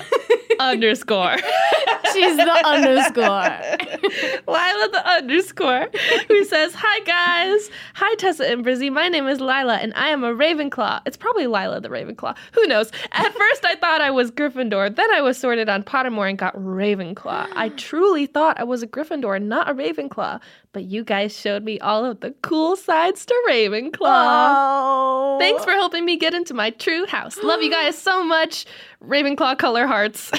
underscore. 0.60 1.38
She's 2.14 2.36
the 2.38 2.62
underscore. 2.66 3.24
Lila 4.48 4.90
the 4.92 5.04
underscore, 5.06 5.88
who 6.28 6.44
says, 6.46 6.74
Hi 6.76 7.00
guys. 7.02 7.70
Hi 7.96 8.16
Tessa 8.16 8.50
and 8.52 8.66
Brizzy. 8.66 8.92
My 8.92 9.08
name 9.08 9.28
is 9.28 9.40
Lila 9.40 9.76
and 9.76 9.94
I 9.96 10.10
am 10.10 10.24
a 10.24 10.34
Ravenclaw. 10.34 11.02
It's 11.06 11.18
probably 11.18 11.48
Lila 11.48 11.80
the 11.80 11.90
Ravenclaw. 11.90 12.36
Who 12.54 12.68
knows? 12.68 12.92
At 13.12 13.34
first 13.34 13.66
I 13.66 13.76
thought 13.76 14.02
I 14.02 14.12
was 14.12 14.32
Gryffindor. 14.32 14.96
Then 14.96 15.14
I 15.14 15.22
was 15.22 15.38
sorted 15.38 15.70
on 15.70 15.84
Pottermore 15.84 16.30
and 16.30 16.38
got 16.38 16.56
Ravenclaw. 16.56 17.50
I 17.56 17.70
truly 17.70 18.26
thought 18.26 18.60
I 18.60 18.64
was 18.64 18.84
a 18.84 18.88
Gryffindor, 18.88 19.42
not 19.42 19.70
a 19.70 19.74
Ravenclaw. 19.74 20.42
But 20.72 20.84
you 20.84 21.04
guys 21.04 21.36
showed 21.36 21.64
me 21.64 21.80
all 21.80 22.06
of 22.06 22.20
the 22.20 22.30
cool 22.44 22.76
sides 22.76 23.26
to 23.26 23.34
Ravenclaw. 23.50 23.98
Oh. 24.02 25.38
Thanks 25.40 25.64
for 25.64 25.72
helping 25.72 26.06
me 26.06 26.16
get 26.16 26.36
into 26.36 26.54
my 26.54 26.70
true 26.70 27.08
house. 27.08 27.40
Love 27.42 27.64
you 27.64 27.72
guys 27.72 27.98
so 27.98 28.24
much. 28.24 28.68
Ravenclaw 29.04 29.58
color 29.58 29.88
hearts. 29.88 30.30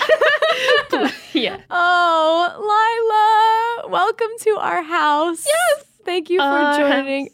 yeah. 1.32 1.60
Oh, 1.68 3.80
Lila, 3.82 3.90
welcome 3.90 4.28
to 4.42 4.50
our 4.58 4.84
house. 4.84 5.44
Yes. 5.44 5.84
Thank 6.04 6.30
you 6.30 6.38
for 6.38 6.44
Our 6.44 6.78
joining 6.78 7.30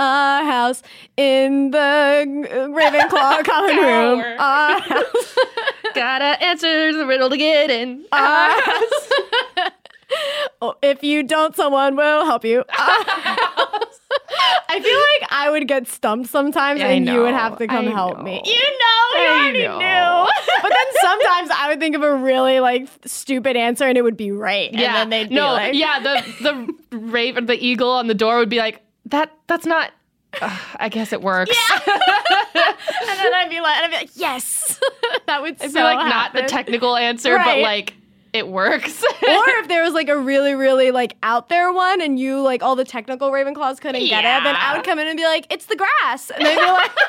our 0.00 0.44
house 0.44 0.82
in 1.16 1.70
the 1.70 2.26
Ravenclaw 2.74 3.44
common 3.44 3.76
room. 3.76 4.24
Our 4.40 4.80
house. 4.80 5.38
Gotta 5.94 6.42
answer 6.42 6.92
the 6.96 7.06
riddle 7.06 7.30
to 7.30 7.36
get 7.36 7.70
in. 7.70 8.04
Our 8.10 8.60
house. 8.60 9.70
oh, 10.62 10.74
if 10.82 11.02
you 11.02 11.22
don't, 11.22 11.54
someone 11.56 11.96
will 11.96 12.24
help 12.24 12.44
you. 12.44 12.64
I 14.68 14.80
feel 14.80 14.98
like 15.20 15.32
I 15.32 15.50
would 15.50 15.66
get 15.66 15.88
stumped 15.88 16.30
sometimes 16.30 16.80
I 16.80 16.86
and 16.88 17.06
you 17.06 17.22
would 17.22 17.34
have 17.34 17.58
to 17.58 17.66
come 17.66 17.88
I 17.88 17.90
help 17.90 18.18
know. 18.18 18.24
me. 18.24 18.42
You 18.44 18.52
know 18.54 19.20
you 19.20 19.28
already 19.28 19.58
knew. 19.58 20.30
but 20.62 20.68
then 20.70 21.02
sometimes 21.02 21.50
I 21.50 21.68
would 21.68 21.80
think 21.80 21.96
of 21.96 22.02
a 22.02 22.14
really 22.14 22.60
like 22.60 22.88
stupid 23.04 23.56
answer 23.56 23.84
and 23.86 23.98
it 23.98 24.02
would 24.02 24.16
be 24.16 24.30
right. 24.32 24.72
Yeah, 24.72 24.86
And 24.86 24.94
then 24.96 25.10
they'd 25.10 25.28
be 25.28 25.34
no, 25.34 25.52
like, 25.52 25.74
yeah. 25.74 26.00
The 26.00 26.74
the 26.90 26.96
raven, 26.96 27.46
the 27.46 27.62
eagle 27.64 27.90
on 27.90 28.06
the 28.06 28.14
door 28.14 28.38
would 28.38 28.48
be 28.48 28.58
like 28.58 28.80
that. 29.06 29.32
That's 29.46 29.66
not. 29.66 29.90
Ugh, 30.40 30.60
I 30.76 30.88
guess 30.88 31.12
it 31.12 31.22
works. 31.22 31.50
Yeah. 31.50 31.80
and 31.86 33.18
then 33.18 33.34
I'd 33.34 33.50
be 33.50 33.60
like, 33.60 33.76
I'd 33.82 33.90
be 33.90 33.96
like, 33.96 34.10
yes, 34.14 34.80
that 35.26 35.42
would 35.42 35.60
I'd 35.60 35.72
so 35.72 35.80
be 35.80 35.82
like 35.82 36.06
not 36.08 36.32
the 36.32 36.42
technical 36.42 36.96
answer, 36.96 37.36
but 37.36 37.58
like 37.58 37.94
it 38.32 38.48
works. 38.48 39.02
or 39.22 39.48
if 39.58 39.68
there 39.68 39.82
was 39.82 39.94
like 39.94 40.08
a 40.08 40.16
really, 40.16 40.54
really 40.54 40.90
like 40.90 41.16
out 41.22 41.48
there 41.48 41.72
one 41.72 42.00
and 42.00 42.18
you 42.18 42.40
like 42.40 42.62
all 42.62 42.76
the 42.76 42.84
technical 42.84 43.30
Ravenclaws 43.30 43.80
couldn't 43.80 44.06
get 44.06 44.24
it, 44.24 44.44
then 44.44 44.56
I 44.56 44.76
would 44.76 44.84
come 44.84 44.98
in 44.98 45.06
and 45.06 45.16
be 45.16 45.24
like, 45.24 45.46
it's 45.50 45.66
the 45.66 45.76
grass. 45.76 46.30
And 46.30 46.44
they'd 46.44 46.56
be 46.56 46.62
like, 46.62 46.90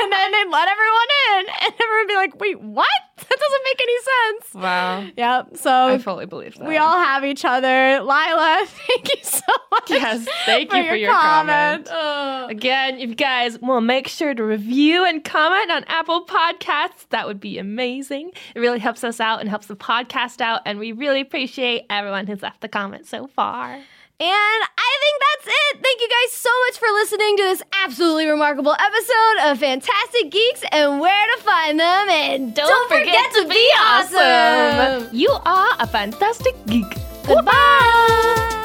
and 0.00 0.12
then 0.12 0.32
they'd 0.32 0.50
let 0.50 0.68
everyone 0.68 1.08
in. 1.38 1.46
And 1.66 1.72
everyone 1.74 1.98
would 2.02 2.08
be 2.08 2.14
like, 2.14 2.40
wait, 2.40 2.60
what? 2.60 2.86
That 3.16 3.38
doesn't 3.40 3.62
make 3.64 3.80
any 3.82 3.98
sense. 4.02 4.54
wow. 4.54 5.06
Yep. 5.16 5.56
So 5.56 5.70
I 5.88 5.98
fully 5.98 6.26
believe 6.26 6.54
that. 6.58 6.68
we 6.68 6.76
all 6.76 7.02
have 7.02 7.24
each 7.24 7.44
other. 7.46 8.00
Lila, 8.00 8.62
thank 8.66 9.08
you 9.08 9.22
so 9.22 9.40
much. 9.72 9.88
Yes, 9.90 10.26
thank 10.44 10.70
for 10.70 10.76
you 10.76 10.88
for 10.88 10.94
your 10.96 11.12
comment. 11.12 11.88
Ugh. 11.90 12.50
Again, 12.50 12.98
if 13.00 13.08
you 13.08 13.14
guys 13.14 13.58
will 13.60 13.80
make 13.80 14.06
sure 14.08 14.34
to 14.34 14.44
review 14.44 15.04
and 15.06 15.24
comment 15.24 15.70
on 15.70 15.84
Apple 15.84 16.26
Podcasts, 16.26 17.08
that 17.08 17.26
would 17.26 17.40
be 17.40 17.58
amazing. 17.58 18.32
It 18.54 18.60
really 18.60 18.78
helps 18.78 19.02
us 19.02 19.18
out 19.18 19.40
and 19.40 19.48
helps 19.48 19.66
the 19.66 19.76
podcast 19.76 20.42
out, 20.42 20.60
and 20.66 20.78
we 20.78 20.92
really 20.92 21.22
appreciate 21.22 21.84
everyone 21.88 22.26
who's 22.26 22.42
left 22.42 22.60
the 22.60 22.68
comment 22.68 23.06
so 23.06 23.26
far. 23.28 23.80
And 24.18 24.30
I 24.30 24.98
think 25.02 25.16
that's 25.20 25.54
it. 25.54 25.82
Thank 25.82 26.00
you 26.00 26.08
guys 26.08 26.32
so 26.32 26.48
much 26.66 26.78
for 26.78 26.88
listening 26.94 27.36
to 27.36 27.42
this 27.42 27.62
absolutely 27.84 28.26
remarkable 28.26 28.72
episode 28.72 29.50
of 29.50 29.58
Fantastic 29.58 30.30
Geeks 30.30 30.62
and 30.72 31.00
where 31.00 31.26
to 31.36 31.42
find 31.42 31.78
them. 31.78 32.08
And 32.08 32.54
don't, 32.54 32.88
forget, 32.88 33.30
to 33.34 33.46
be 33.46 33.70
awesome. 33.78 35.14
You 35.14 35.30
are 35.44 35.68
a 35.78 35.86
fantastic 35.86 36.54
geek. 36.66 36.96
Goodbye. 37.26 38.62